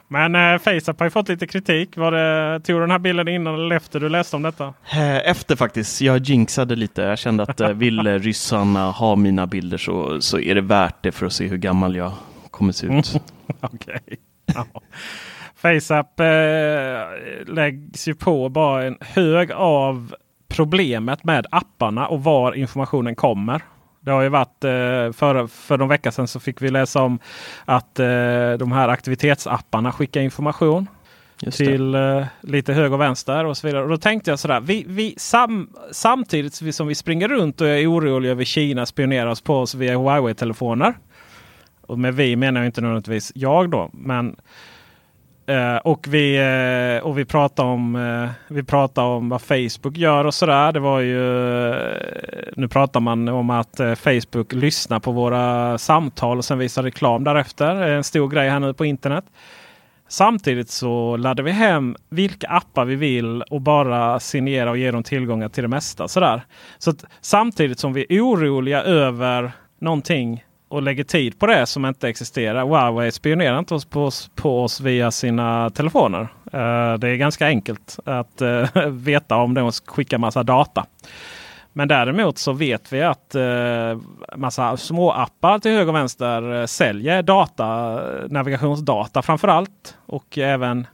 Men 0.08 0.34
eh, 0.34 0.58
FaceApp 0.58 0.98
har 0.98 1.06
ju 1.06 1.10
fått 1.10 1.28
lite 1.28 1.46
kritik. 1.46 1.96
Var 1.96 2.12
det, 2.12 2.60
tog 2.60 2.76
du 2.76 2.80
den 2.80 2.90
här 2.90 2.98
bilden 2.98 3.28
innan 3.28 3.54
eller 3.54 3.76
efter 3.76 4.00
du 4.00 4.08
läste 4.08 4.36
om 4.36 4.42
detta? 4.42 4.64
Eh, 4.92 5.30
Efter 5.30 5.56
faktiskt, 5.56 6.00
jag 6.00 6.18
jinxade 6.18 6.76
lite. 6.76 7.02
Jag 7.02 7.18
kände 7.18 7.42
att 7.42 7.60
eh, 7.60 7.68
vill 7.68 8.06
eh, 8.06 8.14
ryssarna 8.14 8.90
ha 8.90 9.16
mina 9.16 9.46
bilder 9.46 9.78
så, 9.78 10.20
så 10.20 10.38
är 10.38 10.54
det 10.54 10.60
värt 10.60 11.02
det 11.02 11.12
för 11.12 11.26
att 11.26 11.32
se 11.32 11.48
hur 11.48 11.56
gammal 11.56 11.96
jag 11.96 12.12
kommer 12.50 12.72
se 12.72 12.86
ut. 12.86 13.14
Okej. 13.60 14.00
Ja. 14.54 14.66
FaceApp 15.56 16.20
eh, 16.20 16.26
läggs 17.54 18.08
ju 18.08 18.14
på 18.14 18.48
bara 18.48 18.84
en 18.84 18.96
hög 19.00 19.52
av 19.52 20.14
problemet 20.48 21.24
med 21.24 21.46
apparna 21.50 22.06
och 22.06 22.24
var 22.24 22.52
informationen 22.52 23.14
kommer. 23.14 23.62
Det 24.04 24.10
har 24.10 24.22
ju 24.22 24.28
varit 24.28 24.64
eh, 24.64 25.12
för, 25.12 25.46
för 25.46 25.78
någon 25.78 25.88
vecka 25.88 26.12
sedan 26.12 26.28
så 26.28 26.40
fick 26.40 26.62
vi 26.62 26.70
läsa 26.70 27.02
om 27.02 27.18
att 27.64 27.98
eh, 27.98 28.52
de 28.58 28.72
här 28.72 28.88
aktivitetsapparna 28.88 29.92
skickar 29.92 30.20
information 30.20 30.86
till 31.52 31.94
eh, 31.94 32.24
lite 32.40 32.72
höger 32.72 32.92
och 32.92 33.00
vänster 33.00 33.44
och 33.44 33.56
så 33.56 33.66
vidare. 33.66 33.82
Och 33.82 33.88
då 33.88 33.96
tänkte 33.96 34.30
jag 34.30 34.38
sådär. 34.38 34.60
Vi, 34.60 34.84
vi, 34.88 35.14
sam, 35.18 35.70
samtidigt 35.90 36.74
som 36.74 36.86
vi- 36.86 36.94
springer 36.94 37.28
runt 37.28 37.60
och 37.60 37.68
är 37.68 37.90
oroliga 37.92 38.32
över 38.32 38.44
Kina 38.44 38.86
spionerar 38.86 39.26
oss 39.26 39.40
på 39.40 39.58
oss 39.58 39.74
via 39.74 39.96
Huawei-telefoner. 39.96 40.94
Och 41.86 41.98
med 41.98 42.14
vi 42.14 42.36
menar 42.36 42.60
jag 42.60 42.68
inte 42.68 42.80
nödvändigtvis 42.80 43.32
jag 43.34 43.70
då. 43.70 43.90
Men, 43.92 44.36
Uh, 45.50 45.76
och, 45.76 46.06
vi, 46.08 46.38
uh, 46.38 47.06
och 47.06 47.18
vi 47.18 47.24
pratar 47.24 47.64
om 47.64 47.94
uh, 47.96 48.30
vi 48.48 48.62
pratade 48.62 49.06
om 49.08 49.28
vad 49.28 49.42
Facebook 49.42 49.96
gör 49.96 50.24
och 50.24 50.34
sådär. 50.34 50.72
Det 50.72 50.80
var 50.80 51.00
ju 51.00 51.18
Nu 52.56 52.68
pratar 52.68 53.00
man 53.00 53.28
om 53.28 53.50
att 53.50 53.80
Facebook 53.96 54.52
lyssnar 54.52 55.00
på 55.00 55.12
våra 55.12 55.78
samtal 55.78 56.38
och 56.38 56.44
sen 56.44 56.58
visar 56.58 56.82
reklam 56.82 57.24
därefter. 57.24 57.74
Det 57.74 57.84
är 57.84 57.96
En 57.96 58.04
stor 58.04 58.28
grej 58.28 58.48
här 58.48 58.60
nu 58.60 58.74
på 58.74 58.84
internet. 58.84 59.24
Samtidigt 60.08 60.70
så 60.70 61.16
laddar 61.16 61.44
vi 61.44 61.50
hem 61.50 61.96
vilka 62.08 62.46
appar 62.48 62.84
vi 62.84 62.94
vill 62.94 63.42
och 63.42 63.60
bara 63.60 64.20
signera 64.20 64.70
och 64.70 64.78
ge 64.78 64.90
dem 64.90 65.02
tillgångar 65.02 65.48
till 65.48 65.62
det 65.62 65.68
mesta. 65.68 66.08
Sådär. 66.08 66.42
Så 66.78 66.90
att 66.90 67.04
samtidigt 67.20 67.78
som 67.78 67.92
vi 67.92 68.06
är 68.08 68.20
oroliga 68.20 68.82
över 68.82 69.52
någonting 69.80 70.44
och 70.72 70.82
lägger 70.82 71.04
tid 71.04 71.38
på 71.38 71.46
det 71.46 71.66
som 71.66 71.84
inte 71.84 72.08
existerar. 72.08 72.64
Huawei 72.64 73.12
spionerar 73.12 73.58
inte 73.58 73.74
oss 73.74 73.84
på, 73.84 74.04
oss, 74.04 74.30
på 74.34 74.62
oss 74.62 74.80
via 74.80 75.10
sina 75.10 75.70
telefoner. 75.70 76.20
Uh, 76.20 76.98
det 76.98 77.08
är 77.08 77.16
ganska 77.16 77.46
enkelt 77.46 77.98
att 78.04 78.42
uh, 78.42 78.86
veta 78.88 79.36
om 79.36 79.54
de 79.54 79.72
skickar 79.72 80.18
massa 80.18 80.42
data. 80.42 80.86
Men 81.72 81.88
däremot 81.88 82.38
så 82.38 82.52
vet 82.52 82.92
vi 82.92 83.02
att 83.02 83.34
eh, 83.34 83.98
massa 84.36 84.76
små 84.76 85.10
appar 85.10 85.58
till 85.58 85.70
höger 85.70 85.88
och 85.88 85.94
vänster 85.94 86.66
säljer 86.66 87.22
data, 87.22 88.00
navigationsdata 88.28 89.22
framförallt. 89.22 89.96
Och 90.06 90.38
även 90.38 90.86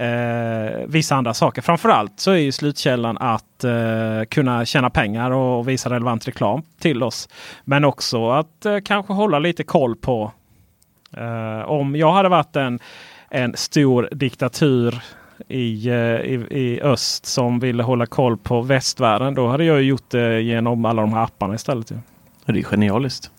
eh, 0.00 0.86
vissa 0.86 1.16
andra 1.16 1.34
saker. 1.34 1.62
Framförallt 1.62 2.20
så 2.20 2.30
är 2.30 2.36
ju 2.36 2.52
slutkällan 2.52 3.18
att 3.18 3.64
eh, 3.64 4.24
kunna 4.28 4.64
tjäna 4.64 4.90
pengar 4.90 5.30
och 5.30 5.68
visa 5.68 5.90
relevant 5.90 6.28
reklam 6.28 6.62
till 6.78 7.02
oss. 7.02 7.28
Men 7.64 7.84
också 7.84 8.30
att 8.30 8.66
eh, 8.66 8.78
kanske 8.84 9.12
hålla 9.12 9.38
lite 9.38 9.64
koll 9.64 9.96
på 9.96 10.32
eh, 11.16 11.60
om 11.60 11.96
jag 11.96 12.12
hade 12.12 12.28
varit 12.28 12.56
en, 12.56 12.78
en 13.28 13.56
stor 13.56 14.08
diktatur 14.12 15.02
i, 15.48 15.88
eh, 15.88 15.94
i, 15.94 16.46
i, 16.50 16.80
öst 16.82 17.26
som 17.26 17.60
ville 17.60 17.82
hålla 17.82 18.06
koll 18.06 18.36
på 18.36 18.62
västvärlden. 18.62 19.34
Då 19.34 19.48
hade 19.48 19.64
jag 19.64 19.82
gjort 19.82 20.10
det 20.10 20.40
genom 20.40 20.84
alla 20.84 21.02
de 21.02 21.12
här 21.12 21.24
apparna 21.24 21.54
istället. 21.54 21.90
Ja, 22.44 22.52
det 22.52 22.58
är 22.58 22.64
genialiskt. 22.64 23.30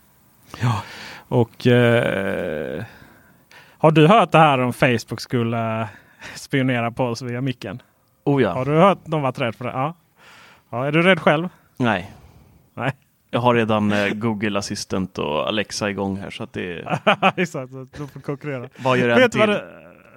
Ja, 0.61 0.83
och 1.27 1.67
eh, 1.67 2.83
har 3.77 3.91
du 3.91 4.07
hört 4.07 4.31
det 4.31 4.37
här 4.37 4.59
om 4.59 4.73
Facebook 4.73 5.21
skulle 5.21 5.87
spionera 6.35 6.91
på 6.91 7.05
oss 7.05 7.21
via 7.21 7.41
micken. 7.41 7.81
Oh 8.23 8.41
ja. 8.41 8.53
Har 8.53 8.65
du 8.65 8.71
hört 8.71 9.07
någon 9.07 9.21
varit 9.21 9.39
rädd 9.39 9.55
för 9.55 9.65
det? 9.65 9.71
Ja. 9.71 9.95
ja. 10.69 10.85
Är 10.85 10.91
du 10.91 11.01
rädd 11.01 11.19
själv? 11.19 11.49
Nej. 11.77 12.11
Nej. 12.73 12.91
Jag 13.31 13.39
har 13.39 13.55
redan 13.55 13.91
eh, 13.91 14.09
Google 14.09 14.59
Assistant 14.59 15.17
och 15.17 15.47
Alexa 15.47 15.89
igång 15.89 16.17
här 16.17 16.29
så 16.29 16.43
att 16.43 16.53
det 16.53 16.99
Exakt, 17.35 17.71
de 17.97 18.07
får 18.07 18.19
konkurrera. 18.19 18.69
Vad 18.77 18.97
gör 18.97 19.15
vet 19.15 19.31
till? 19.31 19.39
Vad 19.39 19.49
det, 19.49 19.63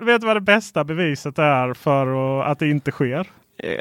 vet 0.00 0.22
vad 0.22 0.36
det 0.36 0.40
bästa 0.40 0.84
beviset 0.84 1.38
är 1.38 1.74
för 1.74 2.42
att 2.42 2.58
det 2.58 2.68
inte 2.68 2.90
sker? 2.90 3.26
Eh, 3.58 3.78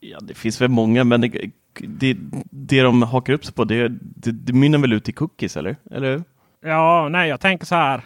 ja, 0.00 0.18
det 0.22 0.34
finns 0.34 0.60
väl 0.60 0.68
många, 0.68 1.04
men 1.04 1.20
det, 1.20 1.50
det, 1.80 2.16
det 2.50 2.82
de 2.82 3.02
hakar 3.02 3.32
upp 3.32 3.44
sig 3.44 3.54
på 3.54 3.64
det, 3.64 3.88
det, 4.00 4.32
det 4.32 4.52
mynnar 4.52 4.78
väl 4.78 4.92
ut 4.92 5.08
i 5.08 5.12
cookies, 5.12 5.56
eller? 5.56 5.76
eller? 5.90 6.22
Ja, 6.64 7.08
nej, 7.08 7.28
jag 7.28 7.40
tänker 7.40 7.66
så 7.66 7.74
här. 7.74 8.02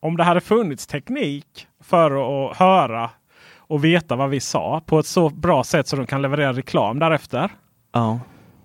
Om 0.00 0.16
det 0.16 0.24
hade 0.24 0.40
funnits 0.40 0.86
teknik 0.86 1.66
för 1.80 2.10
att 2.50 2.56
höra 2.56 3.10
och 3.58 3.84
veta 3.84 4.16
vad 4.16 4.30
vi 4.30 4.40
sa 4.40 4.82
på 4.86 4.98
ett 4.98 5.06
så 5.06 5.28
bra 5.28 5.64
sätt 5.64 5.88
så 5.88 5.96
de 5.96 6.06
kan 6.06 6.22
leverera 6.22 6.52
reklam 6.52 6.98
därefter. 6.98 7.50
Ja. 7.92 8.20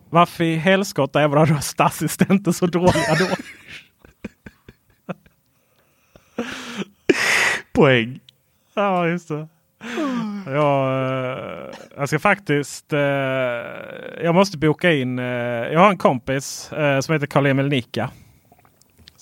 Varför 0.10 0.44
i 0.44 0.56
helskotta 0.56 1.22
är 1.22 1.28
våra 1.28 1.45
röstassistenter 1.45 2.52
så 2.52 2.68
dåliga 2.68 3.16
då? 3.20 3.26
Poäng. 7.74 8.20
Ja, 8.74 9.07
just 9.07 9.28
det. 9.28 9.48
Jag, 10.45 10.88
eh, 10.88 11.74
jag 11.98 12.07
ska 12.07 12.20
faktiskt... 12.20 12.94
Eh, 12.94 12.99
jag 14.24 14.36
måste 14.36 14.57
boka 14.57 14.91
in. 14.94 15.20
Eh, 15.20 15.26
jag 15.26 15.80
har 15.80 15.90
en 15.90 15.98
kompis 15.98 16.72
som 17.02 17.14
heter 17.14 17.28
Karl-Emil 17.28 17.68
Nicka. 17.68 18.10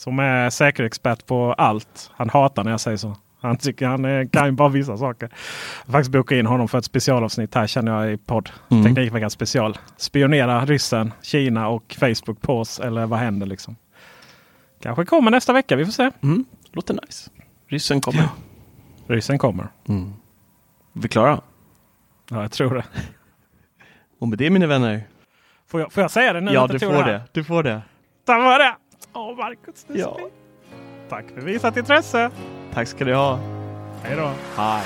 Som 0.04 0.20
är 0.20 0.50
säkerhetsexpert 0.50 1.26
på 1.26 1.54
allt. 1.54 2.12
Han 2.14 2.30
hatar 2.30 2.64
när 2.64 2.72
jag 2.72 2.80
säger 2.80 2.98
så. 2.98 3.16
Han 3.42 3.58
tycker 3.58 3.88
han 3.88 4.30
kan 4.30 4.46
ju 4.46 4.52
bara 4.52 4.70
vissa 4.70 4.98
saker. 4.98 5.30
Jag 5.86 5.92
faktiskt 5.92 6.12
boka 6.12 6.36
in 6.36 6.46
honom 6.46 6.68
för 6.68 6.78
ett 6.78 6.86
specialavsnitt 6.86 7.56
här 7.56 7.68
känner 7.68 7.92
jag 7.92 8.14
i 8.14 8.18
podd. 8.18 8.50
Mm. 8.72 8.84
Teknikveckan 8.84 9.30
special. 9.30 9.78
Spionera 9.98 10.66
ryssen, 10.66 11.14
Kina 11.22 11.68
och 11.68 11.96
Facebook 12.00 12.42
på 12.42 12.60
oss. 12.60 12.80
Eller 12.80 13.06
vad 13.06 13.20
händer 13.20 13.48
liksom? 13.48 13.76
Kanske 14.82 15.06
kommer 15.06 15.32
nästa 15.32 15.54
vecka. 15.54 15.76
Vi 15.76 15.86
får 15.86 15.92
se. 15.92 16.12
Mm. 16.24 16.46
Låter 16.72 16.94
nice. 16.94 17.30
Ryssen 17.68 18.02
kommer. 18.02 18.22
Ja. 18.22 18.30
Ryssen 19.08 19.38
kommer. 19.38 19.68
Mm. 19.88 20.14
Vi 20.94 21.08
klara? 21.08 21.42
Ja, 22.30 22.42
jag 22.42 22.52
tror 22.52 22.76
det. 22.76 22.84
Och 24.20 24.28
med 24.28 24.38
det 24.38 24.50
mina 24.50 24.68
vänner. 24.68 25.04
Får 25.68 25.82
jag, 25.82 25.92
får 25.92 26.02
jag 26.02 26.12
säga 26.12 26.34
det 26.34 26.42
nu? 26.42 26.52
Ja, 26.52 26.68
du 26.68 26.80
får 26.80 27.04
det. 27.04 27.22
Du 27.32 27.44
får 27.44 27.64
det. 27.64 27.82
Tack 28.26 28.42
för 28.42 28.60
det. 28.60 28.76
Åh, 29.14 29.36
Marcus. 29.38 29.86
Ja. 29.88 30.20
Tack 31.10 31.26
för 31.34 31.42
visat 31.42 31.78
intresse. 31.78 32.32
Tack 32.74 32.88
ska 32.88 33.06
du 33.06 33.16
ha. 33.16 33.40
Hej 34.04 34.16
då. 34.18 34.32
Hej. 34.58 34.86